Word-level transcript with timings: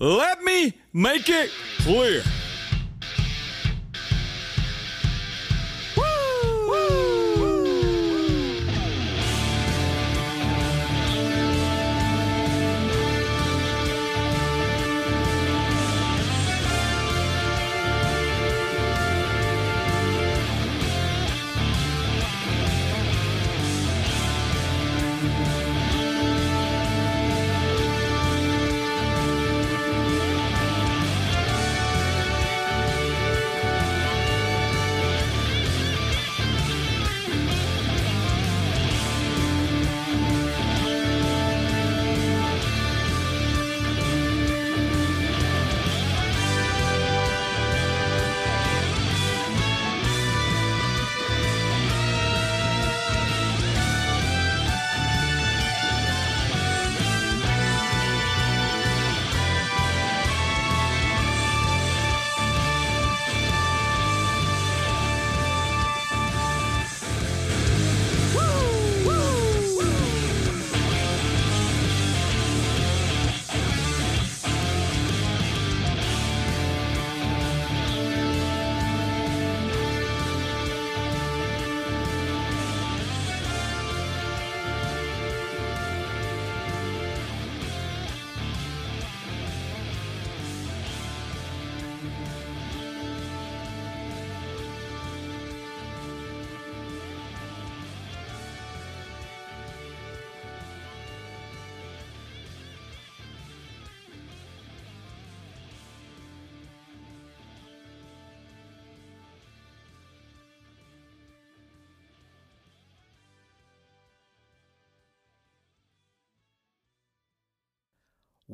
Let 0.00 0.42
me 0.42 0.72
make 0.94 1.28
it 1.28 1.50
clear. 1.80 2.22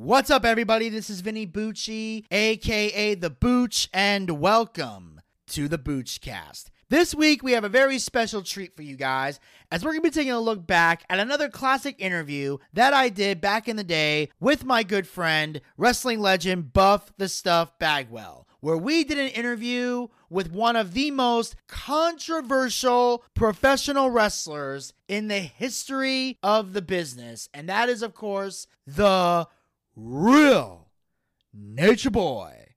What's 0.07 0.29
up, 0.29 0.45
everybody? 0.45 0.87
This 0.87 1.09
is 1.09 1.19
Vinny 1.19 1.45
Bucci, 1.45 2.23
aka 2.31 3.15
The 3.15 3.29
Booch, 3.29 3.89
and 3.91 4.39
welcome 4.39 5.19
to 5.47 5.67
the 5.67 5.77
Boochcast. 5.77 6.69
This 6.87 7.13
week, 7.13 7.43
we 7.43 7.51
have 7.51 7.65
a 7.65 7.69
very 7.69 7.99
special 7.99 8.41
treat 8.41 8.73
for 8.73 8.83
you 8.83 8.95
guys 8.95 9.41
as 9.69 9.83
we're 9.83 9.91
going 9.91 10.03
to 10.03 10.09
be 10.09 10.13
taking 10.13 10.31
a 10.31 10.39
look 10.39 10.65
back 10.65 11.03
at 11.09 11.19
another 11.19 11.49
classic 11.49 11.97
interview 11.99 12.57
that 12.71 12.93
I 12.93 13.09
did 13.09 13.41
back 13.41 13.67
in 13.67 13.75
the 13.75 13.83
day 13.83 14.29
with 14.39 14.63
my 14.63 14.81
good 14.81 15.09
friend, 15.09 15.59
wrestling 15.75 16.21
legend 16.21 16.71
Buff 16.71 17.11
the 17.17 17.27
Stuff 17.27 17.77
Bagwell, 17.77 18.47
where 18.61 18.77
we 18.77 19.03
did 19.03 19.19
an 19.19 19.27
interview 19.27 20.07
with 20.29 20.53
one 20.53 20.77
of 20.77 20.93
the 20.93 21.11
most 21.11 21.57
controversial 21.67 23.25
professional 23.33 24.09
wrestlers 24.09 24.93
in 25.09 25.27
the 25.27 25.39
history 25.39 26.37
of 26.41 26.71
the 26.71 26.81
business. 26.81 27.49
And 27.53 27.67
that 27.67 27.89
is, 27.89 28.01
of 28.01 28.13
course, 28.13 28.67
the 28.85 29.49
real 29.97 30.91
Nature 31.51 32.11
Boy, 32.11 32.75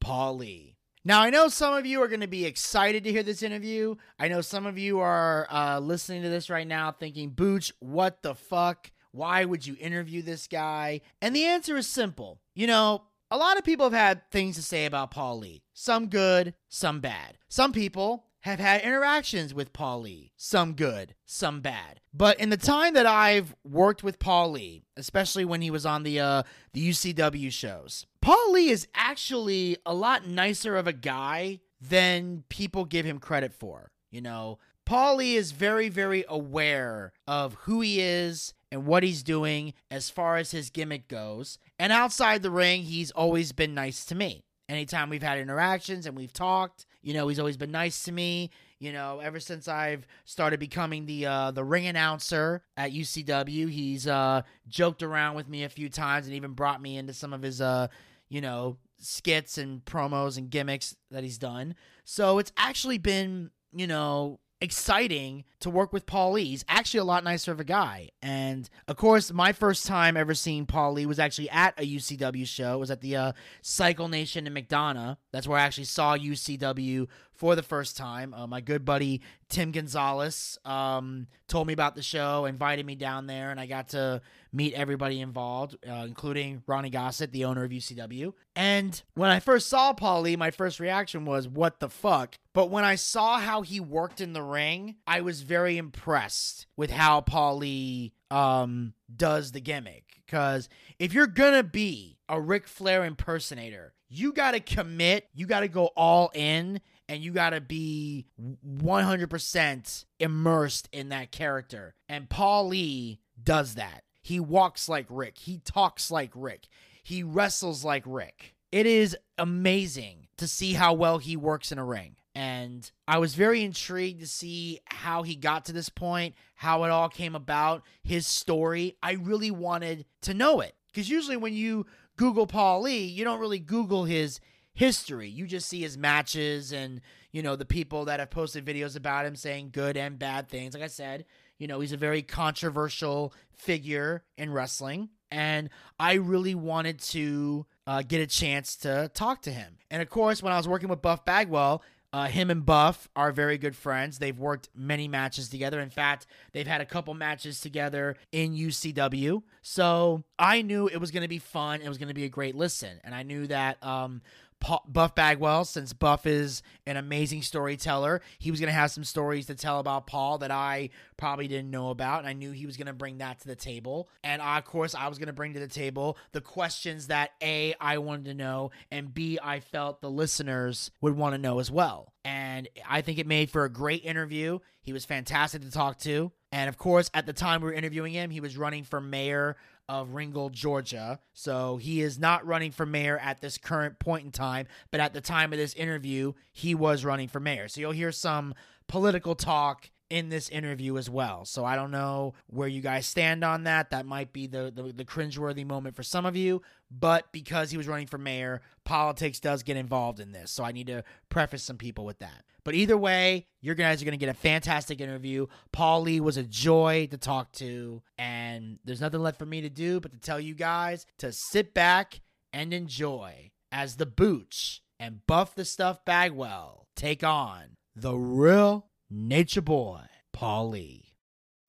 Paul 0.00 0.36
Lee. 0.36 0.76
Now, 1.02 1.22
I 1.22 1.30
know 1.30 1.48
some 1.48 1.72
of 1.72 1.86
you 1.86 2.02
are 2.02 2.08
going 2.08 2.20
to 2.20 2.26
be 2.26 2.44
excited 2.44 3.04
to 3.04 3.10
hear 3.10 3.22
this 3.22 3.42
interview. 3.42 3.94
I 4.18 4.28
know 4.28 4.42
some 4.42 4.66
of 4.66 4.76
you 4.76 5.00
are 5.00 5.48
uh, 5.50 5.78
listening 5.78 6.22
to 6.22 6.28
this 6.28 6.50
right 6.50 6.66
now 6.66 6.92
thinking, 6.92 7.30
Booch, 7.30 7.72
what 7.80 8.22
the 8.22 8.34
fuck? 8.34 8.90
Why 9.12 9.46
would 9.46 9.66
you 9.66 9.76
interview 9.80 10.20
this 10.20 10.46
guy? 10.46 11.00
And 11.22 11.34
the 11.34 11.46
answer 11.46 11.78
is 11.78 11.86
simple. 11.86 12.42
You 12.54 12.66
know, 12.66 13.04
a 13.30 13.38
lot 13.38 13.56
of 13.56 13.64
people 13.64 13.86
have 13.86 13.98
had 13.98 14.30
things 14.30 14.56
to 14.56 14.62
say 14.62 14.84
about 14.84 15.10
Paul 15.10 15.38
Lee. 15.38 15.62
Some 15.72 16.08
good, 16.08 16.54
some 16.68 17.00
bad. 17.00 17.38
Some 17.48 17.72
people 17.72 18.26
have 18.42 18.60
had 18.60 18.82
interactions 18.82 19.52
with 19.52 19.72
Paul 19.72 20.02
Lee, 20.02 20.32
some 20.36 20.74
good, 20.74 21.14
some 21.26 21.60
bad. 21.60 22.00
But 22.14 22.38
in 22.38 22.50
the 22.50 22.56
time 22.56 22.94
that 22.94 23.06
I've 23.06 23.54
worked 23.64 24.02
with 24.02 24.18
Paul 24.18 24.52
Lee, 24.52 24.82
especially 24.96 25.44
when 25.44 25.60
he 25.60 25.70
was 25.70 25.84
on 25.84 26.02
the 26.02 26.20
uh, 26.20 26.42
the 26.72 26.88
UCW 26.88 27.52
shows, 27.52 28.06
Paul 28.20 28.52
Lee 28.52 28.70
is 28.70 28.86
actually 28.94 29.76
a 29.84 29.94
lot 29.94 30.26
nicer 30.26 30.76
of 30.76 30.86
a 30.86 30.92
guy 30.92 31.60
than 31.80 32.44
people 32.48 32.84
give 32.84 33.06
him 33.06 33.18
credit 33.18 33.52
for. 33.52 33.90
You 34.10 34.20
know, 34.20 34.58
Paul 34.84 35.16
Lee 35.16 35.36
is 35.36 35.52
very, 35.52 35.88
very 35.88 36.24
aware 36.28 37.12
of 37.26 37.54
who 37.62 37.80
he 37.80 38.00
is 38.00 38.54
and 38.72 38.86
what 38.86 39.02
he's 39.02 39.22
doing 39.22 39.74
as 39.90 40.10
far 40.10 40.36
as 40.36 40.50
his 40.50 40.70
gimmick 40.70 41.08
goes. 41.08 41.58
And 41.78 41.92
outside 41.92 42.42
the 42.42 42.50
ring, 42.50 42.82
he's 42.84 43.10
always 43.10 43.52
been 43.52 43.74
nice 43.74 44.04
to 44.06 44.14
me. 44.14 44.44
Anytime 44.68 45.08
we've 45.08 45.22
had 45.22 45.38
interactions 45.38 46.06
and 46.06 46.16
we've 46.16 46.32
talked, 46.32 46.86
you 47.02 47.14
know, 47.14 47.28
he's 47.28 47.38
always 47.38 47.56
been 47.56 47.70
nice 47.70 48.02
to 48.04 48.12
me. 48.12 48.50
You 48.78 48.92
know, 48.92 49.20
ever 49.20 49.40
since 49.40 49.66
I've 49.66 50.06
started 50.24 50.60
becoming 50.60 51.06
the 51.06 51.26
uh, 51.26 51.50
the 51.50 51.64
ring 51.64 51.86
announcer 51.86 52.62
at 52.76 52.92
UCW, 52.92 53.68
he's 53.70 54.06
uh, 54.06 54.42
joked 54.68 55.02
around 55.02 55.36
with 55.36 55.48
me 55.48 55.64
a 55.64 55.68
few 55.68 55.88
times 55.88 56.26
and 56.26 56.36
even 56.36 56.52
brought 56.52 56.80
me 56.80 56.96
into 56.96 57.12
some 57.12 57.32
of 57.32 57.42
his 57.42 57.60
uh, 57.60 57.88
you 58.28 58.40
know, 58.40 58.76
skits 58.98 59.58
and 59.58 59.84
promos 59.84 60.36
and 60.36 60.50
gimmicks 60.50 60.96
that 61.10 61.24
he's 61.24 61.38
done. 61.38 61.74
So 62.04 62.38
it's 62.38 62.52
actually 62.56 62.98
been, 62.98 63.50
you 63.72 63.86
know, 63.86 64.40
exciting 64.60 65.44
to 65.60 65.70
work 65.70 65.92
with 65.92 66.06
Paul 66.06 66.32
Lee. 66.32 66.46
He's 66.46 66.64
actually 66.68 67.00
a 67.00 67.04
lot 67.04 67.24
nicer 67.24 67.52
of 67.52 67.60
a 67.60 67.64
guy. 67.64 68.10
And 68.22 68.68
of 68.88 68.96
course, 68.96 69.32
my 69.32 69.52
first 69.52 69.86
time 69.86 70.16
ever 70.16 70.34
seeing 70.34 70.66
Paul 70.66 70.94
Lee 70.94 71.06
was 71.06 71.18
actually 71.18 71.50
at 71.50 71.78
a 71.78 71.82
UCW 71.82 72.46
show. 72.46 72.74
It 72.74 72.78
was 72.78 72.90
at 72.90 73.00
the 73.00 73.16
uh, 73.16 73.32
Cycle 73.62 74.08
Nation 74.08 74.46
in 74.46 74.54
McDonough. 74.54 75.16
That's 75.32 75.46
where 75.46 75.58
I 75.58 75.62
actually 75.62 75.84
saw 75.84 76.16
UCW 76.16 77.06
for 77.32 77.54
the 77.54 77.62
first 77.62 77.96
time. 77.96 78.34
Uh, 78.34 78.46
my 78.46 78.60
good 78.60 78.84
buddy 78.84 79.22
Tim 79.48 79.70
Gonzalez 79.70 80.58
um, 80.64 81.28
told 81.46 81.66
me 81.66 81.72
about 81.72 81.94
the 81.94 82.02
show, 82.02 82.44
invited 82.44 82.84
me 82.84 82.96
down 82.96 83.26
there, 83.26 83.50
and 83.50 83.60
I 83.60 83.66
got 83.66 83.90
to 83.90 84.20
meet 84.52 84.74
everybody 84.74 85.20
involved, 85.20 85.76
uh, 85.88 86.04
including 86.06 86.62
Ronnie 86.66 86.90
Gossett, 86.90 87.32
the 87.32 87.44
owner 87.44 87.64
of 87.64 87.70
UCW. 87.70 88.32
And 88.56 89.00
when 89.14 89.30
I 89.30 89.40
first 89.40 89.68
saw 89.68 89.92
Paul 89.92 90.22
Lee, 90.22 90.36
my 90.36 90.50
first 90.50 90.80
reaction 90.80 91.24
was, 91.24 91.48
what 91.48 91.80
the 91.80 91.88
fuck? 91.88 92.38
But 92.52 92.70
when 92.70 92.84
I 92.84 92.94
saw 92.94 93.38
how 93.38 93.62
he 93.62 93.80
worked 93.80 94.20
in 94.20 94.32
the 94.32 94.42
ring, 94.42 94.96
I 95.06 95.20
was 95.20 95.42
very 95.42 95.76
impressed 95.76 96.66
with 96.76 96.90
how 96.90 97.20
Paul 97.20 97.58
Lee 97.58 98.12
um, 98.30 98.94
does 99.14 99.52
the 99.52 99.60
gimmick. 99.60 100.22
Because 100.26 100.68
if 100.98 101.12
you're 101.14 101.26
going 101.26 101.54
to 101.54 101.62
be 101.62 102.18
a 102.28 102.40
Ric 102.40 102.66
Flair 102.66 103.04
impersonator, 103.04 103.94
you 104.08 104.32
got 104.32 104.52
to 104.52 104.60
commit, 104.60 105.28
you 105.34 105.46
got 105.46 105.60
to 105.60 105.68
go 105.68 105.86
all 105.96 106.30
in, 106.34 106.80
and 107.08 107.22
you 107.22 107.32
got 107.32 107.50
to 107.50 107.60
be 107.60 108.26
100% 108.66 110.04
immersed 110.20 110.88
in 110.92 111.08
that 111.08 111.30
character. 111.30 111.94
And 112.08 112.28
Paul 112.28 112.68
Lee 112.68 113.20
does 113.42 113.74
that. 113.76 114.04
He 114.22 114.40
walks 114.40 114.88
like 114.88 115.06
Ric, 115.08 115.38
he 115.38 115.58
talks 115.58 116.10
like 116.10 116.32
Ric, 116.34 116.68
he 117.02 117.22
wrestles 117.22 117.84
like 117.84 118.02
Ric. 118.06 118.54
It 118.70 118.84
is 118.84 119.16
amazing 119.38 120.28
to 120.36 120.46
see 120.46 120.74
how 120.74 120.92
well 120.92 121.18
he 121.18 121.36
works 121.36 121.72
in 121.72 121.78
a 121.78 121.84
ring. 121.84 122.16
And 122.34 122.88
I 123.08 123.18
was 123.18 123.34
very 123.34 123.62
intrigued 123.62 124.20
to 124.20 124.26
see 124.26 124.78
how 124.84 125.22
he 125.22 125.34
got 125.34 125.64
to 125.64 125.72
this 125.72 125.88
point, 125.88 126.34
how 126.54 126.84
it 126.84 126.90
all 126.90 127.08
came 127.08 127.34
about, 127.34 127.82
his 128.04 128.26
story. 128.26 128.96
I 129.02 129.12
really 129.12 129.50
wanted 129.50 130.04
to 130.22 130.34
know 130.34 130.60
it. 130.60 130.76
Because 130.86 131.08
usually 131.08 131.36
when 131.36 131.54
you 131.54 131.86
Google 132.16 132.46
Paul 132.46 132.82
Lee, 132.82 133.06
you 133.06 133.24
don't 133.24 133.40
really 133.40 133.58
Google 133.58 134.04
his 134.04 134.38
history. 134.72 135.28
You 135.28 135.46
just 135.46 135.68
see 135.68 135.80
his 135.80 135.98
matches 135.98 136.72
and, 136.72 137.00
you 137.32 137.42
know, 137.42 137.56
the 137.56 137.64
people 137.64 138.04
that 138.04 138.20
have 138.20 138.30
posted 138.30 138.64
videos 138.64 138.94
about 138.94 139.26
him 139.26 139.34
saying 139.34 139.70
good 139.72 139.96
and 139.96 140.18
bad 140.18 140.48
things. 140.48 140.74
Like 140.74 140.84
I 140.84 140.88
said, 140.88 141.24
you 141.58 141.66
know, 141.66 141.80
he's 141.80 141.92
a 141.92 141.96
very 141.96 142.22
controversial 142.22 143.32
figure 143.52 144.24
in 144.36 144.52
wrestling. 144.52 145.10
And 145.30 145.68
I 145.98 146.14
really 146.14 146.54
wanted 146.54 147.00
to 147.00 147.66
uh, 147.86 148.02
get 148.02 148.20
a 148.20 148.26
chance 148.26 148.76
to 148.76 149.10
talk 149.12 149.42
to 149.42 149.50
him. 149.50 149.76
And 149.90 150.00
of 150.00 150.08
course, 150.08 150.42
when 150.42 150.52
I 150.52 150.56
was 150.56 150.66
working 150.66 150.88
with 150.88 151.02
Buff 151.02 151.24
Bagwell, 151.24 151.82
uh, 152.10 152.26
him 152.26 152.50
and 152.50 152.64
Buff 152.64 153.08
are 153.14 153.32
very 153.32 153.58
good 153.58 153.76
friends. 153.76 154.18
They've 154.18 154.38
worked 154.38 154.70
many 154.74 155.08
matches 155.08 155.50
together. 155.50 155.80
In 155.80 155.90
fact, 155.90 156.26
they've 156.52 156.66
had 156.66 156.80
a 156.80 156.86
couple 156.86 157.12
matches 157.12 157.60
together 157.60 158.16
in 158.32 158.54
UCW. 158.54 159.42
So 159.60 160.24
I 160.38 160.62
knew 160.62 160.88
it 160.88 160.96
was 160.98 161.10
going 161.10 161.22
to 161.22 161.28
be 161.28 161.38
fun. 161.38 161.82
It 161.82 161.88
was 161.88 161.98
going 161.98 162.08
to 162.08 162.14
be 162.14 162.24
a 162.24 162.30
great 162.30 162.54
listen. 162.54 162.98
And 163.04 163.14
I 163.14 163.24
knew 163.24 163.46
that 163.48 163.82
um, 163.84 164.22
Buff 164.60 165.14
Bagwell, 165.14 165.64
since 165.64 165.92
Buff 165.92 166.26
is 166.26 166.62
an 166.86 166.96
amazing 166.96 167.42
storyteller, 167.42 168.20
he 168.38 168.50
was 168.50 168.60
going 168.60 168.68
to 168.68 168.78
have 168.78 168.90
some 168.90 169.04
stories 169.04 169.46
to 169.46 169.54
tell 169.54 169.78
about 169.78 170.06
Paul 170.06 170.38
that 170.38 170.50
I 170.50 170.90
probably 171.16 171.48
didn't 171.48 171.70
know 171.70 171.90
about. 171.90 172.20
And 172.20 172.28
I 172.28 172.32
knew 172.32 172.50
he 172.50 172.66
was 172.66 172.76
going 172.76 172.86
to 172.86 172.92
bring 172.92 173.18
that 173.18 173.40
to 173.40 173.46
the 173.46 173.56
table. 173.56 174.08
And 174.22 174.42
I, 174.42 174.58
of 174.58 174.64
course, 174.64 174.94
I 174.94 175.08
was 175.08 175.18
going 175.18 175.28
to 175.28 175.32
bring 175.32 175.54
to 175.54 175.60
the 175.60 175.68
table 175.68 176.18
the 176.32 176.40
questions 176.40 177.06
that 177.06 177.30
A, 177.42 177.74
I 177.80 177.98
wanted 177.98 178.26
to 178.26 178.34
know, 178.34 178.70
and 178.90 179.12
B, 179.12 179.38
I 179.42 179.60
felt 179.60 180.00
the 180.00 180.10
listeners 180.10 180.90
would 181.00 181.16
want 181.16 181.34
to 181.34 181.38
know 181.38 181.58
as 181.60 181.70
well. 181.70 182.12
And 182.24 182.68
I 182.86 183.00
think 183.00 183.18
it 183.18 183.26
made 183.26 183.50
for 183.50 183.64
a 183.64 183.70
great 183.70 184.04
interview. 184.04 184.58
He 184.82 184.92
was 184.92 185.04
fantastic 185.04 185.62
to 185.62 185.70
talk 185.70 185.98
to. 186.00 186.32
And 186.52 186.68
of 186.68 186.76
course, 186.78 187.10
at 187.14 187.26
the 187.26 187.32
time 187.32 187.60
we 187.60 187.66
were 187.66 187.74
interviewing 187.74 188.12
him, 188.12 188.30
he 188.30 188.40
was 188.40 188.56
running 188.56 188.84
for 188.84 189.00
mayor 189.00 189.56
of 189.88 190.14
Ringgold, 190.14 190.52
Georgia. 190.52 191.20
So 191.32 191.76
he 191.76 192.00
is 192.02 192.18
not 192.18 192.46
running 192.46 192.72
for 192.72 192.86
mayor 192.86 193.18
at 193.18 193.40
this 193.40 193.58
current 193.58 193.98
point 193.98 194.24
in 194.24 194.30
time, 194.30 194.66
but 194.90 195.00
at 195.00 195.14
the 195.14 195.20
time 195.20 195.52
of 195.52 195.58
this 195.58 195.74
interview, 195.74 196.34
he 196.52 196.74
was 196.74 197.04
running 197.04 197.28
for 197.28 197.40
mayor. 197.40 197.68
So 197.68 197.80
you'll 197.80 197.92
hear 197.92 198.12
some 198.12 198.54
political 198.86 199.34
talk 199.34 199.90
in 200.10 200.30
this 200.30 200.48
interview 200.48 200.96
as 200.96 201.10
well. 201.10 201.44
So 201.44 201.64
I 201.64 201.76
don't 201.76 201.90
know 201.90 202.34
where 202.46 202.68
you 202.68 202.80
guys 202.80 203.06
stand 203.06 203.44
on 203.44 203.64
that. 203.64 203.90
That 203.90 204.06
might 204.06 204.32
be 204.32 204.46
the, 204.46 204.72
the, 204.74 204.84
the 204.92 205.04
cringeworthy 205.04 205.66
moment 205.66 205.96
for 205.96 206.02
some 206.02 206.24
of 206.24 206.34
you, 206.34 206.62
but 206.90 207.30
because 207.30 207.70
he 207.70 207.76
was 207.76 207.86
running 207.86 208.06
for 208.06 208.18
mayor, 208.18 208.62
politics 208.84 209.38
does 209.38 209.62
get 209.62 209.76
involved 209.76 210.20
in 210.20 210.32
this. 210.32 210.50
So 210.50 210.64
I 210.64 210.72
need 210.72 210.86
to 210.86 211.04
preface 211.28 211.62
some 211.62 211.76
people 211.76 212.06
with 212.06 212.20
that. 212.20 212.44
But 212.64 212.74
either 212.74 212.96
way, 212.96 213.46
you 213.60 213.74
guys 213.74 214.02
are 214.02 214.04
going 214.04 214.18
to 214.18 214.24
get 214.24 214.28
a 214.28 214.34
fantastic 214.34 215.00
interview. 215.00 215.46
Paul 215.72 216.02
Lee 216.02 216.20
was 216.20 216.36
a 216.36 216.42
joy 216.42 217.08
to 217.10 217.18
talk 217.18 217.52
to, 217.52 218.02
and 218.18 218.78
there's 218.84 219.00
nothing 219.00 219.20
left 219.20 219.38
for 219.38 219.46
me 219.46 219.60
to 219.62 219.70
do 219.70 220.00
but 220.00 220.12
to 220.12 220.18
tell 220.18 220.40
you 220.40 220.54
guys 220.54 221.06
to 221.18 221.32
sit 221.32 221.74
back 221.74 222.20
and 222.52 222.72
enjoy 222.72 223.50
as 223.70 223.96
the 223.96 224.06
Booch 224.06 224.82
and 224.98 225.26
Buff 225.26 225.54
the 225.54 225.64
Stuff 225.64 226.04
Bagwell 226.04 226.86
take 226.96 227.22
on 227.22 227.76
the 227.94 228.14
real 228.14 228.86
Nature 229.10 229.62
Boy, 229.62 230.02
Paul 230.32 230.70
Lee. 230.70 231.07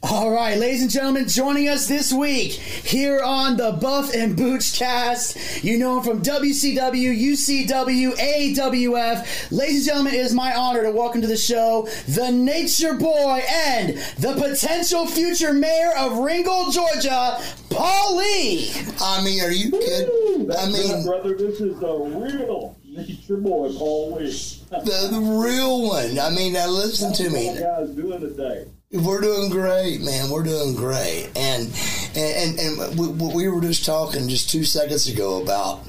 All 0.01 0.31
right, 0.31 0.57
ladies 0.57 0.81
and 0.81 0.90
gentlemen, 0.90 1.28
joining 1.28 1.68
us 1.68 1.86
this 1.86 2.13
week 2.13 2.54
here 2.54 3.22
on 3.22 3.57
the 3.57 3.74
Buff 3.74 4.13
and 4.16 4.34
Booch 4.36 4.74
cast. 4.74 5.62
You 5.62 5.78
know 5.78 5.98
him 5.98 6.04
from 6.04 6.22
WCW, 6.22 7.22
UCW, 7.22 8.13
AWF. 8.18 9.51
Ladies 9.51 9.80
and 9.80 9.86
gentlemen, 9.86 10.13
it 10.13 10.22
is 10.22 10.34
my 10.34 10.56
honor 10.56 10.84
to 10.84 10.92
welcome 10.92 11.19
to 11.19 11.28
the 11.28 11.36
show 11.36 11.90
the 12.07 12.31
Nature 12.31 12.94
Boy 12.94 13.44
and 13.50 13.98
the 14.19 14.36
potential 14.36 15.06
future 15.06 15.51
mayor 15.51 15.92
of 15.98 16.19
Ringgold, 16.19 16.74
Georgia, 16.74 17.38
Paul 17.69 18.16
Lee. 18.18 18.72
I 19.01 19.22
mean, 19.22 19.42
are 19.42 19.51
you 19.51 19.69
kidding? 19.69 20.50
I 20.57 20.69
mean, 20.69 21.04
brother, 21.06 21.36
this 21.36 21.60
is 21.60 21.78
the 21.78 21.94
real 21.94 22.78
Nature 22.86 23.36
Boy, 23.36 23.74
Paul 23.74 24.16
Lee. 24.16 24.31
the, 24.69 25.10
the 25.12 25.19
real 25.19 25.90
one. 25.90 26.18
I 26.18 26.30
mean, 26.30 26.54
now 26.54 26.69
listen 26.69 27.12
to 27.13 27.30
me. 27.30 27.54
You 27.54 27.60
guys 27.60 27.90
doing 27.90 28.22
today? 28.22 28.66
We're 28.91 29.21
doing 29.21 29.51
great, 29.51 30.01
man. 30.01 30.31
We're 30.31 30.41
doing 30.41 30.74
great, 30.74 31.30
and 31.36 31.71
and 32.15 32.59
and 32.59 32.97
we, 32.97 33.07
we 33.07 33.47
were 33.47 33.62
just 33.62 33.86
talking 33.86 34.27
just 34.27 34.50
two 34.50 34.63
seconds 34.63 35.07
ago 35.07 35.44
about 35.44 35.86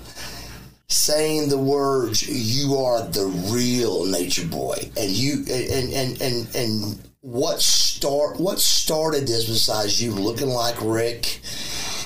saying 0.89 1.49
the 1.49 1.57
words 1.57 2.29
"You 2.29 2.77
are 2.77 3.01
the 3.01 3.25
real 3.51 4.05
nature 4.05 4.47
boy," 4.47 4.91
and 4.99 5.11
you 5.11 5.47
and 5.51 5.95
and 5.95 6.21
and 6.21 6.55
and 6.55 7.09
what 7.23 7.63
start 7.63 8.39
what 8.39 8.59
started 8.59 9.27
this 9.27 9.47
besides 9.47 10.03
you 10.03 10.13
looking 10.13 10.51
like 10.51 10.77
Ric 10.83 11.41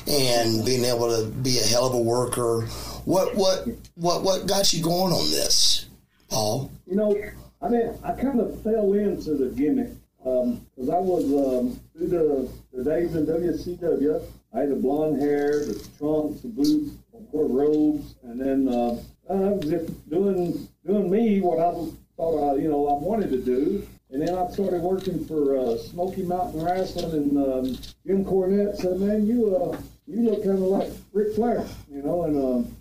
and 0.07 0.65
being 0.65 0.85
able 0.85 1.09
to 1.09 1.29
be 1.29 1.59
a 1.59 1.67
hell 1.67 1.89
of 1.89 1.95
a 1.95 2.01
worker. 2.01 2.69
What 3.05 3.35
what 3.35 3.67
what 3.97 4.23
what 4.23 4.47
got 4.47 4.73
you 4.73 4.81
going 4.81 5.13
on 5.13 5.29
this, 5.33 5.87
Paul? 6.29 6.71
You 6.87 6.95
know, 6.95 7.21
I 7.61 7.69
mean, 7.69 7.99
I 8.05 8.13
kind 8.13 8.39
of 8.39 8.63
fell 8.63 8.93
into 8.93 9.35
the 9.35 9.47
gimmick 9.47 9.91
because 10.25 10.89
um, 10.89 10.95
I 10.95 10.99
was 10.99 11.25
um, 11.25 11.81
through 11.93 12.09
the, 12.09 12.51
the 12.73 12.83
days 12.83 13.15
in 13.15 13.27
WCW. 13.27 14.23
I 14.55 14.61
had 14.61 14.71
the 14.71 14.77
blonde 14.77 15.21
hair, 15.21 15.67
the 15.67 15.75
trunks, 15.99 16.41
the 16.41 16.49
boots, 16.49 16.93
wore 17.13 17.47
robes, 17.47 18.15
and 18.23 18.41
then 18.41 18.69
uh, 18.73 18.97
I 19.29 19.35
was 19.35 19.69
just 19.69 20.09
doing 20.09 20.67
doing 20.87 21.11
me 21.11 21.43
what 21.43 21.59
I 21.59 21.73
thought 22.17 22.53
I 22.53 22.57
you 22.57 22.71
know 22.71 22.89
I 22.89 22.95
wanted 22.95 23.31
to 23.31 23.43
do. 23.43 23.87
And 24.11 24.23
then 24.23 24.35
I 24.35 24.49
started 24.51 24.81
working 24.81 25.27
for 25.27 25.59
uh, 25.59 25.77
Smoky 25.77 26.23
Mountain 26.23 26.63
Wrestling, 26.63 27.13
and 27.13 27.37
um, 27.37 27.79
Jim 28.07 28.25
Cornette 28.25 28.77
said, 28.77 28.99
"Man, 29.01 29.27
you 29.27 29.55
uh, 29.55 29.77
you 30.07 30.23
look 30.23 30.43
kind 30.43 30.57
of 30.57 30.61
like 30.61 30.91
Ric 31.13 31.35
Flair, 31.35 31.67
you 31.91 32.01
know." 32.01 32.25
And 32.25 32.37
um, 32.39 32.77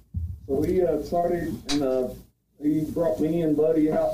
so 0.47 0.53
we 0.55 0.81
uh, 0.81 1.01
started, 1.01 1.59
and 1.71 1.83
uh, 1.83 2.07
he 2.61 2.85
brought 2.85 3.19
me 3.19 3.41
and 3.41 3.57
Buddy 3.57 3.91
out 3.91 4.13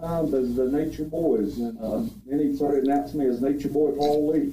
times 0.00 0.34
as 0.34 0.54
the 0.54 0.66
Nature 0.70 1.04
Boys, 1.04 1.58
and 1.58 1.78
uh, 1.80 2.02
then 2.26 2.40
he 2.40 2.56
started 2.56 2.84
announcing 2.84 3.20
me 3.20 3.26
as 3.26 3.40
Nature 3.40 3.68
Boy 3.68 3.92
Paul 3.92 4.32
Lee. 4.32 4.52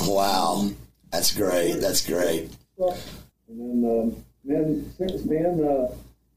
Wow, 0.00 0.70
that's 1.10 1.34
great. 1.34 1.74
That's 1.74 2.04
great. 2.06 2.50
And 3.48 3.84
then, 3.84 3.90
um, 3.90 4.24
then 4.44 4.92
since 4.98 5.22
then, 5.22 5.64
uh, 5.64 5.94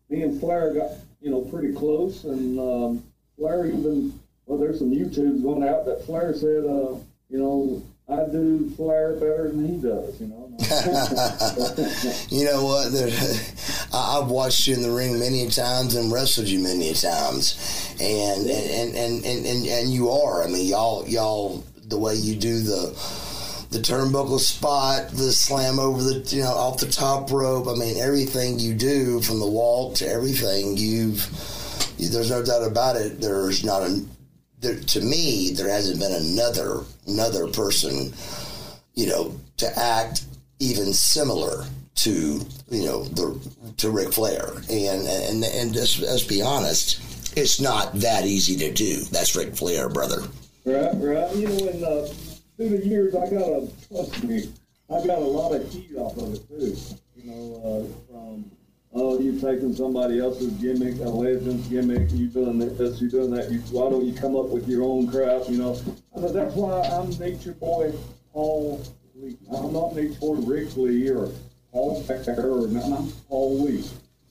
me 0.09 0.21
and 0.21 0.39
Flair 0.39 0.73
got 0.73 0.91
you 1.21 1.31
know 1.31 1.41
pretty 1.41 1.73
close, 1.73 2.23
and 2.25 2.59
um, 2.59 3.03
Flair 3.37 3.65
even 3.65 4.19
well, 4.47 4.57
there's 4.57 4.79
some 4.79 4.91
YouTubes 4.91 5.43
going 5.43 5.67
out 5.67 5.85
that 5.85 6.05
Flair 6.05 6.33
said, 6.33 6.63
uh, 6.63 6.95
you 7.29 7.37
know, 7.37 7.83
I 8.07 8.31
do 8.31 8.69
Flair 8.77 9.13
better 9.15 9.49
than 9.49 9.67
he 9.67 9.75
does, 9.75 10.19
you 10.21 10.27
know. 10.27 10.46
you 12.29 12.45
know 12.45 12.65
what? 12.65 12.91
There, 12.91 13.09
I've 13.93 14.27
watched 14.27 14.67
you 14.67 14.73
in 14.73 14.81
the 14.81 14.91
ring 14.91 15.19
many 15.19 15.47
times 15.49 15.95
and 15.95 16.11
wrestled 16.11 16.47
you 16.47 16.59
many 16.59 16.93
times, 16.93 17.95
and 18.01 18.49
and, 18.49 18.95
and, 18.95 19.25
and, 19.25 19.45
and, 19.45 19.67
and 19.67 19.89
you 19.89 20.09
are. 20.09 20.43
I 20.43 20.47
mean, 20.47 20.67
y'all 20.67 21.07
y'all 21.07 21.63
the 21.87 21.99
way 21.99 22.15
you 22.15 22.35
do 22.35 22.59
the 22.59 22.87
the 23.69 23.79
turnbuckle 23.79 24.39
spot, 24.39 25.09
the 25.11 25.31
slam 25.31 25.77
over 25.77 26.01
the 26.01 26.35
you 26.35 26.41
know 26.41 26.49
off 26.49 26.79
the 26.79 26.87
top 26.89 27.29
rope. 27.31 27.67
I 27.67 27.75
mean, 27.75 27.97
everything 27.97 28.57
you 28.57 28.73
do 28.73 29.21
from 29.21 29.39
the 29.39 29.47
walk 29.47 29.95
to 29.95 30.07
everything 30.07 30.75
you've. 30.75 31.29
There's 31.99 32.29
no 32.31 32.43
doubt 32.43 32.65
about 32.65 32.95
it. 32.95 33.21
There's 33.21 33.63
not 33.63 33.83
a 33.83 34.03
there, 34.59 34.79
to 34.79 35.01
me, 35.01 35.51
there 35.51 35.69
hasn't 35.69 35.99
been 35.99 36.13
another 36.13 36.83
another 37.05 37.47
person, 37.47 38.13
you 38.95 39.07
know, 39.07 39.39
to 39.57 39.79
act 39.79 40.25
even 40.59 40.93
similar 40.93 41.65
to 41.95 42.45
you 42.69 42.85
know 42.85 43.03
the 43.03 43.73
to 43.77 43.89
Ric 43.89 44.13
Flair. 44.13 44.49
And 44.69 45.07
and 45.07 45.43
and 45.43 45.73
just, 45.73 45.99
let's 45.99 46.23
be 46.23 46.41
honest, 46.41 47.37
it's 47.37 47.59
not 47.59 47.93
that 47.95 48.25
easy 48.25 48.55
to 48.57 48.73
do. 48.73 49.01
That's 49.05 49.35
Ric 49.35 49.55
Flair, 49.55 49.89
brother. 49.89 50.21
Right, 50.65 50.91
right. 50.95 51.35
You 51.35 51.47
know, 51.47 51.67
in 51.67 51.83
uh, 51.83 52.07
through 52.57 52.69
the 52.69 52.85
years, 52.85 53.15
I 53.15 53.29
got 53.29 53.47
a 53.47 53.69
trust 53.87 54.23
me, 54.23 54.49
I 54.89 55.05
got 55.05 55.19
a 55.19 55.21
lot 55.21 55.53
of 55.53 55.71
heat 55.71 55.95
off 55.97 56.17
of 56.17 56.33
it 56.33 56.47
too. 56.47 56.75
You 57.15 57.31
know, 57.31 57.61
uh, 57.63 58.11
from 58.11 58.51
oh, 58.93 59.19
you 59.19 59.39
taking 59.39 59.73
somebody 59.75 60.19
else's 60.19 60.51
gimmick, 60.53 60.99
a 60.99 61.09
legend's 61.09 61.67
gimmick, 61.67 62.11
you 62.11 62.27
doing 62.27 62.59
this, 62.59 63.01
you 63.01 63.09
doing 63.09 63.31
that. 63.31 63.51
You, 63.51 63.59
why 63.71 63.89
don't 63.89 64.05
you 64.05 64.13
come 64.13 64.35
up 64.35 64.47
with 64.47 64.67
your 64.67 64.83
own 64.83 65.09
crap? 65.09 65.49
You 65.49 65.57
know, 65.57 65.79
I 66.15 66.19
that's 66.19 66.55
why 66.55 66.81
I'm 66.81 67.09
Nature 67.17 67.53
Boy 67.53 67.93
Paul 68.33 68.83
Lee. 69.21 69.37
I'm 69.51 69.73
not 69.73 69.95
Nature 69.95 70.19
Boy 70.19 70.35
Rick 70.35 70.75
Lee 70.77 71.09
or 71.09 71.31
Paul 71.71 72.03
Becker 72.07 72.63
or 72.63 72.67
not, 72.67 73.01
Paul 73.27 73.63
Lee. 73.63 73.83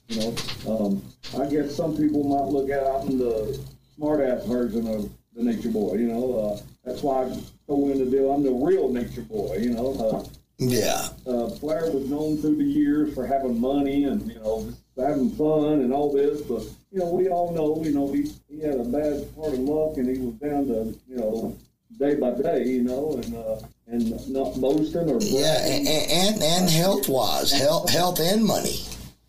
You 0.07 0.19
know, 0.21 0.35
um, 0.67 1.01
I 1.39 1.45
guess 1.47 1.75
some 1.75 1.97
people 1.97 2.23
might 2.23 2.49
look 2.51 2.69
at 2.69 2.85
I'm 2.85 3.17
the 3.17 3.59
smart 3.95 4.21
ass 4.21 4.45
version 4.45 4.87
of 4.87 5.09
the 5.35 5.43
Nature 5.43 5.69
Boy. 5.69 5.95
You 5.95 6.07
know, 6.07 6.39
uh, 6.39 6.61
that's 6.85 7.03
why 7.03 7.23
I 7.23 7.37
go 7.67 7.89
in 7.89 7.99
the 7.99 8.05
deal. 8.05 8.31
I'm 8.31 8.43
the 8.43 8.51
real 8.51 8.91
Nature 8.91 9.21
Boy. 9.21 9.57
You 9.57 9.71
know. 9.71 9.93
Uh, 9.93 10.27
yeah. 10.59 11.09
Uh, 11.27 11.49
Flair 11.49 11.91
was 11.91 12.09
known 12.09 12.37
through 12.37 12.55
the 12.55 12.63
years 12.63 13.13
for 13.13 13.27
having 13.27 13.61
money 13.61 14.05
and 14.05 14.27
you 14.31 14.39
know 14.39 14.67
having 14.97 15.29
fun 15.31 15.81
and 15.81 15.93
all 15.93 16.11
this, 16.11 16.41
but 16.41 16.63
you 16.91 16.99
know 16.99 17.11
we 17.11 17.29
all 17.29 17.53
know 17.53 17.83
you 17.83 17.93
know 17.93 18.11
he, 18.11 18.31
he 18.49 18.61
had 18.61 18.79
a 18.79 18.83
bad 18.83 19.35
part 19.35 19.53
of 19.53 19.59
luck 19.59 19.97
and 19.97 20.09
he 20.09 20.17
was 20.19 20.33
down 20.35 20.65
to 20.65 20.97
you 21.07 21.17
know 21.17 21.55
day 21.97 22.15
by 22.15 22.31
day, 22.31 22.65
you 22.65 22.83
know, 22.83 23.19
and 23.23 23.35
uh, 23.35 23.59
and 23.87 24.29
not 24.29 24.59
boasting 24.59 25.09
or 25.09 25.19
yeah, 25.21 25.65
and 25.65 25.87
and, 25.87 26.43
and 26.43 26.69
health 26.69 27.07
wise, 27.07 27.51
health 27.51 27.89
health 27.89 28.19
and 28.19 28.43
money. 28.43 28.79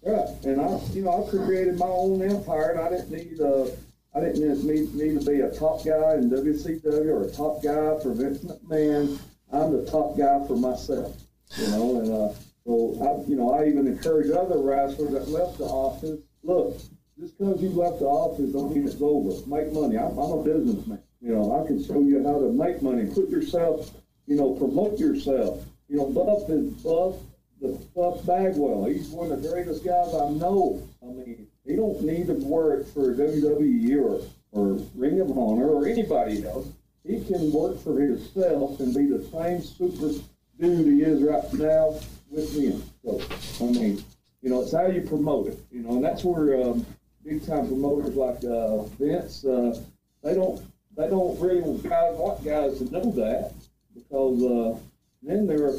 Right, 0.03 0.29
and 0.45 0.61
I 0.61 0.81
you 0.93 1.03
know 1.03 1.25
I 1.27 1.31
created 1.31 1.79
my 1.79 1.87
own 1.87 2.23
empire 2.23 2.71
and 2.71 2.81
I 2.81 2.89
didn't 2.91 3.11
need 3.11 3.41
uh 3.41 3.67
I 4.15 4.21
didn't 4.21 4.67
need, 4.67 4.95
need 4.95 5.21
to 5.21 5.27
be 5.27 5.41
a 5.41 5.51
top 5.51 5.85
guy 5.85 6.15
in 6.15 6.31
WCW 6.31 7.07
or 7.07 7.25
a 7.25 7.31
top 7.31 7.63
guy 7.63 7.99
for 8.03 8.13
Vince 8.15 8.43
McMahon. 8.43 9.19
I'm 9.53 9.73
the 9.73 9.89
top 9.91 10.17
guy 10.17 10.45
for 10.47 10.57
myself, 10.57 11.17
you 11.57 11.69
know, 11.69 12.01
and 12.01 12.13
uh, 12.13 12.35
So 12.65 12.97
I, 13.01 13.29
you 13.29 13.37
know, 13.37 13.55
I 13.55 13.67
even 13.67 13.87
encourage 13.87 14.31
other 14.31 14.59
wrestlers 14.59 15.13
that 15.13 15.29
left 15.29 15.59
the 15.59 15.65
office. 15.65 16.21
Look, 16.43 16.79
just 17.19 17.39
because 17.39 17.63
you 17.63 17.71
left 17.71 18.01
the 18.01 18.07
office 18.07 18.53
don't 18.53 18.75
mean 18.75 18.87
it's 18.87 19.01
over. 19.01 19.47
Make 19.47 19.73
money. 19.73 19.99
I'm, 19.99 20.19
I'm 20.19 20.33
a 20.33 20.43
businessman. 20.43 21.03
You 21.21 21.35
know, 21.35 21.61
I 21.61 21.67
can 21.67 21.83
show 21.83 22.01
you 22.01 22.23
how 22.25 22.39
to 22.39 22.53
make 22.53 22.81
money. 22.81 23.07
Put 23.07 23.29
yourself, 23.29 23.91
you 24.27 24.37
know, 24.37 24.53
promote 24.53 24.99
yourself. 24.99 25.65
You 25.89 25.97
know, 25.97 26.07
Buff 26.07 26.49
is 26.49 26.71
Buff, 26.83 27.17
the 27.61 27.69
Buff 27.95 28.25
Bagwell. 28.25 28.85
He's 28.85 29.09
one 29.09 29.33
of 29.33 29.43
the 29.43 29.49
greatest 29.49 29.85
guys 29.85 30.15
I 30.15 30.31
know. 30.31 30.87
I 31.03 31.07
mean, 31.07 31.49
he 31.65 31.77
don't 31.77 32.01
need 32.03 32.29
to 32.29 32.35
work 32.35 32.87
for 32.93 33.15
WWE 33.15 34.01
or, 34.01 34.23
or 34.53 34.81
Ring 34.95 35.21
of 35.21 35.31
Honor 35.37 35.69
or 35.69 35.87
anybody 35.87 36.47
else. 36.47 36.69
He 37.05 37.25
can 37.25 37.53
work 37.53 37.83
for 37.83 37.99
himself 37.99 38.79
and 38.81 38.95
be 38.95 39.07
the 39.07 39.25
same 39.33 39.63
super 39.63 40.21
dude 40.61 40.87
he 40.87 41.03
is 41.03 41.23
right 41.23 41.53
now 41.55 41.99
with 42.31 42.55
them. 42.55 42.83
So, 43.05 43.21
I 43.65 43.71
mean, 43.71 44.05
you 44.43 44.51
know, 44.51 44.63
it's 44.63 44.73
how 44.73 44.87
you 44.87 45.01
promote 45.01 45.49
it. 45.49 45.61
You 45.73 45.83
know, 45.83 45.91
and 45.93 46.05
that's 46.05 46.23
where 46.23 46.63
um, 46.63 46.87
big 47.25 47.45
time 47.47 47.67
promoters 47.67 48.15
like 48.15 48.45
uh, 48.45 48.83
Vince, 48.99 49.45
uh, 49.45 49.81
they 50.23 50.35
don't 50.35 50.63
they 50.99 51.09
don't 51.09 51.41
really 51.41 51.61
want 51.61 51.83
guys 51.85 52.15
want 52.17 52.45
guys 52.45 52.79
to 52.79 52.85
know 52.93 53.11
that 53.13 53.53
because 53.95 54.43
uh, 54.43 54.79
then 55.23 55.47
they're 55.47 55.73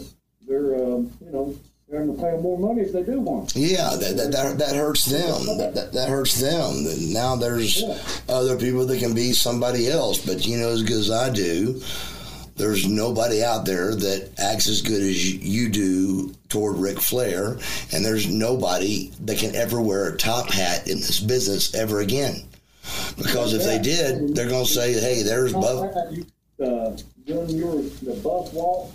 they're 0.48 0.76
um, 0.84 1.12
you 1.24 1.32
know 1.32 1.56
they're 1.90 2.06
going 2.06 2.16
to 2.16 2.22
pay 2.24 2.38
more 2.42 2.58
money 2.58 2.82
if 2.82 2.94
they 2.94 3.02
do 3.04 3.20
want. 3.20 3.52
Yeah, 3.56 3.96
that, 4.00 4.16
that, 4.16 4.32
that, 4.32 4.58
that 4.60 4.76
hurts 4.76 5.06
them. 5.06 5.58
That, 5.58 5.74
that, 5.74 5.92
that 5.94 6.08
hurts 6.08 6.40
them. 6.40 6.86
Now 7.12 7.36
there's 7.36 7.82
Yeah. 7.82 7.98
other 8.30 8.58
people 8.58 8.86
that 8.86 9.00
can 9.00 9.16
be 9.16 9.34
somebody 9.34 9.90
else, 9.90 10.24
but 10.24 10.46
you 10.46 10.58
know 10.58 10.70
as 10.70 10.84
good 10.84 11.00
as 11.00 11.10
I 11.10 11.32
do, 11.32 11.82
there's 12.58 12.88
nobody 12.88 13.44
out 13.44 13.66
there 13.66 13.96
that 13.96 14.30
acts 14.38 14.68
as 14.70 14.84
good 14.84 15.02
as 15.02 15.34
you- 15.34 15.40
you 15.64 15.70
do 15.70 16.32
toward 16.50 16.78
Ric 16.78 17.00
Flair, 17.02 17.58
and 17.92 18.06
there's 18.06 18.28
nobody 18.28 19.12
that 19.26 19.40
can 19.40 19.56
ever 19.56 19.82
wear 19.82 20.10
a 20.10 20.18
top 20.18 20.52
hat 20.52 20.88
in 20.88 20.98
this 21.00 21.20
business 21.20 21.74
ever 21.74 22.02
again. 22.02 22.44
Because 23.18 23.54
if 23.54 23.64
they 23.64 23.80
did, 23.80 24.36
they're 24.36 24.50
going 24.50 24.66
to 24.66 24.72
say, 24.72 24.94
"Hey, 24.94 25.24
there's 25.24 25.54
Buff." 25.54 25.96
Uh, 26.62 26.92
doing 27.26 27.50
your 27.52 27.82
the 28.04 28.20
buff 28.22 28.52
walk, 28.54 28.92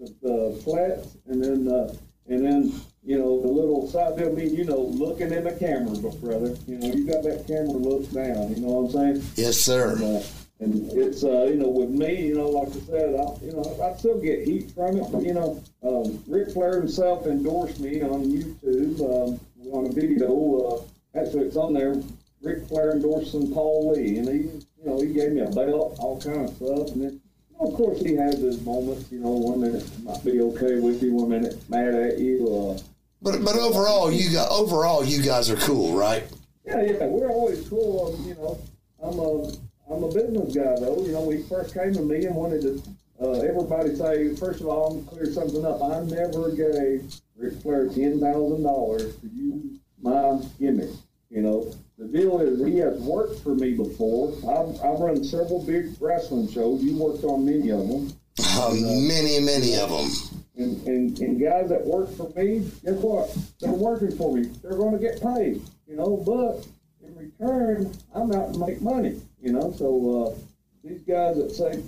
the, 0.00 0.14
the 0.22 0.60
flats, 0.64 1.16
and 1.26 1.44
then 1.44 1.68
uh, 1.68 1.92
and 2.28 2.44
then 2.44 2.72
you 3.04 3.18
know 3.18 3.42
the 3.42 3.48
little 3.48 3.86
side 3.88 4.16
bill 4.16 4.32
mean 4.34 4.54
you 4.54 4.64
know 4.64 4.80
looking 4.80 5.32
in 5.32 5.44
the 5.44 5.52
camera, 5.52 5.94
but 5.98 6.18
brother, 6.20 6.56
you 6.66 6.78
know 6.78 6.86
you 6.86 7.06
got 7.06 7.22
that 7.22 7.46
camera 7.46 7.72
look 7.72 8.10
down. 8.12 8.54
You 8.54 8.62
know 8.62 8.68
what 8.68 8.94
I'm 8.96 9.16
saying? 9.16 9.30
Yes, 9.36 9.58
sir. 9.58 9.92
And, 9.96 10.02
uh, 10.04 10.22
and 10.60 10.92
it's 10.92 11.24
uh, 11.24 11.44
you 11.44 11.56
know 11.56 11.68
with 11.68 11.90
me, 11.90 12.28
you 12.28 12.34
know, 12.36 12.48
like 12.48 12.68
I 12.68 12.80
said, 12.86 13.14
I, 13.14 13.44
you 13.44 13.52
know 13.52 13.78
I 13.82 13.98
still 13.98 14.18
get 14.18 14.46
heat 14.46 14.70
from 14.70 14.96
it. 14.96 15.06
But, 15.12 15.24
you 15.24 15.34
know, 15.34 15.62
um, 15.82 16.22
Ric 16.28 16.50
Flair 16.52 16.76
himself 16.76 17.26
endorsed 17.26 17.80
me 17.80 18.00
on 18.02 18.24
YouTube 18.24 19.00
um, 19.00 19.40
on 19.72 19.86
a 19.86 19.92
video. 19.92 20.86
Uh, 21.14 21.18
actually, 21.18 21.46
it's 21.46 21.56
on 21.56 21.74
there. 21.74 21.96
Ric 22.42 22.66
Flair 22.68 22.92
endorsing 22.92 23.52
Paul 23.52 23.92
Lee, 23.92 24.18
and 24.18 24.28
he, 24.28 24.34
you 24.34 24.84
know, 24.84 25.00
he 25.00 25.12
gave 25.12 25.32
me 25.32 25.40
a 25.40 25.50
belt, 25.50 25.96
all 25.98 26.20
kind 26.20 26.48
of 26.48 26.56
stuff, 26.56 26.88
and 26.92 27.02
then. 27.02 27.20
you 27.50 27.56
know, 27.60 27.68
Of 27.68 27.74
course, 27.74 28.00
he 28.00 28.14
has 28.16 28.38
his 28.38 28.60
moments. 28.62 29.10
You 29.12 29.20
know, 29.20 29.30
one 29.30 29.60
minute 29.60 29.84
might 30.02 30.24
be 30.24 30.40
okay 30.40 30.80
with 30.80 31.02
you, 31.02 31.14
one 31.14 31.28
minute 31.30 31.56
mad 31.70 31.94
at 31.94 32.18
you. 32.18 32.48
Uh, 32.48 32.78
But 33.22 33.44
but 33.44 33.56
overall, 33.56 34.10
you 34.10 34.32
got 34.32 34.50
overall 34.50 35.04
you 35.04 35.22
guys 35.22 35.48
are 35.50 35.56
cool, 35.56 35.94
right? 35.96 36.24
Yeah, 36.66 36.82
yeah, 36.82 37.06
we're 37.06 37.30
always 37.30 37.68
cool. 37.68 38.14
Um, 38.18 38.26
you 38.26 38.34
know, 38.34 38.58
I'm 39.02 39.18
a 39.18 39.94
I'm 39.94 40.02
a 40.04 40.08
business 40.12 40.54
guy 40.54 40.74
though. 40.80 41.04
You 41.04 41.12
know, 41.12 41.22
when 41.22 41.36
he 41.36 41.42
first 41.44 41.74
came 41.74 41.92
to 41.94 42.02
me 42.02 42.24
and 42.24 42.34
wanted 42.34 42.62
to 42.62 42.82
uh, 43.20 43.38
everybody 43.40 43.94
say, 43.94 44.34
first 44.34 44.60
of 44.60 44.66
all, 44.66 44.90
I'm 44.90 45.04
gonna 45.04 45.10
clear 45.10 45.32
something 45.32 45.64
up. 45.64 45.80
I 45.82 46.00
never 46.02 46.50
gave 46.50 47.14
Ric 47.36 47.54
Flair 47.62 47.86
ten 47.88 48.18
thousand 48.18 48.62
dollars 48.64 49.14
to 49.18 49.26
use 49.28 49.78
my 50.00 50.40
gimmick. 50.58 50.90
You 51.32 51.40
know, 51.40 51.74
the 51.96 52.08
deal 52.08 52.40
is 52.40 52.62
he 52.62 52.76
has 52.78 53.00
worked 53.00 53.40
for 53.40 53.54
me 53.54 53.72
before. 53.72 54.34
I've, 54.40 54.76
I've 54.84 55.00
run 55.00 55.24
several 55.24 55.64
big 55.64 55.96
wrestling 55.98 56.46
shows. 56.46 56.82
You 56.82 56.94
worked 56.98 57.24
on 57.24 57.46
many 57.46 57.70
of 57.70 57.88
them. 57.88 58.12
Um, 58.60 59.08
many 59.08 59.40
many 59.40 59.76
of 59.76 59.88
them. 59.88 60.42
And, 60.58 60.86
and, 60.86 61.18
and 61.18 61.40
guys 61.40 61.70
that 61.70 61.86
work 61.86 62.14
for 62.14 62.28
me, 62.38 62.70
guess 62.84 62.96
what? 62.96 63.34
They're 63.60 63.72
working 63.72 64.14
for 64.14 64.36
me. 64.36 64.42
They're 64.62 64.76
going 64.76 64.92
to 64.92 64.98
get 64.98 65.22
paid, 65.22 65.62
you 65.88 65.96
know, 65.96 66.18
but 66.18 66.66
in 67.02 67.16
return, 67.16 67.90
I'm 68.14 68.30
out 68.32 68.52
to 68.52 68.58
make 68.58 68.82
money, 68.82 69.18
you 69.40 69.52
know. 69.52 69.72
So 69.72 70.36
uh, 70.36 70.38
these 70.84 71.00
guys 71.00 71.36
that 71.36 71.50
say, 71.50 71.80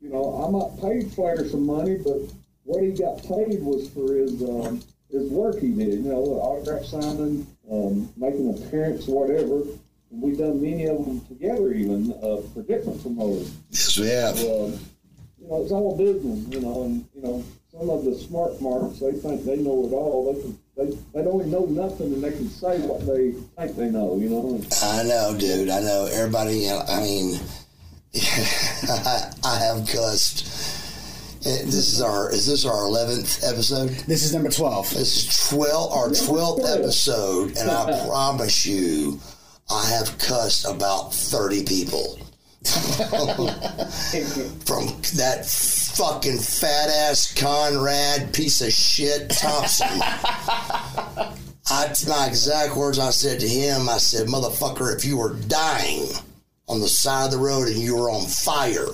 you 0.00 0.10
know, 0.10 0.44
I 0.44 0.48
might 0.48 0.80
paid 0.80 1.12
Flair 1.12 1.44
some 1.48 1.66
money, 1.66 1.98
but 1.98 2.18
what 2.62 2.84
he 2.84 2.92
got 2.92 3.18
paid 3.18 3.62
was 3.62 3.88
for 3.90 4.14
his 4.14 4.40
um, 4.42 4.80
his 5.10 5.28
work 5.28 5.58
he 5.58 5.72
did, 5.72 6.04
you 6.04 6.12
know, 6.12 6.22
autograph 6.40 6.84
signing, 6.84 7.48
um, 7.70 8.12
making 8.16 8.48
an 8.48 8.62
appearance, 8.62 9.06
whatever. 9.06 9.62
And 10.10 10.20
we've 10.22 10.38
done 10.38 10.60
many 10.60 10.86
of 10.86 11.04
them 11.04 11.20
together, 11.26 11.72
even 11.72 12.12
uh, 12.22 12.42
for 12.52 12.62
different 12.62 13.00
promoters 13.02 13.50
Yes, 13.70 13.98
we 13.98 14.08
have. 14.08 14.36
um, 14.38 14.78
you 15.40 15.48
know, 15.48 15.62
it's 15.62 15.72
all 15.72 15.96
business, 15.96 16.46
you 16.54 16.60
know, 16.60 16.84
and, 16.84 17.06
you 17.14 17.22
know, 17.22 17.42
some 17.72 17.88
of 17.88 18.04
the 18.04 18.14
smart 18.14 18.60
marks, 18.60 19.00
they 19.00 19.12
think 19.12 19.44
they 19.44 19.56
know 19.56 19.86
it 19.86 19.92
all. 19.92 20.32
They 20.34 20.42
can, 20.42 20.58
they, 20.76 20.96
they 21.14 21.24
don't 21.24 21.40
even 21.40 21.50
know 21.50 21.64
nothing 21.66 22.12
and 22.12 22.22
they 22.22 22.30
can 22.30 22.48
say 22.48 22.78
what 22.80 23.00
they 23.06 23.32
think 23.32 23.76
they 23.76 23.90
know, 23.90 24.16
you 24.18 24.28
know. 24.28 24.60
I 24.82 25.02
know, 25.04 25.34
dude. 25.38 25.70
I 25.70 25.80
know. 25.80 26.08
Everybody. 26.12 26.68
I 26.70 27.00
mean, 27.00 27.40
I 28.14 29.58
have 29.58 29.88
cussed. 29.88 30.46
Eh, 31.44 31.62
This 31.64 31.92
is 31.92 32.00
our. 32.00 32.30
Is 32.32 32.46
this 32.46 32.64
our 32.64 32.84
eleventh 32.84 33.42
episode? 33.44 33.90
This 34.06 34.22
is 34.24 34.32
number 34.32 34.50
12. 34.50 34.90
This 34.90 35.16
is 35.16 35.48
twelve. 35.50 35.92
Our 35.92 36.10
twelfth 36.14 36.64
episode, 36.64 37.56
and 37.56 37.70
I 37.70 38.04
promise 38.06 38.64
you, 38.64 39.18
I 39.70 39.84
have 39.90 40.16
cussed 40.18 40.64
about 40.66 41.12
thirty 41.14 41.64
people. 41.64 42.18
From 44.66 44.86
that 45.16 45.44
fucking 45.96 46.38
fat 46.38 46.88
ass 46.90 47.34
Conrad 47.34 48.32
piece 48.32 48.60
of 48.60 48.72
shit 48.72 49.30
Thompson. 49.30 49.88
I, 51.70 51.92
my 52.08 52.26
exact 52.28 52.76
words 52.76 52.98
I 53.00 53.10
said 53.10 53.40
to 53.40 53.48
him, 53.48 53.88
I 53.88 53.96
said, 53.98 54.28
motherfucker, 54.28 54.94
if 54.96 55.04
you 55.04 55.16
were 55.16 55.34
dying 55.48 56.06
on 56.68 56.80
the 56.80 56.88
side 56.88 57.26
of 57.26 57.30
the 57.32 57.38
road 57.38 57.66
and 57.68 57.76
you 57.76 57.96
were 57.96 58.10
on 58.10 58.26
fire, 58.26 58.86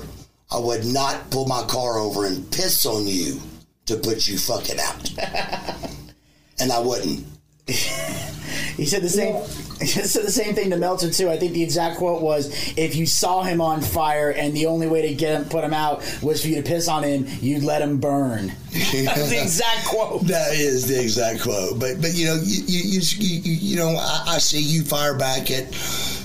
I 0.50 0.58
would 0.58 0.86
not 0.86 1.30
pull 1.30 1.46
my 1.46 1.62
car 1.64 1.98
over 1.98 2.26
and 2.26 2.50
piss 2.50 2.86
on 2.86 3.06
you 3.06 3.40
to 3.86 3.96
put 3.96 4.26
you 4.26 4.38
fucking 4.38 4.78
out. 4.80 5.10
and 6.60 6.72
I 6.72 6.80
wouldn't. 6.80 7.26
He 7.66 8.86
said 8.86 9.02
the 9.02 9.08
same. 9.10 9.34
He 9.80 9.86
said 9.86 10.24
the 10.24 10.32
same 10.32 10.54
thing 10.54 10.70
to 10.70 10.76
Meltzer 10.76 11.10
too. 11.10 11.28
I 11.28 11.36
think 11.36 11.52
the 11.52 11.62
exact 11.62 11.98
quote 11.98 12.22
was, 12.22 12.48
"If 12.76 12.96
you 12.96 13.06
saw 13.06 13.42
him 13.42 13.60
on 13.60 13.82
fire 13.82 14.30
and 14.30 14.54
the 14.54 14.66
only 14.66 14.86
way 14.86 15.02
to 15.02 15.14
get 15.14 15.34
him, 15.34 15.44
put 15.48 15.64
him 15.64 15.74
out, 15.74 16.02
was 16.22 16.42
for 16.42 16.48
you 16.48 16.56
to 16.56 16.62
piss 16.62 16.88
on 16.88 17.02
him, 17.02 17.26
you'd 17.40 17.64
let 17.64 17.82
him 17.82 17.98
burn." 17.98 18.52
That's 18.72 19.30
the 19.30 19.40
exact 19.42 19.86
quote. 19.86 20.22
That 20.28 20.54
is 20.54 20.86
the 20.86 21.00
exact 21.00 21.42
quote. 21.42 21.78
But 21.78 22.00
but 22.00 22.14
you 22.14 22.26
know 22.26 22.34
you 22.42 22.62
you 22.66 23.00
you, 23.00 23.40
you, 23.40 23.52
you 23.52 23.76
know 23.76 23.90
I, 23.90 24.24
I 24.28 24.38
see 24.38 24.62
you 24.62 24.82
fire 24.82 25.14
back 25.18 25.50
at 25.50 25.74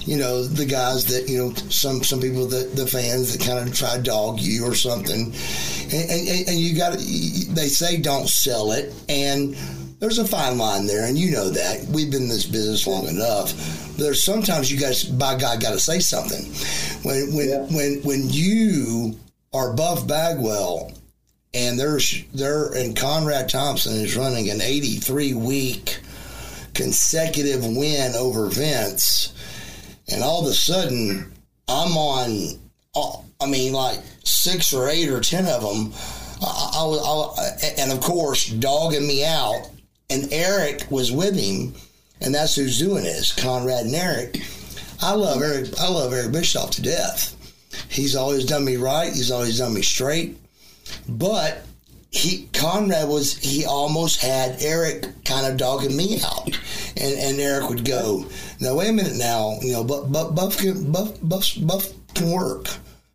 you 0.05 0.17
know 0.17 0.43
the 0.43 0.65
guys 0.65 1.05
that 1.05 1.29
you 1.29 1.37
know 1.37 1.53
some 1.69 2.03
some 2.03 2.19
people 2.21 2.45
that 2.47 2.75
the 2.75 2.87
fans 2.87 3.35
that 3.35 3.45
kind 3.45 3.67
of 3.67 3.75
try 3.75 3.97
to 3.97 4.01
dog 4.03 4.39
you 4.39 4.65
or 4.65 4.75
something, 4.75 5.33
and 5.93 6.09
and, 6.09 6.47
and 6.49 6.59
you 6.59 6.75
got 6.77 6.93
they 6.97 7.67
say 7.67 7.97
don't 7.97 8.29
sell 8.29 8.71
it 8.71 8.93
and. 9.09 9.55
There's 9.99 10.17
a 10.19 10.27
fine 10.27 10.57
line 10.57 10.85
there, 10.85 11.05
and 11.05 11.17
you 11.17 11.31
know 11.31 11.49
that. 11.49 11.85
We've 11.87 12.11
been 12.11 12.23
in 12.23 12.27
this 12.27 12.45
business 12.45 12.85
long 12.85 13.07
enough. 13.07 13.53
There's 13.95 14.21
sometimes 14.21 14.69
you 14.69 14.77
guys, 14.77 15.05
by 15.05 15.37
God, 15.37 15.61
got 15.61 15.71
to 15.71 15.79
say 15.79 15.99
something. 15.99 16.43
When 17.03 17.33
when 17.33 17.47
Yeah. 17.49 17.59
when 17.67 18.01
when 18.03 18.29
you 18.29 19.17
are 19.53 19.71
Buff 19.71 20.05
Bagwell 20.05 20.91
and 21.53 21.79
there's 21.79 22.21
there 22.33 22.73
and 22.73 22.97
Conrad 22.97 23.47
Thompson 23.47 23.93
is 23.93 24.17
running 24.17 24.49
an 24.49 24.59
83 24.59 25.35
week 25.35 25.99
consecutive 26.73 27.65
win 27.65 28.13
over 28.15 28.47
Vince, 28.49 29.31
and 30.13 30.23
all 30.23 30.41
of 30.41 30.47
a 30.47 30.53
sudden 30.53 31.31
I'm 31.67 31.97
on. 31.97 32.59
uh, 32.95 33.17
I 33.41 33.47
mean, 33.47 33.73
like 33.73 33.99
six 34.23 34.73
or 34.73 34.87
eight 34.87 35.09
or 35.09 35.19
ten 35.19 35.45
of 35.47 35.61
them. 35.61 35.91
I, 36.41 36.83
was, 36.83 37.63
and 37.77 37.91
of 37.91 38.01
course, 38.01 38.47
dogging 38.47 39.07
me 39.07 39.25
out. 39.25 39.69
And 40.09 40.31
Eric 40.31 40.85
was 40.89 41.11
with 41.11 41.35
him, 41.35 41.73
and 42.21 42.35
that's 42.35 42.55
who's 42.55 42.77
doing 42.77 43.03
this. 43.03 43.33
Conrad 43.33 43.85
and 43.85 43.95
Eric. 43.95 44.41
I 45.01 45.13
love 45.13 45.41
Eric. 45.41 45.69
I 45.79 45.89
love 45.89 46.13
Eric 46.13 46.31
Bischoff 46.31 46.71
to 46.71 46.81
death. 46.81 47.35
He's 47.89 48.15
always 48.15 48.45
done 48.45 48.63
me 48.63 48.75
right. 48.75 49.11
He's 49.11 49.31
always 49.31 49.57
done 49.57 49.73
me 49.73 49.81
straight. 49.81 50.37
But 51.07 51.65
he 52.13 52.47
Conrad 52.53 53.09
was 53.09 53.37
he 53.37 53.65
almost 53.65 54.21
had 54.21 54.61
Eric 54.61 55.07
kind 55.25 55.47
of 55.47 55.57
dogging 55.57 55.97
me 55.97 56.19
out, 56.23 56.47
and 56.95 57.19
and 57.19 57.39
Eric 57.39 57.69
would 57.69 57.85
go, 57.85 58.25
now 58.61 58.75
wait 58.75 58.89
a 58.89 58.93
minute 58.93 59.17
now, 59.17 59.57
you 59.61 59.73
know, 59.73 59.83
but 59.83 60.11
but 60.11 60.35
Buff 60.35 60.57
can 60.57 60.91
Buff 60.91 61.17
Buff 61.23 61.53
Buff 61.61 61.89
can 62.13 62.29
work. 62.29 62.67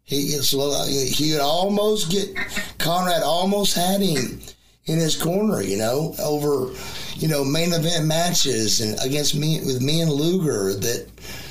He 0.03 0.35
is 0.35 0.53
uh, 0.53 0.87
he 0.89 1.33
would 1.33 1.41
almost 1.41 2.11
get 2.11 2.35
Conrad 2.79 3.23
almost 3.23 3.77
had 3.77 4.01
him 4.01 4.41
in 4.89 4.99
his 4.99 5.17
corner, 5.17 5.63
you 5.63 5.77
know, 5.77 6.15
over, 6.19 6.73
you 7.15 7.29
know, 7.29 7.45
main 7.45 7.73
event 7.73 8.07
matches 8.07 8.81
and 8.81 8.99
against 9.05 9.35
me 9.35 9.61
with 9.61 9.83
me 9.83 10.01
and 10.01 10.11
Luger 10.11 10.73
that, 10.75 11.07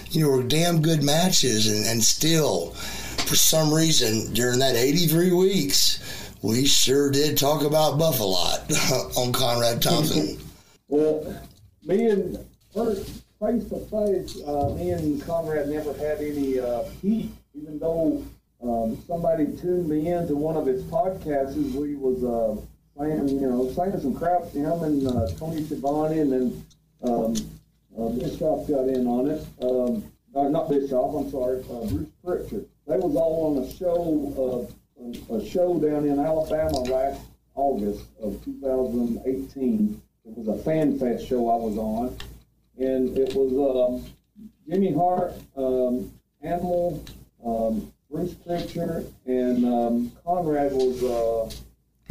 you 0.10 0.22
know, 0.22 0.30
were 0.30 0.44
damn 0.44 0.82
good 0.82 1.04
matches 1.04 1.68
and, 1.68 1.86
and 1.86 2.04
still 2.04 2.72
for 3.27 3.36
some 3.36 3.72
reason 3.72 4.34
during 4.34 4.60
that 4.60 4.75
83 4.75 5.32
weeks, 5.34 6.00
we 6.41 6.65
sure 6.65 7.12
did 7.12 7.38
talk 7.38 7.63
about 7.63 7.98
Buff 7.98 8.20
a 8.20 8.24
lot 8.24 8.72
on 9.17 9.32
Conrad 9.32 9.82
Thompson. 9.82 10.38
Well, 10.88 11.41
me 11.84 12.10
and 12.10 12.38
first 12.74 13.24
face 13.39 13.63
to 13.70 13.79
face, 13.88 14.41
uh, 14.46 14.74
me 14.75 14.91
and 14.91 15.22
Conrad 15.24 15.70
never 15.70 15.94
had 15.94 16.20
any 16.20 16.60
uh, 16.60 16.84
heat, 17.01 17.32
even 17.53 17.79
though 17.79 18.24
um, 18.62 18.98
somebody 19.08 19.46
tuned 19.58 19.89
me 19.89 20.08
in 20.08 20.27
to 20.27 20.36
one 20.36 20.56
of 20.56 20.65
his 20.65 20.84
podcasts. 20.84 21.56
We 21.74 21.96
was 21.96 22.24
uh, 22.24 22.62
saying, 23.00 23.29
you 23.29 23.50
know, 23.50 23.72
saying 23.74 24.00
some 24.00 24.15
crap 24.15 24.51
to 24.51 24.58
him 24.60 24.84
and 24.84 25.08
uh, 25.08 25.27
Tony 25.38 25.63
Schiavone, 25.63 26.20
and 26.20 26.32
then 26.32 26.65
um, 27.03 27.36
uh, 27.98 28.10
Bischoff 28.10 28.67
got 28.67 28.88
in 28.88 29.08
on 29.08 29.29
it. 29.29 29.46
Um, 29.62 30.03
uh, 30.36 30.50
not 30.50 30.70
Bischoff, 30.70 31.15
I'm 31.15 31.32
sorry, 31.32 31.60
uh, 31.72 31.88
Bruce 31.88 32.10
Prichard. 32.24 32.67
They 32.88 32.98
was 32.98 33.15
all 33.15 33.58
on 33.58 33.63
a 33.63 33.74
show, 33.74 34.67
uh, 34.70 34.74
a 35.30 35.46
show 35.46 35.80
down 35.80 36.06
in 36.06 36.20
Alabama 36.20 36.80
last 36.80 37.22
August 37.56 38.06
of 38.22 38.44
2018. 38.44 40.02
It 40.26 40.38
was 40.38 40.60
a 40.60 40.64
fan 40.64 41.00
fest 41.00 41.28
show 41.28 41.50
I 41.50 41.56
was 41.56 41.78
on, 41.78 42.18
and 42.78 43.18
it 43.18 43.34
was 43.34 44.04
um, 44.04 44.14
Jimmy 44.70 44.94
Hart, 44.94 45.34
um, 45.56 46.12
Animal, 46.42 47.04
um, 47.46 47.92
Bruce 48.12 48.34
Prichard, 48.36 49.12
and 49.26 49.66
um, 49.66 50.12
Conrad 50.26 50.74
was 50.74 51.04
uh, 51.04 51.50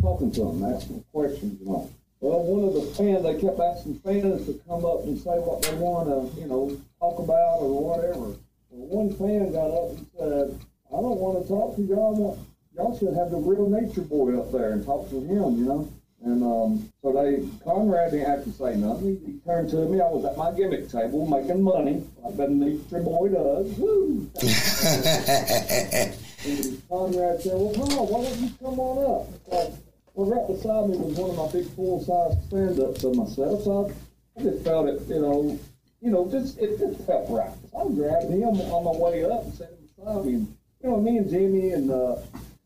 talking 0.01 0.31
to 0.33 0.49
him, 0.49 0.65
asking 0.65 1.05
questions 1.13 1.61
and 1.61 1.69
all. 1.69 1.91
Well, 2.21 2.43
one 2.45 2.65
of 2.65 2.75
the 2.75 2.95
fans, 2.95 3.23
they 3.23 3.39
kept 3.39 3.61
asking 3.61 4.01
fans 4.01 4.47
to 4.47 4.61
come 4.67 4.85
up 4.85 5.05
and 5.05 5.19
say 5.19 5.37
what 5.39 5.63
they 5.63 5.75
want 5.75 6.09
to, 6.09 6.41
you 6.41 6.49
know, 6.49 6.77
talk 6.99 7.19
about 7.19 7.61
or 7.61 7.97
whatever. 7.97 8.37
Well, 8.71 9.05
one 9.05 9.15
fan 9.15 9.53
got 9.53 9.71
up 9.71 9.91
and 9.91 10.07
said, 10.17 10.61
I 10.89 10.97
don't 10.97 11.21
want 11.21 11.43
to 11.43 11.49
talk 11.49 11.77
to 11.77 11.83
y'all. 11.83 12.39
Y'all 12.77 12.99
should 12.99 13.15
have 13.15 13.31
the 13.31 13.39
real 13.39 13.69
nature 13.69 14.03
boy 14.03 14.39
up 14.39 14.53
there 14.53 14.73
and 14.73 14.85
talk 14.85 15.09
to 15.11 15.21
him, 15.21 15.59
you 15.59 15.65
know. 15.65 15.89
And 16.25 16.43
um, 16.43 16.93
so 17.03 17.13
they, 17.13 17.47
Conrad 17.65 18.11
didn't 18.11 18.27
have 18.29 18.45
to 18.45 18.53
say 18.53 18.77
nothing. 18.77 19.21
He, 19.25 19.39
turned 19.47 19.71
to 19.71 19.77
me. 19.87 20.01
I 20.01 20.09
was 20.09 20.25
at 20.25 20.37
my 20.37 20.51
gimmick 20.53 20.91
table 20.91 21.27
making 21.27 21.63
money, 21.63 22.05
like 22.23 22.37
the 22.37 22.49
nature 22.49 23.03
boy 23.03 23.29
does. 23.29 23.67
Woo! 23.79 24.31
And 26.47 26.89
Conrad 26.89 27.41
said, 27.41 27.55
Well, 27.55 27.73
Paul, 27.75 28.07
why 28.07 28.23
don't 28.23 28.39
you 28.39 28.51
come 28.63 28.79
on 28.79 29.21
up? 29.21 29.35
It's 29.35 29.49
like, 29.49 29.73
well, 30.15 30.31
right 30.31 30.47
beside 30.47 30.89
me 30.89 30.97
was 30.97 31.19
one 31.19 31.31
of 31.31 31.37
my 31.37 31.49
big 31.51 31.69
full 31.75 31.99
size 31.99 32.39
stand 32.47 32.79
ups 32.79 33.03
of 33.03 33.17
myself. 33.17 33.65
So 33.65 33.91
I, 33.91 34.41
I 34.41 34.43
just 34.45 34.65
felt 34.65 34.87
it, 34.89 35.03
you 35.09 35.21
know, 35.21 35.59
you 36.01 36.11
know, 36.11 36.31
just 36.31 36.59
it 36.59 36.79
just 36.79 37.05
felt 37.05 37.29
right. 37.31 37.51
So 37.73 37.79
I 37.79 37.93
grabbed 37.93 38.31
him 38.31 38.61
on 38.71 38.85
my 38.85 38.93
way 38.93 39.25
up 39.25 39.45
and 39.45 39.55
sat 39.55 39.71
him 39.71 39.79
beside 39.83 40.25
me. 40.25 40.35
And, 40.35 40.57
you 40.83 40.91
know, 40.91 41.01
me 41.01 41.17
and 41.19 41.31
Jimmy 41.31 41.71
and 41.71 41.91
uh, 41.91 42.17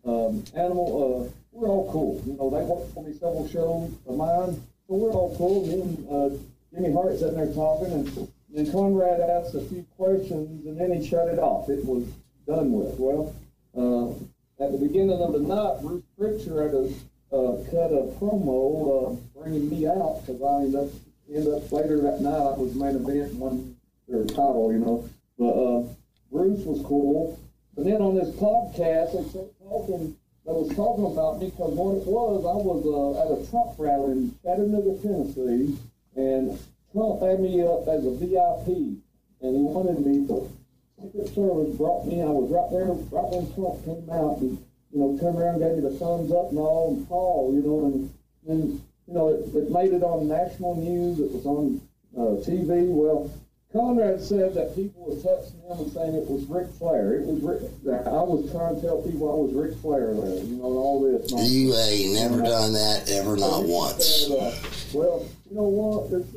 um, 0.05 0.45
Animal, 0.55 1.31
uh, 1.31 1.33
we're 1.53 1.69
all 1.69 1.91
cool. 1.93 2.23
You 2.27 2.35
know, 2.35 2.51
they 2.51 2.63
worked 2.63 2.95
for 2.95 3.05
me 3.05 3.13
several 3.13 3.49
shows 3.49 3.93
of 4.09 4.17
mine, 4.17 4.63
so 4.87 4.95
we're 4.95 5.13
all 5.13 5.37
cool. 5.37 5.67
Me 5.67 5.81
and 5.83 6.09
uh, 6.09 6.37
Jimmy 6.73 6.93
Hart 6.93 7.19
sitting 7.19 7.37
there 7.37 7.53
talking, 7.53 7.93
and 7.93 8.29
then 8.53 8.73
Conrad 8.73 9.21
asked 9.21 9.55
a 9.55 9.61
few 9.61 9.85
questions, 9.97 10.67
and 10.67 10.79
then 10.79 10.93
he 10.93 11.07
shut 11.07 11.29
it 11.29 11.39
off. 11.39 11.69
It 11.69 11.85
was 11.85 12.05
done 12.47 12.73
with. 12.73 12.95
Well, 12.99 13.35
uh, 13.77 14.65
at 14.65 14.73
the 14.73 14.79
beginning 14.79 15.21
of 15.21 15.33
the 15.33 15.41
night, 15.41 15.83
Bruce 15.83 16.05
Prichard 16.19 16.73
had 16.73 16.75
a, 16.75 16.87
uh, 17.33 17.65
cut 17.71 17.93
a 17.93 18.13
promo 18.19 19.13
uh, 19.13 19.41
bringing 19.41 19.71
me 19.71 19.87
out 19.87 20.21
because 20.21 20.43
I 20.43 20.65
ended 20.65 20.81
up, 20.81 20.89
ended 21.29 21.55
up 21.55 21.73
later 21.73 22.01
that 22.03 22.21
night 22.21 22.35
I 22.35 22.57
was 22.57 22.75
main 22.75 22.97
event 22.97 23.35
won 23.35 23.77
their 24.09 24.25
title, 24.25 24.73
you 24.73 24.79
know. 24.79 25.09
But 25.39 25.53
uh, 25.53 25.83
Bruce 26.31 26.65
was 26.65 26.85
cool. 26.87 27.39
And 27.77 27.87
then 27.87 28.03
on 28.03 28.15
this 28.15 28.31
podcast, 28.37 29.17
they 29.17 29.29
started 29.31 29.55
talking. 29.71 30.17
They 30.47 30.53
was 30.53 30.75
talking 30.75 31.07
about 31.07 31.39
because 31.39 31.73
what 31.79 32.03
it 32.03 32.07
was, 32.09 32.43
I 32.43 32.59
was 32.59 32.81
uh, 32.83 33.23
at 33.23 33.29
a 33.31 33.39
Trump 33.51 33.79
rally 33.79 34.13
in 34.13 34.35
Chattanooga, 34.43 34.99
Tennessee, 34.99 35.79
and 36.17 36.59
Trump 36.91 37.23
had 37.23 37.39
me 37.39 37.63
up 37.63 37.87
as 37.87 38.03
a 38.03 38.13
VIP, 38.19 38.99
and 39.47 39.51
he 39.55 39.63
wanted 39.63 40.03
me 40.03 40.27
to 40.27 40.51
Secret 40.99 41.29
Service 41.33 41.77
brought 41.77 42.05
me. 42.05 42.21
I 42.21 42.27
was 42.27 42.51
right 42.51 42.71
there, 42.73 42.93
right 43.15 43.31
when 43.31 43.47
Trump 43.55 43.79
came 43.87 44.11
out, 44.11 44.43
and 44.43 44.59
you 44.93 44.99
know, 44.99 45.17
turned 45.21 45.39
around, 45.39 45.61
gave 45.61 45.79
me 45.79 45.87
the 45.87 45.97
thumbs 45.97 46.33
up 46.33 46.51
and 46.51 46.59
all, 46.59 46.93
and 46.93 47.07
Paul, 47.07 47.55
you 47.55 47.63
know, 47.63 47.87
and 47.87 48.11
and 48.49 48.83
you 49.07 49.15
know, 49.15 49.29
it, 49.29 49.55
it 49.55 49.71
made 49.71 49.93
it 49.93 50.03
on 50.03 50.27
national 50.27 50.77
news. 50.77 51.21
It 51.21 51.31
was 51.31 51.47
on 51.47 51.81
uh, 52.17 52.43
TV. 52.43 52.89
Well, 52.91 53.31
Conrad 53.73 54.21
said 54.21 54.55
that 54.55 54.75
people 54.75 55.07
were 55.07 55.15
texting 55.15 55.63
him 55.63 55.79
and 55.79 55.93
saying 55.93 56.15
it 56.15 56.29
was 56.29 56.45
Ric 56.47 56.67
Flair. 56.75 57.15
It 57.15 57.27
was 57.27 57.41
Ric. 57.41 57.63
I 57.87 58.23
was 58.23 58.51
trying 58.51 58.75
to 58.75 58.81
tell 58.81 59.01
people 59.03 59.31
I 59.31 59.37
was 59.47 59.55
Ric 59.55 59.79
Flair 59.79 60.13
there, 60.13 60.43
you 60.43 60.57
know, 60.57 60.67
and 60.67 60.77
all 60.77 61.01
this. 61.01 61.31
And 61.31 61.47
you 61.47 61.75
ain't 61.75 62.15
never 62.15 62.43
done 62.43 62.73
that 62.73 63.09
ever, 63.11 63.37
not 63.37 63.65
once. 63.65 64.27
and, 64.27 64.35
uh, 64.35 64.51
well, 64.93 65.25
you 65.49 65.57
know 65.57 65.71
what? 65.71 66.11
It's, 66.13 66.35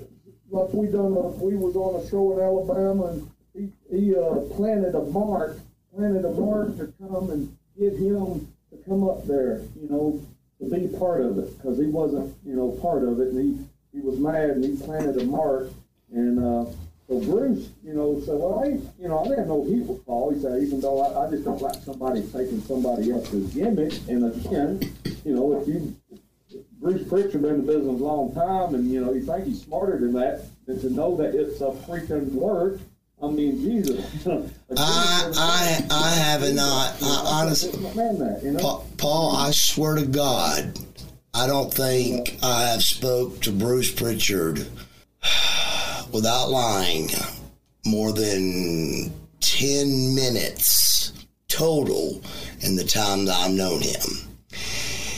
like 0.52 0.72
we 0.74 0.86
done, 0.86 1.18
a, 1.18 1.28
we 1.42 1.56
was 1.56 1.76
on 1.76 2.06
a 2.06 2.10
show 2.10 2.34
in 2.34 2.40
Alabama, 2.40 3.08
and 3.08 3.32
he, 3.58 3.72
he 3.90 4.16
uh, 4.16 4.36
planted 4.54 4.94
a 4.94 5.02
mark, 5.02 5.58
planted 5.96 6.26
a 6.26 6.32
mark 6.32 6.78
to 6.78 6.94
come 7.02 7.32
and 7.32 7.58
get 7.80 7.94
him 7.94 8.48
to 8.70 8.78
come 8.88 9.10
up 9.10 9.26
there, 9.26 9.62
you 9.82 9.90
know, 9.90 10.22
to 10.60 10.70
be 10.70 10.88
part 11.00 11.22
of 11.22 11.40
it, 11.40 11.58
because 11.58 11.80
he 11.80 11.86
wasn't, 11.86 12.32
you 12.46 12.56
know, 12.56 12.70
part 12.80 13.02
of 13.02 13.20
it, 13.20 13.30
and 13.30 13.42
he, 13.42 13.98
he 13.98 14.06
was 14.06 14.20
mad, 14.20 14.52
and 14.52 14.64
he 14.64 14.78
planted 14.86 15.20
a 15.20 15.26
mark, 15.26 15.70
and 16.14 16.38
uh, 16.38 16.70
so 17.08 17.20
Bruce, 17.20 17.70
you 17.84 17.94
know, 17.94 18.20
said, 18.22 18.36
well, 18.36 18.64
I, 18.64 18.68
you 19.00 19.10
know, 19.10 19.20
I 19.20 19.28
didn't 19.28 19.48
know 19.48 19.66
he 19.66 19.82
was 19.82 20.00
Paul. 20.06 20.34
He 20.34 20.42
said, 20.42 20.64
even 20.64 20.80
though 20.80 21.02
I, 21.02 21.28
I 21.28 21.30
just 21.30 21.44
don't 21.44 21.62
like 21.62 21.76
somebody 21.84 22.22
taking 22.24 22.62
somebody 22.62 23.12
else's 23.12 23.54
gimmick, 23.54 23.94
and 24.08 24.34
again, 24.34 24.94
you 25.26 25.36
know, 25.36 25.60
if 25.60 25.68
you 25.68 25.96
Bruce 26.80 27.08
Prichard 27.08 27.42
been 27.42 27.56
in 27.56 27.66
the 27.66 27.74
business 27.74 27.88
a 28.00 28.04
long 28.04 28.34
time, 28.34 28.76
and 28.76 28.90
you 28.90 29.04
know, 29.04 29.14
you 29.14 29.22
think 29.22 29.46
he's 29.46 29.62
smarter 29.62 29.98
than 30.00 30.14
that, 30.14 30.46
and 30.68 30.80
to 30.82 30.90
know 30.90 31.16
that 31.18 31.36
it's 31.36 31.62
a 31.62 31.72
freaking 31.88 32.32
work. 32.32 32.80
I 33.22 33.28
mean, 33.28 33.62
Jesus. 33.62 34.26
I 34.78 35.32
I 35.36 35.86
I 35.90 36.10
have 36.10 36.54
not. 36.54 36.96
I, 37.02 37.22
honestly, 37.26 37.80
you 38.44 38.52
know. 38.52 38.60
Pa- 38.60 38.82
Paul, 38.98 39.36
I 39.36 39.52
swear 39.52 39.96
to 39.96 40.06
God, 40.06 40.78
I 41.34 41.48
don't 41.48 41.74
think 41.74 42.38
I 42.44 42.64
have 42.64 42.84
spoke 42.84 43.42
to 43.42 43.52
Bruce 43.52 43.92
Prichard 43.92 44.68
without 46.14 46.50
lying 46.50 47.10
more 47.86 48.14
than 48.14 49.12
ten 49.42 50.16
minutes 50.16 51.12
total 51.50 52.22
in 52.62 52.76
the 52.76 52.84
time 52.84 53.26
that 53.26 53.36
I've 53.36 53.52
known 53.52 53.82
him. 53.82 54.02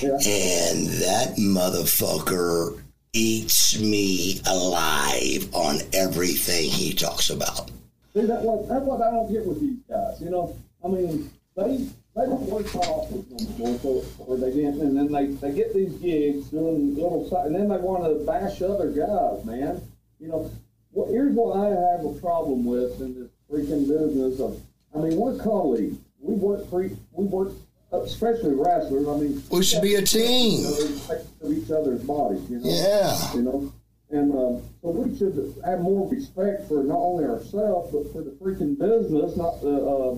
Yeah. 0.02 0.14
And 0.14 0.88
that 1.04 1.36
motherfucker 1.38 2.82
eats 3.14 3.80
me 3.80 4.42
alive 4.46 5.48
on 5.54 5.78
everything 5.94 6.70
he 6.70 6.94
talks 6.94 7.30
about. 7.30 7.70
See, 8.14 8.26
that 8.26 8.42
what 8.42 8.68
that's 8.68 8.86
what 8.86 9.02
I 9.02 9.12
don't 9.12 9.32
get 9.32 9.46
with 9.46 9.60
these 9.60 9.80
guys. 9.90 10.22
You 10.22 10.30
know, 10.30 10.56
I 10.84 10.88
mean, 10.88 11.30
they 11.56 11.88
they 12.16 12.26
don't 12.26 12.44
work 12.44 12.66
for 12.68 12.80
office 12.80 13.26
no 13.30 13.58
more, 13.58 13.80
so 13.80 14.06
or 14.20 14.38
they 14.38 14.52
didn't, 14.52 14.82
and 14.82 14.98
then 14.98 15.12
they 15.12 15.28
they 15.28 15.54
get 15.54 15.74
these 15.74 15.94
gigs 15.96 16.50
doing 16.50 16.96
little 16.96 17.28
and 17.46 17.54
then 17.54 17.70
they 17.70 17.78
want 17.78 18.04
to 18.04 18.26
bash 18.26 18.62
other 18.62 18.90
guys, 18.90 19.46
man. 19.46 19.82
You 20.20 20.30
know, 20.30 20.52
well, 20.96 21.12
here's 21.12 21.34
what 21.36 21.58
I 21.58 21.68
have 21.92 22.06
a 22.06 22.14
problem 22.20 22.66
with 22.66 23.00
in 23.02 23.14
this 23.20 23.30
freaking 23.52 23.88
business 23.88 24.40
of. 24.40 24.60
I 24.96 25.00
mean, 25.00 25.18
we're 25.18 25.38
colleagues. 25.38 25.98
We 26.22 26.36
work 26.36 26.68
for 26.70 26.84
e- 26.86 26.98
we 27.12 27.26
work, 27.26 27.52
especially 27.92 28.56
wrestlers. 28.56 29.08
I 29.08 29.18
mean, 29.18 29.44
We 29.52 29.62
should 29.64 29.82
be 29.82 29.96
a 29.96 30.02
team. 30.02 30.66
Of 30.66 31.52
each 31.52 31.70
other's 31.70 32.02
bodies. 32.02 32.50
You 32.50 32.60
know. 32.60 32.70
Yeah. 32.70 33.34
You 33.34 33.42
know, 33.42 33.74
and 34.10 34.32
um, 34.32 34.62
so 34.82 34.90
we 34.92 35.18
should 35.18 35.36
have 35.66 35.82
more 35.82 36.10
respect 36.10 36.68
for 36.70 36.84
not 36.84 36.98
only 36.98 37.26
ourselves 37.26 37.92
but 37.92 38.12
for 38.14 38.22
the 38.24 38.32
freaking 38.32 38.80
business, 38.80 39.36
not 39.36 39.62
the 39.62 39.76
uh, 39.76 40.16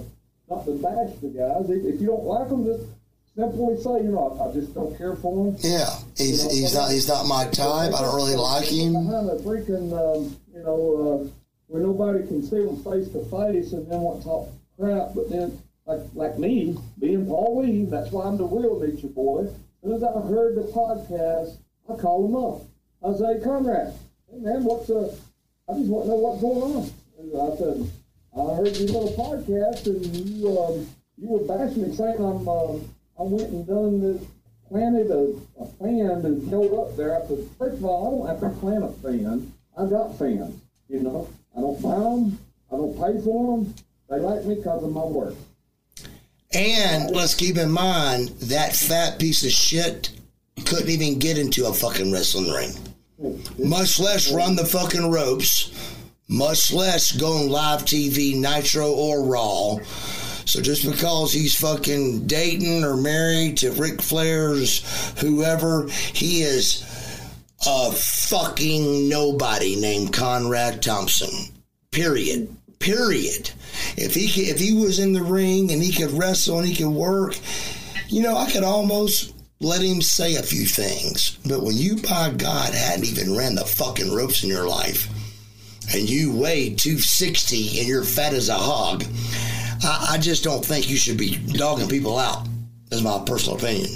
not 0.49 0.65
to 0.65 0.73
bash 0.77 1.15
the 1.21 1.29
guys. 1.29 1.69
If, 1.69 1.95
if 1.95 1.99
you 1.99 2.07
don't 2.07 2.23
like 2.23 2.49
them, 2.49 2.65
just 2.65 2.83
simply 3.35 3.77
say, 3.77 4.03
you 4.05 4.11
know, 4.11 4.37
I, 4.39 4.49
I 4.49 4.53
just 4.53 4.73
don't 4.73 4.95
care 4.97 5.15
for 5.15 5.51
them. 5.51 5.55
Yeah, 5.59 5.89
he's 6.15 6.43
he's 6.51 6.75
not 6.75 6.91
he's 6.91 7.07
not 7.07 7.25
my 7.25 7.45
type. 7.45 7.93
I 7.93 8.01
don't 8.01 8.15
really 8.15 8.35
like 8.35 8.65
him. 8.65 8.93
Behind 8.93 9.29
a 9.29 9.35
freaking, 9.39 9.91
um, 9.91 10.35
you 10.57 10.63
know, 10.63 10.81
uh, 10.97 11.29
where 11.67 11.83
nobody 11.83 12.25
can 12.27 12.41
see 12.41 12.63
them 12.63 12.77
face 12.83 13.09
to 13.09 13.23
face, 13.25 13.73
and 13.73 13.89
then 13.89 14.01
want 14.01 14.21
to 14.21 14.27
talk 14.27 14.49
crap. 14.79 15.13
But 15.13 15.29
then, 15.29 15.61
like 15.85 16.01
like 16.13 16.39
me, 16.39 16.77
being 16.99 17.27
Paul 17.27 17.61
Lee, 17.61 17.85
that's 17.85 18.11
why 18.11 18.25
I'm 18.25 18.37
the 18.37 18.45
real 18.45 18.79
nature 18.79 19.07
boy. 19.07 19.45
As 19.45 19.53
soon 19.83 19.93
as 19.93 20.03
I 20.03 20.11
heard 20.21 20.55
the 20.55 20.71
podcast, 20.73 21.57
I 21.89 21.95
called 22.01 22.29
him 22.29 22.35
up. 22.35 22.61
I 23.05 23.33
hey, 23.33 23.39
Conrad, 23.43 23.93
hey 24.31 24.39
man, 24.39 24.63
what's 24.63 24.89
uh? 24.89 25.15
I 25.69 25.73
just 25.73 25.89
want 25.89 26.05
to 26.05 26.09
know 26.09 26.15
what's 26.15 26.41
going 26.41 26.63
on. 26.63 26.89
And 27.19 27.29
I 27.35 27.57
said, 27.57 27.91
I 28.33 28.55
heard 28.55 28.77
your 28.77 28.87
little 28.87 29.13
podcast, 29.13 29.85
and 29.85 30.05
you 30.15 30.59
um, 30.59 30.87
you 31.17 31.29
were 31.29 31.45
bashing 31.45 31.83
me, 31.83 31.95
saying 31.95 32.17
I'm 32.17 32.47
uh, 32.47 32.73
I 33.19 33.23
went 33.23 33.49
and 33.51 33.67
done 33.67 34.01
this 34.01 34.25
planted 34.69 35.09
a, 35.11 35.33
a 35.61 35.65
fan 35.79 36.25
and 36.25 36.49
held 36.49 36.73
up 36.73 36.97
there. 36.97 37.15
I 37.15 37.25
said, 37.27 37.47
first 37.57 37.77
of 37.77 37.85
all, 37.85 38.07
I 38.07 38.11
don't 38.11 38.41
have 38.41 38.53
to 38.53 38.59
plant 38.59 38.83
a 38.83 38.89
fan. 39.01 39.53
I 39.77 39.85
got 39.85 40.17
fans. 40.17 40.59
You 40.89 41.01
know, 41.01 41.29
I 41.55 41.61
don't 41.61 41.81
buy 41.81 41.99
them. 41.99 42.39
I 42.71 42.75
don't 42.75 42.93
pay 42.93 43.21
for 43.23 43.57
them. 43.57 43.73
They 44.09 44.19
like 44.19 44.45
me 44.45 44.55
because 44.55 44.83
of 44.83 44.91
my 44.91 45.03
work. 45.03 45.35
And 46.53 47.11
let's 47.11 47.35
keep 47.35 47.57
in 47.57 47.69
mind 47.69 48.29
that 48.41 48.75
fat 48.75 49.19
piece 49.19 49.43
of 49.43 49.51
shit 49.51 50.11
couldn't 50.65 50.89
even 50.89 51.19
get 51.19 51.37
into 51.37 51.67
a 51.67 51.73
fucking 51.73 52.11
wrestling 52.11 52.51
ring, 52.51 52.73
much 53.59 53.99
less 53.99 54.31
run 54.31 54.55
the 54.55 54.65
fucking 54.65 55.11
ropes, 55.11 55.71
much 56.29 56.73
less 56.73 57.11
go 57.11 57.33
on 57.37 57.49
live 57.49 57.81
TV, 57.83 58.35
Nitro 58.35 58.91
or 58.91 59.23
Raw. 59.23 59.77
So 60.45 60.61
just 60.61 60.89
because 60.89 61.33
he's 61.33 61.59
fucking 61.59 62.25
dating 62.25 62.85
or 62.85 62.95
married 62.95 63.57
to 63.57 63.71
Ric 63.73 64.01
Flair's 64.01 64.81
whoever, 65.19 65.87
he 65.89 66.41
is 66.41 66.81
a 67.65 67.91
fucking 67.91 69.09
nobody 69.09 69.75
named 69.75 70.13
Conrad 70.13 70.81
Thompson. 70.81 71.53
Period. 71.91 72.55
Period. 72.79 73.49
If 73.97 74.13
he 74.13 74.29
could, 74.29 74.49
if 74.49 74.59
he 74.59 74.73
was 74.73 74.99
in 74.99 75.13
the 75.13 75.23
ring 75.23 75.71
and 75.71 75.81
he 75.81 75.91
could 75.91 76.11
wrestle 76.11 76.59
and 76.59 76.67
he 76.67 76.75
could 76.75 76.93
work, 76.93 77.37
you 78.07 78.21
know, 78.21 78.37
I 78.37 78.49
could 78.51 78.63
almost 78.63 79.33
let 79.59 79.81
him 79.81 80.01
say 80.01 80.35
a 80.35 80.43
few 80.43 80.65
things. 80.65 81.37
But 81.45 81.63
when 81.63 81.75
you, 81.75 81.97
by 81.97 82.31
God, 82.35 82.73
hadn't 82.73 83.05
even 83.05 83.35
ran 83.35 83.55
the 83.55 83.65
fucking 83.65 84.13
ropes 84.13 84.43
in 84.43 84.49
your 84.49 84.67
life, 84.67 85.09
and 85.93 86.07
you 86.07 86.35
weigh 86.35 86.75
260 86.75 87.79
and 87.79 87.87
you're 87.87 88.03
fat 88.03 88.33
as 88.33 88.49
a 88.49 88.53
hog, 88.53 89.03
I, 89.83 90.09
I 90.11 90.17
just 90.19 90.43
don't 90.43 90.63
think 90.63 90.89
you 90.89 90.97
should 90.97 91.17
be 91.17 91.37
dogging 91.37 91.89
people 91.89 92.19
out. 92.19 92.47
That's 92.89 93.01
my 93.01 93.23
personal 93.25 93.57
opinion. 93.57 93.89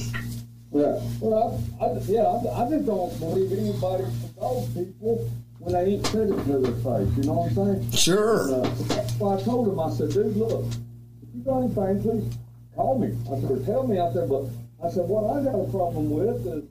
Yeah. 0.71 0.99
Well, 1.19 1.61
I, 1.81 1.85
I, 1.85 1.97
yeah, 2.07 2.23
I, 2.23 2.63
I 2.63 2.69
just 2.69 2.85
don't 2.85 3.19
believe 3.19 3.51
anybody 3.51 4.03
can 4.03 4.33
dog 4.39 4.73
people 4.73 5.29
when 5.59 5.73
they 5.73 5.93
ain't 5.93 6.07
said 6.07 6.29
it 6.29 6.43
to 6.45 6.57
their 6.59 6.71
face. 6.71 7.17
You 7.17 7.23
know 7.23 7.33
what 7.33 7.67
I'm 7.67 7.81
saying? 7.81 7.91
Sure. 7.91 8.53
Uh, 8.53 8.69
that's 8.87 9.21
I 9.21 9.41
told 9.43 9.67
him, 9.67 9.79
I 9.79 9.89
said, 9.91 10.11
dude, 10.11 10.37
look, 10.37 10.65
if 10.65 11.35
you 11.35 11.43
got 11.43 11.59
anything, 11.59 12.01
please 12.01 12.37
call 12.73 12.97
me. 12.97 13.17
I 13.29 13.39
said, 13.41 13.51
or 13.51 13.59
tell 13.65 13.85
me 13.85 13.99
out 13.99 14.13
there. 14.13 14.25
But 14.25 14.45
I 14.83 14.89
said, 14.89 15.07
what 15.07 15.29
I 15.29 15.43
got 15.43 15.59
a 15.59 15.69
problem 15.69 16.09
with 16.09 16.47
is 16.47 16.63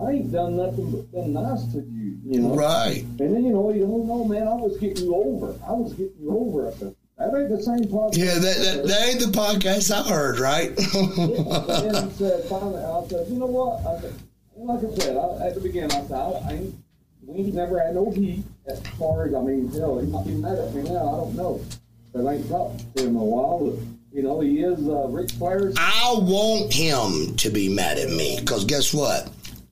I 0.00 0.10
ain't 0.12 0.32
done 0.32 0.56
nothing 0.56 0.92
but 0.92 1.10
been 1.10 1.32
nice 1.32 1.64
to 1.72 1.78
you, 1.78 2.18
you 2.24 2.40
know? 2.40 2.54
Right. 2.54 3.02
And 3.02 3.18
then, 3.18 3.44
you 3.44 3.52
know, 3.52 3.72
you 3.72 3.82
don't 3.82 4.06
know, 4.06 4.24
man, 4.24 4.46
I 4.46 4.54
was 4.54 4.78
getting 4.78 5.04
you 5.04 5.14
over. 5.16 5.58
I 5.66 5.72
was 5.72 5.92
getting 5.94 6.14
you 6.20 6.30
over. 6.30 6.68
I 6.68 6.72
said, 6.74 6.94
that 7.18 7.34
ain't 7.36 7.48
the 7.50 7.62
same 7.62 7.84
podcast. 7.84 8.16
Yeah, 8.16 8.34
that, 8.34 8.56
that, 8.58 8.86
that 8.86 9.08
ain't 9.08 9.20
the 9.20 9.26
podcast 9.38 9.90
I 9.90 10.08
heard, 10.08 10.38
right? 10.38 10.68
and 10.94 11.94
then 11.94 12.08
he 12.08 12.14
said, 12.16 12.44
finally, 12.44 12.82
I 12.82 13.06
said, 13.08 13.26
you 13.28 13.38
know 13.38 13.46
what? 13.46 13.80
I 13.86 14.00
said, 14.00 14.14
like 14.56 14.84
I 14.84 14.94
said, 14.96 15.16
I, 15.16 15.46
at 15.48 15.54
the 15.54 15.60
beginning, 15.60 15.92
I 15.92 16.02
said, 16.06 16.12
I, 16.12 16.30
I 16.48 16.52
ain't, 16.52 16.74
we 17.26 17.38
ain't 17.44 17.54
never 17.54 17.78
had 17.80 17.94
no 17.94 18.10
heat 18.10 18.44
as 18.66 18.80
far 18.98 19.26
as, 19.26 19.34
I 19.34 19.40
mean, 19.42 19.70
hell, 19.72 19.98
he 19.98 20.06
might 20.06 20.26
be 20.26 20.32
mad 20.34 20.58
at 20.58 20.74
me 20.74 20.82
now, 20.82 21.08
I 21.12 21.16
don't 21.16 21.34
know. 21.34 21.60
But 22.12 22.26
I 22.26 22.34
ain't 22.34 22.48
talked 22.48 22.96
to 22.96 23.02
him 23.02 23.10
in 23.10 23.16
a 23.16 23.24
while, 23.24 23.66
but, 23.66 23.78
you 24.12 24.22
know, 24.22 24.40
he 24.40 24.60
is 24.62 24.78
uh, 24.88 25.08
Ric 25.08 25.30
Flair's. 25.32 25.74
I 25.78 26.14
want 26.16 26.72
him 26.72 27.36
to 27.36 27.50
be 27.50 27.68
mad 27.68 27.98
at 27.98 28.08
me 28.10 28.38
because 28.40 28.64
guess 28.64 28.94
what? 28.94 29.30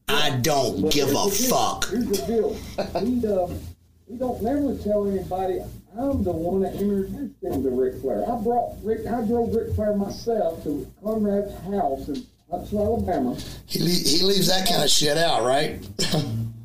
I 0.09 0.31
don't 0.43 0.83
But 0.83 0.93
give 0.93 1.09
a 1.11 1.19
here's 1.23 1.39
the 1.39 1.47
deal. 1.49 1.57
fuck. 1.57 1.89
Here's 1.89 2.07
the 2.07 2.27
deal. 2.27 2.55
He, 3.01 3.27
um, 3.27 3.61
he 4.09 4.17
don't 4.17 4.43
never 4.43 4.77
tell 4.77 5.09
anybody. 5.09 5.61
I'm 5.99 6.23
the 6.23 6.33
one 6.33 6.61
that 6.61 6.75
introduced 6.75 7.43
him 7.43 7.63
to 7.63 7.71
Ric 7.71 8.01
Flair. 8.03 8.23
I 8.31 8.37
brought 8.43 8.77
Ric. 8.83 9.07
I 9.07 9.25
drove 9.25 9.55
Ric 9.55 9.75
Flair 9.75 9.97
myself 9.97 10.63
to 10.65 10.87
Conrad's 11.03 11.55
house 11.65 12.09
in 12.09 12.27
Huntsville, 12.51 13.01
Alabama. 13.01 13.37
He, 13.65 13.81
le- 13.81 13.89
he 13.89 14.23
leaves 14.23 14.49
that 14.49 14.69
kind 14.69 14.85
of 14.85 14.91
shit 14.91 15.17
out, 15.17 15.45
right? 15.45 15.81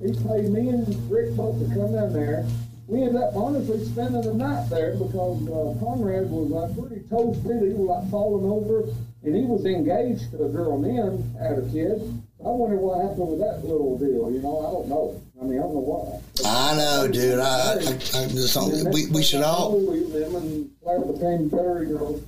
He 0.01 0.13
paid 0.13 0.49
me 0.49 0.69
and 0.69 1.11
Ric 1.11 1.35
both 1.37 1.59
to 1.59 1.65
come 1.73 1.93
down 1.93 2.11
there. 2.11 2.45
We 2.87 3.03
ended 3.03 3.21
up 3.21 3.35
honestly 3.35 3.85
spending 3.85 4.21
the 4.21 4.33
night 4.33 4.67
there 4.69 4.97
because 4.97 5.39
uh, 5.47 5.79
Conrad 5.79 6.29
was 6.29 6.49
like 6.49 6.75
pretty 6.75 7.07
toasted. 7.07 7.61
He 7.61 7.73
was 7.73 7.87
like 7.87 8.11
falling 8.11 8.51
over, 8.51 8.89
and 9.23 9.35
he 9.35 9.45
was 9.45 9.63
engaged 9.65 10.31
to 10.31 10.43
a 10.43 10.49
girl 10.49 10.81
then, 10.81 11.23
had 11.39 11.57
a 11.57 11.61
kid. 11.71 12.01
I 12.43 12.49
wonder 12.49 12.75
what 12.77 12.99
happened 12.99 13.29
with 13.29 13.39
that 13.39 13.63
little 13.63 13.97
deal. 13.97 14.27
You 14.33 14.41
know, 14.41 14.59
I 14.59 14.71
don't 14.73 14.89
know. 14.89 15.21
I 15.41 15.43
mean, 15.43 15.57
I 15.57 15.63
don't 15.63 15.73
know 15.73 15.79
what. 15.79 16.21
I 16.45 16.75
know, 16.75 17.07
dude. 17.07 17.39
I, 17.39 17.73
I, 17.73 17.73
I 17.73 18.27
just 18.29 18.53
don't, 18.53 18.93
we, 18.93 19.07
we 19.07 19.23
should 19.23 19.41
all. 19.41 19.71
Them 19.81 20.35
and 20.35 20.69
Flair 20.83 20.99
became 20.99 21.49
you 21.49 21.97
know, 21.97 22.21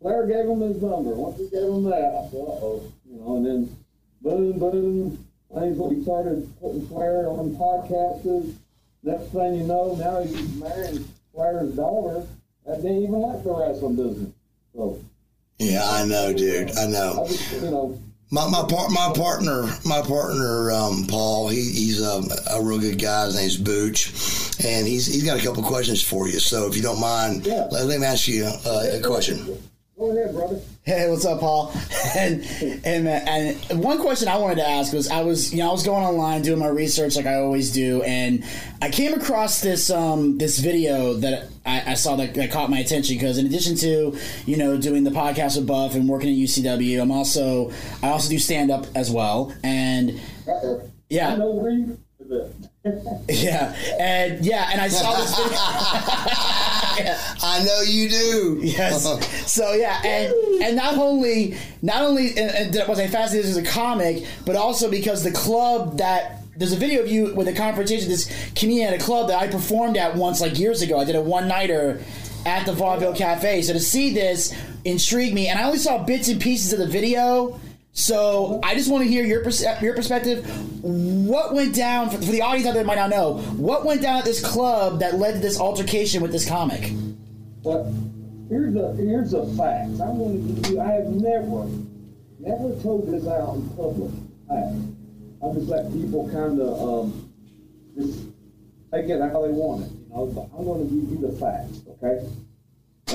Flair 0.00 0.26
gave 0.28 0.48
him 0.48 0.60
his 0.60 0.80
number. 0.80 1.10
Once 1.10 1.38
he 1.38 1.50
gave 1.50 1.66
him 1.66 1.82
that, 1.84 2.14
I 2.14 2.30
said, 2.30 2.38
uh-oh. 2.38 2.92
You 3.10 3.18
know, 3.18 3.36
and 3.36 3.46
then 3.46 3.76
boom, 4.22 4.58
boom. 4.58 5.26
Things 5.52 5.78
he 5.90 6.02
started 6.04 6.48
putting 6.60 6.86
Flair 6.86 7.26
on 7.26 7.56
podcasts. 7.56 8.54
Next 9.02 9.32
thing 9.32 9.54
you 9.54 9.64
know, 9.64 9.96
now 9.96 10.22
he's 10.22 10.54
marrying 10.54 11.08
Flair's 11.34 11.74
daughter 11.74 12.24
that 12.66 12.82
didn't 12.82 13.02
even 13.02 13.18
like 13.18 13.42
the 13.42 13.52
wrestling 13.52 13.96
business. 13.96 14.30
So 14.76 15.00
Yeah, 15.58 15.82
I 15.90 16.04
know, 16.04 16.32
dude. 16.32 16.70
I 16.78 16.86
I 17.20 17.26
just, 17.26 17.52
you 17.52 17.70
know, 17.70 18.00
My 18.32 18.48
my 18.48 18.64
part 18.68 18.92
my 18.92 19.12
partner 19.14 19.62
my 19.84 20.02
partner 20.02 20.70
um, 20.70 21.04
Paul 21.08 21.48
he, 21.48 21.56
he's 21.62 22.00
a, 22.00 22.22
a 22.52 22.62
real 22.62 22.78
good 22.78 22.98
guy. 23.00 23.24
His 23.26 23.34
name's 23.36 23.56
Booch, 23.56 24.12
and 24.64 24.86
he's 24.86 25.06
he's 25.06 25.24
got 25.24 25.40
a 25.40 25.42
couple 25.44 25.62
questions 25.64 26.00
for 26.02 26.28
you. 26.28 26.38
So 26.38 26.68
if 26.68 26.76
you 26.76 26.82
don't 26.82 27.00
mind, 27.00 27.44
Yeah. 27.44 27.66
let, 27.72 27.98
me 27.98 28.06
ask 28.06 28.28
you 28.28 28.44
uh, 28.44 28.86
a 28.92 29.00
question. 29.00 29.58
go 29.98 30.16
ahead, 30.16 30.32
brother. 30.32 30.60
Hey, 30.90 31.08
what's 31.08 31.24
up, 31.24 31.38
Paul? 31.38 31.72
And 32.16 32.44
and 32.84 33.06
uh, 33.06 33.10
and 33.10 33.84
one 33.84 34.00
question 34.00 34.26
I 34.26 34.36
wanted 34.36 34.56
to 34.56 34.68
ask 34.68 34.92
was 34.92 35.08
I 35.08 35.22
was 35.22 35.52
you 35.52 35.58
know 35.60 35.68
I 35.68 35.72
was 35.72 35.84
going 35.84 36.04
online 36.04 36.42
doing 36.42 36.58
my 36.58 36.66
research 36.66 37.14
like 37.14 37.26
I 37.26 37.36
always 37.36 37.70
do, 37.70 38.02
and 38.02 38.42
I 38.82 38.90
came 38.90 39.14
across 39.14 39.60
this 39.60 39.90
um 39.90 40.38
this 40.38 40.58
video 40.58 41.14
that 41.14 41.46
I, 41.64 41.92
I 41.92 41.94
saw 41.94 42.16
that, 42.16 42.34
that 42.34 42.50
caught 42.50 42.68
my 42.68 42.80
attention 42.80 43.14
because 43.14 43.38
in 43.38 43.46
addition 43.46 43.76
to 43.76 44.18
you 44.44 44.56
know 44.56 44.76
doing 44.76 45.04
the 45.04 45.10
podcast 45.10 45.56
with 45.56 45.68
Buff 45.68 45.94
and 45.94 46.08
working 46.08 46.30
at 46.30 46.36
UCW, 46.36 47.00
I'm 47.00 47.12
also 47.12 47.70
I 48.02 48.08
also 48.08 48.28
do 48.28 48.40
stand 48.40 48.72
up 48.72 48.86
as 48.96 49.08
well, 49.12 49.54
and 49.62 50.20
yeah. 51.08 51.36
Yeah, 53.28 53.76
and 54.00 54.44
yeah, 54.44 54.70
and 54.72 54.80
I 54.80 54.88
saw 54.88 55.14
this 55.14 55.36
video. 55.36 56.76
I 57.42 57.62
know 57.64 57.80
you 57.82 58.08
do. 58.08 58.58
Yes. 58.62 59.06
So 59.50 59.72
yeah, 59.72 60.00
and 60.04 60.32
and 60.62 60.76
not 60.76 60.96
only 60.96 61.56
not 61.82 62.02
only 62.02 62.38
uh, 62.38 62.42
uh, 62.42 62.46
and, 62.46 62.76
and 62.76 62.88
was 62.88 63.00
I 63.00 63.08
fascinated 63.08 63.50
as 63.50 63.56
a 63.56 63.64
comic, 63.64 64.24
but 64.46 64.54
also 64.54 64.88
because 64.88 65.24
the 65.24 65.32
club 65.32 65.98
that 65.98 66.42
there's 66.56 66.72
a 66.72 66.76
video 66.76 67.02
of 67.02 67.08
you 67.08 67.34
with 67.34 67.48
a 67.48 67.52
confrontation 67.52 68.08
this 68.08 68.30
comedian 68.54 68.92
at 68.92 69.00
a 69.00 69.02
club 69.02 69.28
that 69.28 69.40
I 69.40 69.48
performed 69.48 69.96
at 69.96 70.14
once 70.14 70.40
like 70.40 70.58
years 70.58 70.82
ago. 70.82 71.00
I 71.00 71.04
did 71.04 71.16
a 71.16 71.20
one 71.20 71.48
nighter 71.48 72.00
at 72.46 72.66
the 72.66 72.72
Vaudeville 72.72 73.14
Cafe. 73.14 73.62
So 73.62 73.72
to 73.72 73.80
see 73.80 74.12
this 74.14 74.54
intrigued 74.84 75.34
me, 75.34 75.48
and 75.48 75.58
I 75.58 75.64
only 75.64 75.78
saw 75.78 76.02
bits 76.04 76.28
and 76.28 76.40
pieces 76.40 76.72
of 76.72 76.78
the 76.78 76.86
video. 76.86 77.58
So 77.92 78.60
I 78.62 78.74
just 78.74 78.90
want 78.90 79.04
to 79.04 79.10
hear 79.10 79.24
your 79.24 79.42
your 79.42 79.94
perspective. 79.94 80.46
What 80.82 81.54
went 81.54 81.74
down 81.74 82.10
for, 82.10 82.16
for 82.16 82.32
the 82.32 82.42
audience 82.42 82.66
out 82.66 82.74
there 82.74 82.82
that 82.84 82.86
might 82.86 82.96
not 82.96 83.10
know? 83.10 83.38
What 83.56 83.84
went 83.84 84.00
down 84.00 84.18
at 84.18 84.24
this 84.24 84.44
club 84.44 85.00
that 85.00 85.16
led 85.16 85.34
to 85.34 85.40
this 85.40 85.58
altercation 85.58 86.22
with 86.22 86.32
this 86.32 86.48
comic? 86.48 86.92
But 87.62 87.84
here's 88.48 88.74
the 88.74 88.94
here's 88.96 89.30
the 89.32 89.44
facts. 89.58 90.00
I'm 90.00 90.18
going 90.18 90.54
to 90.56 90.62
give 90.62 90.70
you. 90.72 90.80
I 90.80 90.92
have 90.92 91.06
never, 91.06 91.66
never 92.38 92.80
told 92.82 93.10
this 93.10 93.26
out 93.26 93.56
in 93.56 93.68
public. 93.70 94.12
I. 94.50 94.74
I 95.42 95.54
just 95.54 95.68
let 95.68 95.90
people 95.90 96.28
kind 96.28 96.60
of 96.60 96.82
um, 97.06 97.32
just 97.96 98.26
take 98.92 99.08
it 99.08 99.20
how 99.20 99.40
they 99.40 99.48
want 99.48 99.86
it. 99.86 99.92
You 99.92 100.06
know, 100.10 100.26
but 100.26 100.50
I'm 100.54 100.66
going 100.66 100.86
to 100.86 100.94
give 100.94 101.10
you 101.12 101.18
the 101.26 101.32
facts. 101.38 101.80
Okay. 101.88 102.28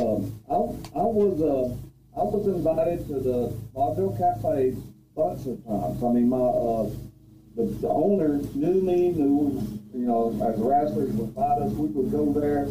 Um, 0.02 0.42
I 0.50 0.56
I 1.00 1.04
was 1.04 1.40
uh, 1.40 1.76
I 2.18 2.24
was 2.24 2.48
invited 2.48 3.08
to 3.10 3.20
the 3.20 3.54
Vaudeville 3.74 4.16
Cafe 4.18 4.76
bunch 5.16 5.48
of 5.48 5.64
times. 5.66 6.02
I 6.02 6.10
mean, 6.12 6.30
my 6.30 6.38
uh, 6.38 6.90
the, 7.56 7.64
the 7.82 7.90
owner 7.90 8.40
knew 8.54 8.82
me, 8.82 9.12
knew 9.12 9.62
you 9.94 10.08
know 10.08 10.32
as 10.44 10.58
wrestlers 10.60 11.12
would 11.12 11.30
invite 11.30 11.62
us. 11.62 11.72
We 11.74 11.88
would 11.90 12.12
go 12.12 12.32
there. 12.32 12.68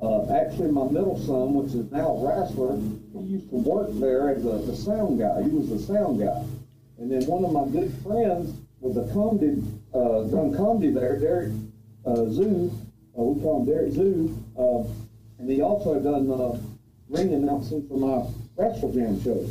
Uh, 0.00 0.32
actually, 0.34 0.70
my 0.70 0.84
middle 0.84 1.18
son, 1.18 1.54
which 1.54 1.74
is 1.74 1.90
now 1.90 2.14
a 2.14 2.22
wrestler, 2.22 2.76
he 2.76 3.34
used 3.34 3.50
to 3.50 3.56
work 3.56 3.88
there 3.94 4.30
as 4.30 4.44
a, 4.44 4.58
the 4.58 4.76
sound 4.76 5.18
guy. 5.18 5.42
He 5.42 5.48
was 5.50 5.70
the 5.70 5.78
sound 5.78 6.20
guy. 6.20 6.44
And 6.98 7.10
then 7.10 7.26
one 7.26 7.44
of 7.44 7.52
my 7.52 7.66
good 7.66 7.92
friends 8.02 8.54
was 8.78 8.96
a 8.96 9.12
comedy, 9.12 9.62
uh, 9.94 10.22
done 10.30 10.54
comedy 10.54 10.90
there, 10.90 11.18
Derek 11.18 11.52
uh, 12.06 12.30
Zoo. 12.30 12.70
Uh, 13.18 13.22
we 13.22 13.42
call 13.42 13.62
him 13.62 13.66
Derek 13.66 13.92
Zoo. 13.92 14.38
Uh, 14.58 14.86
and 15.38 15.50
he 15.50 15.62
also 15.62 15.98
done 15.98 16.30
uh, 16.30 16.58
ring 17.08 17.32
announcing 17.32 17.88
for 17.88 17.98
my 17.98 18.28
Wrestlejam 18.56 19.22
show. 19.22 19.48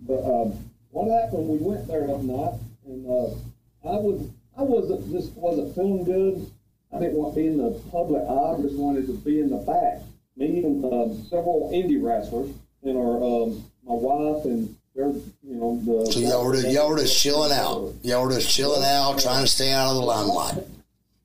But 0.00 0.24
um, 0.24 0.70
what 0.90 1.10
happened? 1.10 1.48
We 1.48 1.58
went 1.58 1.86
there 1.86 2.06
that 2.06 2.22
night, 2.24 2.54
and 2.86 3.06
uh, 3.06 3.30
I 3.88 3.96
was 3.96 4.28
I 4.56 4.62
wasn't 4.62 5.10
just 5.10 5.32
wasn't 5.32 5.74
feeling 5.74 6.04
good. 6.04 6.50
I 6.92 6.98
didn't 6.98 7.14
want 7.14 7.34
to 7.34 7.40
be 7.40 7.46
in 7.46 7.58
the 7.58 7.70
public 7.90 8.22
eye. 8.22 8.58
I 8.58 8.62
just 8.62 8.76
wanted 8.76 9.06
to 9.06 9.16
be 9.18 9.40
in 9.40 9.50
the 9.50 9.58
back. 9.58 10.02
Me 10.36 10.64
and 10.64 10.84
um, 10.84 11.22
several 11.28 11.70
indie 11.72 12.02
wrestlers, 12.02 12.50
and 12.82 12.96
our 12.96 13.22
um, 13.22 13.64
my 13.86 13.94
wife 13.94 14.44
and 14.44 14.74
they're 14.94 15.08
you 15.42 15.54
know 15.56 15.80
the. 15.84 16.10
So 16.12 16.20
y'all 16.20 16.44
were 16.44 16.54
just, 16.54 16.68
y'all 16.68 16.88
were 16.88 16.98
just 16.98 17.20
chilling 17.20 17.52
out. 17.52 17.94
Y'all 18.02 18.24
were 18.26 18.32
just 18.32 18.50
chilling 18.50 18.82
out, 18.84 19.20
trying 19.20 19.44
to 19.44 19.50
stay 19.50 19.72
out 19.72 19.90
of 19.90 19.96
the 19.96 20.02
limelight. 20.02 20.64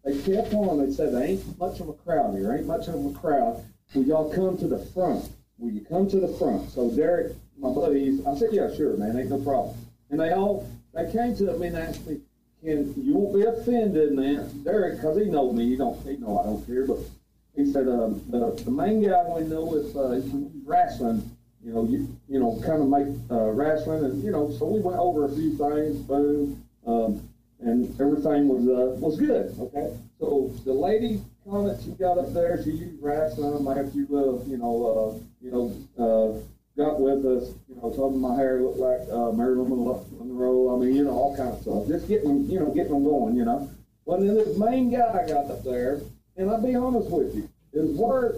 They 0.03 0.21
kept 0.21 0.53
on. 0.53 0.85
They 0.85 0.93
said 0.93 1.13
there 1.13 1.23
ain't 1.23 1.59
much 1.59 1.79
of 1.79 1.89
a 1.89 1.93
crowd 1.93 2.35
here. 2.35 2.53
Ain't 2.53 2.67
much 2.67 2.87
of 2.87 3.03
a 3.03 3.11
crowd. 3.17 3.63
Will 3.93 4.03
y'all 4.03 4.31
come 4.31 4.57
to 4.57 4.67
the 4.67 4.77
front? 4.77 5.29
Will 5.57 5.71
you 5.71 5.85
come 5.85 6.09
to 6.09 6.19
the 6.19 6.27
front? 6.27 6.69
So 6.71 6.89
Derek, 6.91 7.35
my 7.57 7.69
buddies, 7.69 8.25
I 8.25 8.35
said, 8.35 8.49
yeah, 8.51 8.73
sure, 8.75 8.97
man, 8.97 9.17
ain't 9.17 9.29
no 9.29 9.39
problem. 9.39 9.75
And 10.09 10.19
they 10.19 10.31
all 10.31 10.69
they 10.93 11.11
came 11.11 11.35
to 11.37 11.57
me 11.57 11.67
and 11.67 11.77
asked 11.77 12.05
me, 12.07 12.19
can 12.63 12.93
you 12.97 13.13
won't 13.13 13.35
be 13.35 13.43
offended, 13.43 14.13
man, 14.13 14.63
Derek, 14.63 14.97
because 14.97 15.17
he 15.17 15.25
know 15.25 15.51
me. 15.51 15.69
He 15.69 15.75
don't 15.75 16.01
he 16.05 16.17
know 16.17 16.39
I 16.39 16.45
don't 16.45 16.65
care, 16.65 16.85
but 16.85 16.97
he 17.55 17.71
said 17.71 17.87
um, 17.87 18.21
the 18.29 18.59
the 18.63 18.71
main 18.71 19.07
guy 19.07 19.23
we 19.25 19.43
know 19.43 19.73
is 19.75 19.95
uh, 19.95 20.21
wrestling. 20.65 21.29
You 21.63 21.73
know, 21.73 21.85
you 21.85 22.07
you 22.27 22.39
know, 22.39 22.59
kind 22.65 22.81
of 22.81 22.89
make 22.89 23.07
uh, 23.31 23.51
wrestling, 23.51 24.03
and 24.05 24.23
you 24.23 24.31
know, 24.31 24.51
so 24.51 24.65
we 24.65 24.79
went 24.79 24.97
over 24.97 25.25
a 25.25 25.29
few 25.29 25.55
things, 25.57 25.97
boom, 25.99 26.63
um, 26.85 27.27
and 27.59 27.89
everything 28.01 28.47
was 28.47 28.67
uh, 28.67 28.99
was 28.99 29.17
good. 29.17 29.55
Okay, 29.59 29.95
so 30.19 30.51
the 30.63 30.73
lady 30.73 31.21
comment 31.49 31.79
she 31.83 31.91
got 31.91 32.17
up 32.17 32.33
there, 32.33 32.61
she 32.63 32.71
used 32.71 33.01
wrestling 33.01 33.67
after 33.67 33.97
you, 33.97 34.07
uh, 34.11 34.43
you 34.49 34.57
know, 34.57 34.75
uh, 34.85 35.19
you 35.41 35.51
know, 35.51 35.71
uh, 35.97 36.39
got 36.77 36.99
with 36.99 37.25
us. 37.25 37.53
You 37.69 37.75
know, 37.75 37.93
told 37.93 38.13
me 38.13 38.19
my 38.19 38.35
hair 38.35 38.61
looked 38.61 38.79
like 38.79 39.01
uh, 39.11 39.31
Marilyn 39.31 39.69
Monroe. 39.69 40.75
I 40.75 40.83
mean, 40.83 40.95
you 40.95 41.03
know, 41.03 41.11
all 41.11 41.35
kind 41.35 41.49
of 41.49 41.61
stuff. 41.61 41.87
Just 41.87 42.07
getting, 42.07 42.49
you 42.49 42.59
know, 42.59 42.73
getting 42.73 42.93
them 42.93 43.03
going. 43.03 43.35
You 43.35 43.45
know. 43.45 43.69
Well, 44.05 44.19
then 44.19 44.35
this 44.35 44.57
main 44.57 44.91
guy 44.91 45.23
I 45.23 45.27
got 45.27 45.49
up 45.49 45.63
there, 45.63 46.01
and 46.37 46.49
I'll 46.49 46.61
be 46.61 46.75
honest 46.75 47.09
with 47.09 47.35
you, 47.35 47.49
his 47.73 47.91
work 47.91 48.35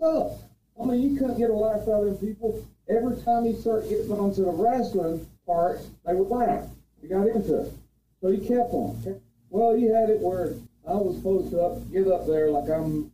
sucked. 0.00 0.42
I 0.80 0.84
mean, 0.84 1.00
you 1.00 1.18
couldn't 1.18 1.38
get 1.38 1.50
a 1.50 1.54
laugh 1.54 1.82
out 1.88 2.04
of 2.04 2.06
them 2.06 2.18
people. 2.18 2.66
Every 2.88 3.16
time 3.22 3.44
he 3.44 3.54
started 3.54 3.88
getting 3.88 4.12
onto 4.12 4.44
the 4.44 4.52
wrestling 4.52 5.26
part, 5.46 5.80
they 6.04 6.14
would 6.14 6.28
laugh. 6.28 6.64
He 7.00 7.08
got 7.08 7.26
into 7.26 7.62
it. 7.62 7.72
So 8.20 8.28
he 8.28 8.38
kept 8.38 8.72
on. 8.72 9.20
Well, 9.50 9.74
he 9.74 9.84
had 9.84 10.10
it 10.10 10.20
where 10.20 10.54
I 10.88 10.94
was 10.94 11.16
supposed 11.16 11.50
to 11.50 11.60
up, 11.62 11.92
get 11.92 12.06
up 12.06 12.26
there 12.26 12.50
like 12.50 12.70
I'm, 12.70 13.10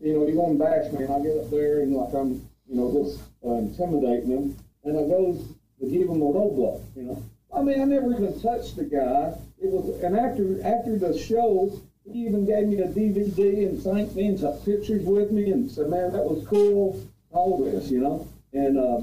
you 0.00 0.12
know, 0.12 0.26
he 0.26 0.34
want 0.34 0.58
to 0.58 0.64
bash 0.64 0.92
me, 0.92 1.04
and 1.04 1.12
I 1.12 1.20
get 1.20 1.38
up 1.38 1.50
there 1.50 1.80
and 1.80 1.96
like 1.96 2.12
I'm, 2.12 2.46
you 2.68 2.76
know, 2.76 2.92
just 2.92 3.20
uh, 3.44 3.54
intimidating 3.54 4.30
him, 4.30 4.56
and 4.84 4.98
I 4.98 5.08
goes 5.08 5.40
to 5.80 5.86
give 5.88 6.08
him 6.08 6.20
a 6.20 6.28
low 6.28 6.50
blow, 6.50 6.84
you 6.94 7.04
know. 7.04 7.22
I 7.54 7.62
mean, 7.62 7.80
I 7.80 7.84
never 7.84 8.12
even 8.12 8.38
touched 8.40 8.76
the 8.76 8.84
guy. 8.84 9.32
It 9.58 9.70
was, 9.70 10.02
and 10.02 10.16
after 10.16 10.60
after 10.66 10.98
the 10.98 11.16
show, 11.16 11.80
he 12.04 12.26
even 12.26 12.44
gave 12.44 12.68
me 12.68 12.80
a 12.80 12.88
DVD 12.88 13.68
and 13.68 13.82
thanked 13.82 14.14
me 14.14 14.26
and 14.26 14.38
took 14.38 14.62
pictures 14.64 15.04
with 15.04 15.30
me 15.30 15.50
and 15.50 15.70
said, 15.70 15.88
"Man, 15.88 16.12
that 16.12 16.24
was 16.24 16.46
cool." 16.46 17.00
All 17.30 17.64
this, 17.64 17.90
you 17.90 18.00
know, 18.00 18.28
and 18.52 18.78
uh, 18.78 19.00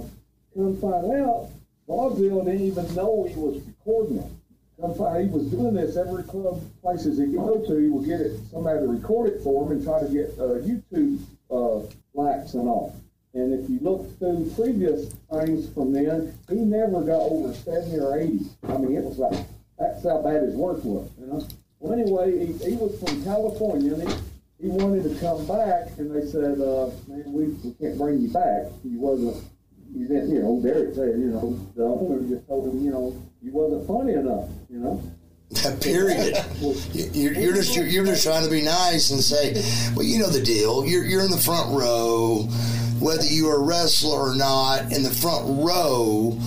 come 0.53 0.77
find 0.77 1.11
out, 1.19 1.49
Vaudeville 1.87 2.45
didn't 2.45 2.61
even 2.61 2.95
know 2.95 3.25
he 3.27 3.35
was 3.35 3.61
recording 3.65 4.19
it. 4.19 4.31
He 4.81 5.27
was 5.27 5.45
doing 5.51 5.75
this 5.75 5.95
every 5.95 6.23
club 6.23 6.59
places 6.81 7.19
he 7.19 7.25
could 7.25 7.35
go 7.35 7.63
to. 7.67 7.77
He 7.77 7.89
would 7.89 8.05
get 8.05 8.19
it 8.19 8.39
somebody 8.49 8.79
to 8.79 8.87
record 8.87 9.29
it 9.29 9.41
for 9.43 9.63
him 9.63 9.73
and 9.73 9.83
try 9.83 9.99
to 9.99 10.07
get 10.07 10.33
uh, 10.39 10.57
YouTube 10.65 11.21
uh, 11.51 11.85
likes 12.15 12.55
and 12.55 12.67
all. 12.67 12.95
And 13.35 13.53
if 13.53 13.69
you 13.69 13.79
look 13.79 14.17
through 14.17 14.51
previous 14.55 15.13
things 15.31 15.71
from 15.73 15.93
then, 15.93 16.37
he 16.49 16.55
never 16.55 17.01
got 17.01 17.21
over 17.21 17.53
70 17.53 17.99
or 17.99 18.17
80. 18.17 18.39
I 18.63 18.77
mean, 18.77 18.97
it 18.97 19.03
was 19.03 19.19
like, 19.19 19.45
that's 19.77 20.03
how 20.03 20.21
bad 20.21 20.43
his 20.43 20.55
work 20.55 20.83
was, 20.83 21.09
you 21.19 21.27
know? 21.27 21.47
Well, 21.79 21.93
anyway, 21.93 22.45
he, 22.45 22.53
he 22.53 22.75
was 22.75 22.99
from 22.99 23.23
California, 23.23 23.93
and 23.93 24.09
he, 24.09 24.15
he 24.61 24.67
wanted 24.67 25.03
to 25.03 25.15
come 25.19 25.45
back, 25.45 25.97
and 25.97 26.13
they 26.13 26.25
said, 26.27 26.59
uh, 26.59 26.89
man, 27.07 27.23
we, 27.31 27.45
we 27.63 27.73
can't 27.79 27.97
bring 27.97 28.19
you 28.19 28.29
back. 28.29 28.65
He 28.83 28.97
wasn't, 28.97 29.37
he 29.93 30.03
didn't, 30.03 30.29
you 30.29 30.41
know, 30.41 30.59
Derek 30.61 30.95
said, 30.95 31.17
you 31.17 31.31
know, 31.31 31.57
the 31.75 31.83
owner 31.83 32.27
just 32.27 32.47
told 32.47 32.73
him, 32.73 32.83
you 32.83 32.91
know, 32.91 33.15
he 33.43 33.49
wasn't 33.49 33.87
funny 33.87 34.13
enough, 34.13 34.49
you 34.69 34.79
know? 34.79 35.01
Period. 35.81 36.37
You're, 36.93 37.33
you're 37.33 37.53
just 37.53 37.75
you're, 37.75 37.85
you're 37.85 38.05
just 38.05 38.23
trying 38.23 38.45
to 38.45 38.49
be 38.49 38.61
nice 38.61 39.11
and 39.11 39.19
say, 39.19 39.53
well, 39.93 40.05
you 40.05 40.17
know 40.17 40.29
the 40.29 40.41
deal. 40.41 40.85
You're 40.85 41.03
you're 41.03 41.25
in 41.25 41.29
the 41.29 41.37
front 41.37 41.77
row, 41.77 42.43
whether 43.01 43.25
you're 43.25 43.57
a 43.57 43.59
wrestler 43.59 44.31
or 44.31 44.35
not. 44.35 44.93
In 44.93 45.03
the 45.03 45.09
front 45.09 45.43
row, 45.61 46.37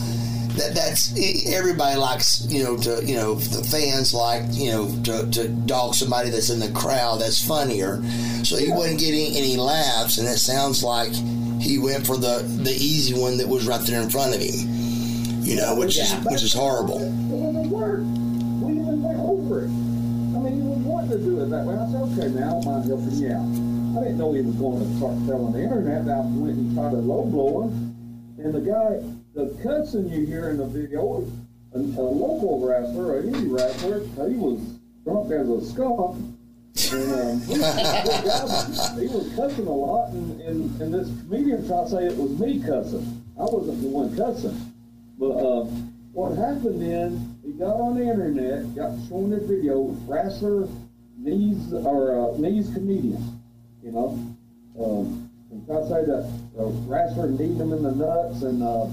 that 0.56 0.74
that's 0.74 1.12
everybody 1.52 1.98
likes 1.98 2.46
you 2.48 2.64
know 2.64 2.78
to 2.78 3.04
you 3.04 3.14
know 3.14 3.34
the 3.34 3.62
fans 3.64 4.14
like 4.14 4.42
you 4.52 4.70
know 4.70 4.88
to, 5.02 5.30
to 5.32 5.48
dog 5.48 5.94
somebody 5.94 6.30
that's 6.30 6.48
in 6.48 6.58
the 6.58 6.72
crowd 6.72 7.20
that's 7.20 7.46
funnier. 7.46 8.02
So 8.42 8.56
he 8.56 8.70
wasn't 8.70 9.00
getting 9.00 9.36
any 9.36 9.58
laughs, 9.58 10.16
and 10.16 10.26
it 10.26 10.38
sounds 10.38 10.82
like 10.82 11.12
he 11.60 11.78
went 11.78 12.06
for 12.06 12.16
the 12.16 12.38
the 12.62 12.72
easy 12.72 13.12
one 13.20 13.36
that 13.36 13.48
was 13.48 13.66
right 13.66 13.80
there 13.82 14.00
in 14.00 14.08
front 14.08 14.34
of 14.34 14.40
him. 14.40 14.73
You 15.44 15.56
know, 15.56 15.74
which 15.76 15.98
is 15.98 16.10
which 16.24 16.42
is 16.42 16.54
horrible. 16.54 17.02
It 17.02 17.68
work. 17.68 18.00
We 18.64 18.80
even 18.80 19.02
went 19.02 19.20
over 19.20 19.64
it. 19.64 19.68
I 19.68 20.40
mean, 20.40 20.56
he 20.56 20.66
was 20.66 20.78
wanting 20.78 21.10
to 21.10 21.18
do 21.18 21.42
it 21.42 21.50
that 21.50 21.66
way. 21.66 21.76
I 21.76 21.84
said, 21.92 22.00
okay, 22.00 22.32
now 22.32 22.48
I 22.48 22.50
don't 22.52 22.64
mind 22.64 22.88
helping 22.88 23.12
you 23.12 23.28
out. 23.28 24.00
I 24.00 24.08
didn't 24.08 24.18
know 24.18 24.32
he 24.32 24.40
was 24.40 24.56
going 24.56 24.80
to 24.80 24.96
start 24.96 25.20
selling 25.28 25.52
the 25.52 25.62
internet. 25.62 26.08
I 26.08 26.24
went 26.24 26.56
and 26.56 26.74
tried 26.74 26.90
to 26.92 26.96
low 26.96 27.28
blow 27.28 27.68
him. 27.68 27.92
And 28.40 28.54
the 28.54 28.64
guy, 28.64 29.04
the 29.36 29.52
cussing 29.62 30.08
you 30.08 30.24
hear 30.24 30.48
in 30.48 30.56
the 30.56 30.64
video, 30.64 31.28
a, 31.74 31.78
a 31.78 32.06
local 32.08 32.64
wrestler, 32.64 33.18
an 33.18 33.30
indie 33.30 33.52
wrestler, 33.52 34.00
he 34.26 34.36
was 34.40 34.58
drunk 35.04 35.30
as 35.30 35.44
a 35.46 35.60
skunk. 35.60 36.24
And 36.90 37.12
um, 37.12 37.40
he, 37.44 37.58
was, 37.60 38.98
he 38.98 39.06
was 39.12 39.30
cussing 39.36 39.66
a 39.66 39.70
lot, 39.70 40.08
and, 40.08 40.40
and, 40.40 40.80
and 40.80 40.94
this 40.94 41.08
comedian 41.20 41.66
tried 41.68 41.84
to 41.84 41.90
say 41.90 42.06
it 42.06 42.16
was 42.16 42.32
me 42.40 42.64
cussing. 42.64 43.22
I 43.38 43.44
wasn't 43.44 43.82
the 43.82 43.88
one 43.88 44.16
cussing. 44.16 44.73
But 45.18 45.30
uh, 45.30 45.64
what 46.12 46.36
happened 46.36 46.82
then, 46.82 47.38
he 47.44 47.52
got 47.52 47.76
on 47.76 47.96
the 47.96 48.02
internet, 48.02 48.74
got 48.74 48.92
shown 49.08 49.30
the 49.30 49.40
video, 49.40 49.96
wrestler 50.06 50.68
knees 51.18 51.72
or 51.72 52.34
uh, 52.34 52.38
knees 52.38 52.70
comedian, 52.72 53.40
you 53.82 53.92
know. 53.92 54.18
Um, 54.78 55.30
and 55.50 55.66
try 55.66 55.76
to 55.76 55.88
say 55.88 56.04
that 56.04 56.30
the 56.56 56.64
wrestler 56.86 57.28
kneed 57.28 57.60
him 57.60 57.72
in 57.72 57.82
the 57.82 57.92
nuts 57.92 58.42
and 58.42 58.62
uh, 58.62 58.86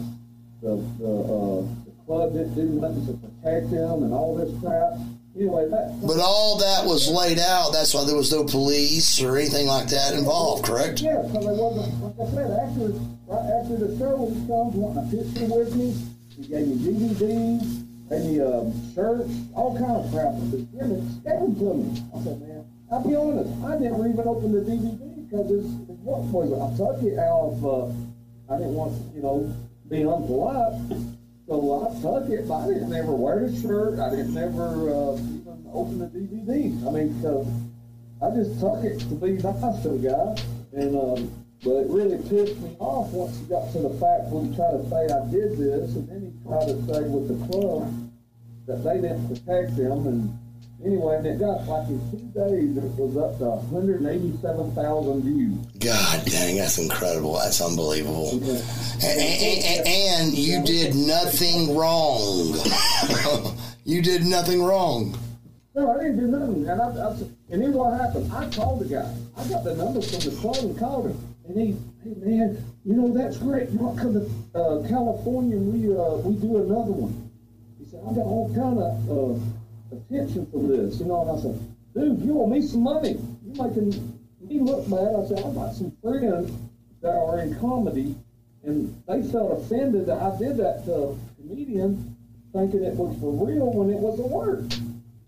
the 0.61 0.77
the, 0.99 1.09
uh, 1.09 1.61
the 1.85 1.91
club 2.05 2.33
didn't 2.33 2.55
do 2.55 2.63
nothing 2.79 3.05
to 3.07 3.13
protect 3.13 3.67
him 3.67 4.03
and 4.03 4.13
all 4.13 4.35
this 4.35 4.53
crap. 4.61 4.93
Anyway, 5.35 5.69
that. 5.69 5.97
But 6.05 6.19
all 6.19 6.57
that 6.57 6.85
was 6.85 7.07
laid 7.09 7.39
out. 7.39 7.71
That's 7.71 7.93
why 7.93 8.03
there 8.03 8.17
was 8.17 8.31
no 8.33 8.43
police 8.43 9.21
or 9.21 9.37
anything 9.37 9.65
like 9.65 9.87
that 9.87 10.13
involved, 10.13 10.65
correct? 10.65 11.01
Yeah, 11.01 11.21
because 11.21 11.45
there 11.45 11.55
wasn't. 11.55 12.03
Like 12.03 12.27
I 12.27 12.31
said, 12.35 12.51
after 12.51 12.85
right 13.31 13.47
after 13.61 13.77
the 13.77 13.97
show, 13.97 14.27
he 14.27 14.35
comes 14.45 14.75
wanting 14.75 14.97
a 14.99 15.23
picture 15.23 15.55
with 15.55 15.75
me. 15.75 15.95
He 16.41 16.47
gave 16.47 16.67
me 16.67 16.75
DVDs, 16.75 18.09
gave 18.09 18.25
me 18.25 18.41
um, 18.41 18.73
shirts, 18.95 19.29
all 19.53 19.77
kinds 19.77 20.07
of 20.07 20.11
crap. 20.11 20.33
The 20.49 20.65
gimmicks 20.73 21.13
gave 21.21 21.37
them 21.37 21.53
to 21.53 21.73
me. 21.77 22.03
I 22.15 22.23
said, 22.23 22.41
man, 22.41 22.65
I'll 22.91 23.07
be 23.07 23.15
honest, 23.15 23.51
I 23.63 23.77
never 23.77 24.07
even 24.07 24.25
opened 24.25 24.55
the 24.55 24.61
DVD 24.61 25.29
because 25.29 25.51
it's, 25.51 25.67
what 26.01 26.21
was 26.33 26.49
it? 26.49 26.57
I 26.57 26.69
took 26.75 27.03
it 27.03 27.19
out 27.19 27.53
of. 27.53 27.65
Uh, 27.65 27.93
I 28.51 28.57
didn't 28.57 28.73
want 28.73 28.97
to, 28.97 29.15
you 29.15 29.21
know, 29.21 29.53
be 29.87 29.97
unpolite. 29.99 31.15
So 31.47 31.85
I 31.85 32.01
took 32.01 32.29
it, 32.31 32.47
but 32.47 32.55
I 32.55 32.67
didn't 32.73 32.89
never 32.89 33.11
wear 33.11 33.47
the 33.47 33.61
shirt. 33.61 33.99
I 33.99 34.09
didn't 34.09 34.33
never 34.33 34.89
uh, 34.89 35.13
even 35.13 35.69
open 35.71 35.99
the 35.99 36.07
DVD. 36.07 36.87
I 36.87 36.91
mean, 36.91 37.21
because 37.21 37.45
I 38.19 38.33
just 38.33 38.59
took 38.59 38.83
it 38.83 38.97
to 38.97 39.13
be 39.13 39.33
nice 39.33 39.83
to 39.83 39.89
the 39.89 40.09
guy. 40.09 40.43
And 40.73 40.95
um, 40.95 41.40
but 41.63 41.77
it 41.77 41.87
really 41.89 42.17
pissed 42.17 42.59
me 42.59 42.75
off 42.79 43.11
once 43.11 43.37
he 43.37 43.45
got 43.45 43.71
to 43.71 43.79
the 43.79 43.93
fact 44.01 44.33
when 44.33 44.49
he 44.49 44.55
tried 44.55 44.81
to 44.81 44.89
say 44.89 45.05
I 45.13 45.21
did 45.29 45.57
this, 45.57 45.93
and 45.93 46.09
then 46.09 46.21
he 46.25 46.49
tried 46.49 46.65
to 46.65 46.77
say 46.89 47.05
with 47.05 47.29
the 47.29 47.37
club 47.45 47.85
that 48.65 48.83
they 48.83 49.01
didn't 49.01 49.27
protect 49.29 49.77
him. 49.77 50.07
And 50.07 50.39
anyway, 50.83 51.17
and 51.17 51.27
it 51.27 51.39
got 51.39 51.67
like 51.67 51.87
in 51.87 52.01
two 52.09 52.25
days, 52.33 52.77
it 52.77 52.97
was 52.97 53.13
up 53.15 53.37
to 53.37 53.61
187,000 53.69 55.21
views. 55.21 55.53
God 55.77 56.25
dang, 56.25 56.57
that's 56.57 56.79
incredible. 56.79 57.37
That's 57.37 57.61
unbelievable. 57.61 58.31
And, 58.31 58.43
and, 59.05 59.63
and, 59.63 59.87
and 59.87 60.33
you 60.33 60.63
did 60.63 60.95
nothing 60.95 61.75
wrong. 61.75 62.57
you 63.85 64.01
did 64.01 64.25
nothing 64.25 64.63
wrong. 64.63 65.15
No, 65.75 65.93
I 65.93 66.03
didn't 66.03 66.17
do 66.17 66.27
nothing. 66.27 66.67
And, 66.67 66.81
I, 66.81 66.85
I, 66.85 67.11
and 67.51 67.61
here's 67.61 67.75
what 67.75 67.99
happened. 68.01 68.33
I 68.33 68.49
called 68.49 68.81
the 68.81 68.85
guy. 68.85 69.15
I 69.37 69.47
got 69.47 69.63
the 69.63 69.75
number 69.75 70.01
from 70.01 70.19
the 70.19 70.35
club 70.41 70.57
and 70.57 70.77
called 70.77 71.11
him. 71.11 71.30
And 71.51 71.59
he, 71.59 71.75
hey 72.01 72.15
man, 72.15 72.63
you 72.85 72.93
know 72.93 73.11
that's 73.11 73.35
great. 73.37 73.71
To 73.71 73.77
come 73.77 74.13
to 74.13 74.23
uh, 74.55 74.87
California? 74.87 75.57
We 75.57 75.91
uh, 75.91 76.15
we 76.23 76.39
do 76.39 76.63
another 76.63 76.95
one. 76.95 77.29
He 77.77 77.83
said 77.91 77.99
I 78.07 78.13
got 78.15 78.23
all 78.23 78.47
kind 78.55 78.79
of 78.79 78.95
uh, 79.11 79.97
attention 79.97 80.47
for 80.47 80.63
this, 80.63 81.01
you 81.01 81.07
know. 81.07 81.27
And 81.27 81.31
I 81.31 81.41
said, 81.41 81.59
dude, 81.93 82.21
you 82.21 82.39
owe 82.39 82.47
me 82.47 82.61
some 82.61 82.83
money. 82.83 83.19
You're 83.43 83.67
making 83.67 84.15
me 84.39 84.59
look 84.61 84.89
bad. 84.89 85.11
I 85.11 85.27
said 85.27 85.39
I 85.39 85.51
got 85.51 85.75
some 85.75 85.91
friends 86.01 86.55
that 87.01 87.11
are 87.11 87.39
in 87.41 87.59
comedy, 87.59 88.15
and 88.63 89.03
they 89.05 89.21
felt 89.23 89.59
offended 89.59 90.05
that 90.05 90.21
I 90.23 90.37
did 90.39 90.55
that 90.55 90.85
to 90.85 90.93
a 90.95 91.15
comedian, 91.35 92.15
thinking 92.53 92.85
it 92.85 92.95
was 92.95 93.19
for 93.19 93.45
real 93.45 93.73
when 93.73 93.89
it 93.89 93.99
was 93.99 94.19
a 94.19 94.27
work. 94.27 94.63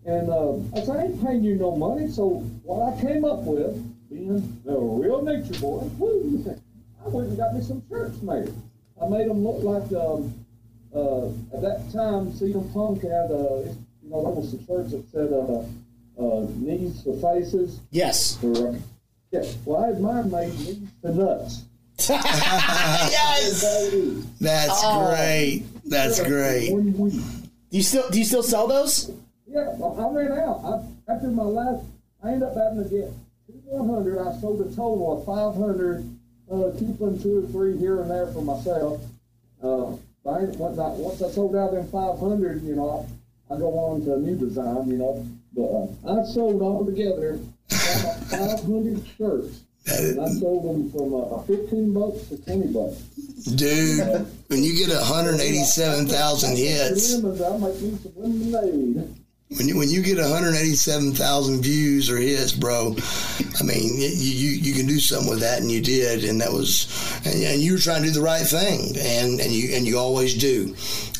And 0.06 0.30
uh, 0.32 0.56
I 0.72 0.86
said, 0.86 0.96
I 0.96 1.04
ain't 1.04 1.20
paying 1.20 1.44
you 1.44 1.56
no 1.56 1.76
money. 1.76 2.08
So 2.08 2.48
what 2.64 2.96
I 2.96 3.02
came 3.02 3.26
up 3.26 3.40
with, 3.44 3.76
being 4.14 4.62
a 4.68 4.78
real 4.78 5.22
nature 5.24 5.60
boy, 5.60 5.80
woo, 5.98 6.44
I 7.04 7.08
went 7.10 7.30
and 7.30 7.38
got 7.38 7.54
me 7.56 7.62
some 7.62 7.82
shirts 7.90 8.22
made. 8.22 8.54
I 9.02 9.08
made 9.08 9.28
them 9.30 9.44
look 9.44 9.64
like 9.64 9.92
um, 10.00 10.34
uh, 10.96 11.28
at 11.56 11.62
that 11.62 11.92
time, 11.92 12.32
CM 12.34 12.72
Punk 12.74 13.02
had, 13.02 13.32
uh, 13.32 13.64
you 14.04 14.10
know, 14.10 14.22
there 14.24 14.32
was 14.32 14.52
some 14.52 14.66
shirts 14.66 14.92
that 14.92 15.04
said, 15.12 15.34
uh, 15.34 15.64
uh, 16.22 16.46
knees 16.58 17.02
for 17.04 17.16
faces. 17.20 17.80
Yes. 17.92 18.38
Or, 18.44 18.70
uh, 18.70 18.76
yeah, 19.32 19.44
well, 19.66 19.84
I 19.84 19.88
had 19.88 20.00
mine 20.00 20.30
made 20.30 20.54
knees 20.60 20.78
to 21.02 21.14
nuts. 21.16 21.64
yes. 22.10 23.62
That's 24.40 24.82
Oh. 24.84 25.08
great. 25.10 25.64
That's 25.86 26.22
great. 26.22 26.72
One 26.72 26.94
week. 26.98 27.14
Do 27.14 27.78
you 27.78 27.84
still 27.84 28.08
do 28.10 28.20
you 28.20 28.26
still 28.26 28.44
sell 28.44 28.68
those? 28.68 29.10
Yeah, 29.48 29.74
well, 29.78 29.96
I 30.00 30.14
ran 30.16 30.32
out. 30.40 30.62
I, 30.64 31.12
after 31.14 31.28
my 31.30 31.44
last, 31.44 31.84
I 32.24 32.30
ended 32.34 32.44
up 32.50 32.56
having 32.56 32.84
to 32.84 32.90
get 32.90 33.12
100. 33.48 34.20
I 34.20 34.40
sold 34.40 34.62
a 34.62 34.76
total 34.76 35.20
of 35.20 35.26
500, 35.26 36.18
uh, 36.52 36.72
keeping 36.78 37.22
two 37.22 37.44
or 37.44 37.48
three 37.50 37.78
here 37.78 38.02
and 38.02 38.10
there 38.10 38.28
for 38.28 38.42
myself. 38.42 39.02
Uh, 39.62 39.94
I, 40.30 40.46
once, 40.56 40.80
I, 40.80 40.90
once 40.90 41.22
I 41.22 41.30
sold 41.30 41.56
out 41.56 41.72
them 41.72 41.88
500, 41.88 42.64
you 42.64 42.76
know, 42.76 43.08
I, 43.50 43.56
I 43.56 43.58
go 43.58 43.78
on 43.78 44.06
to 44.06 44.16
a 44.16 44.18
new 44.18 44.38
design, 44.38 44.88
you 44.88 44.98
know. 44.98 45.26
But 45.56 46.08
uh, 46.08 46.22
I 46.22 46.26
sold 46.26 46.62
all 46.62 46.86
together 46.86 47.40
500 47.70 49.06
shirts. 49.18 49.62
And 49.86 50.22
I 50.22 50.30
sold 50.30 50.64
them 50.64 50.92
from 50.92 51.14
uh, 51.14 51.42
15 51.44 51.94
bucks 51.94 52.28
to 52.30 52.38
20 52.38 52.68
bucks. 52.68 53.00
Dude, 53.56 54.26
when 54.48 54.64
you 54.64 54.78
get 54.78 54.96
187,000 54.96 56.56
hits, 56.56 57.16
I 57.16 57.20
make 57.58 57.82
me 57.82 57.98
some 58.02 58.14
lemonade. 58.16 59.23
When 59.58 59.68
you, 59.68 59.78
when 59.78 59.90
you 59.90 60.02
get 60.02 60.18
187,000 60.18 61.62
views 61.62 62.10
or 62.10 62.18
hits, 62.18 62.52
bro, 62.52 62.96
I 63.60 63.64
mean, 63.64 64.00
you, 64.00 64.08
you, 64.08 64.50
you 64.50 64.74
can 64.74 64.88
do 64.88 65.00
something 65.00 65.30
with 65.30 65.42
that, 65.42 65.62
and 65.62 65.72
you 65.72 65.82
did, 65.82 66.24
and 66.24 66.42
that 66.42 66.52
was, 66.52 66.88
and, 67.26 67.42
and 67.44 67.62
you 67.62 67.74
were 67.74 67.80
trying 67.80 68.02
to 68.02 68.08
do 68.08 68.14
the 68.14 68.22
right 68.22 68.46
thing, 68.46 68.96
and, 68.98 69.40
and 69.40 69.52
you 69.52 69.76
and 69.76 69.86
you 69.86 69.98
always 69.98 70.34
do. 70.34 70.76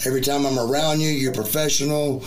Every 0.06 0.22
time 0.22 0.46
I'm 0.46 0.60
around 0.60 1.00
you, 1.00 1.10
you're 1.10 1.34
professional. 1.34 2.24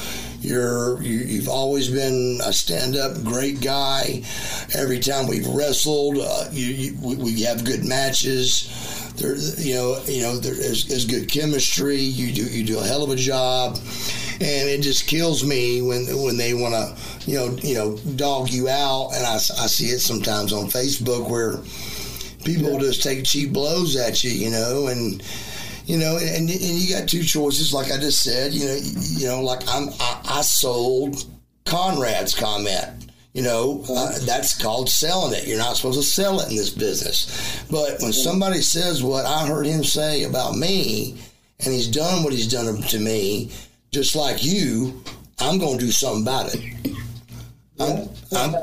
You're 0.47 1.03
you, 1.03 1.19
you've 1.19 1.49
always 1.49 1.89
been 1.89 2.39
a 2.45 2.53
stand-up 2.53 3.25
great 3.25 3.61
guy. 3.61 4.23
Every 4.79 5.01
time 5.01 5.27
we've 5.27 5.47
wrestled, 5.49 6.19
uh, 6.21 6.45
you, 6.53 6.67
you 6.67 6.99
we, 7.03 7.17
we 7.17 7.43
have 7.43 7.65
good 7.65 7.85
matches. 7.85 8.71
There, 9.17 9.35
you 9.59 9.75
know, 9.75 10.01
you 10.07 10.23
know, 10.23 10.37
there 10.37 10.55
is, 10.55 10.89
is 10.89 11.05
good 11.05 11.29
chemistry. 11.29 11.97
You 11.97 12.33
do 12.33 12.45
you 12.45 12.65
do 12.65 12.79
a 12.79 12.85
hell 12.85 13.03
of 13.03 13.11
a 13.11 13.17
job, 13.17 13.77
and 14.35 14.69
it 14.69 14.83
just 14.83 15.09
kills 15.09 15.43
me 15.43 15.83
when 15.83 16.07
when 16.23 16.37
they 16.37 16.55
want 16.55 16.75
to, 16.75 17.29
you 17.29 17.39
know, 17.39 17.57
you 17.63 17.75
know, 17.75 17.97
dog 18.15 18.49
you 18.49 18.69
out. 18.69 19.11
And 19.15 19.27
I, 19.27 19.35
I 19.35 19.67
see 19.67 19.87
it 19.87 19.99
sometimes 19.99 20.53
on 20.53 20.67
Facebook 20.67 21.29
where 21.29 21.59
people 22.45 22.79
just 22.79 23.03
take 23.03 23.25
cheap 23.25 23.53
blows 23.53 23.97
at 23.97 24.23
you, 24.23 24.31
you 24.31 24.51
know, 24.51 24.87
and 24.87 25.21
you 25.87 25.96
know, 25.96 26.18
and, 26.18 26.51
and 26.51 26.51
you 26.51 26.94
got 26.94 27.09
two 27.09 27.22
choices, 27.22 27.72
like 27.72 27.90
I 27.92 27.99
just 27.99 28.22
said, 28.22 28.53
you 28.53 28.66
know, 28.66 28.77
you 29.18 29.27
know, 29.27 29.42
like 29.42 29.62
I'm, 29.68 29.88
I, 30.01 30.20
I 30.38 30.42
sold 30.42 31.25
Conrad's 31.64 32.35
comment. 32.35 33.11
You 33.33 33.42
know, 33.42 33.85
uh, 33.90 34.18
that's 34.25 34.61
called 34.61 34.88
selling 34.88 35.35
it. 35.35 35.46
You're 35.46 35.59
not 35.59 35.77
supposed 35.77 36.01
to 36.01 36.07
sell 36.07 36.40
it 36.40 36.49
in 36.49 36.57
this 36.57 36.70
business. 36.70 37.62
But 37.70 38.01
when 38.01 38.14
somebody 38.14 38.62
says 38.62 39.03
what 39.03 39.27
I 39.27 39.46
heard 39.46 39.66
him 39.66 39.85
say 39.85 40.22
about 40.22 40.57
me, 40.57 41.18
and 41.61 41.75
he's 41.75 41.87
done 41.88 42.25
what 42.25 42.33
he's 42.33 42.51
done 42.51 42.81
to 42.81 42.99
me, 42.99 43.51
just 43.90 44.16
like 44.16 44.42
you, 44.42 45.03
I'm 45.38 45.59
going 45.59 45.79
to 45.79 45.85
do 45.85 45.92
something 45.92 46.22
about 46.22 46.55
it. 46.55 46.96
I'm, 47.79 48.09
I'm, 48.33 48.55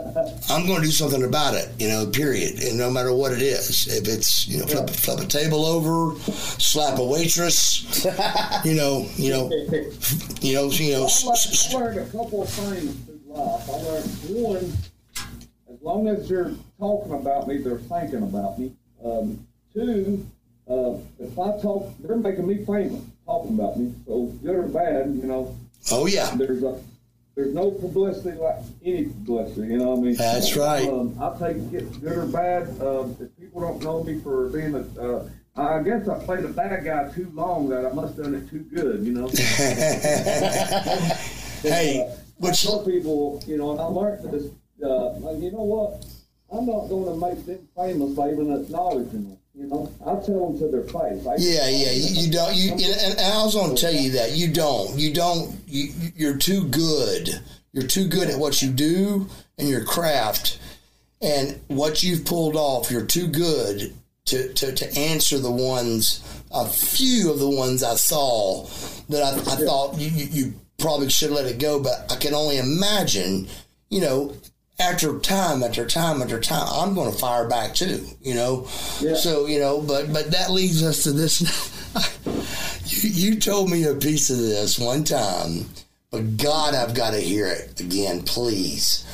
I'm 0.49 0.65
going 0.65 0.81
to 0.81 0.85
do 0.85 0.91
something 0.91 1.23
about 1.23 1.53
it, 1.53 1.69
you 1.77 1.87
know, 1.87 2.07
period. 2.07 2.63
And 2.63 2.77
no 2.77 2.89
matter 2.89 3.13
what 3.13 3.31
it 3.31 3.41
is, 3.41 3.87
if 3.87 4.07
it's, 4.07 4.47
you 4.47 4.59
know, 4.59 4.65
flip, 4.65 4.89
flip 4.89 5.19
a 5.19 5.27
table 5.27 5.65
over, 5.65 6.19
slap 6.31 6.97
a 6.97 7.03
waitress, 7.03 8.03
you 8.65 8.73
know, 8.73 9.07
you 9.15 9.31
know, 9.31 9.49
you 10.41 10.55
know, 10.55 10.69
you 10.69 10.93
know, 10.93 11.07
I 11.07 11.25
learned, 11.25 11.55
I 11.71 11.77
learned 11.77 11.99
a 11.99 12.05
couple 12.05 12.41
of 12.41 12.49
things 12.49 12.95
through 13.05 13.21
life. 13.27 13.69
I 13.69 13.73
learned 13.73 14.09
one, 14.29 14.73
as 15.71 15.81
long 15.81 16.07
as 16.07 16.27
they're 16.27 16.53
talking 16.79 17.13
about 17.13 17.47
me, 17.47 17.57
they're 17.59 17.77
thinking 17.77 18.23
about 18.23 18.57
me. 18.57 18.73
Um, 19.05 19.45
two, 19.73 20.25
uh, 20.67 20.95
if 21.19 21.37
I 21.37 21.61
talk, 21.61 21.93
they're 21.99 22.15
making 22.15 22.47
me 22.47 22.65
famous, 22.65 23.03
talking 23.25 23.59
about 23.59 23.77
me. 23.77 23.93
So 24.07 24.25
good 24.43 24.55
or 24.55 24.63
bad, 24.63 25.07
you 25.07 25.27
know, 25.27 25.55
oh 25.91 26.07
yeah, 26.07 26.33
there's 26.35 26.63
a 26.63 26.79
there's 27.35 27.53
no 27.53 27.71
publicity 27.71 28.37
like 28.37 28.57
any 28.85 29.05
publicity. 29.05 29.67
You 29.67 29.77
know 29.79 29.91
what 29.91 29.99
I 29.99 30.01
mean? 30.01 30.15
That's 30.15 30.55
right. 30.55 30.87
Um, 30.87 31.17
I 31.19 31.31
take 31.39 31.57
it 31.73 32.01
good 32.01 32.17
or 32.17 32.25
bad. 32.27 32.67
Um, 32.81 33.17
if 33.19 33.35
people 33.37 33.61
don't 33.61 33.81
know 33.83 34.03
me 34.03 34.19
for 34.19 34.49
being 34.49 34.75
a, 34.75 34.85
uh, 35.01 35.27
I 35.55 35.81
guess 35.81 36.07
I 36.07 36.23
played 36.23 36.45
a 36.45 36.49
bad 36.49 36.83
guy 36.83 37.11
too 37.11 37.31
long 37.33 37.69
that 37.69 37.85
I 37.85 37.91
must 37.93 38.17
have 38.17 38.25
done 38.25 38.35
it 38.35 38.49
too 38.49 38.59
good. 38.59 39.03
You 39.03 39.13
know. 39.13 39.27
hey, 41.63 42.01
I 42.01 42.15
which 42.37 42.63
tell 42.63 42.85
people, 42.85 43.43
you 43.47 43.57
know, 43.57 43.71
and 43.71 43.81
I 43.81 43.85
learned 43.85 44.31
this. 44.31 44.51
Uh, 44.83 45.13
like, 45.19 45.39
you 45.41 45.51
know 45.51 45.63
what? 45.63 46.05
I'm 46.51 46.65
not 46.65 46.87
going 46.87 47.05
to 47.05 47.15
make 47.15 47.45
them 47.45 47.67
famous 47.75 48.11
by 48.15 48.31
even 48.31 48.53
acknowledging 48.53 49.29
them. 49.29 49.37
You 49.55 49.67
know, 49.67 49.91
I 50.01 50.15
tell 50.25 50.49
them 50.49 50.57
to 50.57 50.67
their 50.67 50.81
face. 50.81 51.27
I, 51.27 51.35
Yeah, 51.37 51.69
yeah, 51.69 51.91
you, 51.91 52.23
you 52.23 52.31
don't. 52.31 52.55
You 52.55 52.71
and, 52.71 53.19
and 53.19 53.21
I 53.21 53.43
was 53.43 53.53
going 53.53 53.75
to 53.75 53.81
tell 53.81 53.93
you 53.93 54.11
that 54.13 54.31
you 54.31 54.51
don't. 54.51 54.97
You 54.97 55.13
don't. 55.13 55.55
You, 55.67 55.93
you're 56.15 56.37
too 56.37 56.67
good. 56.69 57.39
You're 57.71 57.87
too 57.87 58.07
good 58.07 58.29
at 58.29 58.39
what 58.39 58.63
you 58.63 58.71
do 58.71 59.27
and 59.59 59.69
your 59.69 59.85
craft, 59.85 60.59
and 61.21 61.59
what 61.67 62.01
you've 62.01 62.25
pulled 62.25 62.55
off. 62.55 62.89
You're 62.89 63.05
too 63.05 63.27
good 63.27 63.93
to 64.25 64.53
to, 64.53 64.73
to 64.73 64.97
answer 64.97 65.37
the 65.37 65.51
ones. 65.51 66.23
A 66.51 66.67
few 66.67 67.31
of 67.31 67.37
the 67.37 67.49
ones 67.49 67.83
I 67.83 67.95
saw 67.95 68.65
that 69.09 69.21
I, 69.23 69.37
I 69.37 69.65
thought 69.65 69.99
you, 69.99 70.09
you, 70.09 70.25
you 70.25 70.53
probably 70.79 71.09
should 71.09 71.31
let 71.31 71.45
it 71.45 71.59
go, 71.59 71.79
but 71.79 72.11
I 72.11 72.15
can 72.15 72.33
only 72.33 72.57
imagine. 72.57 73.47
You 73.89 74.01
know, 74.01 74.35
after 74.79 75.17
time 75.19 75.63
after 75.63 75.85
time 75.85 76.21
after 76.21 76.39
time, 76.39 76.67
I'm 76.71 76.93
going 76.95 77.11
to 77.11 77.17
fire 77.17 77.47
back 77.47 77.73
too. 77.75 78.05
You 78.21 78.35
know, 78.35 78.67
Yeah. 78.99 79.15
so 79.15 79.45
you 79.45 79.59
know, 79.59 79.81
but 79.81 80.11
but 80.11 80.31
that 80.31 80.49
leads 80.51 80.83
us 80.83 81.03
to 81.03 81.11
this. 81.11 81.41
you, 83.03 83.09
you 83.33 83.39
told 83.39 83.69
me 83.69 83.83
a 83.85 83.93
piece 83.95 84.29
of 84.29 84.37
this 84.37 84.79
one 84.79 85.03
time, 85.03 85.65
but 86.11 86.37
God, 86.37 86.73
I've 86.73 86.95
got 86.95 87.11
to 87.11 87.19
hear 87.19 87.47
it 87.47 87.79
again, 87.79 88.23
please. 88.23 89.05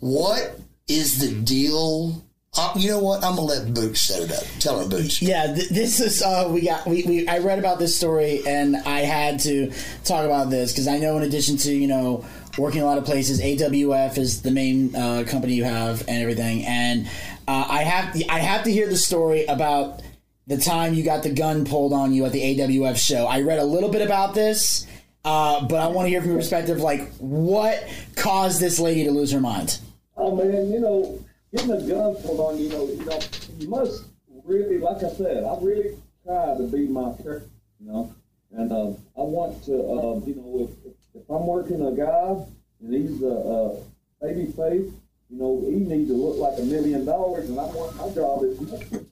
What 0.00 0.60
is 0.88 1.18
the 1.18 1.34
deal? 1.42 2.22
Uh, 2.58 2.72
you 2.76 2.88
know 2.90 3.00
what? 3.00 3.22
I'm 3.22 3.36
gonna 3.36 3.42
let 3.48 3.74
Booch 3.74 3.98
set 3.98 4.22
it 4.22 4.32
up. 4.32 4.42
Tell 4.60 4.82
her, 4.82 4.88
Booch. 4.88 5.20
Yeah, 5.20 5.52
th- 5.54 5.68
this 5.68 6.00
is 6.00 6.22
uh, 6.22 6.48
we 6.50 6.62
got 6.62 6.86
we, 6.86 7.02
we 7.02 7.28
I 7.28 7.38
read 7.38 7.58
about 7.58 7.78
this 7.78 7.94
story 7.96 8.40
and 8.46 8.76
I 8.76 9.00
had 9.00 9.40
to 9.40 9.70
talk 10.04 10.24
about 10.24 10.48
this 10.48 10.72
because 10.72 10.88
I 10.88 10.96
know 10.98 11.18
in 11.18 11.22
addition 11.22 11.58
to 11.58 11.72
you 11.74 11.86
know 11.86 12.24
working 12.58 12.82
a 12.82 12.84
lot 12.84 12.98
of 12.98 13.04
places, 13.04 13.40
AWF 13.40 14.18
is 14.18 14.42
the 14.42 14.50
main 14.50 14.94
uh, 14.94 15.24
company 15.26 15.54
you 15.54 15.64
have 15.64 16.00
and 16.08 16.22
everything, 16.22 16.64
and 16.64 17.06
uh, 17.48 17.66
I 17.68 17.82
have 17.82 18.16
I 18.28 18.38
have 18.38 18.64
to 18.64 18.72
hear 18.72 18.88
the 18.88 18.96
story 18.96 19.44
about 19.46 20.02
the 20.46 20.56
time 20.56 20.94
you 20.94 21.02
got 21.02 21.22
the 21.22 21.30
gun 21.30 21.64
pulled 21.64 21.92
on 21.92 22.12
you 22.12 22.24
at 22.24 22.32
the 22.32 22.40
AWF 22.40 22.96
show. 22.96 23.26
I 23.26 23.40
read 23.42 23.58
a 23.58 23.64
little 23.64 23.90
bit 23.90 24.02
about 24.02 24.34
this, 24.34 24.86
uh, 25.24 25.66
but 25.66 25.80
I 25.80 25.88
want 25.88 26.06
to 26.06 26.10
hear 26.10 26.20
from 26.20 26.30
your 26.30 26.38
perspective, 26.38 26.80
like 26.80 27.12
what 27.18 27.86
caused 28.14 28.60
this 28.60 28.78
lady 28.78 29.04
to 29.04 29.10
lose 29.10 29.32
her 29.32 29.40
mind. 29.40 29.80
Oh 30.16 30.34
man, 30.34 30.70
you 30.70 30.80
know, 30.80 31.22
getting 31.54 31.72
a 31.72 31.80
gun 31.80 32.14
pulled 32.16 32.40
on 32.40 32.58
you, 32.58 32.64
you 32.64 32.70
know, 32.70 32.86
you 32.86 33.04
know, 33.04 33.20
you 33.58 33.68
must 33.68 34.04
really, 34.44 34.78
like 34.78 35.02
I 35.02 35.10
said, 35.10 35.44
I 35.44 35.58
really 35.60 35.96
try 36.24 36.56
to 36.56 36.62
be 36.70 36.86
my 36.86 37.12
character, 37.22 37.50
you 37.80 37.90
know, 37.90 38.14
and 38.52 38.72
uh, 38.72 38.86
I 38.86 39.22
want 39.22 39.64
to, 39.64 39.72
uh, 39.74 40.20
you 40.26 40.34
know, 40.36 40.68
if, 40.70 40.85
if, 41.16 41.30
I'm 41.30 41.46
working 41.46 41.86
a 41.86 41.92
guy 41.92 42.36
and 42.80 42.94
he's 42.94 43.22
a, 43.22 43.26
a 43.26 43.76
baby 44.20 44.46
face, 44.52 44.92
you 45.30 45.38
know, 45.38 45.64
he 45.68 45.76
needs 45.76 46.08
to 46.10 46.14
look 46.14 46.36
like 46.36 46.58
a 46.58 46.62
million 46.62 47.04
dollars, 47.04 47.48
and 47.48 47.58
I 47.58 47.64
want 47.64 47.96
my 47.96 48.08
job 48.14 48.44
is 48.44 48.58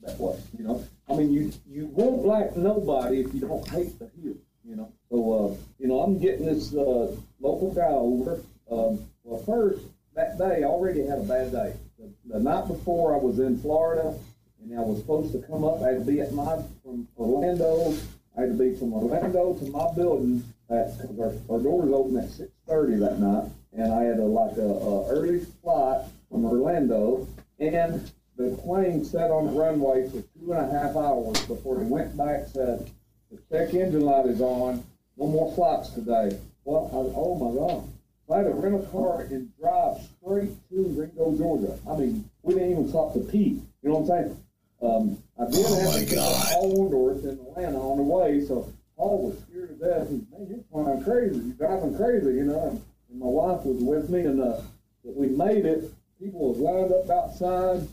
that 0.02 0.18
way, 0.18 0.38
you 0.56 0.64
know. 0.64 0.84
I 1.08 1.16
mean, 1.16 1.32
you 1.32 1.52
you 1.68 1.86
won't 1.86 2.24
like 2.24 2.56
nobody 2.56 3.20
if 3.20 3.34
you 3.34 3.40
don't 3.40 3.68
hate 3.68 3.98
the 3.98 4.08
heel, 4.20 4.34
you 4.64 4.76
know. 4.76 4.92
So, 5.10 5.32
uh, 5.32 5.56
you 5.78 5.88
know, 5.88 6.00
I'm 6.00 6.18
getting 6.18 6.46
this 6.46 6.72
uh, 6.72 7.14
local 7.40 7.72
guy 7.74 7.88
over. 7.88 8.40
Um, 8.70 9.05
well, 9.24 9.42
first 9.42 9.82
that 10.14 10.38
day, 10.38 10.62
I 10.62 10.66
already 10.66 11.05
had 11.05 11.18
a 11.18 11.22
bad 11.22 11.50
day. 11.50 11.74
The, 11.98 12.11
the 12.26 12.38
night 12.38 12.68
before, 12.68 13.14
I 13.14 13.18
was 13.18 13.40
in 13.40 13.59
Florida, 13.59 14.14
and 14.62 14.78
I 14.78 14.82
was 14.82 15.00
supposed 15.00 15.32
to 15.32 15.38
come 15.40 15.64
up. 15.64 15.82
I 15.82 15.88
had 15.88 15.98
to 15.98 16.05
be 16.05 16.20
at 16.20 16.32
my 16.32 16.62
from 16.82 17.09
Orlando. 17.16 17.92
I 18.36 18.42
had 18.42 18.57
to 18.57 18.59
be 18.59 18.76
from 18.76 18.92
Orlando 18.92 19.55
to 19.55 19.64
my 19.70 19.92
building 19.94 20.44
at 20.70 20.92
our, 21.18 21.32
our 21.50 21.60
doors 21.60 21.90
open 21.92 22.16
at 22.18 22.30
six 22.30 22.50
thirty 22.66 22.96
that 22.96 23.18
night, 23.18 23.50
and 23.72 23.92
I 23.92 24.02
had 24.04 24.18
a 24.18 24.24
like 24.24 24.56
a, 24.56 24.62
a 24.62 25.08
early 25.08 25.40
flight 25.62 26.02
from 26.30 26.44
Orlando, 26.46 27.26
and 27.58 28.10
the 28.36 28.56
plane 28.64 29.04
sat 29.04 29.30
on 29.30 29.46
the 29.46 29.52
runway 29.52 30.08
for 30.08 30.22
two 30.38 30.52
and 30.52 30.60
a 30.60 30.70
half 30.78 30.96
hours 30.96 31.40
before 31.46 31.76
they 31.78 31.84
went 31.84 32.16
back. 32.16 32.46
Said 32.48 32.90
the 33.30 33.38
check 33.50 33.74
engine 33.74 34.00
light 34.02 34.26
is 34.26 34.40
on. 34.40 34.82
No 35.16 35.28
more 35.28 35.52
flights 35.54 35.90
today. 35.90 36.38
Well, 36.64 36.90
I, 36.92 36.96
oh 37.16 37.34
my 37.36 37.56
god. 37.56 37.88
I 38.32 38.38
had 38.38 38.44
to 38.44 38.54
rent 38.54 38.82
a 38.82 38.86
car 38.88 39.20
and 39.20 39.50
drive 39.60 39.98
straight 40.18 40.50
to 40.70 40.84
Ringgold, 40.98 41.36
Georgia. 41.36 41.78
I 41.88 41.94
mean, 41.94 42.28
we 42.42 42.54
didn't 42.54 42.70
even 42.72 42.88
stop 42.88 43.12
to 43.12 43.20
pee. 43.20 43.60
You 43.82 43.90
know 43.90 43.98
what 43.98 44.16
I'm 44.16 44.24
saying? 44.24 44.44
Um, 44.82 45.18
I 45.38 45.44
did 45.50 45.64
Oh, 45.68 45.90
have 45.90 45.94
to 46.00 46.04
get 46.06 46.14
God. 46.16 46.46
Paul 46.54 46.90
Orndorff 46.90 47.22
in 47.24 47.30
Atlanta 47.38 47.78
on 47.78 47.98
the 47.98 48.02
way, 48.02 48.40
so 48.46 48.72
Paul 48.96 49.26
was 49.28 49.36
scared 49.77 50.09
to 50.09 50.18
death. 50.18 50.64
going 50.72 51.05
crazy, 51.05 51.37
it 51.37 51.59
got 51.59 51.83
on 51.83 51.97
crazy 51.97 52.27
you 52.27 52.45
know. 52.45 52.68
And, 52.68 52.83
and 53.11 53.20
my 53.20 53.27
wife 53.27 53.64
was 53.64 53.83
with 53.83 54.11
me, 54.11 54.20
and 54.20 54.41
uh, 54.41 54.61
we 55.05 55.29
made 55.29 55.64
it. 55.64 55.93
People 56.20 56.53
was 56.53 56.59
lined 56.59 56.93
up 56.93 57.11
outside. 57.11 57.87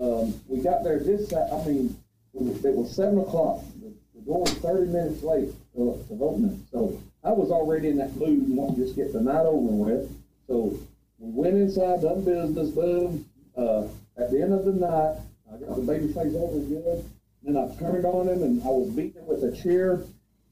Um, 0.00 0.34
we 0.48 0.60
got 0.60 0.82
there 0.82 0.98
just, 0.98 1.32
I 1.34 1.64
mean, 1.66 1.96
it 2.34 2.40
was, 2.42 2.64
it 2.64 2.74
was 2.74 2.94
seven 2.94 3.18
o'clock. 3.18 3.62
The, 3.80 3.92
the 4.14 4.20
door 4.22 4.40
was 4.40 4.54
thirty 4.54 4.86
minutes 4.86 5.22
late 5.22 5.50
to, 5.74 6.04
to 6.08 6.18
opening, 6.24 6.66
so 6.72 7.00
I 7.22 7.30
was 7.32 7.50
already 7.50 7.88
in 7.88 7.96
that 7.98 8.16
mood 8.16 8.46
and 8.46 8.56
wanted 8.56 8.76
to 8.76 8.84
just 8.84 8.96
get 8.96 9.12
the 9.12 9.20
night 9.20 9.46
over 9.46 9.68
with. 9.68 10.10
So 10.46 10.78
we 11.18 11.30
went 11.30 11.56
inside, 11.56 12.02
done 12.02 12.24
business, 12.24 12.70
boom. 12.70 13.26
Uh, 13.56 13.84
at 14.16 14.30
the 14.30 14.42
end 14.42 14.52
of 14.52 14.64
the 14.64 14.72
night, 14.72 15.16
I 15.52 15.56
got 15.58 15.76
the 15.76 15.82
baby 15.82 16.08
face 16.08 16.34
over 16.34 16.58
good. 16.58 17.04
Then 17.42 17.56
I 17.56 17.74
turned 17.78 18.04
on 18.04 18.28
him 18.28 18.42
and 18.42 18.62
I 18.62 18.66
was 18.66 18.90
beating 18.90 19.22
him 19.22 19.26
with 19.26 19.44
a 19.44 19.56
chair. 19.56 20.00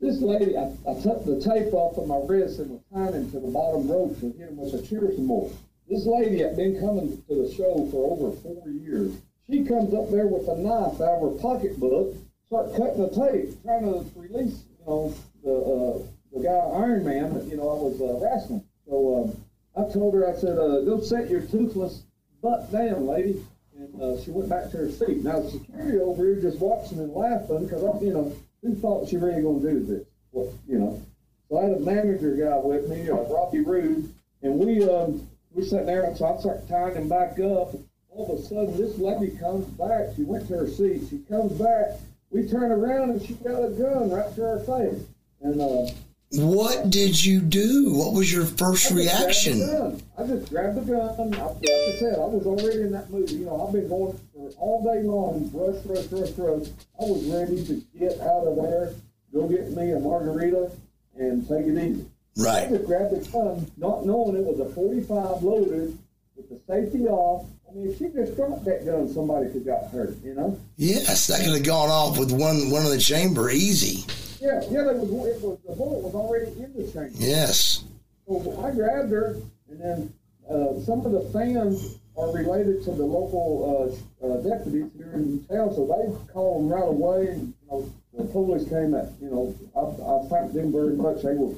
This 0.01 0.21
lady, 0.21 0.57
I, 0.57 0.71
I 0.89 0.95
took 1.03 1.25
the 1.25 1.41
tape 1.41 1.75
off 1.75 1.99
of 1.99 2.07
my 2.07 2.21
wrist 2.25 2.61
and 2.61 2.71
was 2.71 2.83
tying 2.93 3.15
him 3.15 3.31
to 3.33 3.41
the 3.41 3.49
bottom 3.49 3.89
rope 3.89 4.19
to 4.21 4.31
hit 4.31 4.49
him 4.49 4.57
with 4.57 4.75
a 4.75 4.87
some 4.87 5.27
more. 5.27 5.51
This 5.89 6.07
lady 6.07 6.39
had 6.39 6.57
been 6.57 6.79
coming 6.79 7.23
to 7.29 7.35
the 7.35 7.53
show 7.53 7.89
for 7.91 8.13
over 8.13 8.37
four 8.39 8.69
years. 8.69 9.17
She 9.51 9.65
comes 9.65 9.95
up 9.95 10.11
there 10.11 10.27
with 10.27 10.47
a 10.47 10.57
knife 10.57 11.01
out 11.01 11.19
of 11.19 11.23
her 11.23 11.41
pocketbook, 11.41 12.15
start 12.47 12.77
cutting 12.77 13.03
the 13.03 13.09
tape, 13.09 13.63
trying 13.63 13.85
to 13.85 14.05
release, 14.15 14.63
you 14.79 14.87
know, 14.87 15.15
the 15.43 15.55
uh, 15.55 15.99
the 16.33 16.45
guy 16.45 16.59
Iron 16.79 17.05
Man 17.05 17.35
that 17.35 17.45
you 17.47 17.57
know 17.57 17.69
I 17.69 17.83
was 17.83 18.01
uh, 18.01 18.23
wrestling. 18.23 18.63
So 18.87 19.35
um, 19.35 19.45
I 19.75 19.91
told 19.93 20.15
her, 20.15 20.29
I 20.29 20.39
said, 20.39 20.59
uh, 20.59 20.83
"Go 20.83 21.01
set 21.01 21.31
your 21.31 21.41
toothless 21.41 22.03
butt 22.43 22.71
down, 22.71 23.07
lady." 23.07 23.43
And 23.77 24.03
uh, 24.03 24.21
she 24.21 24.31
went 24.31 24.49
back 24.49 24.71
to 24.73 24.77
her 24.79 24.91
seat. 24.91 25.25
Now 25.25 25.41
the 25.41 25.51
security 25.51 25.99
over 25.99 26.25
here 26.25 26.41
just 26.41 26.59
watching 26.59 26.99
and 26.99 27.13
laughing 27.13 27.65
because 27.65 27.85
I, 27.85 28.05
you 28.05 28.13
know, 28.13 28.37
who 28.63 28.75
thought 28.75 29.09
she 29.09 29.17
really 29.17 29.43
going 29.43 29.63
to 29.63 29.71
do 29.71 29.87
this? 29.87 30.07
What, 30.31 30.49
you 30.67 30.79
know. 30.79 31.03
So 31.49 31.59
I 31.59 31.65
had 31.65 31.73
a 31.79 31.81
manager 31.81 32.35
guy 32.37 32.57
with 32.59 32.89
me, 32.89 33.09
uh, 33.09 33.15
Robbie 33.15 33.61
Rude, 33.61 34.13
and 34.43 34.59
we 34.59 34.89
um, 34.89 35.27
we 35.55 35.65
sat 35.65 35.87
there, 35.87 36.05
and 36.05 36.17
so 36.17 36.27
I 36.27 36.41
started 36.41 36.69
tying 36.69 36.95
him 36.95 37.09
back 37.09 37.33
up. 37.41 37.75
All 38.11 38.33
of 38.33 38.39
a 38.39 38.43
sudden, 38.43 38.77
this 38.77 38.99
lady 38.99 39.37
comes 39.39 39.65
back. 39.67 40.09
She 40.17 40.25
went 40.25 40.49
to 40.49 40.59
her 40.59 40.69
seat. 40.69 41.03
She 41.09 41.19
comes 41.29 41.53
back. 41.53 41.99
We 42.31 42.47
turn 42.47 42.71
around, 42.73 43.11
and 43.11 43.23
she 43.23 43.35
got 43.35 43.65
a 43.65 43.71
gun 43.71 44.11
right 44.11 44.35
to 44.35 44.41
her 44.41 44.61
face. 44.61 45.03
And 45.41 45.61
uh, 45.61 45.91
What 46.33 46.91
did 46.91 47.25
you 47.25 47.41
do? 47.41 47.95
What 47.95 48.13
was 48.13 48.31
your 48.31 48.45
first 48.45 48.93
I 48.93 48.95
just 48.95 48.95
grabbed 48.95 48.97
the 48.97 49.65
reaction? 49.65 50.03
I 50.19 50.27
just 50.27 50.51
grabbed 50.51 50.77
the 50.77 50.81
gun. 50.83 51.35
I, 51.35 51.43
like 51.43 51.65
I 51.65 51.99
said, 51.99 52.15
I 52.15 52.25
was 52.25 52.45
already 52.45 52.83
in 52.83 52.93
that 52.93 53.11
movie. 53.11 53.35
You 53.35 53.47
know, 53.47 53.67
I've 53.67 53.73
been 53.73 53.89
going 53.89 54.19
all 54.59 54.83
day 54.83 55.03
long, 55.03 55.51
rush, 55.53 55.85
rush, 55.85 56.07
rush, 56.13 56.31
rush. 56.39 56.69
I 57.01 57.05
was 57.05 57.25
ready 57.27 57.65
to 57.67 57.83
get 57.99 58.21
out 58.21 58.47
of 58.47 58.57
there, 58.57 58.93
go 59.33 59.49
get 59.49 59.71
me 59.71 59.93
a 59.93 60.01
margarita, 60.01 60.71
and 61.17 61.47
take 61.47 61.67
it 61.67 61.79
easy. 61.79 62.07
Right. 62.37 62.67
I 62.67 62.71
just 62.71 62.87
grabbed 62.87 63.11
the 63.11 63.31
gun, 63.31 63.71
not 63.77 64.07
knowing 64.07 64.37
it 64.37 64.45
was 64.45 64.61
a 64.61 64.73
45 64.73 65.43
loaded 65.43 65.99
with 66.37 66.49
the 66.49 66.61
safety 66.67 67.07
off. 67.09 67.47
I 67.69 67.75
mean, 67.75 67.91
if 67.91 67.99
she 67.99 68.09
just 68.09 68.37
dropped 68.37 68.65
that 68.65 68.87
gun, 68.87 69.09
somebody 69.09 69.47
could 69.47 69.67
have 69.67 69.83
got 69.83 69.91
hurt, 69.91 70.17
you 70.23 70.35
know? 70.35 70.59
Yes, 70.77 71.27
that 71.27 71.41
could 71.45 71.55
have 71.55 71.65
gone 71.65 71.91
off 71.91 72.19
with 72.19 72.31
one 72.31 72.71
one 72.71 72.85
in 72.87 72.91
the 72.91 72.99
chamber 72.99 73.51
easy. 73.51 74.05
Yeah, 74.41 74.61
yeah, 74.71 74.85
there 74.85 74.95
was, 74.95 75.11
it 75.27 75.43
was, 75.43 75.59
the 75.67 75.75
bullet 75.75 76.03
was 76.03 76.15
already 76.15 76.53
in 76.63 76.73
the 76.75 76.85
chamber. 76.85 77.11
Yes. 77.15 77.85
So 78.27 78.63
I 78.65 78.71
grabbed 78.71 79.11
her, 79.11 79.37
and 79.69 79.81
then 79.81 80.15
uh, 80.49 80.79
some 80.81 81.05
of 81.05 81.13
the 81.13 81.29
fans 81.33 81.99
are 82.19 82.33
related 82.33 82.83
to 82.85 82.91
the 82.91 83.05
local 83.05 84.03
uh, 84.23 84.27
uh, 84.27 84.37
deputies 84.43 84.91
here 84.97 85.13
in 85.15 85.45
town, 85.47 85.73
so 85.75 85.87
they 85.87 86.33
called 86.33 86.65
them 86.65 86.73
right 86.73 86.89
away. 86.89 87.29
And, 87.29 87.55
you 87.63 87.69
know, 87.71 87.93
the 88.17 88.25
police 88.25 88.69
came 88.69 88.95
at, 88.95 89.13
you 89.21 89.31
know, 89.31 89.55
I, 89.77 89.83
I 89.87 90.29
thanked 90.29 90.55
them 90.55 90.73
very 90.73 90.97
much. 90.97 91.23
They 91.23 91.35
were, 91.35 91.55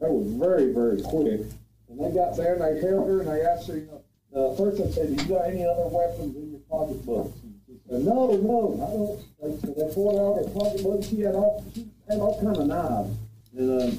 they 0.00 0.08
were 0.08 0.24
very, 0.38 0.72
very 0.72 1.02
quick. 1.02 1.42
And 1.88 2.00
they 2.00 2.10
got 2.14 2.36
there 2.36 2.54
and 2.54 2.62
they 2.62 2.80
held 2.80 3.08
her 3.08 3.20
and 3.20 3.28
they 3.28 3.42
asked 3.42 3.68
her, 3.68 3.76
you 3.76 3.86
know, 3.86 4.02
uh, 4.32 4.54
first 4.54 4.78
they 4.78 4.88
said, 4.92 5.10
"You 5.10 5.16
got 5.26 5.48
any 5.48 5.66
other 5.66 5.88
weapons 5.88 6.36
in 6.36 6.52
your 6.52 6.60
pocketbooks?" 6.70 7.36
And 7.42 7.60
she 7.66 7.74
said, 7.88 8.04
"No, 8.04 8.30
no, 8.36 8.78
I 8.78 8.94
don't." 8.94 9.18
They, 9.42 9.60
so 9.60 9.74
they 9.74 9.92
pulled 9.92 10.14
out 10.14 10.38
her 10.38 10.54
pocketbook. 10.54 11.02
She 11.02 11.20
had 11.22 11.34
all, 11.34 11.64
she 11.74 11.88
had 12.08 12.20
all 12.20 12.40
kind 12.40 12.56
of 12.56 12.66
knives, 12.68 13.10
and 13.58 13.82
um, 13.82 13.98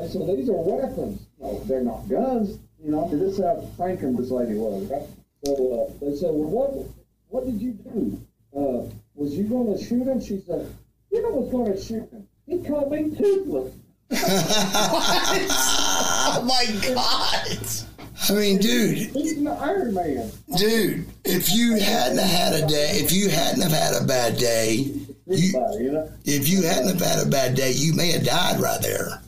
I 0.00 0.06
said, 0.06 0.28
these 0.28 0.48
are 0.48 0.62
weapons. 0.62 1.26
No, 1.40 1.58
they're 1.64 1.82
not 1.82 2.08
guns. 2.08 2.58
You 2.82 2.92
know, 2.92 3.08
this 3.10 3.34
is 3.34 3.38
how 3.38 3.68
franken 3.76 4.16
this 4.16 4.30
lady 4.30 4.54
was, 4.54 4.84
right? 4.88 5.02
So 5.44 5.52
uh, 5.52 5.92
they 6.04 6.16
said, 6.16 6.30
well, 6.32 6.50
what 6.50 6.72
what 7.28 7.44
did 7.46 7.60
you 7.60 7.72
do? 7.72 8.20
Uh, 8.56 8.88
was 9.14 9.34
you 9.34 9.44
going 9.44 9.76
to 9.76 9.84
shoot 9.84 10.06
him? 10.06 10.20
She 10.20 10.40
said, 10.46 10.72
you 11.12 11.22
know, 11.22 11.30
was 11.30 11.50
going 11.50 11.72
to 11.72 11.80
shoot 11.80 12.10
him. 12.10 12.26
He 12.46 12.62
called 12.62 12.90
me 12.90 13.14
toothless. 13.14 13.74
Oh 14.10 14.14
my 16.46 16.64
God. 16.94 17.58
I 18.28 18.32
mean, 18.32 18.58
dude, 18.58 18.98
He's 18.98 19.36
an 19.38 19.46
Iron 19.48 19.94
Man. 19.94 20.30
dude, 20.56 21.06
if 21.24 21.52
you 21.52 21.78
hadn't 21.78 22.18
had 22.18 22.54
a 22.54 22.66
day, 22.66 22.90
if 22.94 23.12
you 23.12 23.28
hadn't 23.28 23.62
have 23.62 23.70
had 23.72 24.02
a 24.02 24.06
bad 24.06 24.38
day, 24.38 24.90
you, 25.26 25.58
Anybody, 25.58 25.84
you 25.84 25.92
know? 25.92 26.10
if 26.24 26.48
you 26.48 26.62
hadn't 26.62 26.88
have 26.88 27.00
had 27.00 27.26
a 27.26 27.30
bad 27.30 27.54
day, 27.54 27.70
you 27.72 27.92
may 27.94 28.10
have 28.12 28.24
died 28.24 28.60
right 28.60 28.80
there. 28.82 29.20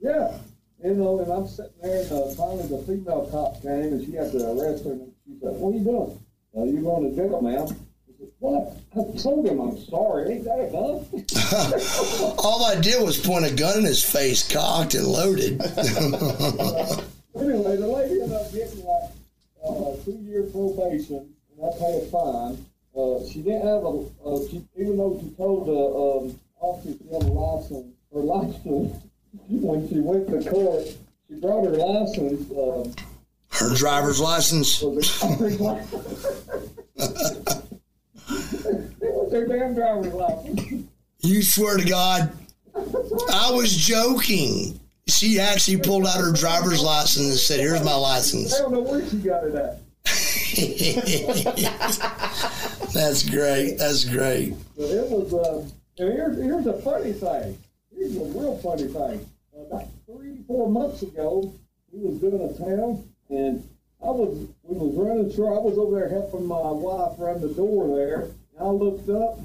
Yeah. 0.00 0.36
You 0.84 0.94
know, 0.94 1.18
and 1.20 1.32
I'm 1.32 1.46
sitting 1.48 1.72
there, 1.82 2.02
and 2.02 2.12
uh, 2.12 2.26
finally 2.34 2.66
the 2.68 2.78
female 2.86 3.26
cop 3.30 3.62
came, 3.62 3.94
and 3.94 4.04
she 4.04 4.12
had 4.12 4.30
to 4.32 4.50
arrest 4.50 4.84
her. 4.84 4.98
And 5.44 5.54
she 5.54 5.58
said, 5.58 5.60
"What 5.60 5.74
are 5.74 5.78
you 5.78 5.84
doing? 5.84 6.20
Uh, 6.56 6.64
you 6.64 6.82
going 6.82 7.10
to 7.10 7.16
jail, 7.16 7.40
ma'am?" 7.40 7.68
"What?" 8.38 8.76
I 8.92 9.18
told 9.18 9.46
him 9.46 9.60
I'm 9.60 9.78
sorry. 9.78 10.32
Ain't 10.32 10.44
that 10.44 10.68
enough? 10.68 12.38
All 12.44 12.64
I 12.64 12.80
did 12.80 13.02
was 13.02 13.18
point 13.18 13.44
a 13.44 13.54
gun 13.54 13.78
in 13.78 13.84
his 13.84 14.02
face, 14.02 14.46
cocked 14.50 14.94
and 14.94 15.06
loaded. 15.06 15.60
anyway, 17.34 17.76
the 17.76 17.86
lady 17.86 18.22
ended 18.22 18.36
up 18.36 18.52
getting 18.52 18.84
like 18.84 19.10
uh, 19.64 19.96
two 20.04 20.18
year 20.22 20.44
probation, 20.44 21.34
and 21.50 21.66
I 21.66 21.70
paid 21.78 22.02
a 22.02 22.06
fine. 22.10 22.64
Uh, 22.96 23.26
she 23.26 23.42
didn't 23.42 23.66
have 23.66 23.82
a, 23.82 24.06
uh, 24.24 24.38
she, 24.48 24.64
even 24.78 24.96
though 24.96 25.18
she 25.20 25.30
told 25.30 25.66
the 25.66 25.74
um, 25.74 26.40
officer 26.60 26.96
she 26.96 27.12
had 27.12 27.22
a 27.22 27.26
license, 27.26 27.92
her 28.12 28.20
license, 28.20 29.02
when 29.48 29.88
she 29.88 29.98
went 29.98 30.28
to 30.28 30.48
court, 30.48 30.86
she 31.28 31.34
brought 31.40 31.64
her 31.64 31.72
license. 31.72 32.50
Um, 32.52 32.94
Her 33.54 33.74
driver's 33.74 34.20
license. 34.20 34.82
was 34.82 35.22
a 35.22 35.26
driver's 35.26 35.60
license. 35.60 36.26
it 39.00 39.00
was 39.00 39.30
their 39.30 39.46
damn 39.46 39.74
driver's 39.74 40.12
license. 40.12 40.84
You 41.20 41.42
swear 41.42 41.78
to 41.78 41.84
God, 41.84 42.32
I 42.74 43.50
was 43.52 43.74
joking. 43.74 44.78
She 45.06 45.38
actually 45.38 45.78
pulled 45.78 46.06
out 46.06 46.18
her 46.18 46.32
driver's 46.32 46.82
license 46.82 47.28
and 47.28 47.38
said, 47.38 47.60
"Here's 47.60 47.84
my 47.84 47.94
license." 47.94 48.54
I 48.54 48.58
don't 48.62 48.72
know 48.72 48.80
where 48.80 49.06
she 49.08 49.18
got 49.18 49.44
it 49.44 49.54
at. 49.54 49.78
That's 52.92 53.28
great. 53.28 53.76
That's 53.78 54.04
great. 54.04 54.54
But 54.76 54.84
it 54.84 55.10
was, 55.10 55.32
uh, 55.34 55.66
here's, 55.96 56.36
here's 56.38 56.66
a 56.66 56.80
funny 56.82 57.12
thing. 57.12 57.58
Here's 57.94 58.16
a 58.16 58.24
real 58.24 58.56
funny 58.58 58.86
thing. 58.88 59.26
About 59.58 59.86
three, 60.06 60.38
four 60.46 60.70
months 60.70 61.02
ago, 61.02 61.52
we 61.92 62.00
was 62.00 62.18
doing 62.20 62.40
a 62.42 62.52
town, 62.58 63.08
and 63.36 63.68
I 64.02 64.10
was, 64.10 64.48
we 64.62 64.76
was 64.76 64.94
running 64.94 65.34
short. 65.34 65.56
I 65.56 65.60
was 65.60 65.78
over 65.78 65.98
there 65.98 66.08
helping 66.08 66.46
my 66.46 66.60
wife 66.60 67.16
run 67.18 67.40
the 67.40 67.48
door 67.48 67.96
there, 67.96 68.28
and 68.56 68.60
I 68.60 68.66
looked 68.66 69.08
up, 69.08 69.38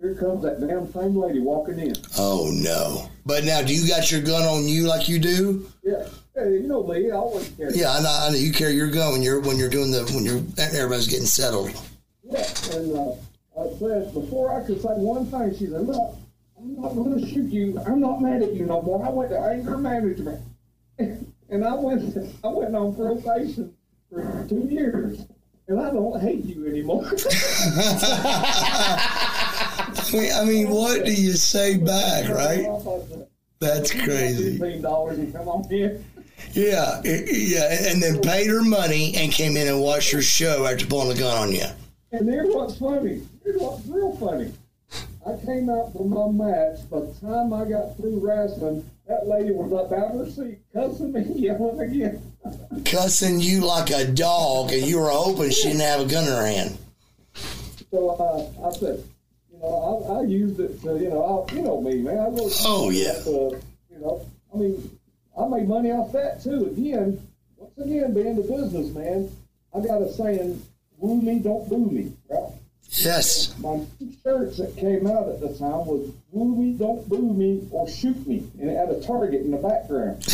here 0.00 0.14
comes 0.14 0.42
that 0.42 0.60
damn 0.60 0.90
same 0.92 1.16
lady 1.16 1.40
walking 1.40 1.78
in. 1.78 1.94
Oh 2.16 2.50
no! 2.52 3.10
But 3.26 3.44
now, 3.44 3.62
do 3.62 3.74
you 3.74 3.88
got 3.88 4.10
your 4.10 4.20
gun 4.20 4.42
on 4.42 4.68
you 4.68 4.86
like 4.86 5.08
you 5.08 5.18
do? 5.18 5.68
Yeah, 5.82 6.06
hey, 6.34 6.52
you 6.52 6.68
know 6.68 6.86
me, 6.86 7.10
I 7.10 7.16
always 7.16 7.48
carry. 7.50 7.74
Yeah, 7.74 7.92
I 7.92 8.00
know. 8.00 8.08
I 8.08 8.30
know 8.30 8.36
you 8.36 8.52
carry 8.52 8.74
your 8.74 8.90
gun 8.90 9.12
when 9.12 9.22
you're 9.22 9.40
when 9.40 9.56
you're 9.56 9.68
doing 9.68 9.90
the 9.90 10.04
when 10.14 10.24
you're 10.24 10.42
everybody's 10.56 11.08
getting 11.08 11.26
settled. 11.26 11.70
Yeah, 12.22 12.46
and 12.74 12.96
uh, 12.96 13.12
I 13.60 13.78
said 13.78 14.14
before 14.14 14.54
I 14.54 14.64
could 14.64 14.80
say 14.80 14.88
one 14.88 15.26
thing, 15.26 15.58
she 15.58 15.66
said, 15.66 15.86
"Look, 15.86 16.14
I'm 16.58 16.80
not 16.80 16.94
going 16.94 17.20
to 17.20 17.26
shoot 17.26 17.50
you. 17.50 17.80
I'm 17.86 18.00
not 18.00 18.20
mad 18.20 18.42
at 18.42 18.54
you 18.54 18.66
no 18.66 18.82
more. 18.82 19.04
I 19.04 19.10
went 19.10 19.30
to 19.30 19.38
anger 19.38 19.78
management, 19.78 20.40
and 21.50 21.64
I 21.64 21.74
went 21.74 22.16
I 22.44 22.48
went 22.48 22.74
on 22.74 22.94
probation 22.94 23.74
for 24.10 24.46
two 24.48 24.66
years, 24.70 25.26
and 25.66 25.80
I 25.80 25.90
don't 25.90 26.20
hate 26.20 26.44
you 26.44 26.66
anymore." 26.66 27.04
I 30.10 30.44
mean, 30.46 30.70
what 30.70 31.04
do 31.04 31.12
you 31.12 31.32
say 31.32 31.76
back, 31.76 32.28
right? 32.28 32.66
That's 33.60 33.92
crazy. 33.92 34.58
Fifteen 34.58 34.82
dollars 34.82 35.18
and 35.18 35.32
come 35.32 35.48
on 35.48 35.64
here. 35.68 36.02
Yeah, 36.52 37.00
yeah, 37.04 37.90
and 37.90 38.02
then 38.02 38.20
paid 38.20 38.46
her 38.46 38.62
money 38.62 39.14
and 39.16 39.32
came 39.32 39.56
in 39.56 39.66
and 39.68 39.80
watched 39.80 40.12
her 40.12 40.22
show 40.22 40.66
after 40.66 40.86
pulling 40.86 41.16
a 41.16 41.20
gun 41.20 41.36
on 41.48 41.52
you. 41.52 41.66
And 42.12 42.28
here's 42.28 42.54
what's 42.54 42.78
funny. 42.78 43.22
Here's 43.44 43.60
what's 43.60 43.84
real 43.86 44.16
funny. 44.16 44.52
I 45.26 45.36
came 45.44 45.68
out 45.68 45.92
for 45.92 46.06
my 46.06 46.30
match. 46.30 46.88
By 46.88 47.00
the 47.00 47.14
time 47.20 47.52
I 47.52 47.64
got 47.66 47.96
through 47.96 48.20
wrestling, 48.20 48.88
that 49.08 49.26
lady 49.26 49.50
was 49.52 49.72
up 49.72 49.90
out 49.92 50.14
of 50.14 50.26
her 50.26 50.30
seat, 50.30 50.58
cussing 50.72 51.12
me, 51.12 51.22
yelling 51.34 51.80
again. 51.80 52.22
Cussing 52.84 53.40
you 53.40 53.64
like 53.66 53.90
a 53.90 54.06
dog, 54.06 54.72
and 54.72 54.86
you 54.86 54.98
were 55.00 55.08
hoping 55.10 55.50
she 55.50 55.68
didn't 55.68 55.80
have 55.80 56.00
a 56.00 56.06
gun 56.06 56.24
in 56.24 56.30
her 56.30 56.46
hand. 56.46 56.78
So 57.90 58.10
uh, 58.10 58.68
I 58.68 58.72
said, 58.72 59.02
you 59.52 59.58
know, 59.58 60.06
I, 60.10 60.20
I 60.20 60.22
used 60.24 60.60
it 60.60 60.80
to, 60.82 60.98
you 60.98 61.08
know, 61.10 61.46
I, 61.48 61.54
you 61.54 61.62
know 61.62 61.80
me, 61.80 62.02
man. 62.02 62.18
I 62.18 62.28
really, 62.28 62.52
Oh, 62.64 62.90
yeah. 62.90 63.12
uh, 63.26 63.58
you 63.90 63.98
know, 63.98 64.26
I 64.52 64.56
mean, 64.58 64.98
I 65.40 65.48
made 65.48 65.68
money 65.68 65.90
off 65.90 66.12
that 66.12 66.42
too. 66.42 66.66
Again, 66.66 67.20
once 67.56 67.78
again, 67.78 68.12
being 68.12 68.36
the 68.36 68.42
businessman, 68.42 69.30
I 69.74 69.80
got 69.80 70.02
a 70.02 70.12
saying, 70.12 70.62
woo 70.98 71.20
me, 71.22 71.38
don't 71.38 71.68
boo 71.68 71.90
me, 71.90 72.12
right? 72.28 72.52
Yes. 72.90 73.56
My 73.58 73.80
shirts 74.24 74.56
that 74.58 74.74
came 74.76 75.06
out 75.06 75.28
at 75.28 75.40
the 75.40 75.48
time 75.48 75.84
was 75.86 76.10
woo 76.32 76.56
me, 76.56 76.72
don't 76.72 77.06
boo 77.08 77.34
me, 77.34 77.68
or 77.70 77.86
shoot 77.88 78.26
me. 78.26 78.44
And 78.60 78.70
it 78.70 78.76
had 78.76 78.88
a 78.90 79.00
target 79.00 79.42
in 79.42 79.50
the 79.50 79.58
background. 79.58 80.24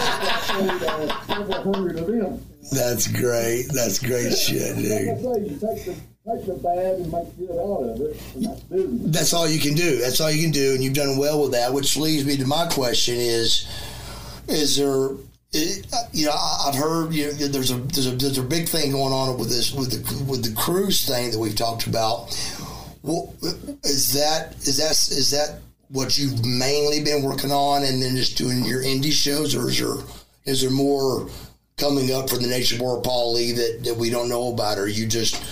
uh, 0.00 1.24
several 1.26 1.62
hundred 1.74 1.98
of 1.98 2.06
them. 2.06 2.44
That's 2.72 3.06
great. 3.08 3.66
That's 3.74 3.98
great 3.98 4.32
shit, 4.36 4.76
Like 4.76 4.84
I 4.84 5.14
dude. 5.14 5.20
say, 5.22 5.40
you 5.40 5.58
take 5.58 5.84
the, 5.84 5.94
take 6.26 6.46
the 6.46 6.54
bad 6.62 6.94
and 7.00 7.12
make 7.12 7.36
good 7.36 7.50
out 7.50 7.82
of 7.82 8.00
it, 8.00 8.20
and 8.34 8.44
that's 8.46 8.60
business. 8.62 9.12
That's 9.14 9.32
all 9.34 9.48
you 9.48 9.60
can 9.60 9.74
do. 9.74 9.98
That's 9.98 10.20
all 10.20 10.30
you 10.30 10.42
can 10.42 10.50
do, 10.52 10.72
and 10.74 10.82
you've 10.82 10.94
done 10.94 11.18
well 11.18 11.42
with 11.42 11.52
that. 11.52 11.72
Which 11.72 11.96
leads 11.96 12.24
me 12.24 12.36
to 12.38 12.46
my 12.46 12.66
question: 12.68 13.16
Is 13.16 13.66
is 14.48 14.76
there? 14.76 15.10
It, 15.52 15.86
uh, 15.92 15.96
you 16.12 16.26
know, 16.26 16.32
I- 16.32 16.66
I've 16.68 16.74
heard 16.76 17.12
you 17.12 17.26
know, 17.26 17.32
there's 17.32 17.72
a 17.72 17.74
there's 17.74 18.06
a 18.06 18.10
there's 18.12 18.38
a 18.38 18.42
big 18.42 18.68
thing 18.68 18.92
going 18.92 19.12
on 19.12 19.36
with 19.36 19.48
this 19.50 19.72
with 19.72 19.90
the 19.90 20.24
with 20.24 20.44
the 20.44 20.52
cruise 20.54 21.04
thing 21.06 21.32
that 21.32 21.38
we've 21.38 21.56
talked 21.56 21.86
about. 21.86 22.36
Well, 23.02 23.34
is 23.82 24.12
that 24.12 24.54
is 24.62 24.76
that 24.76 24.92
is 24.92 25.30
that 25.32 25.58
what 25.88 26.16
you've 26.16 26.44
mainly 26.44 27.02
been 27.02 27.22
working 27.24 27.50
on, 27.50 27.82
and 27.82 28.00
then 28.00 28.14
just 28.14 28.38
doing 28.38 28.64
your 28.64 28.82
indie 28.82 29.10
shows, 29.12 29.56
or 29.56 29.68
is 29.68 29.78
there 29.80 29.96
is 30.44 30.60
there 30.60 30.70
more 30.70 31.28
coming 31.76 32.12
up 32.12 32.30
for 32.30 32.36
the 32.36 32.46
Nation 32.46 32.78
Paul 32.78 33.32
Lee 33.32 33.52
that, 33.52 33.80
that 33.84 33.96
we 33.96 34.10
don't 34.10 34.28
know 34.28 34.52
about, 34.52 34.78
or 34.78 34.82
are 34.82 34.88
you 34.88 35.06
just 35.06 35.42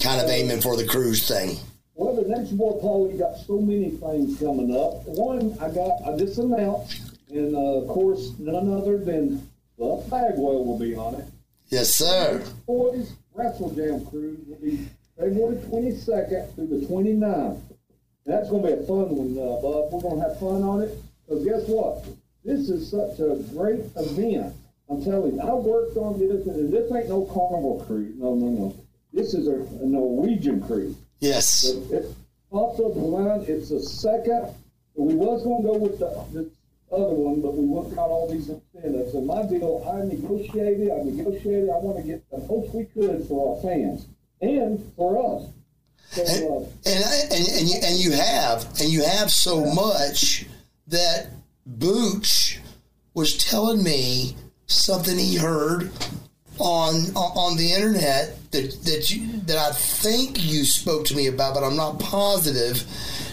kind 0.00 0.20
of 0.20 0.28
aiming 0.28 0.60
for 0.60 0.76
the 0.76 0.84
cruise 0.84 1.26
thing? 1.26 1.56
Well, 1.94 2.16
the 2.16 2.22
board, 2.56 2.80
Paul, 2.80 3.08
we 3.08 3.16
got 3.18 3.36
so 3.46 3.60
many 3.60 3.90
things 3.90 4.38
coming 4.40 4.74
up. 4.74 5.06
One, 5.06 5.56
I 5.60 5.70
got, 5.70 6.00
I 6.04 6.16
just 6.16 6.38
announced, 6.38 7.11
and 7.32 7.56
uh, 7.56 7.82
of 7.82 7.88
course, 7.88 8.32
none 8.38 8.72
other 8.72 8.98
than 8.98 9.48
Buff 9.78 10.08
Bagwell 10.10 10.64
will 10.64 10.78
be 10.78 10.94
on 10.94 11.14
it. 11.16 11.24
Yes, 11.68 11.94
sir. 11.94 12.44
Boys 12.66 13.12
Wrestlejam 13.34 14.08
Cruise 14.10 14.40
will 14.46 14.58
be 14.58 14.88
February 15.18 15.56
22nd 15.56 16.54
through 16.54 16.66
the 16.66 16.86
29th. 16.86 17.60
That's 18.26 18.50
going 18.50 18.62
to 18.62 18.68
be 18.68 18.74
a 18.74 18.86
fun 18.86 19.16
one, 19.16 19.36
uh, 19.36 19.60
Buff. 19.60 19.90
We're 19.90 20.02
going 20.02 20.20
to 20.20 20.28
have 20.28 20.38
fun 20.38 20.62
on 20.62 20.82
it. 20.82 20.98
Because 21.26 21.44
guess 21.44 21.68
what? 21.68 22.04
This 22.44 22.68
is 22.68 22.90
such 22.90 23.18
a 23.20 23.42
great 23.54 23.80
event. 23.96 24.54
I'm 24.90 25.02
telling 25.02 25.36
you, 25.36 25.40
I 25.40 25.54
worked 25.54 25.96
on 25.96 26.18
this, 26.18 26.46
and 26.46 26.72
this 26.72 26.92
ain't 26.92 27.08
no 27.08 27.24
carnival 27.24 27.82
cruise. 27.86 28.14
No, 28.18 28.34
no, 28.34 28.48
no. 28.48 28.76
This 29.12 29.32
is 29.32 29.48
a, 29.48 29.54
a 29.82 29.86
Norwegian 29.86 30.60
cruise. 30.60 30.96
Yes. 31.20 31.64
It's 31.64 32.14
off 32.50 32.78
of 32.78 32.94
the 32.94 33.00
line. 33.00 33.44
It's 33.48 33.70
the 33.70 33.80
second. 33.80 34.54
We 34.94 35.14
was 35.14 35.42
going 35.42 35.62
to 35.62 35.68
go 35.68 35.78
with 35.78 35.98
the, 35.98 36.10
the 36.32 36.50
other 36.92 37.14
one, 37.14 37.40
but 37.40 37.54
we 37.54 37.64
worked 37.64 37.92
out 37.92 38.10
all 38.10 38.28
these 38.30 38.48
incentives. 38.48 39.14
And 39.14 39.26
my 39.26 39.42
deal, 39.42 39.82
I 39.88 40.04
negotiated. 40.04 40.90
I 40.90 41.02
negotiated. 41.02 41.70
I 41.70 41.78
want 41.78 41.98
to 41.98 42.02
get 42.02 42.28
the 42.30 42.38
most 42.38 42.74
we 42.74 42.84
could 42.84 43.26
for 43.26 43.56
our 43.56 43.62
fans 43.62 44.06
and 44.40 44.92
for 44.96 45.40
us. 45.40 45.48
So, 46.10 46.22
uh, 46.22 46.90
and, 46.90 47.04
and 47.32 47.48
and 47.48 47.68
you 47.68 47.76
and 47.82 47.98
you 47.98 48.12
have 48.12 48.68
and 48.80 48.90
you 48.90 49.02
have 49.02 49.30
so 49.30 49.64
much 49.72 50.44
that 50.88 51.28
Booch 51.64 52.60
was 53.14 53.38
telling 53.38 53.82
me 53.82 54.36
something 54.66 55.16
he 55.16 55.36
heard 55.36 55.90
on 56.62 56.94
on 57.16 57.56
the 57.56 57.72
internet 57.72 58.38
that 58.52 58.84
that 58.84 59.10
you 59.10 59.26
that 59.46 59.58
I 59.58 59.72
think 59.72 60.44
you 60.44 60.64
spoke 60.64 61.04
to 61.06 61.16
me 61.16 61.26
about, 61.26 61.54
but 61.54 61.64
I'm 61.64 61.76
not 61.76 61.98
positive. 61.98 62.84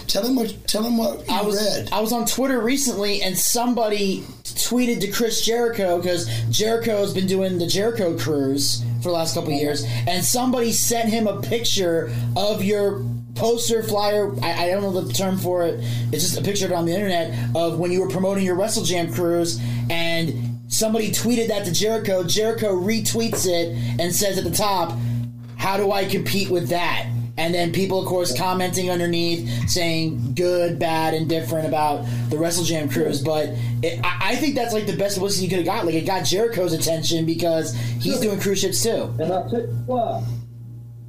Tell 0.07 0.25
him 0.25 0.35
what 0.35 0.67
tell 0.67 0.83
him 0.83 0.97
what 0.97 1.27
you 1.27 1.33
I 1.33 1.43
was 1.43 1.55
read. 1.55 1.89
I 1.91 2.01
was 2.01 2.11
on 2.11 2.25
Twitter 2.25 2.59
recently, 2.59 3.21
and 3.21 3.37
somebody 3.37 4.21
tweeted 4.43 5.01
to 5.01 5.11
Chris 5.11 5.45
Jericho 5.45 6.01
because 6.01 6.27
Jericho 6.49 6.97
has 6.97 7.13
been 7.13 7.27
doing 7.27 7.59
the 7.59 7.67
Jericho 7.67 8.17
cruise 8.17 8.83
for 8.97 9.09
the 9.09 9.13
last 9.13 9.35
couple 9.35 9.51
years, 9.51 9.85
and 10.07 10.25
somebody 10.25 10.71
sent 10.71 11.09
him 11.09 11.27
a 11.27 11.39
picture 11.41 12.11
of 12.35 12.63
your 12.63 13.05
poster 13.35 13.83
flyer. 13.83 14.33
I, 14.41 14.63
I 14.65 14.69
don't 14.69 14.81
know 14.81 14.99
the 14.99 15.13
term 15.13 15.37
for 15.37 15.65
it. 15.65 15.79
It's 16.11 16.23
just 16.23 16.39
a 16.39 16.41
picture 16.41 16.73
on 16.73 16.87
the 16.87 16.93
internet 16.93 17.55
of 17.55 17.77
when 17.77 17.91
you 17.91 18.01
were 18.01 18.09
promoting 18.09 18.43
your 18.43 18.55
Wrestlejam 18.55 19.13
cruise, 19.13 19.61
and 19.91 20.48
somebody 20.69 21.09
tweeted 21.11 21.49
that 21.49 21.65
to 21.65 21.73
Jericho. 21.73 22.23
Jericho 22.23 22.73
retweets 22.73 23.45
it 23.45 23.75
and 23.99 24.15
says 24.15 24.37
at 24.37 24.45
the 24.45 24.51
top, 24.51 24.97
"How 25.57 25.75
do 25.75 25.91
I 25.91 26.05
compete 26.05 26.49
with 26.49 26.69
that?" 26.69 27.07
And 27.37 27.53
then 27.53 27.71
people, 27.71 27.99
of 28.01 28.05
course, 28.05 28.37
commenting 28.37 28.89
underneath 28.89 29.69
saying 29.69 30.33
good, 30.35 30.77
bad, 30.77 31.13
and 31.13 31.29
different 31.29 31.67
about 31.67 32.03
the 32.29 32.35
Wrestlejam 32.35 32.91
cruise. 32.91 33.21
But 33.21 33.49
it, 33.81 33.99
I, 34.03 34.31
I 34.31 34.35
think 34.35 34.55
that's 34.55 34.73
like 34.73 34.87
the 34.87 34.97
best 34.97 35.15
publicity 35.15 35.45
you 35.45 35.49
could 35.49 35.59
have 35.59 35.65
got. 35.65 35.85
Like 35.85 35.95
it 35.95 36.05
got 36.05 36.25
Jericho's 36.25 36.73
attention 36.73 37.25
because 37.25 37.73
he's 38.01 38.19
doing 38.19 38.39
cruise 38.39 38.59
ships 38.59 38.83
too. 38.83 39.13
and 39.19 39.31
I 39.33 39.49
tell 39.49 39.61
you 39.61 39.67
why. 39.85 40.23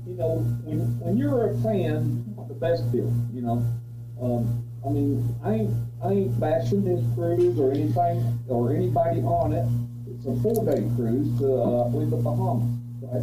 You 0.06 0.14
know, 0.16 0.36
when, 0.64 0.78
when 1.00 1.16
you're 1.16 1.50
a 1.50 1.58
fan, 1.62 2.24
the 2.48 2.54
best 2.54 2.90
deal. 2.92 3.12
You 3.32 3.42
know, 3.42 3.64
um, 4.20 4.64
I 4.84 4.88
mean, 4.88 5.36
I 5.44 5.54
ain't 5.54 5.70
I 6.02 6.12
ain't 6.12 6.40
bashing 6.40 6.84
this 6.84 7.04
cruise 7.14 7.58
or 7.58 7.70
anything 7.72 8.38
or 8.48 8.72
anybody 8.72 9.20
on 9.20 9.52
it. 9.52 9.66
It's 10.08 10.26
a 10.26 10.34
four 10.42 10.64
day 10.64 10.88
cruise 10.96 11.38
to 11.40 11.54
uh, 11.54 11.88
I 11.88 12.04
the 12.04 12.16
Bahamas. 12.16 12.80
Right? 13.02 13.22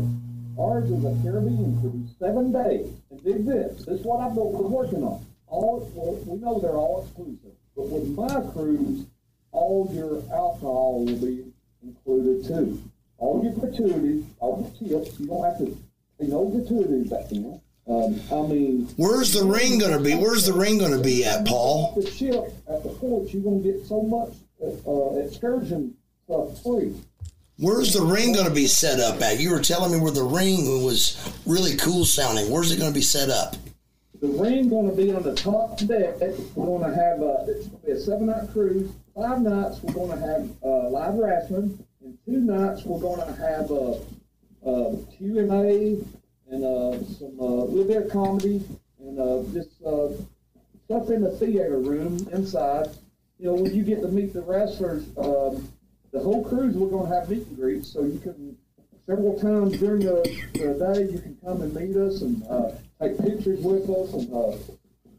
Ours 0.59 0.89
is 0.89 1.03
a 1.05 1.15
Caribbean 1.23 1.79
cruise, 1.81 2.09
seven 2.19 2.51
days. 2.51 2.91
And 3.09 3.23
dig 3.23 3.45
this. 3.45 3.85
This 3.85 3.99
is 3.99 4.05
what 4.05 4.21
I've 4.21 4.35
been 4.35 4.71
working 4.71 5.03
on. 5.03 5.25
All 5.47 5.89
well, 5.93 6.15
we 6.25 6.39
know 6.39 6.59
they're 6.59 6.71
all 6.71 7.03
exclusive, 7.03 7.55
but 7.75 7.87
with 7.87 8.09
my 8.09 8.51
cruise, 8.51 9.05
all 9.51 9.89
your 9.93 10.21
alcohol 10.33 11.05
will 11.05 11.15
be 11.15 11.45
included 11.83 12.45
too. 12.45 12.81
All 13.17 13.43
your 13.43 13.53
gratuities, 13.53 14.25
all 14.39 14.61
your 14.61 15.01
tips, 15.01 15.19
you 15.19 15.27
don't 15.27 15.43
have 15.43 15.57
to 15.57 15.77
pay 16.19 16.27
no 16.27 16.45
gratuities 16.49 17.09
back 17.09 17.31
in. 17.31 17.59
Um, 17.89 18.19
I 18.31 18.47
mean, 18.47 18.89
Where's 18.97 19.31
the 19.33 19.45
ring 19.45 19.79
going 19.79 19.93
to 19.97 20.03
be? 20.03 20.13
Where's 20.15 20.45
the 20.45 20.53
ring 20.53 20.77
going 20.77 20.91
to 20.91 21.01
be 21.01 21.23
at, 21.23 21.45
Paul? 21.45 21.93
the 21.95 22.09
ship 22.09 22.53
at 22.69 22.83
the 22.83 22.89
port, 22.89 23.29
you're 23.29 23.43
gonna 23.43 23.59
get 23.59 23.85
so 23.85 24.01
much 24.01 24.33
uh, 24.61 25.19
excursion 25.19 25.95
stuff 26.25 26.61
free. 26.63 26.93
Where's 27.59 27.93
the 27.93 28.03
ring 28.03 28.33
going 28.33 28.47
to 28.47 28.53
be 28.53 28.67
set 28.67 28.99
up 28.99 29.21
at? 29.21 29.39
You 29.39 29.51
were 29.51 29.61
telling 29.61 29.91
me 29.91 29.99
where 29.99 30.11
the 30.11 30.23
ring 30.23 30.83
was 30.83 31.17
really 31.45 31.75
cool 31.77 32.05
sounding. 32.05 32.51
Where's 32.51 32.71
it 32.71 32.77
going 32.77 32.91
to 32.91 32.95
be 32.95 33.01
set 33.01 33.29
up? 33.29 33.55
The 34.21 34.27
ring 34.27 34.69
going 34.69 34.89
to 34.89 34.95
be 34.95 35.11
on 35.11 35.23
the 35.23 35.33
top 35.33 35.77
deck. 35.79 36.17
We're 36.55 36.65
going 36.65 36.83
to 36.91 36.95
have 36.95 37.21
uh, 37.21 37.45
it's 37.47 37.67
going 37.67 37.79
to 37.81 37.85
be 37.87 37.91
a 37.93 37.99
seven 37.99 38.27
night 38.27 38.51
cruise. 38.51 38.91
Five 39.15 39.41
nights 39.41 39.81
we're 39.81 39.93
going 39.93 40.19
to 40.19 40.27
have 40.27 40.49
uh, 40.63 40.89
live 40.89 41.15
wrestling, 41.15 41.83
and 42.03 42.17
two 42.25 42.39
nights 42.41 42.83
we're 42.83 42.99
going 42.99 43.25
to 43.25 43.41
have 43.41 43.71
uh, 43.71 43.93
uh, 44.69 44.95
Q 45.17 45.39
and 45.39 45.51
A 45.51 45.97
and 46.49 46.63
uh, 46.63 47.03
some 47.19 47.39
uh, 47.39 47.65
little 47.65 47.85
bit 47.85 48.05
of 48.05 48.11
comedy 48.11 48.63
and 48.99 49.19
uh, 49.19 49.43
just 49.53 49.69
uh, 49.85 50.09
stuff 50.85 51.09
in 51.09 51.21
the 51.21 51.31
theater 51.31 51.79
room 51.79 52.27
inside. 52.31 52.87
You 53.39 53.47
know, 53.47 53.53
when 53.53 53.75
you 53.75 53.83
get 53.83 54.01
to 54.01 54.07
meet 54.07 54.33
the 54.33 54.41
wrestlers, 54.41 55.03
um, 55.17 55.67
the 56.11 56.19
whole 56.19 56.43
cruise 56.43 56.75
we're 56.75 56.89
going 56.89 57.09
to 57.09 57.15
have 57.15 57.29
meet 57.29 57.45
and 57.47 57.55
greets, 57.55 57.91
so 57.91 58.03
you 58.03 58.19
can 58.19 58.57
several 59.07 59.39
times 59.39 59.77
during 59.79 60.01
the, 60.01 60.21
the 60.53 60.93
day 60.93 61.11
you 61.11 61.19
can 61.19 61.37
come 61.43 61.61
and 61.61 61.73
meet 61.73 61.95
us 61.95 62.21
and 62.21 62.43
uh, 62.49 62.71
take 63.01 63.17
pictures 63.19 63.59
with 63.61 63.89
us 63.89 64.13
and 64.13 64.33
uh, 64.33 64.57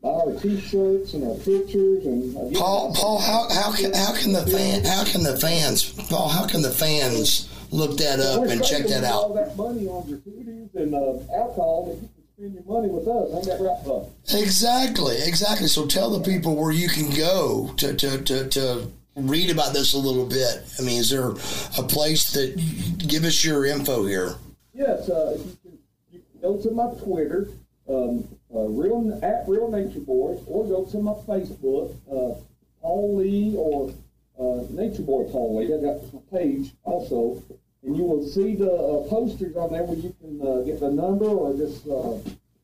buy 0.03 0.11
our 0.11 0.35
T-shirts 0.41 1.15
and 1.15 1.25
our 1.25 1.35
pictures 1.37 2.05
and 2.05 2.37
uh. 2.37 2.59
Paul, 2.59 2.93
Paul, 2.95 3.19
how, 3.19 3.49
how 3.51 3.73
can 3.73 3.95
how 3.95 4.15
can 4.15 4.33
the 4.33 4.47
fan 4.47 4.85
how 4.85 5.05
can 5.05 5.23
the 5.23 5.37
fans 5.39 5.91
Paul 6.09 6.29
how 6.29 6.47
can 6.47 6.61
the 6.61 6.71
fans 6.71 7.48
look 7.71 7.97
that 7.99 8.21
up 8.21 8.45
and 8.45 8.63
check 8.65 8.87
that 8.87 9.05
All 9.05 9.37
out? 9.39 9.47
that 9.47 9.57
money 9.57 9.87
on 9.87 10.07
gratuities 10.07 10.69
and 10.75 10.95
uh, 10.95 11.19
alcohol 11.35 11.87
that 11.87 11.95
you 11.95 12.09
can 12.09 12.25
spend 12.37 12.55
your 12.55 12.65
money 12.65 12.89
with 12.89 13.07
us. 13.09 13.35
Ain't 13.35 13.47
that 13.47 13.65
right, 13.65 13.85
Buff? 13.85 14.09
Exactly, 14.35 15.17
exactly. 15.23 15.69
So 15.69 15.87
tell 15.87 16.11
the 16.11 16.21
people 16.21 16.57
where 16.57 16.73
you 16.73 16.89
can 16.89 17.11
go 17.11 17.73
to 17.77 17.95
to, 17.95 18.23
to, 18.23 18.49
to 18.49 18.93
read 19.17 19.51
about 19.51 19.75
this 19.75 19.95
a 19.95 19.99
little 19.99 20.27
bit. 20.27 20.63
I 20.79 20.83
mean, 20.83 21.01
is 21.01 21.11
there 21.11 21.31
a 21.31 21.83
place 21.83 22.33
that 22.33 22.57
give 22.99 23.25
us 23.25 23.45
your 23.45 23.67
info 23.67 24.07
here? 24.07 24.35
Yes, 24.75 25.09
uh, 25.09 25.37
you, 25.37 25.57
can, 25.63 25.79
you 26.13 26.21
can 26.31 26.41
go 26.41 26.63
to 26.63 26.71
my 26.71 26.91
Twitter, 27.03 27.49
um, 27.89 28.29
uh, 28.55 28.61
real 28.61 29.19
at 29.23 29.45
Real 29.49 29.71
Nature 29.71 30.01
Boy, 30.01 30.39
or 30.47 30.65
go 30.67 30.85
to 30.85 30.99
my 30.99 31.15
Facebook, 31.27 31.95
uh, 32.11 32.41
Paul 32.81 33.17
Lee 33.17 33.55
or 33.57 33.93
uh, 34.39 34.63
Nature 34.71 35.03
Boy 35.03 35.25
Lee. 35.25 35.75
I 35.75 35.81
got 35.81 36.13
my 36.13 36.39
page 36.39 36.73
also, 36.85 37.43
and 37.83 37.97
you 37.97 38.05
will 38.05 38.27
see 38.27 38.55
the 38.55 38.71
uh, 38.73 39.09
posters 39.09 39.57
on 39.57 39.73
there 39.73 39.85
where 39.85 39.97
you 39.99 40.15
can 40.21 40.41
uh, 40.41 40.63
get 40.63 40.81
the 40.81 40.91
number 40.91 41.27
or 41.27 41.55
just 41.57 41.87
uh, 41.87 42.19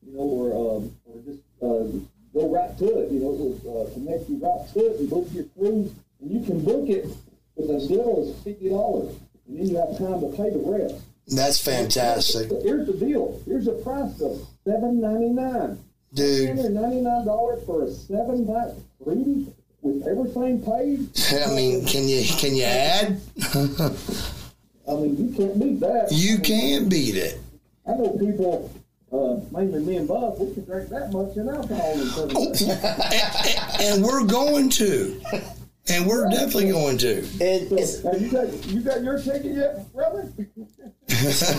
you 0.05 0.13
know 0.13 0.19
or 0.19 0.77
um, 0.77 0.95
or 1.05 1.21
just 1.25 1.41
uh, 1.61 1.85
go 2.33 2.49
right 2.49 2.77
to 2.77 2.99
it. 2.99 3.11
You 3.11 3.19
know, 3.21 3.33
it 3.33 3.63
will 3.63 3.87
uh, 3.87 3.93
connect 3.93 4.29
you 4.29 4.37
right 4.37 4.73
to 4.73 4.79
it 4.79 4.99
and 4.99 5.09
book 5.09 5.27
your 5.31 5.45
cruise, 5.57 5.91
and 6.21 6.31
you 6.31 6.45
can 6.45 6.63
book 6.63 6.89
it 6.89 7.05
with 7.55 7.69
as 7.71 7.89
little 7.89 8.27
as 8.27 8.43
fifty 8.43 8.69
dollars, 8.69 9.15
and 9.47 9.59
then 9.59 9.67
you 9.67 9.77
have 9.77 9.97
time 9.97 10.19
to 10.21 10.27
pay 10.35 10.49
the 10.49 10.63
rest. 10.65 10.95
That's 11.27 11.59
fantastic, 11.59 12.51
here's 12.61 12.85
the 12.85 12.93
deal. 12.93 13.41
Here's 13.45 13.65
the 13.65 13.73
price 13.73 14.21
of 14.21 14.45
seven 14.63 15.01
ninety 15.01 15.29
nine. 15.29 15.79
dude. 16.13 16.55
Ninety 16.55 17.01
nine 17.01 17.25
dollars 17.25 17.63
for 17.65 17.83
a 17.83 17.89
seven 17.91 18.45
night 18.45 18.73
cruise 19.03 19.47
with 19.85 20.07
everything 20.07 20.61
paid, 20.61 21.09
I 21.47 21.53
mean, 21.53 21.85
can 21.85 22.07
you 22.07 22.23
can 22.25 22.55
you 22.55 22.63
add? 22.63 23.21
I 24.87 24.93
mean, 24.95 25.17
you 25.17 25.35
can't 25.35 25.59
beat 25.59 25.79
that. 25.79 26.07
You 26.11 26.39
can 26.39 26.89
beat 26.89 27.15
it. 27.15 27.39
I 27.87 27.91
know 27.91 28.09
people, 28.19 28.71
uh, 29.11 29.39
mainly 29.55 29.81
me 29.81 29.97
and 29.97 30.07
Buff, 30.07 30.39
we 30.39 30.53
can 30.53 30.65
drink 30.65 30.89
that 30.89 31.11
much 31.11 31.35
in 31.37 31.49
alcohol 31.49 31.95
days. 31.95 32.61
and, 32.67 33.81
and 33.81 34.03
we're 34.03 34.25
going 34.25 34.69
to, 34.71 35.21
and 35.87 36.07
we're 36.07 36.29
definitely 36.29 36.71
going 36.71 36.97
to. 36.97 37.17
It, 37.17 37.71
it's, 37.71 38.01
Have 38.01 38.19
you 38.19 38.29
got 38.31 38.65
you 38.65 38.81
got 38.81 39.03
your 39.03 39.19
ticket 39.19 39.55
yet, 39.55 39.93
brother? 39.93 40.31
There's 41.07 41.51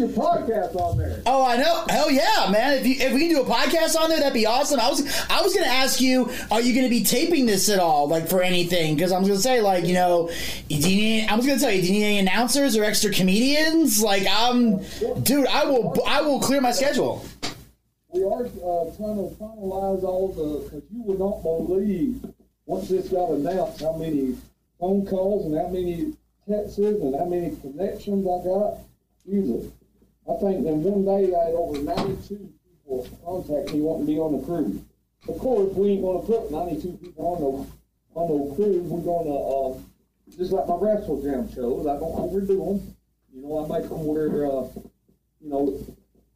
your 0.00 0.08
podcast 0.08 0.74
on 0.74 0.98
there. 0.98 1.22
oh, 1.26 1.46
I 1.46 1.56
know. 1.56 1.84
Hell 1.88 2.10
yeah, 2.10 2.48
man! 2.50 2.78
If 2.78 2.86
you 2.86 2.96
if 2.98 3.12
we 3.12 3.20
can 3.20 3.28
do 3.28 3.42
a 3.42 3.44
podcast 3.44 3.96
on 3.96 4.10
there, 4.10 4.18
that'd 4.18 4.34
be 4.34 4.46
awesome. 4.46 4.80
I 4.80 4.88
was 4.88 5.00
I 5.30 5.40
was 5.42 5.54
gonna 5.54 5.66
ask 5.66 6.00
you, 6.00 6.28
are 6.50 6.60
you 6.60 6.74
gonna 6.74 6.88
be 6.88 7.04
taping 7.04 7.46
this 7.46 7.68
at 7.68 7.78
all, 7.78 8.08
like 8.08 8.28
for 8.28 8.42
anything? 8.42 8.96
Because 8.96 9.12
I 9.12 9.18
was 9.20 9.28
gonna 9.28 9.40
say, 9.40 9.60
like, 9.60 9.84
you 9.84 9.94
know, 9.94 10.28
do 10.68 10.74
you 10.74 11.00
need, 11.00 11.28
I 11.28 11.36
was 11.36 11.46
gonna 11.46 11.60
tell 11.60 11.70
you, 11.70 11.80
do 11.80 11.86
you 11.86 11.92
need 11.92 12.04
any 12.04 12.18
announcers 12.18 12.76
or 12.76 12.82
extra 12.82 13.12
comedians? 13.12 14.02
Like, 14.02 14.26
um, 14.26 14.82
dude, 15.22 15.46
I 15.46 15.64
will 15.64 15.96
I 16.06 16.20
will 16.22 16.40
clear 16.40 16.60
my 16.60 16.72
schedule. 16.72 17.24
We 18.12 18.24
are 18.24 18.44
uh, 18.46 18.90
trying 18.96 19.16
to 19.16 19.34
finalize 19.38 20.02
all 20.02 20.32
the 20.34 20.64
because 20.64 20.82
you 20.90 21.02
would 21.02 21.20
not 21.20 21.42
believe 21.42 22.24
once 22.68 22.90
this 22.90 23.08
got 23.08 23.30
announced 23.30 23.80
how 23.80 23.96
many 23.96 24.36
phone 24.78 25.04
calls 25.06 25.46
and 25.46 25.56
how 25.56 25.68
many 25.68 26.12
texts 26.46 26.76
and 26.76 27.14
how 27.16 27.24
many 27.24 27.56
connections 27.56 28.28
I 28.28 28.44
got. 28.44 28.78
Jesus, 29.24 29.72
I 30.28 30.34
think 30.36 30.66
in 30.66 30.82
one 30.84 31.02
day 31.08 31.34
I 31.34 31.46
had 31.46 31.54
over 31.54 31.80
92 31.80 32.36
people 32.36 33.08
contact 33.24 33.72
me 33.72 33.80
wanting 33.80 34.06
to 34.06 34.12
be 34.12 34.18
on 34.18 34.38
the 34.38 34.44
cruise. 34.44 34.82
Of 35.26 35.38
course, 35.38 35.72
we 35.74 35.96
ain't 35.96 36.02
going 36.02 36.20
to 36.20 36.26
put 36.26 36.50
92 36.52 36.92
people 37.00 37.24
on 37.24 37.40
the 37.40 38.20
on 38.20 38.28
the 38.28 38.54
cruise. 38.54 38.84
We're 38.84 39.00
going 39.00 39.32
to 39.32 39.38
uh, 39.40 40.36
just 40.36 40.52
like 40.52 40.68
my 40.68 40.74
Wrestlejam 40.74 41.54
shows. 41.54 41.86
I 41.86 41.96
don't 41.96 42.20
overdo 42.20 42.52
them. 42.52 42.96
You 43.32 43.48
know, 43.48 43.64
I 43.64 43.80
make 43.80 43.88
them 43.88 44.04
where 44.04 44.44
uh, 44.44 44.68
you 45.40 45.48
know 45.48 45.72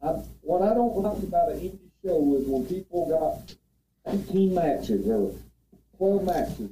I, 0.01 0.17
what 0.41 0.63
I 0.63 0.73
don't 0.73 0.97
like 0.97 1.21
about 1.21 1.51
an 1.51 1.59
indie 1.59 1.93
show 2.03 2.35
is 2.41 2.47
when 2.47 2.65
people 2.65 3.05
got 3.05 3.55
18 4.11 4.53
matches 4.53 5.07
or 5.07 5.29
12 5.29 5.31
matches. 5.31 5.52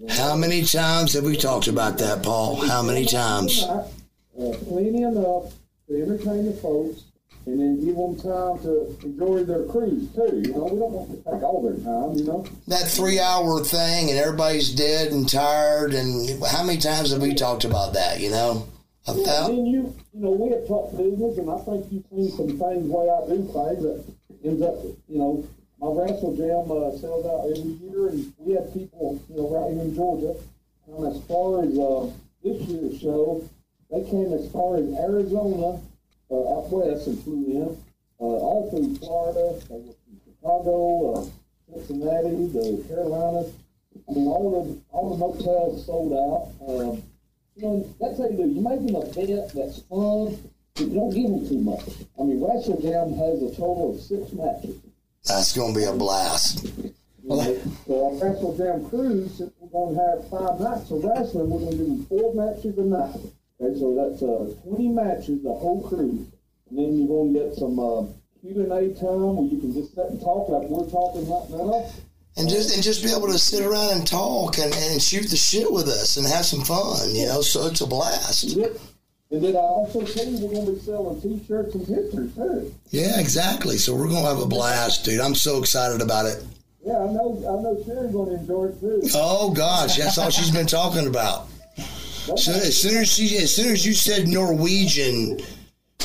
How 0.10 0.36
many 0.36 0.64
times 0.64 1.14
have 1.14 1.24
we 1.24 1.38
talked 1.38 1.68
about 1.68 1.98
that, 2.00 2.24
Paul? 2.24 2.56
How 2.68 2.82
many 2.82 3.06
times? 3.06 3.64
Uh, 3.64 3.88
plenty 4.36 5.04
enough 5.04 5.54
to 5.88 6.02
entertain 6.02 6.46
the 6.46 6.54
folks 6.54 7.04
and 7.46 7.60
then 7.60 7.84
give 7.84 7.96
them 7.96 8.16
time 8.16 8.60
to 8.64 8.96
enjoy 9.04 9.44
their 9.44 9.64
cruise 9.66 10.08
too. 10.14 10.42
You 10.46 10.54
know, 10.54 10.66
we 10.66 10.80
don't 10.80 10.92
want 10.92 11.10
to 11.12 11.32
take 11.32 11.44
all 11.44 11.62
their 11.62 11.78
time, 11.78 12.18
you 12.18 12.24
know. 12.26 12.46
That 12.68 12.88
three-hour 12.88 13.64
thing, 13.64 14.10
and 14.10 14.20
everybody's 14.20 14.74
dead 14.74 15.12
and 15.12 15.28
tired. 15.28 15.94
And 15.94 16.44
how 16.46 16.64
many 16.64 16.80
times 16.80 17.12
have 17.12 17.22
we 17.22 17.34
talked 17.34 17.64
about 17.64 17.94
that? 17.94 18.20
You 18.20 18.30
know, 18.30 18.68
And 19.50 19.58
then 19.58 19.66
you, 19.66 19.96
you 20.14 20.22
know, 20.22 20.32
we 20.32 20.52
have 20.52 20.68
talked 20.68 20.98
business, 20.98 21.38
and 21.38 21.50
I 21.50 21.58
think 21.60 21.86
you've 21.92 22.06
seen 22.12 22.32
some 22.38 22.60
things 22.60 22.90
way 22.90 23.10
I 23.10 23.28
do 23.28 23.38
things 23.38 23.84
that 23.84 24.04
ends 24.44 24.62
up, 24.62 24.76
you 25.08 25.18
know, 25.18 25.48
my 25.82 25.88
Wrestlejam 25.88 26.70
uh, 26.70 26.96
sells 27.00 27.26
out 27.26 27.50
every 27.50 27.72
year, 27.82 28.10
and 28.10 28.32
we 28.38 28.54
have 28.54 28.72
people, 28.72 29.20
you 29.28 29.36
know, 29.36 29.50
right 29.50 29.74
here 29.74 29.82
in 29.82 29.96
Georgia. 29.96 30.36
And 30.86 31.08
as 31.08 31.20
far 31.26 31.64
as 31.66 31.74
uh, 31.74 32.06
this 32.44 32.62
year's 32.70 33.02
show, 33.02 33.44
they 33.90 34.04
came 34.04 34.32
as 34.32 34.52
far 34.52 34.78
as 34.78 34.86
Arizona, 34.94 35.82
uh, 36.30 36.54
out 36.54 36.70
west, 36.70 37.08
and 37.08 37.24
flew 37.24 37.46
in, 37.50 37.78
uh, 38.20 38.24
all 38.24 38.70
through 38.70 38.96
Florida. 38.98 39.60
They 39.70 39.76
were 39.82 39.98
from 40.06 40.22
Chicago, 40.24 41.16
uh, 41.16 41.74
Cincinnati, 41.74 42.46
the 42.54 42.86
Carolinas. 42.88 43.52
I 44.08 44.14
mean, 44.14 44.28
all 44.28 44.52
the 44.54 44.82
all 44.92 45.10
the 45.10 45.18
motels 45.18 45.84
sold 45.84 46.14
out. 46.14 46.70
Um, 46.70 47.02
you 47.56 47.64
know, 47.64 47.96
that's 48.00 48.20
how 48.20 48.30
you 48.30 48.38
do. 48.38 48.48
You 48.48 48.62
make 48.62 48.82
an 48.82 48.96
event 48.96 49.52
that's 49.56 49.82
fun, 49.90 50.38
but 50.76 50.86
you 50.86 50.94
don't 50.94 51.10
give 51.10 51.26
them 51.26 51.50
too 51.50 51.60
much. 51.60 51.90
I 52.20 52.24
mean, 52.24 52.40
Wrestlejam 52.40 53.18
has 53.18 53.42
a 53.42 53.56
total 53.56 53.96
of 53.96 54.00
six 54.00 54.32
matches. 54.34 54.78
That's 55.26 55.56
going 55.56 55.74
to 55.74 55.80
be 55.80 55.86
a 55.86 55.94
blast. 55.94 56.66
Know, 57.24 57.62
so 57.86 58.06
our 58.06 58.12
Wrestlejam 58.20 58.90
cruise, 58.90 59.42
we're 59.60 59.70
going 59.70 59.96
to 59.96 60.02
have 60.02 60.30
five 60.30 60.60
nights 60.60 60.92
of 60.92 61.04
wrestling, 61.04 61.50
we're 61.50 61.60
going 61.60 61.78
to 61.78 61.86
do 61.86 62.06
four 62.10 62.34
matches 62.34 62.78
a 62.78 62.82
night. 62.82 63.16
Okay, 63.62 63.80
so 63.80 63.94
that's 63.94 64.24
uh, 64.24 64.68
20 64.68 64.88
matches 64.90 65.44
the 65.44 65.54
whole 65.54 65.88
cruise. 65.88 66.28
And 66.70 66.80
then 66.80 66.98
you're 66.98 67.08
going 67.08 67.34
to 67.34 67.40
get 67.40 67.56
some 67.56 67.78
uh, 67.78 68.04
Q&A 68.42 68.94
time 68.96 69.36
where 69.38 69.48
you 69.48 69.60
can 69.60 69.72
just 69.72 69.94
sit 69.94 70.06
and 70.10 70.20
talk 70.20 70.50
like 70.50 70.68
we're 70.68 70.90
talking 70.90 71.30
right 71.30 71.50
now. 71.52 71.86
And 72.38 72.50
just 72.50 72.74
and 72.74 72.82
just 72.82 73.04
be 73.04 73.12
able 73.12 73.28
to 73.28 73.38
sit 73.38 73.64
around 73.64 73.92
and 73.92 74.08
talk 74.08 74.58
and, 74.58 74.74
and 74.74 75.02
shoot 75.02 75.30
the 75.30 75.36
shit 75.36 75.72
with 75.72 75.88
us 75.88 76.16
and 76.16 76.26
have 76.26 76.46
some 76.46 76.64
fun, 76.64 77.14
you 77.14 77.26
know. 77.28 77.42
So 77.42 77.68
it's 77.68 77.82
a 77.82 77.86
blast. 77.86 78.58
And 79.32 79.42
then 79.42 79.56
I 79.56 79.60
also 79.60 80.06
tell 80.06 80.26
you 80.26 80.46
we're 80.46 80.54
going 80.54 80.66
to 80.66 80.72
be 80.74 80.80
selling 80.80 81.22
T-shirts 81.22 81.74
and 81.76 81.88
pictures 81.88 82.36
too. 82.36 82.76
Yeah, 82.90 83.18
exactly. 83.20 83.78
So 83.78 83.96
we're 83.96 84.10
gonna 84.10 84.28
have 84.28 84.42
a 84.42 84.46
blast, 84.46 85.06
dude. 85.06 85.22
I'm 85.22 85.36
so 85.36 85.58
excited 85.60 86.02
about 86.02 86.26
it. 86.26 86.44
Yeah, 86.86 86.98
I 86.98 87.06
know. 87.14 87.38
I 87.38 87.62
know 87.62 87.82
Sherry's 87.86 88.12
going 88.12 88.30
to 88.30 88.36
enjoy 88.36 88.66
it 88.66 88.80
too. 88.82 89.02
Oh 89.16 89.52
gosh, 89.52 89.96
that's 89.96 90.18
all 90.18 90.30
she's 90.30 90.52
been 90.52 90.68
talking 90.68 91.08
about. 91.08 91.48
So 92.36 92.52
as 92.52 92.80
soon 92.80 92.98
as 92.98 93.12
she, 93.12 93.38
as 93.38 93.56
soon 93.56 93.72
as 93.72 93.86
you 93.86 93.94
said 93.94 94.28
Norwegian, 94.28 95.40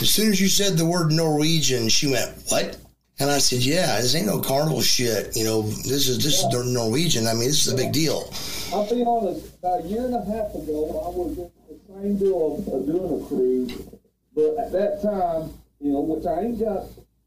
as 0.00 0.10
soon 0.10 0.30
as 0.30 0.40
you 0.40 0.48
said 0.48 0.78
the 0.78 0.86
word 0.86 1.10
Norwegian, 1.10 1.88
she 1.88 2.10
went 2.10 2.32
what? 2.48 2.78
And 3.18 3.30
I 3.30 3.38
said, 3.38 3.60
yeah, 3.60 3.98
this 3.98 4.14
ain't 4.14 4.26
no 4.26 4.40
carnival 4.40 4.82
shit. 4.82 5.34
You 5.34 5.44
know, 5.44 5.62
this 5.62 6.08
is 6.08 6.22
this 6.22 6.44
is 6.44 6.48
the 6.50 6.62
Norwegian. 6.64 7.26
I 7.26 7.32
mean, 7.32 7.48
this 7.48 7.66
is 7.66 7.72
a 7.72 7.76
big 7.76 7.92
deal. 7.92 8.30
I'll 8.72 8.88
be 8.88 9.02
honest. 9.04 9.54
About 9.58 9.84
a 9.84 9.88
year 9.88 10.04
and 10.04 10.14
a 10.14 10.18
half 10.18 10.54
ago, 10.54 11.02
I 11.02 11.08
was 11.10 11.50
same 12.02 12.16
deal 12.16 12.56
of, 12.58 12.74
of 12.74 12.86
doing 12.86 13.22
a 13.22 13.26
cruise, 13.26 13.72
but 14.34 14.56
at 14.58 14.72
that 14.72 15.02
time, 15.02 15.50
you 15.80 15.92
know, 15.92 16.00
which 16.00 16.26
I 16.26 16.40
ain't 16.40 16.60
got, 16.60 16.84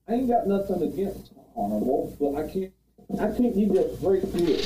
I 0.08 0.14
ain't 0.14 0.30
got 0.30 0.48
nothing 0.48 0.84
against 0.84 1.32
carnival, 1.56 2.16
but 2.20 2.36
I 2.36 2.48
can't, 2.52 2.74
I 3.20 3.28
can't 3.36 3.56
give 3.56 3.70
you 3.74 3.80
a 3.80 3.98
great 3.98 4.32
deal. 4.36 4.62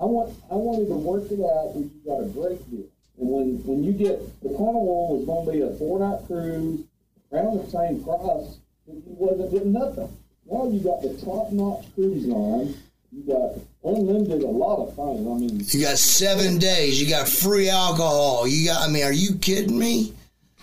I 0.00 0.04
want, 0.04 0.34
I 0.50 0.54
wanted 0.54 0.88
to 0.88 0.96
work 0.96 1.30
it 1.30 1.40
out 1.40 1.74
where 1.74 1.84
you 1.84 2.00
got 2.04 2.24
a 2.24 2.28
great 2.28 2.70
deal. 2.70 2.88
And 3.18 3.28
when, 3.28 3.64
when 3.64 3.84
you 3.84 3.92
get 3.92 4.20
the 4.42 4.50
carnival 4.56 5.16
was 5.16 5.26
going 5.26 5.46
to 5.46 5.52
be 5.52 5.60
a 5.62 5.78
four 5.78 5.98
night 6.00 6.26
cruise, 6.26 6.84
around 7.32 7.58
the 7.58 7.68
same 7.68 8.04
price, 8.04 8.58
you 8.86 9.02
wasn't 9.04 9.50
getting 9.50 9.72
nothing. 9.72 10.16
Now 10.48 10.68
you 10.68 10.80
got 10.80 11.02
the 11.02 11.12
top 11.24 11.50
notch 11.52 11.84
cruise 11.94 12.24
line. 12.24 12.74
You 13.16 13.22
got 13.32 13.56
unlimited 13.82 14.42
a 14.42 14.46
lot 14.46 14.86
of 14.86 14.94
things. 14.94 15.26
I 15.26 15.34
mean, 15.40 15.62
You 15.68 15.86
got 15.86 15.96
seven 15.96 16.58
days. 16.58 17.00
You 17.00 17.08
got 17.08 17.26
free 17.26 17.70
alcohol. 17.70 18.46
You 18.46 18.66
got. 18.68 18.86
I 18.86 18.92
mean, 18.92 19.04
are 19.04 19.12
you 19.12 19.36
kidding 19.36 19.78
me? 19.78 20.12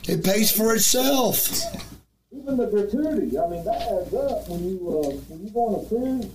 It 0.08 0.24
pays 0.24 0.52
for 0.52 0.76
itself. 0.76 1.50
even 2.32 2.58
the 2.58 2.68
gratuity. 2.68 3.40
I 3.40 3.48
mean, 3.48 3.66
that 3.66 3.82
adds 3.82 4.14
up 4.14 4.48
when 4.50 4.70
you 4.70 4.78
uh, 4.86 5.10
when 5.30 5.48
you 5.48 5.50
go 5.50 5.74
on 5.74 5.84
a 5.84 5.88
cruise. 5.90 6.30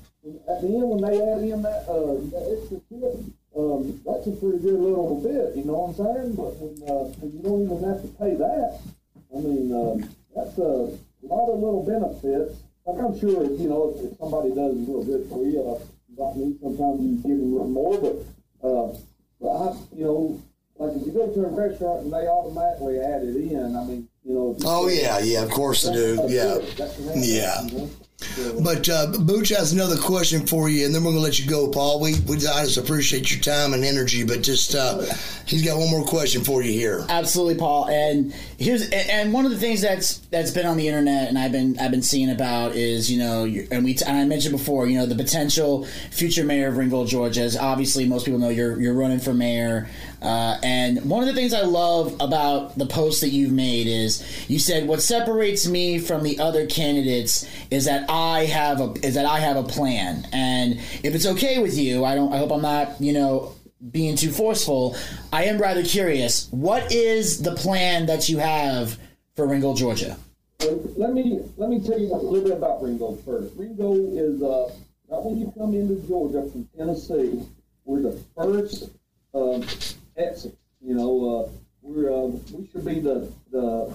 At 0.50 0.60
the 0.60 0.66
end, 0.66 0.90
when 0.90 1.00
they 1.06 1.22
add 1.22 1.38
in 1.38 1.62
that 1.62 1.86
uh, 1.86 2.18
that 2.34 2.44
extra 2.50 2.80
tip, 2.90 3.14
um, 3.56 4.00
that's 4.04 4.26
a 4.26 4.32
pretty 4.32 4.58
good 4.58 4.80
little 4.80 5.20
bit. 5.22 5.54
You 5.54 5.70
know 5.70 5.86
what 5.86 5.94
I'm 5.94 6.02
saying? 6.02 6.34
But 6.34 6.50
when, 6.58 6.74
uh, 6.82 7.14
when 7.22 7.30
you 7.30 7.40
don't 7.46 7.62
even 7.62 7.78
have 7.86 8.02
to 8.02 8.08
pay 8.18 8.34
that, 8.34 8.80
I 9.30 9.38
mean, 9.38 9.70
um, 9.70 10.02
that's 10.34 10.58
a 10.58 10.98
lot 11.22 11.46
of 11.46 11.62
little 11.62 11.86
benefits. 11.86 12.58
Like 12.84 12.98
I'm 12.98 13.14
sure, 13.20 13.44
you 13.44 13.68
know, 13.68 13.94
if, 13.94 14.10
if 14.10 14.18
somebody 14.18 14.50
does 14.50 14.74
real 14.82 15.04
good 15.04 15.28
for 15.30 15.46
you, 15.46 15.62
uh, 15.62 15.78
like 16.18 16.36
me, 16.36 16.56
sometimes 16.60 17.00
you 17.00 17.16
give 17.16 17.38
them 17.38 17.52
a 17.52 17.56
little 17.56 17.68
more. 17.68 17.98
But, 17.98 18.68
uh, 18.68 18.98
but 19.40 19.48
I, 19.48 19.76
you 19.96 20.04
know, 20.04 20.42
like 20.76 20.96
if 20.96 21.06
you 21.06 21.12
go 21.12 21.32
to 21.32 21.44
a 21.44 21.48
restaurant 21.48 22.04
and 22.04 22.12
they 22.12 22.26
automatically 22.26 23.00
add 23.00 23.22
it 23.22 23.36
in, 23.36 23.76
I 23.76 23.84
mean, 23.84 24.08
you 24.24 24.34
know. 24.34 24.56
Oh 24.64 24.88
yeah, 24.88 25.18
yeah. 25.20 25.42
Of 25.42 25.50
course 25.50 25.82
they 25.82 25.92
do. 25.92 26.24
Yeah. 26.28 26.58
good. 26.58 26.76
That's 26.76 26.96
the 26.96 27.18
Yeah. 27.18 27.88
But 28.60 28.88
uh, 28.88 29.12
Booch 29.20 29.50
has 29.50 29.72
another 29.72 29.96
question 29.96 30.44
for 30.44 30.68
you, 30.68 30.84
and 30.84 30.92
then 30.92 31.04
we're 31.04 31.12
gonna 31.12 31.22
let 31.22 31.38
you 31.38 31.48
go, 31.48 31.68
Paul. 31.68 32.00
We 32.00 32.18
we 32.26 32.34
I 32.36 32.64
just 32.64 32.76
appreciate 32.76 33.30
your 33.30 33.40
time 33.40 33.74
and 33.74 33.84
energy, 33.84 34.24
but 34.24 34.42
just 34.42 34.74
uh, 34.74 35.02
he's 35.46 35.64
got 35.64 35.78
one 35.78 35.88
more 35.88 36.04
question 36.04 36.42
for 36.42 36.60
you 36.62 36.72
here. 36.72 37.06
Absolutely, 37.08 37.54
Paul. 37.54 37.88
And 37.88 38.32
here's 38.58 38.90
and- 38.90 39.32
one 39.32 39.44
of 39.44 39.52
the 39.52 39.58
things 39.58 39.80
that's 39.80 40.18
that's 40.30 40.50
been 40.50 40.66
on 40.66 40.76
the 40.76 40.88
internet 40.88 41.28
and 41.28 41.38
I've 41.38 41.52
been 41.52 41.78
I've 41.78 41.92
been 41.92 42.02
seeing 42.02 42.30
about 42.30 42.74
is 42.74 43.10
you 43.10 43.18
know 43.18 43.44
and 43.44 43.84
we 43.84 43.96
and 44.04 44.18
I 44.18 44.24
mentioned 44.24 44.52
before 44.52 44.88
you 44.88 44.98
know 44.98 45.06
the 45.06 45.14
potential 45.14 45.84
future 46.10 46.42
mayor 46.44 46.68
of 46.68 46.76
Ringgold, 46.76 47.06
Georgia. 47.06 47.42
As 47.42 47.56
obviously 47.56 48.04
most 48.06 48.24
people 48.24 48.40
know 48.40 48.48
you're 48.48 48.80
you're 48.80 48.94
running 48.94 49.20
for 49.20 49.32
mayor. 49.32 49.88
Uh, 50.20 50.58
and 50.62 51.08
one 51.08 51.22
of 51.22 51.28
the 51.28 51.34
things 51.34 51.54
I 51.54 51.62
love 51.62 52.16
about 52.18 52.76
the 52.76 52.86
post 52.86 53.20
that 53.20 53.28
you've 53.28 53.52
made 53.52 53.86
is 53.86 54.48
you 54.48 54.58
said 54.58 54.88
what 54.88 55.00
separates 55.00 55.68
me 55.68 55.98
from 55.98 56.24
the 56.24 56.40
other 56.40 56.66
candidates 56.66 57.48
is 57.70 57.84
that 57.84 58.08
I 58.10 58.46
have 58.46 58.80
a 58.80 58.94
is 59.04 59.14
that 59.14 59.26
I 59.26 59.38
have 59.38 59.56
a 59.56 59.62
plan. 59.62 60.26
And 60.32 60.78
if 61.04 61.14
it's 61.14 61.26
okay 61.26 61.58
with 61.58 61.78
you, 61.78 62.04
I 62.04 62.14
don't 62.14 62.32
I 62.32 62.38
hope 62.38 62.50
I'm 62.50 62.62
not 62.62 63.00
you 63.00 63.12
know 63.12 63.54
being 63.90 64.16
too 64.16 64.30
forceful, 64.30 64.96
I 65.32 65.44
am 65.44 65.58
rather 65.58 65.84
curious. 65.84 66.48
What 66.50 66.92
is 66.92 67.42
the 67.42 67.54
plan 67.54 68.06
that 68.06 68.28
you 68.28 68.38
have 68.38 68.98
for 69.36 69.46
Ringgold, 69.46 69.76
Georgia? 69.76 70.16
Let 70.96 71.12
me 71.12 71.40
let 71.56 71.70
me 71.70 71.80
tell 71.80 71.98
you 71.98 72.12
a 72.12 72.16
little 72.16 72.42
bit 72.42 72.56
about 72.56 72.82
Ringgold 72.82 73.22
first. 73.24 73.54
Ringgold 73.56 74.18
is 74.18 74.42
uh, 74.42 74.72
right 75.08 75.22
when 75.22 75.38
you 75.38 75.52
come 75.56 75.74
into 75.74 75.94
Georgia 76.08 76.50
from 76.50 76.68
Tennessee, 76.76 77.40
we're 77.84 78.02
the 78.02 78.20
first 78.34 78.90
um, 79.32 79.64
exit. 80.18 80.56
You 80.80 80.94
know, 80.94 81.12
uh, 81.34 81.50
we're 81.82 82.12
uh, 82.12 82.26
we 82.52 82.68
should 82.70 82.84
be 82.84 83.00
the 83.00 83.32
the 83.50 83.94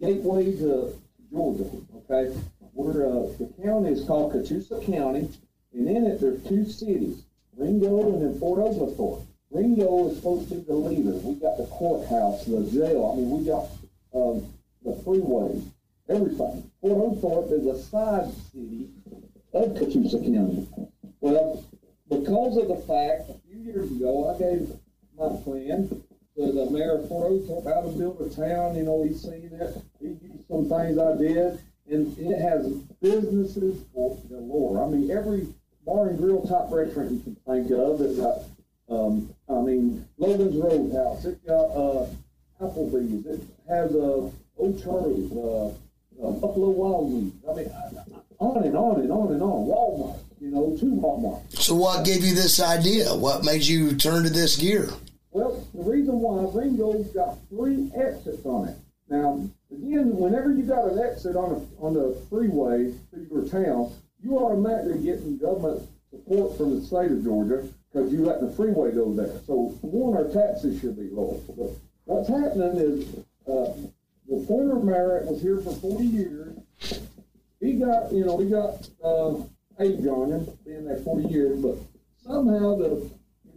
gateway 0.00 0.56
to 0.56 0.98
Georgia. 1.30 1.70
Okay, 1.96 2.34
we're 2.72 3.06
uh, 3.06 3.26
the 3.38 3.52
county 3.62 3.90
is 3.90 4.04
called 4.06 4.32
Catoosa 4.32 4.84
County, 4.84 5.28
and 5.72 5.88
in 5.88 6.06
it 6.06 6.20
there's 6.20 6.42
two 6.44 6.64
cities, 6.64 7.22
Ringgold 7.56 8.14
and 8.14 8.22
then 8.22 8.38
Fort 8.38 8.60
Oglethorpe. 8.60 9.26
Ringgold 9.50 10.12
is 10.12 10.18
supposed 10.18 10.48
to 10.48 10.56
be 10.56 10.60
the 10.62 10.74
leader. 10.74 11.12
We 11.12 11.34
got 11.36 11.56
the 11.56 11.66
courthouse, 11.66 12.44
the 12.44 12.68
jail. 12.70 13.12
I 13.12 13.16
mean, 13.16 13.30
we 13.30 13.44
got 13.44 13.68
um, 14.14 14.52
the 14.84 15.00
freeway, 15.04 15.62
everything. 16.08 16.70
Fort 16.80 16.92
Oglethorpe 16.92 17.52
is 17.52 17.66
a 17.66 17.82
side 17.82 18.32
city 18.52 18.88
of 19.52 19.70
Catoosa 19.70 20.20
County. 20.20 20.66
Well, 21.20 21.64
because 22.08 22.56
of 22.56 22.68
the 22.68 22.76
fact, 22.76 23.30
a 23.30 23.34
few 23.48 23.58
years 23.60 23.90
ago, 23.90 24.34
I 24.34 24.38
gave 24.38 24.68
my 25.18 25.28
plan 25.42 25.88
to 26.36 26.52
the 26.52 26.70
mayor 26.70 26.98
of 26.98 27.08
Fort 27.08 27.32
Oglethorpe 27.32 27.64
how 27.64 27.80
to 27.82 27.88
build 27.96 28.20
a 28.20 28.34
town. 28.34 28.76
You 28.76 28.82
know, 28.82 29.02
he's 29.02 29.22
seen 29.22 29.50
it. 29.52 29.82
He 30.00 30.08
used 30.08 30.46
some 30.48 30.68
things 30.68 30.98
I 30.98 31.16
did, 31.16 31.58
and 31.90 32.18
it 32.18 32.40
has 32.40 32.66
businesses 33.00 33.82
for 33.94 34.16
galore. 34.28 34.84
I 34.84 34.88
mean, 34.88 35.10
every 35.10 35.48
bar 35.86 36.08
and 36.08 36.18
grill 36.18 36.42
type 36.42 36.70
restaurant 36.70 37.12
you 37.12 37.20
can 37.20 37.36
think 37.46 37.70
of. 37.70 38.00
It 38.00 38.16
got, 38.16 38.42
um, 38.88 39.34
I 39.48 39.60
mean, 39.60 40.06
Logan's 40.18 40.56
Roadhouse. 40.56 41.24
It 41.24 41.46
got 41.46 41.66
uh, 41.66 42.06
Applebee's. 42.60 43.26
It 43.26 43.40
has 43.68 43.94
uh, 43.94 44.30
O'Charley's, 44.58 45.32
uh, 45.32 45.68
uh, 46.22 46.30
Buffalo 46.32 46.70
Wild 46.70 47.12
Wings. 47.12 47.32
I 47.48 47.54
mean, 47.54 47.70
on 48.38 48.62
and 48.64 48.76
on 48.76 49.00
and 49.00 49.10
on 49.10 49.32
and 49.32 49.42
on. 49.42 49.66
Walmart, 49.66 50.18
you 50.40 50.50
know, 50.50 50.76
two 50.78 50.92
Walmart. 50.92 51.42
So, 51.58 51.74
what 51.74 52.04
gave 52.04 52.24
you 52.24 52.34
this 52.34 52.60
idea? 52.60 53.14
What 53.14 53.44
made 53.44 53.62
you 53.62 53.94
turn 53.94 54.24
to 54.24 54.30
this 54.30 54.56
gear? 54.56 54.90
Well, 55.36 55.68
the 55.74 55.82
reason 55.82 56.18
why 56.20 56.48
Ringgold's 56.58 57.12
got 57.12 57.36
three 57.50 57.92
exits 57.94 58.46
on 58.46 58.68
it. 58.68 58.76
Now, 59.10 59.44
again, 59.70 60.16
whenever 60.16 60.50
you 60.50 60.62
got 60.62 60.90
an 60.90 60.98
exit 60.98 61.36
on 61.36 61.52
a, 61.52 61.84
on 61.84 61.92
the 61.92 62.16
freeway 62.30 62.94
through 63.10 63.28
your 63.30 63.44
town, 63.44 63.92
you 64.24 64.38
automatically 64.38 65.04
getting 65.04 65.36
government 65.36 65.86
support 66.08 66.56
from 66.56 66.80
the 66.80 66.86
state 66.86 67.12
of 67.12 67.22
Georgia 67.22 67.68
because 67.92 68.10
you 68.14 68.24
let 68.24 68.40
the 68.40 68.50
freeway 68.50 68.92
go 68.92 69.12
there. 69.12 69.38
So, 69.46 69.76
one, 69.82 70.16
our 70.16 70.32
taxes 70.32 70.80
should 70.80 70.96
be 70.96 71.10
low. 71.12 71.38
But 71.48 71.68
what's 72.06 72.30
happening 72.30 72.80
is 72.80 73.04
uh, 73.46 73.76
the 74.26 74.42
former 74.48 74.82
mayor 74.82 75.20
was 75.26 75.42
here 75.42 75.60
for 75.60 75.74
40 75.74 76.02
years. 76.02 76.56
He 77.60 77.74
got, 77.74 78.10
you 78.10 78.24
know, 78.24 78.38
he 78.38 78.48
got 78.48 78.88
uh, 79.04 79.36
age 79.84 80.06
on 80.06 80.32
him, 80.32 80.48
being 80.64 80.86
there 80.86 80.96
40 80.96 81.28
years, 81.28 81.60
but 81.60 81.76
somehow 82.24 82.76
the, 82.76 83.10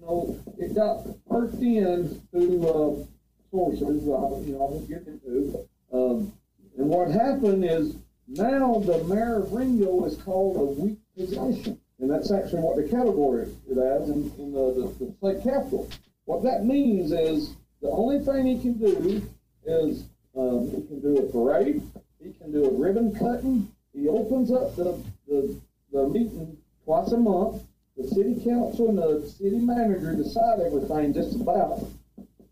know, 0.10 0.40
it 0.58 0.76
got 0.76 1.06
worked 1.28 1.62
in 1.62 2.22
through 2.32 2.68
uh, 2.68 3.06
sources, 3.52 4.08
uh, 4.08 4.40
you 4.46 4.54
know, 4.54 4.68
I 4.68 4.72
won't 4.72 4.90
get 4.90 5.08
into. 5.08 5.68
Um, 5.92 6.34
and 6.78 6.88
what 6.88 7.12
happened 7.12 7.66
is 7.66 7.96
now 8.28 8.80
the 8.80 9.04
mayor 9.06 9.38
of 9.38 9.52
Ringgold 9.52 10.08
is 10.08 10.18
called 10.18 10.58
a 10.58 10.82
weak 10.82 11.00
possession. 11.18 11.80
And 12.00 12.10
that's 12.10 12.32
actually 12.32 12.62
what 12.62 12.78
the 12.78 12.84
category 12.84 13.50
it 13.70 13.76
has 13.76 14.10
in, 14.10 14.32
in 14.38 14.54
the, 14.54 14.74
the, 14.74 15.06
the 15.06 15.12
state 15.18 15.44
capital. 15.44 15.90
What 16.26 16.44
that 16.44 16.66
means 16.66 17.12
is 17.12 17.56
the 17.82 17.90
only 17.90 18.24
thing 18.24 18.46
he 18.46 18.62
can 18.62 18.74
do 18.74 19.22
is 19.66 20.06
um, 20.38 20.70
he 20.70 20.88
can 20.88 21.02
do 21.02 21.18
a 21.18 21.32
parade, 21.32 21.82
he 22.24 22.32
can 22.34 22.52
do 22.52 22.66
a 22.66 22.72
ribbon 22.72 23.14
cutting, 23.16 23.70
he 23.94 24.08
opens 24.08 24.52
up 24.52 24.76
the, 24.76 24.98
the, 25.28 25.60
the 25.92 26.08
meeting 26.08 26.58
twice 26.86 27.12
a 27.12 27.18
month. 27.18 27.64
The 28.00 28.08
city 28.08 28.42
council 28.46 28.88
and 28.88 28.98
the 28.98 29.28
city 29.28 29.58
manager 29.58 30.16
decide 30.16 30.62
everything 30.62 31.14
just 31.14 31.36
about, 31.36 31.86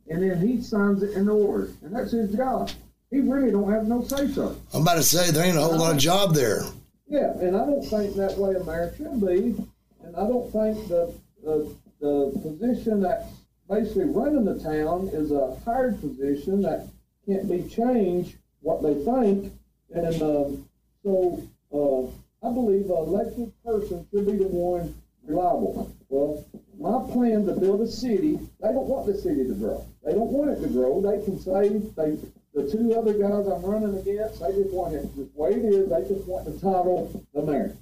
and 0.09 0.21
then 0.21 0.45
he 0.45 0.61
signs 0.61 1.01
it 1.01 1.13
in 1.13 1.29
order, 1.29 1.71
and 1.81 1.95
that's 1.95 2.11
his 2.11 2.33
job. 2.35 2.69
He 3.09 3.21
really 3.21 3.51
don't 3.51 3.71
have 3.71 3.87
no 3.87 4.03
say 4.03 4.27
so. 4.27 4.57
I'm 4.73 4.81
about 4.81 4.95
to 4.95 5.03
say 5.03 5.31
there 5.31 5.45
ain't 5.45 5.55
a 5.55 5.61
whole 5.61 5.77
lot 5.77 5.93
of 5.93 5.99
job 5.99 6.35
there. 6.35 6.63
Yeah, 7.07 7.31
and 7.39 7.55
I 7.55 7.65
don't 7.65 7.81
think 7.81 8.17
that 8.17 8.37
way 8.37 8.55
a 8.55 8.63
mayor 8.65 8.93
should 8.97 9.21
be, 9.25 9.55
and 10.03 10.17
I 10.17 10.27
don't 10.27 10.51
think 10.51 10.89
the 10.89 11.13
the, 11.41 11.73
the 12.01 12.39
position 12.41 12.99
that 13.03 13.27
basically 13.69 14.05
running 14.05 14.43
the 14.43 14.59
town 14.59 15.09
is 15.13 15.31
a 15.31 15.55
hired 15.63 16.01
position 16.01 16.61
that 16.63 16.89
can't 17.25 17.49
be 17.49 17.63
changed 17.69 18.35
what 18.59 18.83
they 18.83 18.95
think, 18.95 19.53
and 19.95 20.21
um, 20.21 20.69
so 21.03 21.41
uh, 21.73 22.45
I 22.45 22.51
believe 22.53 22.87
an 22.87 22.97
elected 22.97 23.53
person 23.63 24.05
should 24.11 24.25
be 24.25 24.35
the 24.35 24.49
one 24.49 24.93
reliable. 25.27 25.93
Well, 26.09 26.45
my 26.79 27.11
plan 27.11 27.45
to 27.45 27.53
build 27.53 27.81
a 27.81 27.87
city, 27.87 28.39
they 28.61 28.69
don't 28.69 28.87
want 28.87 29.07
the 29.07 29.17
city 29.17 29.47
to 29.47 29.53
grow. 29.53 29.85
They 30.03 30.13
don't 30.13 30.31
want 30.31 30.51
it 30.51 30.61
to 30.61 30.67
grow. 30.69 31.01
They 31.01 31.23
can 31.23 31.39
say 31.39 31.69
they 31.95 32.17
the 32.53 32.71
two 32.71 32.97
other 32.97 33.13
guys 33.13 33.45
I'm 33.45 33.61
running 33.61 33.97
against, 33.99 34.39
they 34.39 34.51
just 34.51 34.73
want 34.73 34.95
it 34.95 35.15
the 35.15 35.29
way 35.35 35.51
it 35.51 35.65
is. 35.65 35.89
They 35.89 36.01
just 36.07 36.27
want 36.27 36.45
the 36.45 36.53
title 36.53 37.23
the 37.33 37.43
mayor. 37.43 37.75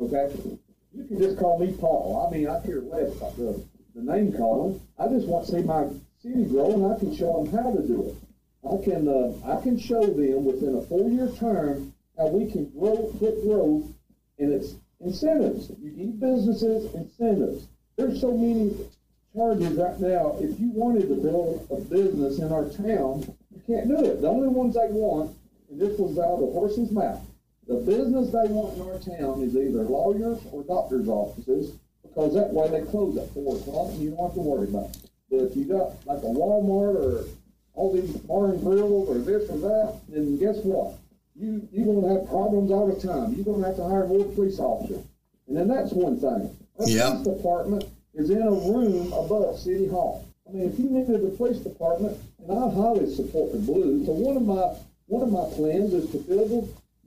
Okay, 0.00 0.32
you 0.92 1.04
can 1.04 1.18
just 1.18 1.38
call 1.38 1.58
me 1.58 1.72
Paul. 1.72 2.28
I 2.28 2.34
mean, 2.34 2.48
I 2.48 2.60
care 2.60 2.80
less 2.80 3.16
about 3.16 3.36
the 3.36 3.64
the 3.94 4.02
name 4.02 4.32
calling. 4.32 4.80
I 4.98 5.08
just 5.08 5.26
want 5.26 5.46
to 5.46 5.52
see 5.52 5.62
my 5.62 5.88
city 6.22 6.44
grow, 6.44 6.72
and 6.72 6.94
I 6.94 6.98
can 6.98 7.14
show 7.14 7.42
them 7.42 7.52
how 7.52 7.72
to 7.72 7.86
do 7.86 8.08
it. 8.08 8.16
I 8.64 8.82
can 8.84 9.08
uh, 9.08 9.32
I 9.44 9.60
can 9.60 9.78
show 9.78 10.06
them 10.06 10.44
within 10.44 10.76
a 10.76 10.82
four 10.82 11.08
year 11.08 11.28
term 11.38 11.92
how 12.16 12.28
we 12.28 12.50
can 12.50 12.66
grow, 12.70 13.10
get 13.18 13.42
growth, 13.42 13.84
and 14.38 14.52
it's 14.52 14.74
incentives. 15.04 15.70
You 15.80 15.92
need 15.92 16.20
businesses 16.20 16.92
incentives. 16.94 17.68
There's 17.96 18.20
so 18.20 18.36
many 18.36 18.74
charges 19.34 19.76
right 19.76 19.98
now. 20.00 20.36
If 20.40 20.58
you 20.60 20.70
wanted 20.72 21.08
to 21.08 21.16
build 21.16 21.66
a 21.70 21.80
business 21.80 22.38
in 22.38 22.52
our 22.52 22.68
town, 22.68 23.24
you 23.50 23.62
can't 23.66 23.88
do 23.88 24.04
it. 24.04 24.20
The 24.20 24.28
only 24.28 24.48
ones 24.48 24.74
they 24.74 24.88
want, 24.90 25.36
and 25.70 25.80
this 25.80 25.98
was 25.98 26.18
out 26.18 26.34
of 26.34 26.40
the 26.40 26.52
horse's 26.52 26.90
mouth, 26.90 27.20
the 27.66 27.76
business 27.76 28.30
they 28.32 28.48
want 28.48 28.76
in 28.76 28.82
our 28.82 28.98
town 28.98 29.42
is 29.42 29.56
either 29.56 29.84
lawyers 29.84 30.38
or 30.50 30.64
doctors' 30.64 31.08
offices, 31.08 31.76
because 32.02 32.34
that 32.34 32.52
way 32.52 32.68
they 32.68 32.84
close 32.90 33.16
at 33.16 33.30
four 33.30 33.56
o'clock 33.56 33.90
and 33.92 34.02
you 34.02 34.10
don't 34.10 34.26
have 34.26 34.34
to 34.34 34.40
worry 34.40 34.68
about 34.68 34.90
it. 34.90 35.10
But 35.30 35.40
if 35.40 35.56
you 35.56 35.64
got 35.64 36.04
like 36.06 36.18
a 36.18 36.26
Walmart 36.26 36.96
or 36.96 37.24
all 37.74 37.92
these 37.94 38.10
bar 38.16 38.50
and 38.50 38.60
grills 38.60 39.08
or 39.08 39.18
this 39.18 39.48
or 39.48 39.58
that, 39.58 40.00
then 40.08 40.36
guess 40.36 40.56
what? 40.64 40.98
You 41.34 41.66
you're 41.72 41.86
gonna 42.00 42.14
have 42.18 42.28
problems 42.28 42.70
all 42.70 42.86
the 42.86 43.00
time. 43.00 43.34
You're 43.34 43.44
gonna 43.44 43.66
have 43.66 43.76
to 43.76 43.84
hire 43.84 44.06
more 44.06 44.24
police 44.34 44.58
officers. 44.58 45.02
And 45.48 45.56
then 45.56 45.68
that's 45.68 45.92
one 45.92 46.16
thing. 46.18 46.50
Our 46.78 46.88
Yep. 46.88 47.22
police 47.22 47.36
department 47.36 47.84
is 48.14 48.30
in 48.30 48.42
a 48.42 48.50
room 48.50 49.12
above 49.12 49.58
City 49.58 49.86
Hall. 49.86 50.24
I 50.46 50.52
mean, 50.52 50.64
if 50.68 50.78
you 50.78 50.90
needed 50.90 51.22
the 51.22 51.30
police 51.36 51.58
department, 51.58 52.18
and 52.42 52.52
I 52.58 52.68
highly 52.68 53.08
support 53.14 53.52
the 53.52 53.58
Blues, 53.58 54.06
so 54.06 54.12
one 54.12 54.36
of 54.36 54.42
my 54.42 54.74
one 55.08 55.22
of 55.22 55.32
my 55.32 55.44
plans 55.54 55.92
is 55.94 56.10
to 56.10 56.18
build 56.18 56.50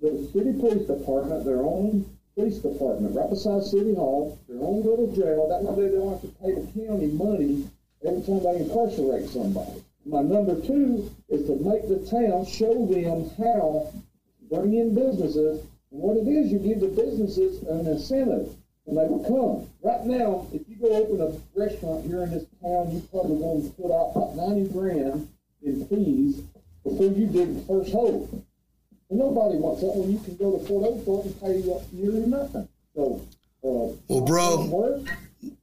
the, 0.01 0.09
the 0.09 0.28
city 0.34 0.53
police 0.53 0.88
department 0.88 1.45
their 1.45 1.61
own 1.61 2.05
police 2.36 2.57
department 2.57 3.15
right 3.15 3.30
beside 3.30 3.63
City 3.63 3.93
Hall, 3.95 4.38
their 4.49 4.59
own 4.61 4.84
little 4.84 5.07
jail. 5.15 5.47
That 5.47 5.63
way 5.63 5.88
they 5.89 5.95
don't 5.95 6.11
have 6.11 6.21
to 6.21 6.28
pay 6.41 6.51
the 6.51 6.65
county 6.86 7.07
money 7.07 7.67
every 8.03 8.21
time 8.21 8.43
they 8.43 8.57
incarcerate 8.57 9.30
somebody. 9.30 9.84
My 10.05 10.21
number 10.21 10.59
two 10.61 11.09
is 11.30 11.47
to 11.47 11.55
make 11.55 11.88
the 11.88 12.05
town 12.05 12.45
show 12.45 12.86
them 12.86 13.30
how 13.38 13.89
to 13.91 14.05
bring 14.50 14.74
in 14.74 14.93
businesses. 14.93 15.62
And 15.91 16.02
what 16.02 16.18
it 16.18 16.28
is, 16.28 16.52
you 16.52 16.60
give 16.60 16.80
the 16.80 16.88
businesses 16.88 17.64
an 17.64 17.88
incentive 17.88 18.54
and 18.88 18.98
they 18.98 19.08
will 19.08 19.24
come. 19.26 19.70
Right 19.82 20.06
now, 20.06 20.48
if 20.54 20.62
you 20.70 20.76
go 20.76 20.89
open 20.93 21.22
a 21.22 21.60
restaurant 21.60 22.06
here 22.06 22.24
in 22.24 22.32
this 22.32 22.46
town, 22.62 22.91
you 22.91 23.02
probably 23.12 23.39
going 23.39 23.64
to 23.64 23.70
put 23.82 23.91
out 23.91 24.12
about 24.16 24.36
90 24.36 24.70
grand 24.74 25.28
in 25.64 25.86
fees 25.88 26.41
before 26.84 27.08
you 27.08 27.26
dig 27.28 27.56
the 27.56 27.62
first 27.68 27.91
hole. 27.91 28.30
And 29.10 29.20
nobody 29.20 29.58
wants 29.58 29.82
that 29.82 29.96
when 29.96 30.12
you 30.12 30.20
can 30.20 30.36
go 30.36 30.58
to 30.58 30.66
Fort 30.66 30.86
Oglethorpe 30.86 31.26
and 31.26 31.41
pay 31.41 31.58
you 31.58 31.82
nearly 31.91 32.26
nothing. 32.28 32.68
So, 32.96 33.22
uh, 33.64 33.93
Well, 34.08 34.22
bro. 34.22 34.66
work, 34.68 35.02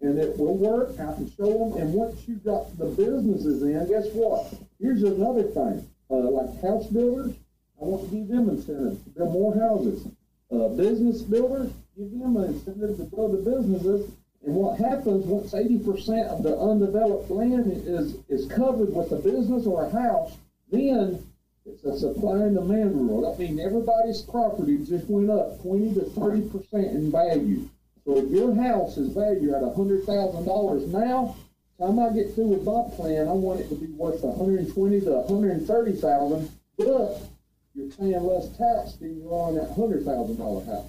and 0.00 0.18
it 0.18 0.36
will 0.38 0.56
work. 0.56 0.90
I 0.98 1.12
can 1.14 1.30
show 1.36 1.46
them. 1.70 1.80
And 1.80 1.94
once 1.94 2.26
you 2.26 2.36
got 2.36 2.76
the 2.78 2.86
businesses 2.86 3.62
in, 3.62 3.86
guess 3.88 4.06
what? 4.14 4.52
Here's 4.80 5.02
another 5.02 5.44
thing. 5.44 5.86
Uh, 6.10 6.28
like 6.30 6.60
house 6.60 6.86
builders, 6.88 7.34
I 7.82 7.84
want 7.84 8.08
to 8.08 8.16
give 8.16 8.28
them 8.28 8.48
incentives 8.48 9.02
to 9.02 9.10
build 9.10 9.32
more 9.32 9.54
houses. 9.54 10.06
Uh, 10.52 10.68
business 10.68 11.22
builders, 11.22 11.72
give 11.98 12.12
them 12.12 12.36
an 12.36 12.54
incentive 12.54 12.96
to 12.96 13.04
build 13.04 13.32
the 13.32 13.50
businesses. 13.50 14.08
And 14.46 14.54
what 14.54 14.78
happens 14.78 15.26
once 15.26 15.52
80% 15.52 16.28
of 16.28 16.44
the 16.44 16.56
undeveloped 16.56 17.28
land 17.28 17.72
is, 17.84 18.16
is 18.28 18.46
covered 18.46 18.94
with 18.94 19.10
a 19.10 19.16
business 19.16 19.66
or 19.66 19.86
a 19.86 19.90
house, 19.90 20.36
then 20.70 21.26
it's 21.66 21.82
a 21.82 21.98
supply 21.98 22.38
and 22.38 22.54
demand 22.54 22.94
rule. 22.94 23.28
That 23.28 23.38
means 23.40 23.58
everybody's 23.60 24.22
property 24.22 24.78
just 24.78 25.08
went 25.08 25.30
up 25.30 25.60
20 25.62 25.94
to 25.94 26.00
30% 26.00 26.72
in 26.74 27.10
value. 27.10 27.68
So 28.04 28.18
if 28.18 28.30
your 28.30 28.54
house 28.54 28.96
is 28.96 29.12
valued 29.12 29.54
at 29.54 29.62
$100,000 29.62 30.86
now, 30.88 31.36
time 31.80 31.98
I 31.98 32.10
get 32.10 32.34
through 32.34 32.54
with 32.54 32.64
my 32.64 32.82
plan, 32.94 33.26
I 33.26 33.32
want 33.32 33.60
it 33.60 33.68
to 33.70 33.74
be 33.74 33.86
worth 33.86 34.22
120 34.22 35.00
to 35.00 35.10
130,000, 35.10 36.50
but 36.78 37.31
you're 37.74 37.88
paying 37.90 38.22
less 38.22 38.48
tax 38.56 38.94
than 39.00 39.16
you 39.20 39.28
are 39.32 39.48
on 39.48 39.54
that 39.56 39.70
$100,000 39.76 40.66
house. 40.66 40.84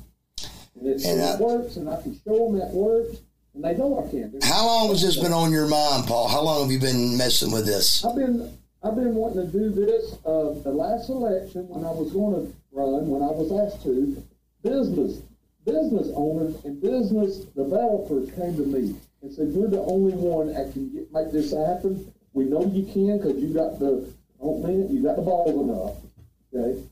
And 0.76 0.88
it, 0.88 1.06
And 1.06 1.20
it 1.22 1.24
I- 1.24 1.40
works, 1.42 1.78
and 1.78 1.90
I 1.90 2.02
can 2.02 2.20
show 2.26 2.48
them 2.50 2.58
that 2.60 2.74
works. 2.74 3.18
and 3.56 3.64
they 3.64 3.76
know 3.78 4.04
I 4.04 4.10
can. 4.10 4.34
How 4.42 4.66
long 4.66 4.90
has 4.90 5.02
this 5.02 5.18
been 5.18 5.32
on 5.34 5.52
your 5.52 5.68
mind, 5.68 6.08
Paul? 6.08 6.28
How 6.28 6.42
long 6.42 6.64
have 6.64 6.72
you 6.72 6.80
been 6.80 7.16
messing 7.18 7.52
with 7.52 7.66
this? 7.68 8.04
I've 8.04 8.16
been 8.16 8.50
I've 8.86 8.96
been 8.96 9.16
wanting 9.16 9.50
to 9.50 9.58
do 9.60 9.70
this. 9.70 10.14
Uh, 10.26 10.56
the 10.64 10.72
last 10.74 11.08
election, 11.10 11.70
when 11.70 11.86
I 11.86 11.92
was 11.92 12.12
going 12.12 12.34
to 12.36 12.54
run, 12.74 13.08
when 13.08 13.22
I 13.22 13.28
was 13.32 13.50
asked 13.54 13.84
to, 13.84 14.22
business 14.64 15.22
business 15.66 16.10
owners 16.16 16.56
and 16.66 16.82
business 16.82 17.38
developers 17.56 18.30
came 18.32 18.58
to 18.58 18.66
me 18.66 18.96
and 19.22 19.32
said, 19.32 19.50
"You're 19.54 19.70
the 19.70 19.82
only 19.84 20.14
one 20.14 20.48
that 20.54 20.74
can 20.74 20.90
get, 20.90 21.14
make 21.14 21.32
this 21.32 21.52
happen. 21.54 22.12
We 22.34 22.46
know 22.46 22.66
you 22.66 22.84
can 22.92 23.20
because 23.20 23.38
you 23.42 23.54
got 23.54 23.80
the 23.80 24.06
I 24.42 24.46
don't 24.46 24.64
mean 24.66 24.82
it. 24.82 24.90
You 24.90 25.02
got 25.04 25.16
the 25.16 25.22
balls 25.22 25.52
enough. 25.52 25.96
Okay, 26.54 26.84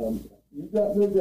um, 0.00 0.20
you 0.52 0.68
got 0.72 0.94
gut. 0.94 1.12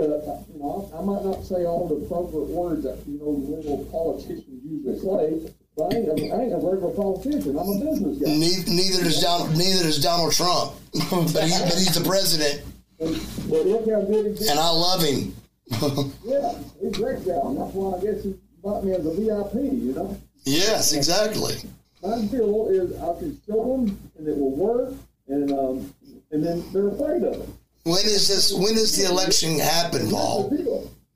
You 0.53 0.59
know, 0.59 0.89
I, 0.95 1.01
might 1.03 1.23
not 1.23 1.43
say 1.43 1.65
all 1.65 1.87
the 1.87 2.05
appropriate 2.05 2.47
words 2.47 2.83
that 2.83 2.97
you 3.05 3.19
know 3.19 3.29
little 3.29 3.85
politicians 3.91 4.45
usually 4.63 4.99
say." 4.99 5.53
But 5.75 5.93
I 5.93 5.97
ain't, 5.97 6.07
a, 6.07 6.35
I 6.35 6.41
ain't 6.43 6.53
a 6.53 6.57
regular 6.57 6.93
politician. 6.93 7.57
I'm 7.57 7.69
a 7.69 7.79
business 7.79 8.17
guy. 8.17 8.31
Neither, 8.31 8.71
neither 8.71 9.03
does 9.03 9.21
Donald. 9.21 9.55
Neither 9.55 9.83
does 9.83 10.01
Donald 10.01 10.33
Trump, 10.33 10.73
but, 10.93 11.43
he, 11.43 11.51
but 11.51 11.77
he's 11.77 11.95
the 11.95 12.03
president, 12.07 12.63
And, 12.99 13.15
but 13.49 13.65
look 13.65 13.89
how 13.89 14.01
good 14.01 14.37
he 14.37 14.47
and 14.49 14.59
I 14.59 14.69
love 14.69 15.03
him. 15.03 15.35
Yeah, 16.25 16.57
he's 16.81 16.97
a 16.97 17.01
great 17.01 17.25
guy. 17.25 17.39
And 17.45 17.57
that's 17.59 17.73
why 17.73 17.97
I 17.97 18.01
guess 18.01 18.23
he 18.23 18.35
bought 18.63 18.83
me 18.83 18.93
as 18.93 19.05
a 19.05 19.13
VIP, 19.13 19.53
you 19.55 19.93
know. 19.93 20.17
yes, 20.43 20.93
exactly. 20.93 21.55
My 22.01 22.21
deal 22.25 22.67
is 22.69 22.95
I 22.95 23.19
can 23.19 23.39
show 23.45 23.77
them 23.77 23.99
and 24.17 24.27
it 24.27 24.37
will 24.37 24.55
work, 24.55 24.93
and 25.27 25.51
um, 25.51 25.93
and 26.31 26.43
then 26.43 26.63
they're 26.73 26.87
afraid 26.87 27.23
of 27.23 27.35
it. 27.41 27.49
When 27.83 28.05
is 28.05 28.27
this? 28.27 28.53
When 28.53 28.75
does 28.75 28.97
the 28.97 29.09
election 29.09 29.57
happen, 29.57 30.09
Paul? 30.09 30.51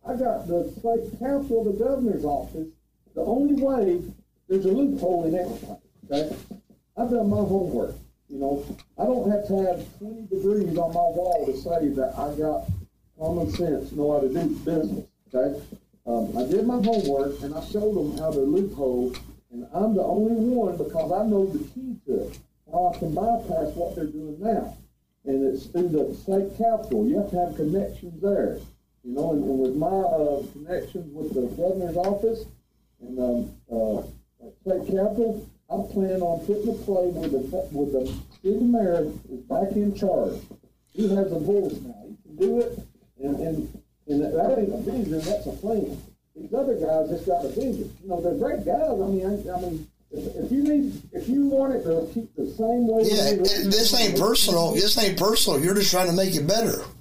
I 0.05 0.15
got 0.15 0.47
the 0.47 0.71
state 0.79 1.19
council, 1.19 1.63
the 1.63 1.73
governor's 1.83 2.25
office. 2.25 2.67
The 3.15 3.21
only 3.21 3.61
way 3.61 4.01
there's 4.47 4.65
a 4.65 4.71
loophole 4.71 5.25
in 5.25 5.35
everything. 5.35 5.77
Okay, 6.05 6.35
I've 6.97 7.09
done 7.09 7.29
my 7.29 7.37
homework. 7.37 7.95
You 8.29 8.39
know, 8.39 8.65
I 8.97 9.05
don't 9.05 9.29
have 9.29 9.47
to 9.47 9.57
have 9.65 9.99
20 9.99 10.21
degrees 10.23 10.77
on 10.77 10.93
my 10.93 11.07
wall 11.13 11.45
to 11.45 11.55
say 11.55 11.89
that 11.89 12.17
I 12.17 12.35
got 12.35 12.67
common 13.19 13.51
sense, 13.51 13.91
know 13.91 14.13
how 14.13 14.19
to 14.19 14.29
do 14.29 14.49
business. 14.65 15.05
Okay, 15.33 15.61
um, 16.05 16.35
I 16.37 16.45
did 16.49 16.65
my 16.65 16.81
homework 16.81 17.41
and 17.41 17.53
I 17.53 17.63
showed 17.65 17.95
them 17.95 18.17
how 18.17 18.31
to 18.31 18.39
loophole, 18.39 19.13
and 19.51 19.67
I'm 19.73 19.95
the 19.95 20.03
only 20.03 20.33
one 20.33 20.77
because 20.77 21.11
I 21.11 21.25
know 21.27 21.45
the 21.45 21.59
key 21.59 21.97
to 22.07 22.27
it. 22.27 22.39
How 22.71 22.93
I 22.93 22.97
can 22.97 23.13
bypass 23.13 23.75
what 23.75 23.95
they're 23.95 24.05
doing 24.05 24.37
now, 24.39 24.75
and 25.25 25.45
it's 25.45 25.67
through 25.67 25.89
the 25.89 26.13
state 26.15 26.57
capitol. 26.57 27.07
You 27.07 27.19
have 27.19 27.31
to 27.31 27.39
have 27.39 27.55
connections 27.55 28.21
there. 28.21 28.57
You 29.03 29.13
know, 29.15 29.31
and, 29.31 29.43
and 29.43 29.59
with 29.59 29.75
my 29.75 29.87
uh, 29.87 30.43
connections 30.53 31.13
with 31.13 31.33
the 31.33 31.47
governor's 31.61 31.97
office 31.97 32.45
and 33.01 33.19
um, 33.19 33.51
uh, 33.71 34.01
state 34.61 34.87
capitol, 34.87 35.49
I'm 35.69 35.87
planning 35.87 36.21
on 36.21 36.45
putting 36.45 36.69
a 36.69 36.77
play 36.83 37.07
with 37.07 37.31
the 37.31 37.67
with 37.71 37.91
the 37.91 38.05
city 38.41 38.63
mayor 38.63 39.11
is 39.29 39.41
back 39.41 39.71
in 39.73 39.95
charge. 39.95 40.39
He 40.91 41.09
has 41.15 41.31
a 41.31 41.39
voice 41.39 41.79
now. 41.81 42.05
He 42.07 42.17
can 42.23 42.35
do 42.35 42.59
it, 42.61 42.79
and 43.19 43.35
and 43.39 43.83
and 44.07 44.21
that 44.21 44.59
ain't 44.59 44.73
a 44.73 44.77
vision. 44.77 45.19
That's 45.19 45.47
a 45.47 45.51
plan. 45.51 45.97
These 46.35 46.53
other 46.53 46.75
guys 46.75 47.09
just 47.09 47.25
got 47.25 47.45
a 47.45 47.49
vision. 47.49 47.95
You 48.01 48.09
know, 48.09 48.21
they're 48.21 48.35
great 48.35 48.65
guys. 48.65 48.89
I 48.89 49.07
mean, 49.07 49.25
I, 49.25 49.51
I 49.51 49.61
mean, 49.61 49.87
if, 50.13 50.45
if 50.45 50.51
you 50.51 50.63
need, 50.63 51.01
if 51.11 51.27
you 51.27 51.45
want 51.47 51.73
it 51.75 51.83
to 51.83 52.07
keep 52.13 52.33
the 52.35 52.45
same 52.47 52.87
way. 52.87 53.03
Yeah, 53.03 53.29
it 53.29 53.41
is- 53.41 53.65
it- 53.65 53.71
this 53.71 53.93
ain't 53.99 54.17
personal. 54.19 54.71
This 54.73 54.97
ain't 54.97 55.17
personal. 55.17 55.59
You're 55.63 55.75
just 55.75 55.91
trying 55.91 56.07
to 56.07 56.13
make 56.13 56.35
it 56.35 56.47
better. 56.47 56.83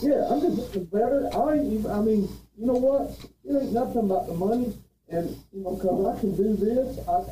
Yeah, 0.00 0.26
I'm 0.30 0.40
just 0.40 0.56
looking 0.56 0.84
better. 0.86 1.28
I 1.34 1.52
I 1.52 2.00
mean, 2.00 2.28
you 2.56 2.64
know 2.66 2.80
what? 2.80 3.10
It 3.44 3.60
ain't 3.62 3.72
nothing 3.72 4.04
about 4.04 4.26
the 4.26 4.32
money. 4.32 4.72
And, 5.10 5.36
you 5.52 5.62
know, 5.62 5.74
because 5.76 6.16
I 6.16 6.18
can 6.20 6.34
do 6.34 6.56
this. 6.56 6.98
I, 7.06 7.22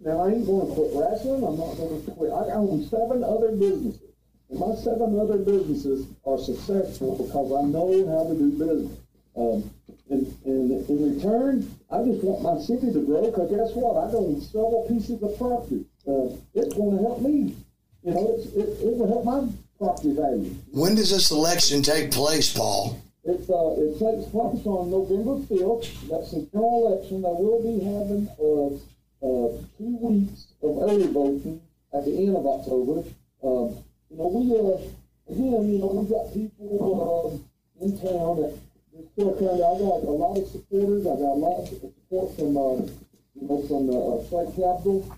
now, 0.00 0.20
I 0.20 0.28
ain't 0.30 0.46
going 0.46 0.68
to 0.68 0.74
quit 0.74 0.90
wrestling. 0.94 1.42
I'm 1.42 1.58
not 1.58 1.76
going 1.76 2.04
to 2.04 2.10
quit. 2.12 2.30
I 2.30 2.54
own 2.54 2.86
seven 2.86 3.24
other 3.24 3.50
businesses. 3.50 4.14
And 4.48 4.60
my 4.60 4.76
seven 4.76 5.18
other 5.18 5.38
businesses 5.38 6.06
are 6.24 6.38
successful 6.38 7.16
because 7.18 7.50
I 7.52 7.62
know 7.66 7.90
how 8.14 8.30
to 8.30 8.38
do 8.38 8.50
business. 8.52 8.96
Um, 9.36 9.68
and, 10.10 10.26
and 10.44 10.88
in 10.88 11.16
return, 11.16 11.68
I 11.90 12.02
just 12.04 12.22
want 12.24 12.42
my 12.42 12.60
city 12.60 12.92
to 12.92 13.00
grow 13.04 13.26
because 13.26 13.50
guess 13.50 13.74
what? 13.74 13.96
I 13.96 14.12
own 14.14 14.40
several 14.40 14.86
pieces 14.88 15.22
of 15.22 15.36
property. 15.38 15.84
Uh, 16.06 16.36
it's 16.54 16.74
going 16.74 16.96
to 16.96 17.02
help 17.02 17.20
me. 17.22 17.56
You 18.02 18.14
know, 18.14 18.34
it's, 18.36 18.46
it, 18.54 18.86
it 18.86 18.96
will 18.96 19.08
help 19.08 19.24
my 19.24 19.48
property 19.78 20.14
value. 20.14 20.54
When 20.72 20.94
does 20.94 21.10
this 21.10 21.30
election 21.30 21.82
take 21.82 22.10
place, 22.10 22.52
Paul? 22.52 22.98
It's, 23.24 23.50
uh, 23.50 23.74
it 23.76 23.92
takes 23.98 24.30
place 24.30 24.64
on 24.64 24.90
November 24.90 25.44
5th. 25.44 26.08
That's 26.08 26.30
the 26.32 26.48
general 26.50 26.96
election. 26.96 27.20
They 27.20 27.28
will 27.28 27.60
be 27.60 27.84
having 27.84 28.28
uh, 28.40 28.72
uh, 29.20 29.48
two 29.76 29.96
weeks 30.00 30.46
of 30.62 30.82
early 30.88 31.08
voting 31.08 31.60
at 31.92 32.04
the 32.04 32.16
end 32.16 32.36
of 32.36 32.46
October. 32.46 33.04
Um, 33.42 33.84
you 34.08 34.16
know, 34.16 34.28
we, 34.32 34.48
uh, 34.56 34.80
again, 35.28 35.72
you 35.72 35.78
know, 35.78 35.92
we've 35.92 36.08
got 36.08 36.32
people 36.32 36.72
uh, 36.96 37.84
in 37.84 37.92
town 38.00 38.40
that 38.40 38.56
of, 39.18 39.36
I 39.38 39.58
got 39.78 40.04
a 40.04 40.14
lot 40.14 40.38
of 40.38 40.48
supporters. 40.48 41.06
I 41.06 41.14
got 41.16 41.34
a 41.34 41.40
lot 41.40 41.62
of 41.62 41.68
support 41.68 42.36
from, 42.36 42.56
uh, 42.56 42.86
you 43.34 43.48
know, 43.48 43.62
from 43.66 43.86
the 43.86 43.98
uh, 43.98 44.22
state 44.24 44.54
capitol. 44.56 45.16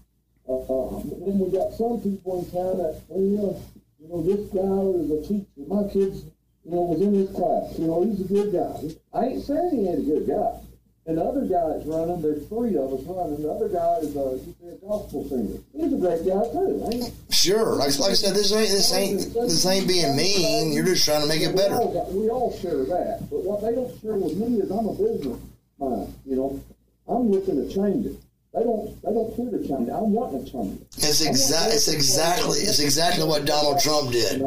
Uh, 0.48 0.66
uh, 0.66 1.02
then 1.24 1.38
we 1.38 1.50
got 1.50 1.72
some 1.74 2.00
people 2.00 2.40
in 2.40 2.44
town 2.50 2.78
that, 2.78 3.02
well, 3.08 3.22
you 3.22 3.36
know, 3.36 3.62
you 4.00 4.08
know, 4.08 4.22
this 4.22 4.48
guy 4.50 4.80
is 4.96 5.10
a 5.12 5.20
teacher. 5.28 5.62
My 5.68 5.84
kids, 5.92 6.24
you 6.64 6.72
know, 6.72 6.82
was 6.88 7.00
in 7.00 7.14
his 7.14 7.30
class. 7.30 7.78
You 7.78 7.86
know, 7.86 8.02
he's 8.02 8.20
a 8.20 8.28
good 8.28 8.52
guy. 8.52 8.74
I 9.12 9.26
ain't 9.26 9.44
saying 9.44 9.70
he 9.72 9.88
ain't 9.88 10.00
a 10.00 10.02
good 10.02 10.26
guy. 10.26 10.69
And 11.10 11.18
the 11.18 11.24
other 11.24 11.40
guy 11.42 11.74
that's 11.74 11.84
running, 11.86 12.22
there's 12.22 12.46
three 12.46 12.76
of 12.76 12.92
us 12.94 13.02
running. 13.02 13.42
The 13.42 13.50
other 13.50 13.66
guy 13.66 13.98
is 13.98 14.14
a, 14.14 14.38
he's 14.62 14.74
a 14.74 14.86
gospel 14.86 15.26
singer. 15.28 15.58
He's 15.74 15.92
a 15.92 15.96
great 15.98 16.22
guy 16.22 16.38
too. 16.54 16.86
Ain't 16.86 17.10
Sure. 17.34 17.74
Like, 17.74 17.98
like 17.98 18.12
I 18.12 18.14
said, 18.14 18.36
this 18.36 18.52
ain't 18.52 18.70
this 18.70 18.92
ain't 18.94 19.34
this 19.34 19.66
ain't 19.66 19.88
being 19.88 20.14
mean. 20.14 20.72
You're 20.72 20.84
just 20.84 21.04
trying 21.04 21.22
to 21.22 21.26
make 21.26 21.42
it 21.42 21.48
We 21.50 21.56
better. 21.56 21.74
all, 21.74 21.92
got, 21.92 22.12
we 22.12 22.30
all 22.30 22.56
share 22.62 22.84
that. 22.84 23.26
But 23.28 23.42
what 23.42 23.60
they 23.60 23.74
don't 23.74 23.90
share 24.00 24.14
with 24.14 24.36
me 24.36 24.60
is 24.62 24.70
I'm 24.70 24.86
a 24.86 24.94
businessman. 24.94 26.14
You 26.24 26.36
know, 26.38 26.62
I'm 27.08 27.28
looking 27.28 27.56
to 27.56 27.74
change 27.74 28.06
it. 28.06 28.14
They 28.54 28.62
don't. 28.62 28.94
They 29.02 29.10
don't 29.10 29.34
care 29.34 29.50
to 29.50 29.66
change 29.66 29.88
it. 29.88 29.92
I'm 29.92 30.12
wanting 30.12 30.44
to 30.44 30.52
change 30.52 30.80
it. 30.80 30.86
It's 30.98 31.26
exact. 31.26 31.74
It's 31.74 31.88
exactly. 31.88 32.58
It's 32.60 32.78
exactly 32.78 33.24
what 33.24 33.46
Donald 33.46 33.80
Trump 33.80 34.12
did. 34.12 34.38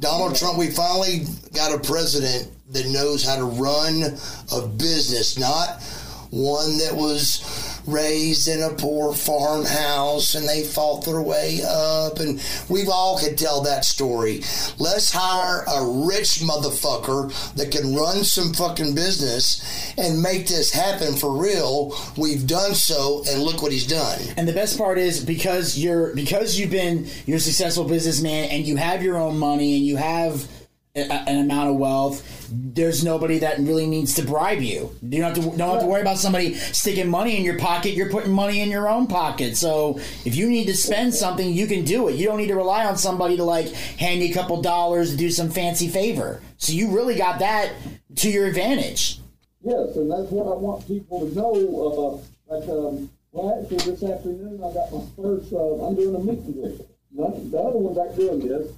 Donald 0.00 0.34
Trump. 0.34 0.56
We 0.56 0.70
finally 0.70 1.26
got 1.52 1.74
a 1.74 1.78
president 1.78 2.48
that 2.70 2.86
knows 2.86 3.24
how 3.24 3.36
to 3.36 3.44
run 3.44 4.02
a 4.52 4.66
business, 4.66 5.38
not 5.38 5.82
one 6.30 6.78
that 6.78 6.94
was 6.94 7.80
raised 7.86 8.48
in 8.48 8.62
a 8.62 8.70
poor 8.70 9.12
farmhouse 9.12 10.34
and 10.34 10.48
they 10.48 10.62
fought 10.62 11.04
their 11.04 11.20
way 11.20 11.60
up. 11.66 12.20
And 12.20 12.40
we've 12.68 12.88
all 12.88 13.18
could 13.18 13.36
tell 13.36 13.62
that 13.62 13.84
story. 13.84 14.42
Let's 14.78 15.10
hire 15.12 15.64
a 15.64 16.06
rich 16.06 16.40
motherfucker 16.40 17.54
that 17.54 17.72
can 17.72 17.94
run 17.94 18.24
some 18.24 18.52
fucking 18.52 18.94
business 18.94 19.92
and 19.98 20.22
make 20.22 20.46
this 20.46 20.72
happen 20.72 21.16
for 21.16 21.36
real. 21.36 21.96
We've 22.16 22.46
done 22.46 22.74
so 22.74 23.24
and 23.28 23.42
look 23.42 23.62
what 23.62 23.72
he's 23.72 23.86
done. 23.86 24.20
And 24.36 24.46
the 24.46 24.52
best 24.52 24.78
part 24.78 24.98
is 24.98 25.24
because 25.24 25.78
you're 25.78 26.14
because 26.14 26.58
you've 26.58 26.70
been 26.70 27.08
you're 27.26 27.38
a 27.38 27.40
successful 27.40 27.84
businessman 27.84 28.50
and 28.50 28.66
you 28.66 28.76
have 28.76 29.02
your 29.02 29.16
own 29.16 29.38
money 29.38 29.76
and 29.76 29.84
you 29.84 29.96
have 29.96 30.46
an 30.94 31.38
amount 31.38 31.70
of 31.70 31.76
wealth. 31.76 32.48
There's 32.50 33.04
nobody 33.04 33.38
that 33.38 33.58
really 33.58 33.86
needs 33.86 34.14
to 34.14 34.22
bribe 34.22 34.60
you. 34.60 34.94
You 35.02 35.20
don't 35.20 35.34
have 35.34 35.44
to 35.44 35.56
don't 35.56 35.70
have 35.70 35.80
to 35.80 35.86
worry 35.86 36.00
about 36.00 36.18
somebody 36.18 36.54
sticking 36.54 37.08
money 37.08 37.36
in 37.36 37.44
your 37.44 37.58
pocket. 37.58 37.90
You're 37.90 38.10
putting 38.10 38.32
money 38.32 38.60
in 38.60 38.70
your 38.70 38.88
own 38.88 39.06
pocket. 39.06 39.56
So 39.56 39.98
if 40.24 40.34
you 40.34 40.48
need 40.48 40.66
to 40.66 40.74
spend 40.74 41.14
something, 41.14 41.52
you 41.52 41.66
can 41.66 41.84
do 41.84 42.08
it. 42.08 42.16
You 42.16 42.26
don't 42.26 42.38
need 42.38 42.48
to 42.48 42.56
rely 42.56 42.84
on 42.86 42.96
somebody 42.96 43.36
to 43.36 43.44
like 43.44 43.72
hand 43.72 44.20
you 44.20 44.30
a 44.30 44.34
couple 44.34 44.60
dollars 44.62 45.12
to 45.12 45.16
do 45.16 45.30
some 45.30 45.50
fancy 45.50 45.88
favor. 45.88 46.42
So 46.56 46.72
you 46.72 46.90
really 46.90 47.14
got 47.14 47.38
that 47.38 47.72
to 48.16 48.30
your 48.30 48.46
advantage. 48.46 49.20
Yes, 49.62 49.94
and 49.94 50.10
that's 50.10 50.30
what 50.30 50.46
I 50.46 50.56
want 50.56 50.86
people 50.88 51.20
to 51.20 51.34
know. 51.34 52.22
Uh, 52.50 52.54
like, 52.54 52.68
um, 52.68 53.10
well, 53.30 53.60
actually, 53.62 53.92
this 53.92 54.02
afternoon 54.02 54.58
I 54.58 54.72
got 54.72 54.92
my 54.92 55.04
first. 55.16 55.52
Uh, 55.52 55.86
I'm 55.86 55.94
doing 55.94 56.16
a 56.16 56.18
meet 56.18 56.38
and 56.40 56.54
greet. 56.54 57.50
The 57.50 57.58
other 57.58 57.78
ones 57.78 57.98
ain't 57.98 58.16
doing 58.16 58.48
this. 58.48 58.72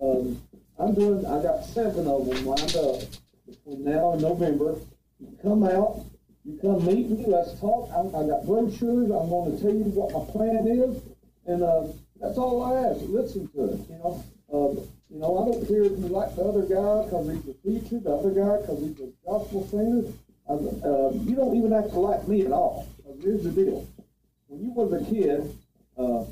Um, 0.00 0.42
I'm 0.78 0.94
doing. 0.94 1.24
I 1.26 1.42
got 1.42 1.64
seven 1.64 2.06
of 2.06 2.26
them 2.26 2.44
lined 2.46 2.76
up 2.76 3.00
between 3.46 3.84
now 3.84 4.12
and 4.12 4.22
November. 4.22 4.76
You 5.20 5.38
come 5.42 5.64
out. 5.64 6.04
You 6.44 6.58
come 6.60 6.84
meet 6.84 7.10
me. 7.10 7.24
Let's 7.26 7.58
talk. 7.60 7.90
I, 7.90 8.00
I 8.18 8.26
got 8.26 8.44
brochures. 8.46 9.10
I'm 9.10 9.28
going 9.30 9.56
to 9.56 9.62
tell 9.62 9.72
you 9.74 9.84
what 9.84 10.12
my 10.12 10.32
plan 10.32 10.66
is, 10.68 11.02
and 11.46 11.62
uh, 11.62 11.86
that's 12.20 12.38
all 12.38 12.62
I 12.62 12.90
ask. 12.90 13.00
Listen 13.08 13.48
to 13.48 13.64
it. 13.72 13.80
You 13.88 13.98
know. 13.98 14.24
Uh, 14.52 14.80
you 15.10 15.18
know, 15.20 15.38
I 15.38 15.50
don't 15.50 15.66
care 15.66 15.82
if 15.84 15.92
you 15.92 16.08
like 16.08 16.34
the 16.36 16.42
other 16.42 16.62
guy 16.62 17.04
because 17.04 17.26
he's 17.30 17.48
a 17.48 17.80
teacher, 17.80 17.98
the 18.00 18.10
other 18.12 18.30
guy 18.30 18.60
because 18.60 18.80
he's 18.80 19.00
a 19.00 19.08
gospel 19.24 19.66
singer. 19.68 20.02
Uh, 20.48 20.54
uh, 20.86 21.10
you 21.24 21.34
don't 21.34 21.56
even 21.56 21.72
have 21.72 21.90
to 21.90 21.98
like 21.98 22.26
me 22.28 22.42
at 22.44 22.52
all. 22.52 22.86
'Cause 23.02 23.16
here's 23.22 23.42
the 23.42 23.50
deal: 23.50 23.86
when 24.48 24.62
you 24.62 24.70
was 24.72 24.92
a 24.92 25.04
kid, 25.04 25.56
uh, 25.96 26.24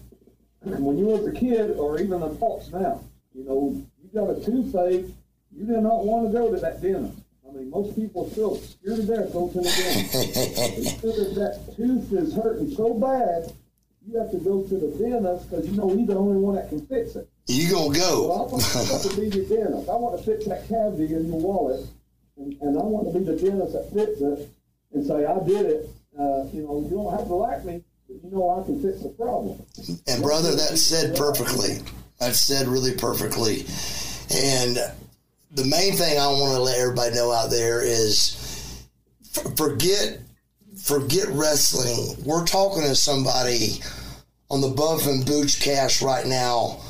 when 0.62 0.98
you 0.98 1.06
was 1.06 1.26
a 1.26 1.32
kid, 1.32 1.76
or 1.76 1.98
even 2.00 2.22
adults 2.22 2.70
now, 2.70 3.00
you 3.34 3.44
know, 3.44 3.82
got 4.14 4.30
a 4.30 4.40
toothache, 4.44 5.06
you 5.52 5.66
do 5.66 5.80
not 5.80 6.04
want 6.04 6.26
to 6.26 6.32
go 6.32 6.50
to 6.54 6.60
that 6.60 6.80
dentist. 6.80 7.18
I 7.44 7.50
I 7.50 7.52
mean, 7.58 7.70
most 7.70 7.94
people 7.94 8.30
still 8.30 8.60
you're 8.82 8.96
to 8.96 9.02
death, 9.02 9.32
go 9.32 9.48
to 9.48 9.58
the 9.58 9.62
dentist. 9.64 11.04
if 11.04 11.34
that 11.36 11.74
tooth 11.76 12.12
is 12.12 12.34
hurting 12.34 12.70
so 12.74 12.94
bad, 12.94 13.52
you 14.06 14.18
have 14.18 14.30
to 14.32 14.38
go 14.38 14.62
to 14.62 14.74
the 14.76 14.88
dentist 14.98 15.50
because 15.50 15.66
you 15.68 15.76
know 15.76 15.88
he's 15.94 16.06
the 16.06 16.16
only 16.16 16.38
one 16.38 16.54
that 16.56 16.68
can 16.68 16.84
fix 16.86 17.16
it. 17.16 17.28
You 17.46 17.70
gonna 17.70 17.88
Well, 17.88 17.92
I 17.92 17.98
go? 17.98 18.28
want 18.56 19.02
to 19.02 19.20
be 19.20 19.28
your 19.36 19.46
dentist. 19.46 19.88
I 19.88 19.96
want 19.96 20.18
to 20.18 20.24
fix 20.24 20.46
that 20.46 20.68
cavity 20.68 21.14
in 21.14 21.26
your 21.26 21.40
wallet, 21.40 21.86
and, 22.36 22.56
and 22.60 22.78
I 22.78 22.82
want 22.82 23.12
to 23.12 23.18
be 23.18 23.24
the 23.24 23.36
dentist 23.36 23.72
that 23.74 23.92
fix 23.92 24.20
it 24.20 24.50
and 24.92 25.06
say 25.06 25.24
I 25.26 25.38
did 25.44 25.66
it. 25.66 25.90
Uh, 26.18 26.44
you 26.52 26.62
know, 26.62 26.80
you 26.88 26.96
don't 26.96 27.10
have 27.16 27.26
to 27.26 27.34
like 27.34 27.64
me, 27.64 27.82
but 28.08 28.16
you 28.22 28.30
know 28.30 28.60
I 28.60 28.64
can 28.64 28.80
fix 28.82 29.02
the 29.02 29.10
problem. 29.10 29.60
And 30.06 30.22
brother, 30.22 30.54
that 30.54 30.78
said 30.78 31.16
perfectly. 31.16 31.78
That's 32.20 32.40
said 32.40 32.66
really 32.68 32.94
perfectly. 32.94 33.64
And 34.32 34.78
the 35.50 35.64
main 35.64 35.94
thing 35.94 36.18
I 36.18 36.26
want 36.28 36.54
to 36.54 36.60
let 36.60 36.78
everybody 36.78 37.14
know 37.14 37.32
out 37.32 37.50
there 37.50 37.82
is 37.82 38.86
forget 39.56 40.20
forget 40.82 41.28
wrestling. 41.28 42.16
We're 42.24 42.44
talking 42.44 42.82
to 42.82 42.94
somebody 42.94 43.80
on 44.50 44.60
the 44.60 44.68
Buff 44.68 45.06
and 45.06 45.24
Booch 45.24 45.60
cast 45.60 46.02
right 46.02 46.26
now 46.26 46.80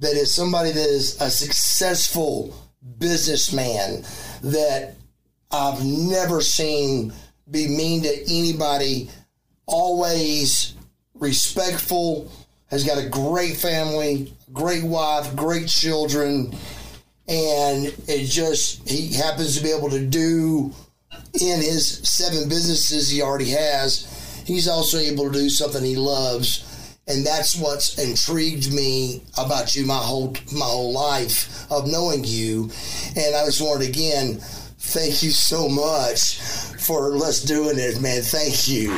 that 0.00 0.14
is 0.14 0.34
somebody 0.34 0.72
that 0.72 0.88
is 0.88 1.20
a 1.20 1.30
successful 1.30 2.54
businessman 2.98 4.04
that 4.42 4.94
I've 5.50 5.84
never 5.84 6.40
seen 6.40 7.12
be 7.50 7.68
mean 7.68 8.02
to 8.02 8.22
anybody, 8.22 9.10
always 9.66 10.74
respectful, 11.14 12.30
has 12.70 12.84
got 12.84 12.98
a 12.98 13.08
great 13.08 13.56
family, 13.56 14.32
great 14.52 14.84
wife, 14.84 15.34
great 15.36 15.68
children, 15.68 16.54
and 17.28 17.86
it 18.08 18.26
just 18.26 18.88
he 18.88 19.12
happens 19.12 19.56
to 19.56 19.62
be 19.62 19.70
able 19.70 19.90
to 19.90 20.04
do 20.04 20.72
in 21.34 21.60
his 21.60 21.98
seven 22.08 22.48
businesses 22.48 23.08
he 23.08 23.22
already 23.22 23.50
has, 23.50 24.42
he's 24.46 24.68
also 24.68 24.98
able 24.98 25.30
to 25.30 25.38
do 25.38 25.48
something 25.48 25.84
he 25.84 25.96
loves. 25.96 26.66
And 27.06 27.26
that's 27.26 27.56
what's 27.56 27.98
intrigued 27.98 28.72
me 28.72 29.22
about 29.36 29.74
you 29.74 29.84
my 29.84 29.96
whole 29.96 30.34
my 30.52 30.66
whole 30.66 30.92
life 30.92 31.70
of 31.70 31.88
knowing 31.88 32.22
you. 32.24 32.70
And 33.16 33.34
I 33.34 33.44
just 33.46 33.60
wanted 33.60 33.88
again, 33.88 34.38
thank 34.38 35.22
you 35.22 35.30
so 35.30 35.68
much 35.68 36.38
for 36.84 37.10
let's 37.10 37.42
doing 37.42 37.78
it, 37.78 38.00
man. 38.00 38.22
Thank 38.22 38.68
you. 38.68 38.90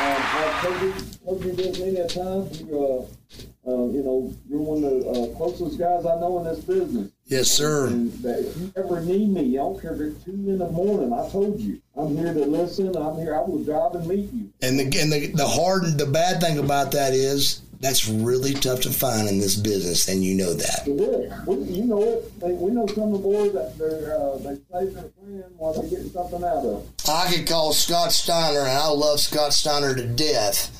I've 0.00 0.62
told 0.62 0.82
you, 0.82 0.94
told 1.24 1.44
you 1.44 1.52
this 1.52 1.78
many 1.78 1.96
a 1.96 2.08
time. 2.08 2.48
You, 2.66 2.84
uh, 2.84 3.70
uh, 3.70 3.86
you 3.88 4.02
know, 4.02 4.34
you're 4.48 4.60
one 4.60 4.82
of 4.82 4.90
the 4.90 5.10
uh, 5.10 5.36
closest 5.36 5.78
guys 5.78 6.06
I 6.06 6.18
know 6.18 6.38
in 6.38 6.44
this 6.44 6.64
business. 6.64 7.10
Yes, 7.26 7.50
sir. 7.50 7.88
And 7.88 8.12
that 8.22 8.40
if 8.40 8.56
you 8.56 8.72
ever 8.76 9.00
need 9.00 9.28
me, 9.28 9.58
I 9.58 9.62
don't 9.62 9.80
care 9.80 9.94
if 9.94 10.00
it's 10.00 10.24
two 10.24 10.32
in 10.32 10.58
the 10.58 10.68
morning. 10.70 11.12
I 11.12 11.28
told 11.28 11.60
you, 11.60 11.80
I'm 11.96 12.16
here 12.16 12.32
to 12.32 12.44
listen. 12.46 12.96
I'm 12.96 13.18
here. 13.18 13.36
I 13.36 13.40
will 13.40 13.62
drive 13.62 13.94
and 13.94 14.06
meet 14.06 14.32
you. 14.32 14.50
And 14.62 14.78
the 14.78 15.00
and 15.00 15.12
the, 15.12 15.26
the 15.28 15.46
hard 15.46 15.98
the 15.98 16.06
bad 16.06 16.40
thing 16.40 16.58
about 16.58 16.92
that 16.92 17.12
is 17.12 17.60
that's 17.80 18.06
really 18.08 18.52
tough 18.52 18.82
to 18.82 18.90
find 18.90 19.26
in 19.26 19.40
this 19.40 19.56
business, 19.56 20.06
and 20.08 20.22
you 20.22 20.34
know 20.34 20.52
that. 20.52 20.86
It 20.86 21.00
is. 21.00 21.46
We, 21.46 21.56
you 21.72 21.84
know 21.86 22.02
it. 22.02 22.38
They, 22.38 22.52
we 22.52 22.70
know 22.70 22.86
some 22.86 23.04
of 23.04 23.12
the 23.12 23.18
boys 23.18 23.52
that 23.54 23.78
they're 23.78 24.14
uh, 24.20 24.36
they 24.36 24.58
save 24.70 24.94
their 24.94 25.08
friend 25.08 25.44
while 25.56 25.72
they're 25.72 25.88
getting 25.88 26.10
something 26.10 26.44
out 26.44 26.64
of. 26.64 26.84
it. 26.84 27.08
I 27.08 27.32
could 27.32 27.48
call 27.48 27.72
Scott 27.72 28.12
Steiner, 28.12 28.60
and 28.60 28.68
I 28.68 28.88
love 28.88 29.18
Scott 29.18 29.54
Steiner 29.54 29.94
to 29.94 30.06
death. 30.06 30.76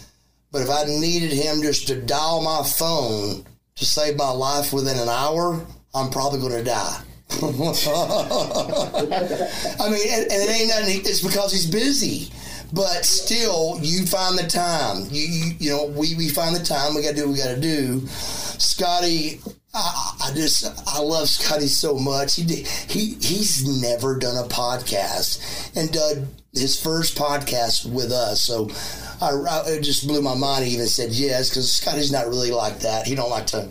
But 0.52 0.62
if 0.62 0.70
I 0.70 0.84
needed 0.84 1.32
him 1.32 1.62
just 1.62 1.86
to 1.88 2.00
dial 2.00 2.42
my 2.42 2.62
phone 2.64 3.44
to 3.76 3.84
save 3.84 4.16
my 4.16 4.30
life 4.30 4.72
within 4.72 4.98
an 4.98 5.08
hour, 5.08 5.64
I'm 5.94 6.10
probably 6.10 6.40
going 6.40 6.52
to 6.52 6.64
die. 6.64 7.02
I 7.40 7.46
mean, 9.88 10.06
and, 10.10 10.24
and 10.26 10.42
it 10.42 10.50
ain't 10.50 10.68
nothing. 10.68 11.00
It's 11.04 11.22
because 11.22 11.52
he's 11.52 11.66
busy. 11.66 12.32
But 12.72 13.04
still, 13.04 13.78
you 13.82 14.06
find 14.06 14.38
the 14.38 14.46
time. 14.46 15.06
You, 15.10 15.26
you, 15.26 15.52
you 15.58 15.70
know, 15.70 15.86
we, 15.86 16.14
we 16.14 16.28
find 16.28 16.54
the 16.54 16.64
time. 16.64 16.94
We 16.94 17.02
got 17.02 17.10
to 17.10 17.16
do 17.16 17.26
what 17.26 17.32
we 17.32 17.38
got 17.38 17.54
to 17.54 17.60
do. 17.60 18.06
Scotty, 18.06 19.40
I, 19.74 20.14
I 20.24 20.34
just 20.34 20.64
I 20.88 21.00
love 21.00 21.28
Scotty 21.28 21.66
so 21.66 21.96
much. 21.96 22.36
He 22.36 22.42
he 22.42 23.14
he's 23.20 23.66
never 23.80 24.18
done 24.18 24.36
a 24.36 24.48
podcast 24.48 25.76
and 25.76 25.92
done 25.92 26.28
his 26.52 26.80
first 26.80 27.16
podcast 27.16 27.90
with 27.90 28.10
us. 28.10 28.42
So 28.42 28.68
I, 29.20 29.30
I 29.30 29.62
it 29.68 29.82
just 29.82 30.06
blew 30.06 30.22
my 30.22 30.34
mind. 30.34 30.64
He 30.64 30.74
even 30.74 30.86
said 30.86 31.10
yes 31.12 31.48
because 31.48 31.72
Scotty's 31.72 32.10
not 32.10 32.26
really 32.26 32.50
like 32.50 32.80
that. 32.80 33.06
He 33.06 33.14
don't 33.14 33.30
like 33.30 33.46
to 33.48 33.68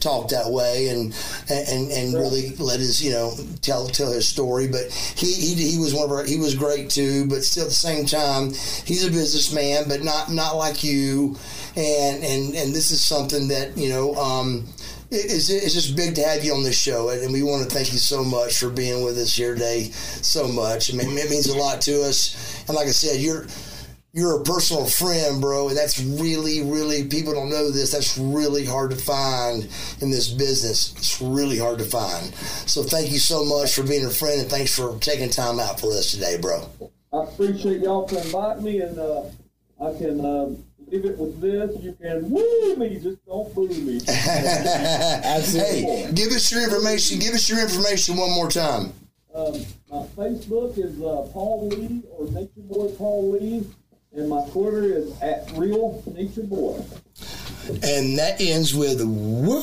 talk 0.00 0.28
that 0.30 0.50
way 0.50 0.88
and 0.88 1.14
and 1.48 1.90
and 1.90 2.14
really 2.14 2.50
let 2.56 2.80
his 2.80 3.02
you 3.02 3.12
know 3.12 3.32
tell 3.60 3.88
tell 3.88 4.12
his 4.12 4.28
story. 4.28 4.68
But 4.68 4.92
he 4.92 5.32
he, 5.32 5.70
he 5.72 5.78
was 5.78 5.94
one 5.94 6.04
of 6.04 6.10
our 6.10 6.24
he 6.24 6.38
was 6.38 6.54
great 6.54 6.90
too. 6.90 7.26
But 7.26 7.44
still 7.44 7.64
at 7.64 7.70
the 7.70 7.74
same 7.74 8.06
time, 8.06 8.50
he's 8.84 9.06
a 9.06 9.10
businessman, 9.10 9.84
but 9.88 10.02
not 10.02 10.30
not 10.30 10.56
like 10.56 10.84
you. 10.84 11.36
And 11.76 12.22
and 12.22 12.54
and 12.54 12.74
this 12.74 12.90
is 12.90 13.04
something 13.04 13.48
that 13.48 13.76
you 13.76 13.88
know. 13.88 14.14
um 14.14 14.66
it's, 15.14 15.50
it's 15.50 15.74
just 15.74 15.94
big 15.94 16.14
to 16.14 16.22
have 16.22 16.42
you 16.42 16.54
on 16.54 16.62
this 16.62 16.80
show, 16.80 17.10
and 17.10 17.32
we 17.32 17.42
want 17.42 17.62
to 17.62 17.68
thank 17.68 17.92
you 17.92 17.98
so 17.98 18.24
much 18.24 18.58
for 18.58 18.70
being 18.70 19.04
with 19.04 19.18
us 19.18 19.34
here 19.34 19.52
today. 19.52 19.90
So 19.92 20.48
much, 20.48 20.92
I 20.92 20.96
mean, 20.96 21.18
it 21.18 21.28
means 21.28 21.48
a 21.48 21.58
lot 21.58 21.82
to 21.82 22.02
us. 22.02 22.64
And 22.66 22.74
like 22.74 22.86
I 22.86 22.92
said, 22.92 23.20
you're 23.20 23.46
you're 24.12 24.40
a 24.40 24.44
personal 24.44 24.84
friend, 24.84 25.40
bro, 25.40 25.68
and 25.68 25.76
that's 25.76 25.98
really, 25.98 26.62
really 26.62 27.04
people 27.04 27.32
don't 27.32 27.48
know 27.48 27.70
this. 27.70 27.92
That's 27.92 28.18
really 28.18 28.64
hard 28.64 28.90
to 28.90 28.96
find 28.96 29.62
in 30.00 30.10
this 30.10 30.28
business. 30.28 30.92
It's 30.96 31.22
really 31.22 31.58
hard 31.58 31.78
to 31.78 31.84
find. 31.84 32.34
So 32.34 32.82
thank 32.82 33.10
you 33.10 33.18
so 33.18 33.44
much 33.44 33.74
for 33.74 33.82
being 33.82 34.04
a 34.04 34.10
friend, 34.10 34.42
and 34.42 34.50
thanks 34.50 34.76
for 34.76 34.98
taking 34.98 35.30
time 35.30 35.58
out 35.58 35.80
for 35.80 35.92
us 35.92 36.10
today, 36.10 36.36
bro. 36.38 36.68
I 37.12 37.24
appreciate 37.24 37.80
y'all 37.80 38.06
for 38.06 38.18
inviting 38.18 38.64
me, 38.64 38.80
and 38.82 38.98
uh, 38.98 39.22
I 39.80 39.96
can 39.96 40.24
uh, 40.24 40.50
leave 40.88 41.06
it 41.06 41.16
with 41.16 41.40
this. 41.40 41.82
You 41.82 41.94
can 41.94 42.30
woo 42.30 42.76
me, 42.76 42.98
just 42.98 43.24
don't 43.24 43.52
boo 43.54 43.68
me. 43.68 44.00
Hey, 44.06 46.10
give 46.14 46.32
us 46.32 46.52
your 46.52 46.64
information. 46.64 47.18
Give 47.18 47.32
us 47.32 47.48
your 47.48 47.60
information 47.60 48.16
one 48.16 48.30
more 48.30 48.50
time. 48.50 48.92
Um, 49.34 49.54
my 49.90 50.04
Facebook 50.14 50.76
is 50.76 51.00
uh, 51.00 51.26
Paul 51.32 51.68
Lee 51.68 52.02
or 52.10 52.26
Nature 52.26 52.60
Boy 52.68 52.88
Paul 52.98 53.32
Lee, 53.32 53.66
and 54.14 54.28
my 54.28 54.44
Twitter 54.50 54.84
is 54.84 55.20
at 55.22 55.50
Real 55.54 56.02
Nature 56.14 56.42
Boy. 56.42 56.84
And 57.82 58.18
that 58.18 58.40
ends 58.40 58.74
with 58.74 59.00
woo. 59.00 59.62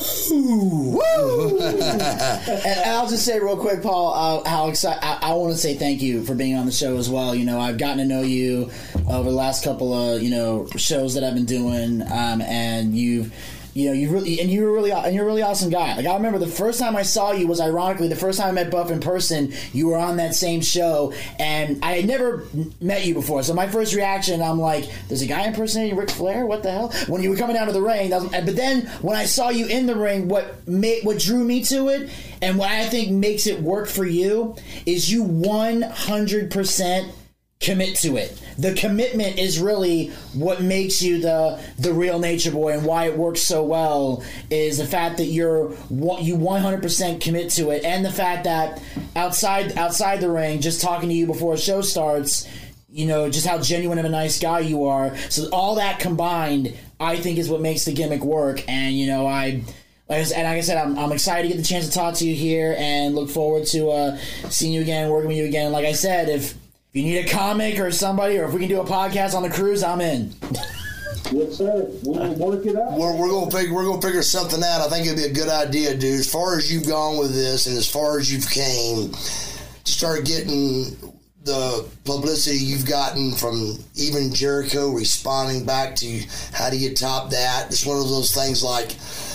And 1.60 2.80
I'll 2.90 3.08
just 3.08 3.24
say 3.24 3.38
real 3.38 3.56
quick, 3.56 3.82
Paul, 3.82 4.12
uh, 4.14 4.48
how 4.48 4.68
excited 4.68 5.04
I, 5.04 5.18
I 5.22 5.34
want 5.34 5.52
to 5.52 5.58
say 5.58 5.74
thank 5.74 6.00
you 6.02 6.24
for 6.24 6.34
being 6.34 6.56
on 6.56 6.66
the 6.66 6.72
show 6.72 6.96
as 6.96 7.08
well. 7.08 7.34
You 7.34 7.44
know, 7.44 7.60
I've 7.60 7.78
gotten 7.78 7.98
to 7.98 8.04
know 8.04 8.22
you 8.22 8.70
over 9.08 9.30
the 9.30 9.36
last 9.36 9.62
couple 9.62 9.92
of 9.92 10.22
you 10.22 10.30
know 10.30 10.66
shows 10.76 11.14
that 11.14 11.22
I've 11.24 11.34
been 11.34 11.44
doing, 11.44 12.02
um, 12.02 12.40
and 12.42 12.96
you've. 12.96 13.32
You 13.74 13.88
know, 13.88 13.92
you 13.92 14.10
really 14.10 14.40
and 14.40 14.50
you're 14.50 14.72
really 14.72 14.90
and 14.90 15.14
you're 15.14 15.24
a 15.24 15.26
really 15.26 15.42
awesome 15.42 15.70
guy. 15.70 15.94
Like 15.96 16.06
I 16.06 16.14
remember 16.14 16.38
the 16.38 16.46
first 16.46 16.80
time 16.80 16.96
I 16.96 17.02
saw 17.02 17.32
you 17.32 17.46
was 17.46 17.60
ironically 17.60 18.08
the 18.08 18.16
first 18.16 18.38
time 18.38 18.48
I 18.48 18.52
met 18.52 18.70
Buff 18.70 18.90
in 18.90 19.00
person. 19.00 19.52
You 19.72 19.88
were 19.88 19.96
on 19.96 20.16
that 20.16 20.34
same 20.34 20.60
show, 20.60 21.12
and 21.38 21.82
I 21.84 21.92
had 21.92 22.06
never 22.06 22.44
met 22.80 23.06
you 23.06 23.14
before. 23.14 23.42
So 23.42 23.54
my 23.54 23.68
first 23.68 23.94
reaction, 23.94 24.42
I'm 24.42 24.60
like, 24.60 24.90
"There's 25.08 25.22
a 25.22 25.26
guy 25.26 25.46
impersonating 25.46 25.96
Ric 25.96 26.10
Flair? 26.10 26.46
What 26.46 26.62
the 26.62 26.70
hell?" 26.70 26.92
When 27.06 27.22
you 27.22 27.30
were 27.30 27.36
coming 27.36 27.54
down 27.54 27.66
to 27.68 27.72
the 27.72 27.82
ring, 27.82 28.10
was, 28.10 28.28
but 28.28 28.56
then 28.56 28.86
when 29.02 29.16
I 29.16 29.24
saw 29.24 29.50
you 29.50 29.66
in 29.66 29.86
the 29.86 29.96
ring, 29.96 30.28
what 30.28 30.66
made 30.66 31.04
what 31.04 31.18
drew 31.18 31.44
me 31.44 31.62
to 31.64 31.88
it, 31.88 32.10
and 32.42 32.58
what 32.58 32.70
I 32.70 32.86
think 32.86 33.10
makes 33.10 33.46
it 33.46 33.62
work 33.62 33.88
for 33.88 34.04
you, 34.04 34.56
is 34.86 35.12
you 35.12 35.22
100 35.22 36.50
percent 36.50 37.12
commit 37.60 37.94
to 37.94 38.16
it. 38.16 38.40
The 38.56 38.72
commitment 38.72 39.38
is 39.38 39.58
really 39.58 40.08
what 40.32 40.62
makes 40.62 41.02
you 41.02 41.20
the 41.20 41.62
the 41.78 41.92
real 41.92 42.18
nature 42.18 42.50
boy 42.50 42.72
and 42.72 42.86
why 42.86 43.04
it 43.04 43.16
works 43.16 43.42
so 43.42 43.62
well 43.62 44.24
is 44.48 44.78
the 44.78 44.86
fact 44.86 45.18
that 45.18 45.26
you're 45.26 45.70
you 45.90 46.36
100% 46.36 47.20
commit 47.20 47.50
to 47.50 47.70
it 47.70 47.84
and 47.84 48.02
the 48.02 48.10
fact 48.10 48.44
that 48.44 48.82
outside 49.14 49.76
outside 49.76 50.20
the 50.20 50.30
ring 50.30 50.60
just 50.60 50.80
talking 50.80 51.10
to 51.10 51.14
you 51.14 51.26
before 51.26 51.54
a 51.54 51.58
show 51.58 51.82
starts 51.82 52.48
you 52.88 53.06
know 53.06 53.28
just 53.28 53.46
how 53.46 53.60
genuine 53.60 53.98
of 53.98 54.06
a 54.06 54.10
nice 54.10 54.40
guy 54.40 54.60
you 54.60 54.84
are 54.84 55.14
so 55.28 55.46
all 55.52 55.74
that 55.74 56.00
combined 56.00 56.74
I 56.98 57.16
think 57.16 57.38
is 57.38 57.50
what 57.50 57.60
makes 57.60 57.84
the 57.84 57.92
gimmick 57.92 58.24
work 58.24 58.66
and 58.68 58.96
you 58.96 59.06
know 59.06 59.26
I 59.26 59.62
like 60.08 60.18
I 60.18 60.24
said, 60.24 60.38
and 60.38 60.48
like 60.48 60.58
I 60.58 60.60
said, 60.60 60.76
I'm, 60.76 60.98
I'm 60.98 61.12
excited 61.12 61.42
to 61.42 61.54
get 61.54 61.62
the 61.62 61.68
chance 61.68 61.86
to 61.86 61.92
talk 61.92 62.14
to 62.14 62.26
you 62.26 62.34
here 62.34 62.74
and 62.76 63.14
look 63.14 63.30
forward 63.30 63.64
to 63.68 63.90
uh, 63.90 64.16
seeing 64.48 64.72
you 64.72 64.80
again, 64.80 65.08
working 65.08 65.28
with 65.28 65.36
you 65.36 65.44
again. 65.44 65.70
Like 65.70 65.84
I 65.84 65.92
said, 65.92 66.28
if 66.28 66.54
if 66.92 66.96
you 66.96 67.02
need 67.04 67.18
a 67.18 67.28
comic 67.28 67.78
or 67.78 67.92
somebody, 67.92 68.36
or 68.38 68.46
if 68.46 68.52
we 68.52 68.60
can 68.60 68.68
do 68.68 68.80
a 68.80 68.84
podcast 68.84 69.34
on 69.34 69.44
the 69.44 69.50
cruise, 69.50 69.84
I'm 69.84 70.00
in. 70.00 70.34
Yes, 71.30 71.58
sir. 71.58 71.88
We 72.02 72.18
will 72.18 72.34
work 72.34 72.66
it 72.66 72.74
out. 72.74 72.92
We're, 72.92 73.16
we're 73.16 73.30
gonna 73.30 73.50
figure 73.50 73.72
we're 73.72 73.84
gonna 73.84 74.02
figure 74.02 74.22
something 74.22 74.60
out. 74.64 74.80
I 74.80 74.88
think 74.88 75.06
it'd 75.06 75.16
be 75.16 75.24
a 75.24 75.32
good 75.32 75.48
idea, 75.48 75.94
dude. 75.96 76.18
As 76.18 76.30
far 76.30 76.56
as 76.56 76.72
you've 76.72 76.88
gone 76.88 77.18
with 77.18 77.32
this, 77.32 77.68
and 77.68 77.76
as 77.76 77.88
far 77.88 78.18
as 78.18 78.32
you've 78.32 78.50
came, 78.50 79.12
to 79.12 79.92
start 79.92 80.24
getting 80.24 80.96
the 81.44 81.88
publicity 82.04 82.58
you've 82.58 82.86
gotten 82.86 83.32
from 83.32 83.78
even 83.94 84.32
Jericho 84.32 84.90
responding 84.90 85.64
back 85.64 85.94
to 85.96 86.06
you, 86.06 86.24
how 86.52 86.70
do 86.70 86.76
you 86.76 86.92
top 86.94 87.30
that? 87.30 87.66
It's 87.68 87.86
one 87.86 87.98
of 87.98 88.08
those 88.08 88.34
things 88.34 88.64
like 88.64 88.90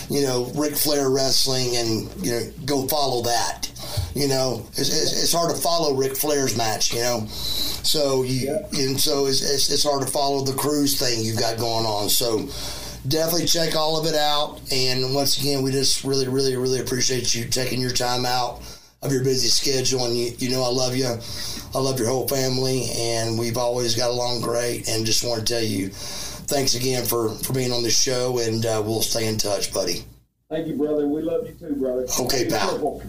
you 0.10 0.22
know, 0.22 0.52
Ric 0.56 0.76
Flair 0.76 1.10
wrestling 1.10 1.76
and, 1.76 2.26
you 2.26 2.32
know, 2.32 2.52
go 2.66 2.88
follow 2.88 3.24
that. 3.24 3.72
You 4.14 4.28
know, 4.28 4.66
it's, 4.74 4.90
it's, 4.90 5.24
it's 5.24 5.34
hard 5.34 5.54
to 5.56 5.62
follow 5.62 5.94
Ric 5.94 6.16
Flair's 6.16 6.58
match, 6.58 6.94
you 6.94 7.00
know. 7.02 7.26
So 7.28 8.24
you, 8.24 8.48
yeah. 8.48 8.82
and 8.82 9.00
so 9.00 9.26
it's, 9.26 9.42
it's, 9.42 9.72
it's 9.72 9.84
hard 9.84 10.06
to 10.06 10.12
follow 10.12 10.44
the 10.44 10.54
cruise 10.54 11.00
thing 11.00 11.24
you've 11.24 11.40
got 11.40 11.58
going 11.58 11.86
on. 11.86 12.10
So 12.10 12.48
definitely 13.08 13.46
check 13.46 13.76
all 13.76 14.00
of 14.00 14.06
it 14.06 14.16
out. 14.16 14.62
And 14.72 15.14
once 15.14 15.40
again, 15.40 15.64
we 15.64 15.72
just 15.72 16.04
really, 16.04 16.28
really, 16.28 16.56
really 16.56 16.80
appreciate 16.80 17.34
you 17.34 17.46
taking 17.46 17.82
your 17.82 17.92
time 17.92 18.26
out 18.26 18.62
of 19.02 19.12
your 19.12 19.24
busy 19.24 19.48
schedule. 19.48 20.06
And 20.06 20.18
you, 20.18 20.32
you 20.38 20.50
know, 20.50 20.64
I 20.64 20.70
love 20.70 20.96
you. 20.96 21.06
I 21.76 21.80
love 21.80 22.00
your 22.00 22.08
whole 22.08 22.28
family, 22.28 22.88
and 22.96 23.38
we've 23.38 23.58
always 23.58 23.96
got 23.96 24.10
along 24.10 24.42
great. 24.42 24.88
And 24.88 25.06
just 25.06 25.26
want 25.26 25.46
to 25.46 25.54
tell 25.54 25.64
you, 25.64 25.92
thanks 26.48 26.76
again 26.76 27.06
for 27.06 27.30
for 27.30 27.54
being 27.54 27.72
on 27.72 27.84
the 27.84 27.90
show, 27.90 28.40
and 28.40 28.66
uh, 28.66 28.82
we'll 28.86 29.02
stay 29.02 29.28
in 29.28 29.38
touch, 29.38 29.74
buddy. 29.74 30.04
Thank 30.50 30.68
you, 30.68 30.76
brother. 30.76 31.08
We 31.08 31.22
love 31.22 31.48
you 31.48 31.54
too, 31.54 31.76
brother. 31.76 32.06
Okay, 32.22 32.48
pal. 32.48 32.78
Woo! 32.80 33.02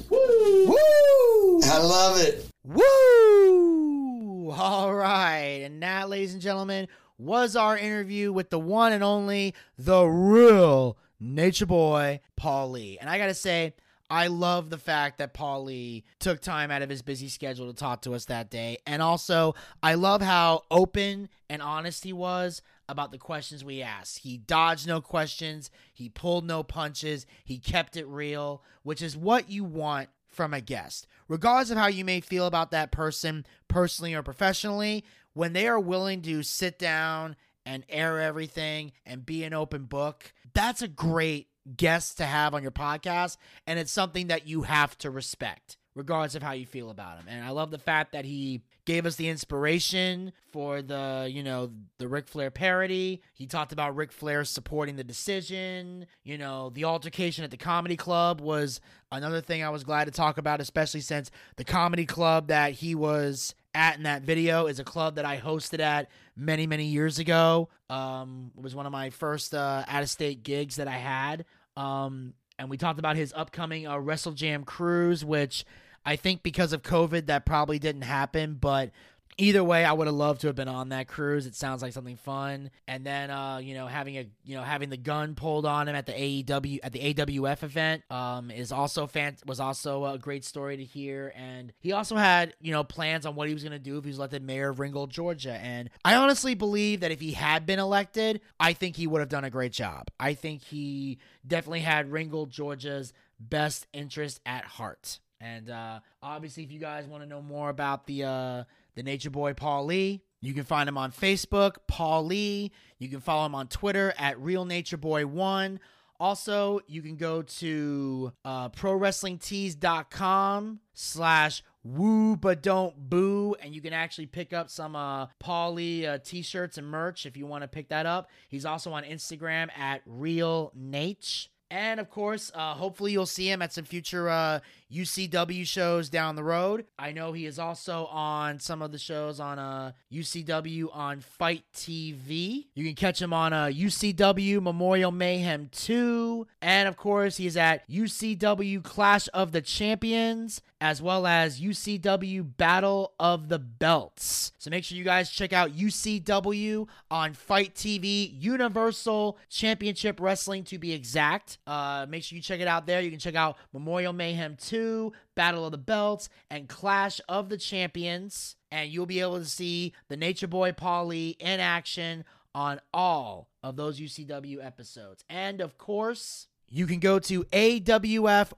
Woo! 0.67 1.61
I 1.65 1.79
love 1.79 2.19
it. 2.21 2.49
Woo! 2.65 4.51
All 4.51 4.95
right, 4.95 5.61
and 5.65 5.83
that, 5.83 6.09
ladies 6.09 6.33
and 6.33 6.43
gentlemen, 6.43 6.89
was 7.19 7.57
our 7.57 7.77
interview 7.77 8.33
with 8.33 8.51
the 8.51 8.59
one 8.59 8.93
and 8.93 9.05
only, 9.05 9.55
the 9.79 10.05
real 10.05 10.97
Nature 11.21 11.67
Boy, 11.67 12.21
Paul 12.37 12.71
Lee. 12.71 12.99
And 13.01 13.11
I 13.11 13.19
gotta 13.19 13.35
say, 13.35 13.75
I 14.09 14.29
love 14.29 14.71
the 14.71 14.79
fact 14.79 15.19
that 15.19 15.35
Paul 15.35 15.65
Lee 15.65 16.05
took 16.21 16.41
time 16.41 16.71
out 16.71 16.83
of 16.83 16.89
his 16.89 17.03
busy 17.03 17.29
schedule 17.29 17.67
to 17.67 17.77
talk 17.77 18.03
to 18.03 18.15
us 18.15 18.27
that 18.27 18.51
day. 18.51 18.79
And 18.87 19.03
also, 19.03 19.55
I 19.83 19.95
love 19.95 20.23
how 20.23 20.63
open 20.71 21.29
and 21.51 21.61
honest 21.61 22.05
he 22.05 22.13
was 22.13 22.63
about 22.89 23.13
the 23.13 23.19
questions 23.19 23.65
we 23.65 23.83
asked. 23.83 24.21
He 24.21 24.39
dodged 24.39 24.87
no 24.87 25.01
questions, 25.01 25.71
he 25.93 26.09
pulled 26.09 26.45
no 26.45 26.63
punches, 26.63 27.27
he 27.45 27.59
kept 27.59 27.97
it 27.97 28.07
real, 28.07 28.63
which 28.83 29.03
is 29.03 29.17
what 29.17 29.51
you 29.51 29.65
want 29.65 30.09
from 30.29 30.53
a 30.55 30.61
guest. 30.61 31.07
Regardless 31.29 31.71
of 31.71 31.79
how 31.79 31.89
you 31.89 32.05
may 32.05 32.21
feel 32.21 32.47
about 32.47 32.71
that 32.71 32.93
person, 32.93 33.47
personally 33.69 34.15
or 34.15 34.23
professionally, 34.23 35.05
when 35.33 35.53
they 35.53 35.67
are 35.67 35.81
willing 35.81 36.23
to 36.23 36.43
sit 36.43 36.79
down 36.79 37.37
and 37.65 37.85
air 37.89 38.21
everything 38.21 38.93
and 39.05 39.27
be 39.27 39.45
an 39.45 39.53
open 39.53 39.85
book, 39.85 40.33
that's 40.55 40.83
a 40.83 40.89
great 40.89 41.49
guest 41.77 42.17
to 42.19 42.25
have 42.25 42.55
on 42.55 42.63
your 42.63 42.71
podcast, 42.71 43.37
and 43.67 43.79
it's 43.79 43.91
something 43.91 44.29
that 44.29 44.47
you 44.47 44.63
have 44.63 44.97
to 44.99 45.11
respect, 45.11 45.77
regardless 45.97 46.35
of 46.35 46.43
how 46.43 46.53
you 46.53 46.67
feel 46.67 46.91
about 46.91 47.19
him. 47.19 47.25
And 47.27 47.43
I 47.43 47.51
love 47.51 47.71
the 47.71 47.79
fact 47.79 48.13
that 48.13 48.27
he 48.27 48.61
gave 48.85 49.07
us 49.07 49.17
the 49.17 49.29
inspiration 49.29 50.33
for 50.53 50.83
the, 50.83 51.29
you 51.29 51.43
know, 51.43 51.73
the 51.99 52.07
Ric 52.07 52.29
Flair 52.29 52.51
parody. 52.51 53.23
He 53.33 53.47
talked 53.47 53.73
about 53.73 53.97
Ric 53.97 54.13
Flair 54.13 54.45
supporting 54.45 54.97
the 54.97 55.03
decision. 55.03 56.07
You 56.23 56.37
know, 56.37 56.71
the 56.71 56.85
altercation 56.85 57.45
at 57.45 57.51
the 57.51 57.57
comedy 57.57 57.97
club 57.97 58.43
was 58.43 58.81
another 59.11 59.41
thing 59.41 59.65
I 59.65 59.71
was 59.71 59.85
glad 59.85 60.05
to 60.05 60.11
talk 60.11 60.37
about, 60.37 60.61
especially 60.61 61.01
since 61.01 61.31
the 61.57 61.65
comedy 61.65 62.05
club 62.05 62.49
that 62.49 62.73
he 62.73 62.95
was 62.95 63.55
at 63.75 63.97
in 63.97 64.03
that 64.03 64.23
video 64.23 64.67
is 64.67 64.79
a 64.79 64.85
club 64.85 65.17
that 65.17 65.25
I 65.25 65.39
hosted 65.39 65.81
at 65.81 66.09
many, 66.37 66.67
many 66.67 66.85
years 66.85 67.19
ago. 67.19 67.71
Um, 67.89 68.53
it 68.57 68.63
was 68.63 68.75
one 68.75 68.85
of 68.85 68.93
my 68.93 69.09
first 69.09 69.55
uh, 69.55 69.85
out 69.89 70.03
of 70.03 70.11
state 70.11 70.43
gigs 70.43 70.77
that 70.77 70.89
I 70.89 70.99
had. 70.99 71.47
Um, 71.75 72.35
and 72.59 72.71
we 72.71 72.77
talked 72.77 72.99
about 72.99 73.17
his 73.17 73.33
upcoming 73.35 73.87
uh, 73.87 73.97
Wrestlejam 73.97 74.65
cruise, 74.65 75.25
which 75.25 75.65
I 76.07 76.17
think 76.17 76.43
because 76.43 76.73
of 76.73 76.83
COVID 76.83 77.27
that 77.27 77.45
probably 77.45 77.79
didn't 77.81 78.03
happen, 78.03 78.55
but 78.55 78.93
either 79.39 79.63
way, 79.63 79.85
I 79.85 79.93
would 79.93 80.07
have 80.07 80.17
loved 80.17 80.41
to 80.43 80.47
have 80.47 80.57
been 80.57 80.69
on 80.69 80.91
that 80.91 81.09
cruise. 81.09 81.47
It 81.47 81.55
sounds 81.55 81.83
like 81.83 81.93
something 81.93 82.17
fun. 82.17 82.71
And 82.89 83.05
then, 83.05 83.31
uh, 83.31 83.59
you 83.59 83.75
know, 83.75 83.87
having 83.87 84.17
a, 84.17 84.27
you 84.45 84.57
know, 84.57 84.63
having 84.63 84.89
the 84.89 84.97
gun 84.97 85.35
pulled 85.35 85.67
on 85.67 85.89
him 85.89 85.95
at 85.95 86.07
the 86.07 86.13
AEW 86.13 86.79
at 86.83 86.93
the 86.93 87.15
AWF 87.15 87.63
event, 87.63 88.03
um, 88.11 88.51
is 88.51 88.73
also 88.73 89.07
fan 89.07 89.37
was 89.47 89.61
also 89.61 90.07
a 90.07 90.19
great 90.19 90.45
story 90.45 90.77
to 90.77 90.85
hear. 90.85 91.33
And 91.37 91.73
he 91.81 91.93
also 91.93 92.17
had, 92.17 92.55
you 92.61 92.73
know, 92.73 92.85
plans 92.85 93.27
on 93.27 93.35
what 93.35 93.49
he 93.49 93.55
was 93.55 93.63
gonna 93.65 93.79
do 93.79 93.99
if 93.99 94.05
he 94.05 94.09
was 94.09 94.19
elected 94.19 94.43
mayor 94.43 94.71
of 94.71 94.81
Ringgold, 94.81 95.11
Georgia. 95.11 95.55
And 95.55 95.91
I 96.05 96.15
honestly 96.15 96.55
believe 96.55 97.01
that 97.01 97.11
if 97.11 97.21
he 97.21 97.33
had 97.33 97.67
been 97.67 97.79
elected, 97.79 98.41
I 98.59 98.73
think 98.73 98.97
he 98.97 99.07
would 99.07 99.21
have 99.21 99.29
done 99.29 99.45
a 99.45 99.51
great 99.51 99.73
job. 99.73 100.09
I 100.19 100.35
think 100.35 100.63
he 100.63 101.19
definitely 101.47 101.81
had 101.81 102.11
Ringgold, 102.11 102.51
Georgia's 102.51 103.13
best 103.39 103.87
interest 103.93 104.41
at 104.47 104.65
heart. 104.65 105.19
And 105.41 105.71
uh, 105.71 106.01
obviously, 106.23 106.63
if 106.63 106.73
you 106.73 106.81
guys 106.81 107.07
want 107.07 107.23
to 107.23 107.29
know 107.29 107.43
more 107.43 107.69
about 107.69 108.07
the 108.07 108.25
uh, 108.25 108.65
the 108.97 109.03
Nature 109.03 109.31
Boy 109.31 109.55
Paul 109.55 109.87
Lee. 109.87 110.21
You 110.41 110.53
can 110.55 110.65
find 110.65 110.89
him 110.89 110.99
on 110.99 111.13
Facebook, 111.13 111.77
Paul 111.87 112.27
Lee. 112.27 112.73
You 112.99 113.09
can 113.09 113.21
follow 113.21 113.47
him 113.47 113.55
on 113.55 113.69
Twitter 113.69 114.13
at 114.19 114.41
Real 114.41 114.65
Nature 114.65 114.97
Boy 114.97 115.25
One. 115.27 115.79
Also, 116.19 116.81
you 116.87 117.03
can 117.03 117.17
go 117.17 117.43
to 117.43 118.33
uh, 118.45 118.71
ProWrestlingTees.com 118.71 120.81
slash 120.95 121.63
woo 121.85 122.37
but 122.37 122.65
don't 122.65 123.09
boo 123.09 123.55
and 123.63 123.73
you 123.73 123.81
can 123.81 123.93
actually 123.93 124.27
pick 124.27 124.53
up 124.53 124.69
some 124.69 124.97
uh 124.97 125.27
Paul 125.39 125.75
Lee 125.75 126.05
uh, 126.05 126.19
t-shirts 126.19 126.79
and 126.79 126.89
merch 126.89 127.27
if 127.27 127.37
you 127.37 127.47
want 127.47 127.63
to 127.63 127.69
pick 127.69 127.91
that 127.91 128.07
up. 128.07 128.29
He's 128.49 128.65
also 128.65 128.93
on 128.93 129.05
Instagram 129.05 129.69
at 129.77 130.03
Real 130.05 130.73
Nate. 130.75 131.47
And 131.71 131.99
of 131.99 132.11
course, 132.11 132.53
uh, 132.55 132.75
hopefully 132.75 133.13
you'll 133.13 133.27
see 133.27 133.51
him 133.51 133.61
at 133.61 133.73
some 133.73 133.85
future 133.85 134.29
uh, 134.29 134.61
UCW 134.93 135.67
shows 135.67 136.09
down 136.09 136.37
the 136.37 136.45
road. 136.45 136.87
I 136.99 137.11
know 137.11 137.33
he 137.33 137.45
is 137.45 137.59
also 137.59 138.07
on 138.07 138.61
some 138.61 138.83
of 138.83 138.93
the 138.93 138.99
shows 138.99 139.41
on 139.41 139.59
uh, 139.59 139.93
UCW 140.13 140.95
on 140.95 141.21
Fight 141.21 141.65
TV. 141.75 142.67
You 142.75 142.85
can 142.85 142.95
catch 142.95 143.21
him 143.21 143.33
on 143.33 143.53
uh, 143.53 143.67
UCW 143.67 144.63
Memorial 144.63 145.11
Mayhem 145.11 145.69
2. 145.73 146.47
And 146.63 146.89
of 146.89 146.97
course, 146.97 147.37
he's 147.37 147.57
at 147.57 147.89
UCW 147.89 148.83
Clash 148.85 149.29
of 149.35 149.51
the 149.51 149.61
Champions 149.61 150.63
as 150.87 151.03
well 151.03 151.27
as 151.27 151.61
UCW 151.61 152.57
Battle 152.57 153.13
of 153.19 153.49
the 153.49 153.59
Belts. 153.59 154.53
So 154.57 154.71
make 154.71 154.85
sure 154.85 154.97
you 154.97 155.03
guys 155.03 155.29
check 155.29 155.53
out 155.53 155.73
UCW 155.73 156.87
on 157.11 157.35
Fight 157.35 157.75
TV, 157.75 158.33
Universal 158.41 159.37
Championship 159.49 160.21
Wrestling 160.21 160.63
to 160.63 160.79
be 160.79 160.93
exact. 160.93 161.59
Uh, 161.67 162.07
make 162.09 162.23
sure 162.23 162.37
you 162.37 162.43
check 162.43 162.61
it 162.61 162.69
out 162.69 162.87
there. 162.87 163.01
You 163.01 163.11
can 163.11 163.19
check 163.19 163.35
out 163.35 163.57
Memorial 163.73 164.13
Mayhem 164.13 164.57
2, 164.61 165.13
Battle 165.35 165.65
of 165.65 165.73
the 165.73 165.79
Belts, 165.79 166.29
and 166.51 166.69
Clash 166.69 167.21
of 167.29 167.49
the 167.49 167.59
Champions. 167.59 168.55
And 168.71 168.89
you'll 168.89 169.07
be 169.07 169.19
able 169.19 169.41
to 169.41 169.45
see 169.45 169.93
the 170.07 170.17
Nature 170.17 170.47
Boy 170.47 170.71
Paul 170.71 171.07
Lee 171.07 171.37
in 171.41 171.59
action 171.59 172.25
on 172.55 172.81
all 172.95 173.49
of 173.65 173.75
those 173.75 173.99
UCW 173.99 174.65
episodes. 174.65 175.25
And 175.29 175.61
of 175.61 175.79
course, 175.79 176.47
you 176.69 176.87
can 176.87 176.99
go 176.99 177.19
to 177.21 177.45
awfwow.com 177.45 178.55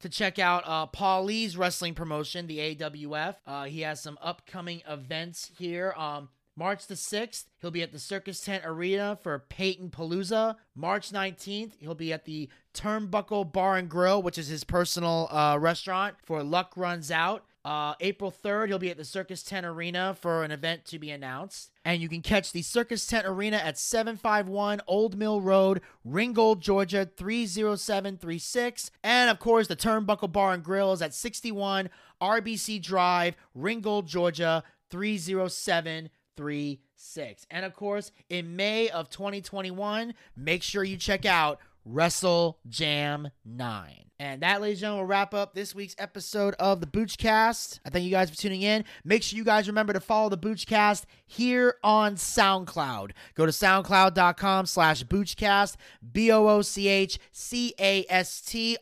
to 0.00 0.08
check 0.08 0.38
out 0.38 0.62
uh, 0.66 0.86
Paul 0.86 1.24
Lee's 1.24 1.56
wrestling 1.56 1.94
promotion, 1.94 2.46
the 2.46 2.74
AWF. 2.74 3.36
Uh, 3.46 3.64
he 3.64 3.80
has 3.82 4.02
some 4.02 4.18
upcoming 4.20 4.82
events 4.88 5.50
here. 5.58 5.94
Um, 5.96 6.28
March 6.56 6.88
the 6.88 6.94
6th, 6.94 7.44
he'll 7.60 7.70
be 7.70 7.84
at 7.84 7.92
the 7.92 8.00
Circus 8.00 8.40
Tent 8.40 8.64
Arena 8.66 9.16
for 9.22 9.38
Peyton 9.48 9.90
Palooza. 9.90 10.56
March 10.74 11.10
19th, 11.12 11.74
he'll 11.78 11.94
be 11.94 12.12
at 12.12 12.24
the 12.24 12.48
Turnbuckle 12.74 13.52
Bar 13.52 13.76
and 13.76 13.88
Grill, 13.88 14.20
which 14.20 14.38
is 14.38 14.48
his 14.48 14.64
personal 14.64 15.28
uh, 15.30 15.56
restaurant, 15.60 16.16
for 16.24 16.42
Luck 16.42 16.72
Runs 16.76 17.12
Out. 17.12 17.44
Uh, 17.64 17.94
April 18.00 18.32
3rd, 18.32 18.68
he'll 18.68 18.78
be 18.78 18.90
at 18.90 18.96
the 18.96 19.04
Circus 19.04 19.42
Tent 19.42 19.66
Arena 19.66 20.16
for 20.18 20.44
an 20.44 20.50
event 20.50 20.84
to 20.86 20.98
be 20.98 21.10
announced. 21.10 21.70
And 21.84 22.00
you 22.00 22.08
can 22.08 22.22
catch 22.22 22.52
the 22.52 22.62
Circus 22.62 23.06
Tent 23.06 23.26
Arena 23.26 23.56
at 23.56 23.78
751 23.78 24.80
Old 24.86 25.18
Mill 25.18 25.40
Road, 25.40 25.80
Ringgold, 26.04 26.60
Georgia 26.60 27.10
30736. 27.16 28.90
And 29.02 29.28
of 29.28 29.38
course, 29.38 29.66
the 29.66 29.76
Turnbuckle 29.76 30.32
Bar 30.32 30.54
and 30.54 30.64
Grill 30.64 30.92
is 30.92 31.02
at 31.02 31.12
61 31.12 31.90
RBC 32.22 32.80
Drive, 32.82 33.36
Ringgold, 33.54 34.06
Georgia 34.06 34.62
30736. 34.90 37.46
And 37.50 37.64
of 37.64 37.74
course, 37.74 38.12
in 38.30 38.56
May 38.56 38.88
of 38.88 39.10
2021, 39.10 40.14
make 40.36 40.62
sure 40.62 40.84
you 40.84 40.96
check 40.96 41.26
out 41.26 41.58
Wrestle 41.90 42.58
Jam 42.68 43.30
9. 43.46 44.04
And 44.20 44.42
that, 44.42 44.60
ladies 44.60 44.78
and 44.78 44.80
gentlemen, 44.80 45.04
will 45.04 45.08
wrap 45.08 45.32
up 45.32 45.54
this 45.54 45.76
week's 45.76 45.94
episode 45.96 46.54
of 46.58 46.80
the 46.80 46.88
Boochcast. 46.88 47.78
I 47.86 47.90
thank 47.90 48.04
you 48.04 48.10
guys 48.10 48.28
for 48.28 48.36
tuning 48.36 48.62
in. 48.62 48.84
Make 49.04 49.22
sure 49.22 49.36
you 49.36 49.44
guys 49.44 49.68
remember 49.68 49.92
to 49.92 50.00
follow 50.00 50.28
the 50.28 50.36
Boochcast 50.36 51.04
here 51.24 51.76
on 51.84 52.16
SoundCloud. 52.16 53.12
Go 53.36 53.46
to 53.46 53.52
soundcloud.com 53.52 54.66
slash 54.66 55.04
Boochcast, 55.04 55.76
B-O-O-C-H-C-A-S-T. 56.12 57.18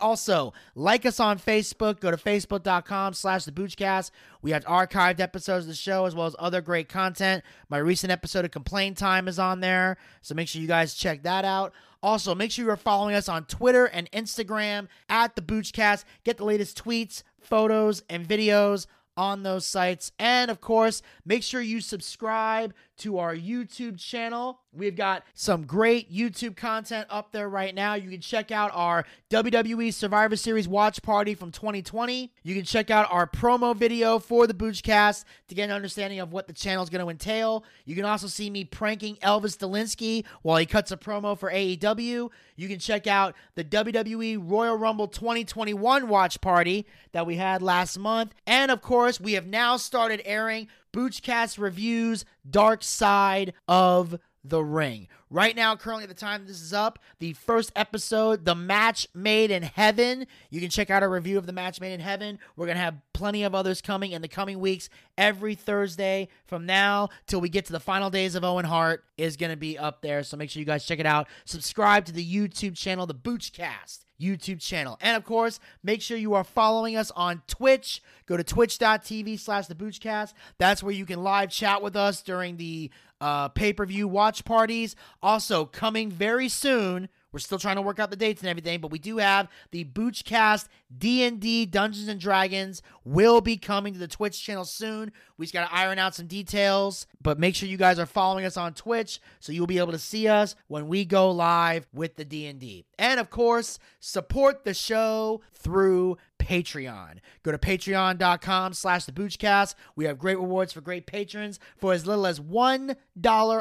Also, 0.00 0.54
like 0.74 1.04
us 1.04 1.20
on 1.20 1.38
Facebook. 1.38 2.00
Go 2.00 2.10
to 2.10 2.16
facebook.com 2.16 3.12
slash 3.12 3.44
the 3.44 3.52
Boochcast. 3.52 4.12
We 4.40 4.52
have 4.52 4.64
archived 4.64 5.20
episodes 5.20 5.66
of 5.66 5.68
the 5.68 5.74
show 5.74 6.06
as 6.06 6.14
well 6.14 6.26
as 6.26 6.36
other 6.38 6.62
great 6.62 6.88
content. 6.88 7.44
My 7.68 7.76
recent 7.76 8.10
episode 8.10 8.46
of 8.46 8.52
Complain 8.52 8.94
Time 8.94 9.28
is 9.28 9.38
on 9.38 9.60
there, 9.60 9.98
so 10.22 10.34
make 10.34 10.48
sure 10.48 10.62
you 10.62 10.68
guys 10.68 10.94
check 10.94 11.24
that 11.24 11.44
out. 11.44 11.74
Also, 12.06 12.36
make 12.36 12.52
sure 12.52 12.64
you're 12.64 12.76
following 12.76 13.16
us 13.16 13.28
on 13.28 13.44
Twitter 13.46 13.86
and 13.86 14.08
Instagram 14.12 14.86
at 15.08 15.34
the 15.34 15.42
Boochcast. 15.42 16.04
Get 16.22 16.36
the 16.36 16.44
latest 16.44 16.80
tweets, 16.80 17.24
photos, 17.40 18.04
and 18.08 18.24
videos 18.24 18.86
on 19.16 19.42
those 19.42 19.66
sites. 19.66 20.12
And 20.16 20.48
of 20.48 20.60
course, 20.60 21.02
make 21.24 21.42
sure 21.42 21.60
you 21.60 21.80
subscribe 21.80 22.72
to 22.98 23.18
our 23.18 23.35
YouTube 23.35 23.98
channel. 23.98 24.60
We've 24.73 24.97
got 24.97 25.23
some 25.35 25.64
great 25.64 26.12
YouTube 26.12 26.56
content 26.56 27.06
up 27.09 27.32
there 27.32 27.48
right 27.48 27.74
now. 27.74 27.94
You 27.94 28.10
can 28.10 28.20
check 28.20 28.51
out 28.51 28.70
our 28.74 29.05
WWE 29.31 29.93
Survivor 29.93 30.36
Series 30.36 30.68
watch 30.68 31.02
party 31.02 31.35
from 31.35 31.51
2020. 31.51 32.31
You 32.43 32.55
can 32.55 32.64
check 32.64 32.90
out 32.90 33.09
our 33.10 33.27
promo 33.27 33.74
video 33.74 34.18
for 34.18 34.47
the 34.47 34.55
Boochcast 34.55 35.24
to 35.48 35.55
get 35.55 35.64
an 35.64 35.70
understanding 35.70 36.20
of 36.20 36.32
what 36.32 36.47
the 36.47 36.52
channel 36.52 36.82
is 36.82 36.90
going 36.90 37.05
to 37.05 37.10
entail. 37.10 37.64
You 37.85 37.94
can 37.94 38.05
also 38.05 38.27
see 38.27 38.51
me 38.51 38.64
pranking 38.64 39.16
Elvis 39.16 39.56
Delinsky 39.56 40.24
while 40.43 40.59
he 40.59 40.66
cuts 40.66 40.90
a 40.90 40.97
promo 40.97 41.39
for 41.39 41.51
AEW. 41.51 42.31
You 42.56 42.68
can 42.68 42.78
check 42.78 43.06
out 43.06 43.35
the 43.55 43.64
WWE 43.64 44.39
Royal 44.43 44.77
Rumble 44.77 45.09
2021 45.09 46.09
watch 46.09 46.40
party 46.40 46.86
that 47.12 47.27
we 47.27 47.36
had 47.36 47.62
last 47.62 47.98
month. 47.98 48.35
And 48.47 48.70
of 48.70 48.82
course, 48.82 49.20
we 49.20 49.35
have 49.35 49.47
now 49.47 49.77
started 49.77 50.20
airing 50.24 50.68
Boochcast 50.97 51.59
Reviews 51.59 52.24
Dark 52.48 52.82
Side 52.82 53.52
of 53.68 54.18
the 54.48 54.62
Ring. 54.62 55.09
Right 55.28 55.56
now, 55.56 55.74
currently 55.74 56.05
at 56.05 56.09
the 56.09 56.14
time 56.14 56.47
this 56.47 56.60
is 56.60 56.73
up, 56.73 56.98
the 57.18 57.32
first 57.32 57.73
episode, 57.74 58.44
The 58.44 58.55
Match 58.55 59.09
Made 59.14 59.51
in 59.51 59.64
Heaven. 59.64 60.27
You 60.51 60.60
can 60.60 60.70
check 60.70 60.89
out 60.90 61.02
a 61.02 61.09
review 61.09 61.36
of 61.36 61.47
The 61.47 61.52
Match 61.52 61.81
Made 61.81 61.94
in 61.94 62.01
Heaven. 62.01 62.39
We're 62.56 62.66
going 62.66 62.77
to 62.77 62.82
have 62.82 63.01
plenty 63.12 63.43
of 63.43 63.55
others 63.55 63.81
coming 63.81 64.12
in 64.12 64.23
the 64.23 64.28
coming 64.28 64.60
weeks. 64.60 64.89
Every 65.18 65.55
Thursday 65.55 66.28
from 66.44 66.66
now 66.66 67.09
till 67.27 67.40
we 67.40 67.48
get 67.48 67.64
to 67.66 67.73
the 67.73 67.81
final 67.81 68.10
days 68.10 68.35
of 68.35 68.44
Owen 68.44 68.64
Hart 68.64 69.05
is 69.18 69.36
going 69.36 69.51
to 69.51 69.56
be 69.56 69.77
up 69.77 70.02
there. 70.02 70.23
So 70.23 70.36
make 70.36 70.51
sure 70.51 70.60
you 70.60 70.66
guys 70.66 70.85
check 70.85 71.01
it 71.01 71.06
out. 71.06 71.27
Subscribe 71.44 72.05
to 72.05 72.12
the 72.12 72.24
YouTube 72.24 72.77
channel, 72.77 73.06
The 73.06 73.14
Boochcast. 73.14 74.05
YouTube 74.20 74.60
channel. 74.60 74.98
And 75.01 75.16
of 75.16 75.24
course, 75.24 75.60
make 75.82 76.01
sure 76.01 76.16
you 76.16 76.35
are 76.35 76.44
following 76.44 76.97
us 76.97 77.10
on 77.10 77.43
Twitch. 77.47 78.02
Go 78.27 78.36
to 78.36 78.44
twitch.tv 78.44 79.39
slash 79.39 79.66
the. 79.66 80.32
That's 80.59 80.82
where 80.82 80.94
you 80.94 81.06
can 81.06 81.23
live 81.23 81.51
chat 81.51 81.82
with 81.82 81.97
us 81.97 82.23
during 82.23 82.56
the 82.56 82.90
uh, 83.20 83.48
pay 83.48 83.72
per 83.72 83.86
view 83.86 84.09
watch 84.09 84.44
parties. 84.44 84.97
Also, 85.22 85.64
coming 85.64 86.10
very 86.10 86.48
soon. 86.48 87.09
We're 87.36 87.40
still 87.40 87.58
trying 87.58 87.76
to 87.76 87.82
work 87.82 87.98
out 87.98 88.08
the 88.08 88.16
dates 88.16 88.40
and 88.40 88.48
everything, 88.48 88.80
but 88.80 88.90
we 88.90 88.98
do 88.98 89.18
have 89.18 89.48
the 89.70 89.84
Boochcast 89.84 90.68
D&D 90.96 91.66
Dungeons 91.66 92.08
and 92.08 92.18
Dragons 92.18 92.80
will 93.04 93.42
be 93.42 93.58
coming 93.58 93.92
to 93.92 93.98
the 93.98 94.08
Twitch 94.08 94.42
channel 94.42 94.64
soon. 94.64 95.12
We 95.36 95.44
just 95.44 95.52
got 95.52 95.68
to 95.68 95.74
iron 95.74 95.98
out 95.98 96.14
some 96.14 96.28
details, 96.28 97.06
but 97.20 97.38
make 97.38 97.54
sure 97.54 97.68
you 97.68 97.76
guys 97.76 97.98
are 97.98 98.06
following 98.06 98.46
us 98.46 98.56
on 98.56 98.72
Twitch 98.72 99.20
so 99.38 99.52
you'll 99.52 99.66
be 99.66 99.76
able 99.76 99.92
to 99.92 99.98
see 99.98 100.26
us 100.28 100.56
when 100.68 100.88
we 100.88 101.04
go 101.04 101.30
live 101.30 101.86
with 101.92 102.16
the 102.16 102.24
D&D. 102.24 102.86
And 102.98 103.20
of 103.20 103.28
course, 103.28 103.78
support 104.00 104.64
the 104.64 104.72
show 104.72 105.42
through 105.52 106.16
Patreon. 106.38 107.18
Go 107.42 107.52
to 107.52 107.58
patreon.com 107.58 108.72
slash 108.72 109.04
the 109.04 109.12
Boochcast. 109.12 109.74
We 109.94 110.06
have 110.06 110.18
great 110.18 110.38
rewards 110.38 110.72
for 110.72 110.80
great 110.80 111.04
patrons 111.04 111.60
for 111.76 111.92
as 111.92 112.06
little 112.06 112.26
as 112.26 112.40
$1 112.40 112.96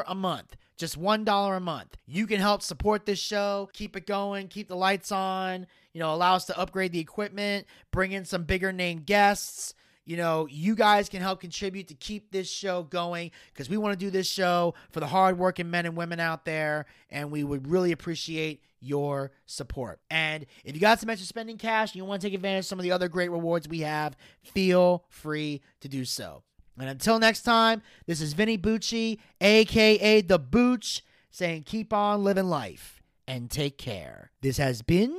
a 0.06 0.14
month 0.14 0.56
just 0.76 1.00
$1 1.00 1.56
a 1.56 1.60
month. 1.60 1.96
You 2.06 2.26
can 2.26 2.40
help 2.40 2.62
support 2.62 3.06
this 3.06 3.18
show, 3.18 3.68
keep 3.72 3.96
it 3.96 4.06
going, 4.06 4.48
keep 4.48 4.68
the 4.68 4.76
lights 4.76 5.10
on, 5.10 5.66
you 5.92 6.00
know, 6.00 6.12
allow 6.12 6.34
us 6.34 6.44
to 6.46 6.58
upgrade 6.58 6.92
the 6.92 7.00
equipment, 7.00 7.66
bring 7.90 8.12
in 8.12 8.24
some 8.24 8.44
bigger 8.44 8.72
name 8.72 8.98
guests. 8.98 9.74
You 10.04 10.16
know, 10.16 10.46
you 10.48 10.76
guys 10.76 11.08
can 11.08 11.20
help 11.20 11.40
contribute 11.40 11.88
to 11.88 11.94
keep 11.94 12.30
this 12.30 12.48
show 12.48 12.84
going 12.84 13.32
because 13.52 13.68
we 13.68 13.76
want 13.76 13.98
to 13.98 14.04
do 14.04 14.10
this 14.10 14.28
show 14.28 14.74
for 14.90 15.00
the 15.00 15.06
hardworking 15.08 15.68
men 15.68 15.84
and 15.84 15.96
women 15.96 16.20
out 16.20 16.44
there, 16.44 16.86
and 17.10 17.32
we 17.32 17.42
would 17.42 17.68
really 17.68 17.90
appreciate 17.90 18.62
your 18.78 19.32
support. 19.46 19.98
And 20.08 20.46
if 20.64 20.76
you 20.76 20.80
got 20.80 21.00
some 21.00 21.10
extra 21.10 21.26
spending 21.26 21.58
cash 21.58 21.90
and 21.90 21.96
you 21.96 22.04
want 22.04 22.20
to 22.22 22.26
take 22.28 22.34
advantage 22.34 22.60
of 22.60 22.66
some 22.66 22.78
of 22.78 22.84
the 22.84 22.92
other 22.92 23.08
great 23.08 23.32
rewards 23.32 23.68
we 23.68 23.80
have, 23.80 24.16
feel 24.44 25.04
free 25.08 25.60
to 25.80 25.88
do 25.88 26.04
so. 26.04 26.44
And 26.78 26.88
until 26.90 27.18
next 27.18 27.42
time, 27.42 27.82
this 28.06 28.20
is 28.20 28.34
Vinny 28.34 28.58
Bucci, 28.58 29.18
aka 29.40 30.20
The 30.20 30.38
Booch, 30.38 31.02
saying 31.30 31.62
keep 31.64 31.92
on 31.92 32.22
living 32.22 32.46
life 32.46 33.02
and 33.26 33.50
take 33.50 33.78
care. 33.78 34.30
This 34.42 34.58
has 34.58 34.82
been 34.82 35.16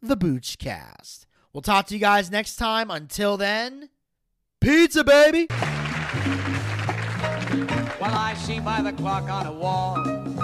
The 0.00 0.16
Boochcast. 0.16 1.26
We'll 1.52 1.62
talk 1.62 1.86
to 1.88 1.94
you 1.94 2.00
guys 2.00 2.30
next 2.30 2.56
time. 2.56 2.90
Until 2.90 3.36
then, 3.36 3.90
pizza, 4.60 5.04
baby! 5.04 5.46
Well, 8.00 8.14
I 8.14 8.34
see 8.34 8.58
by 8.58 8.80
the 8.82 8.92
clock 8.92 9.24
on 9.24 9.46
the 9.46 9.52
wall 9.52 10.21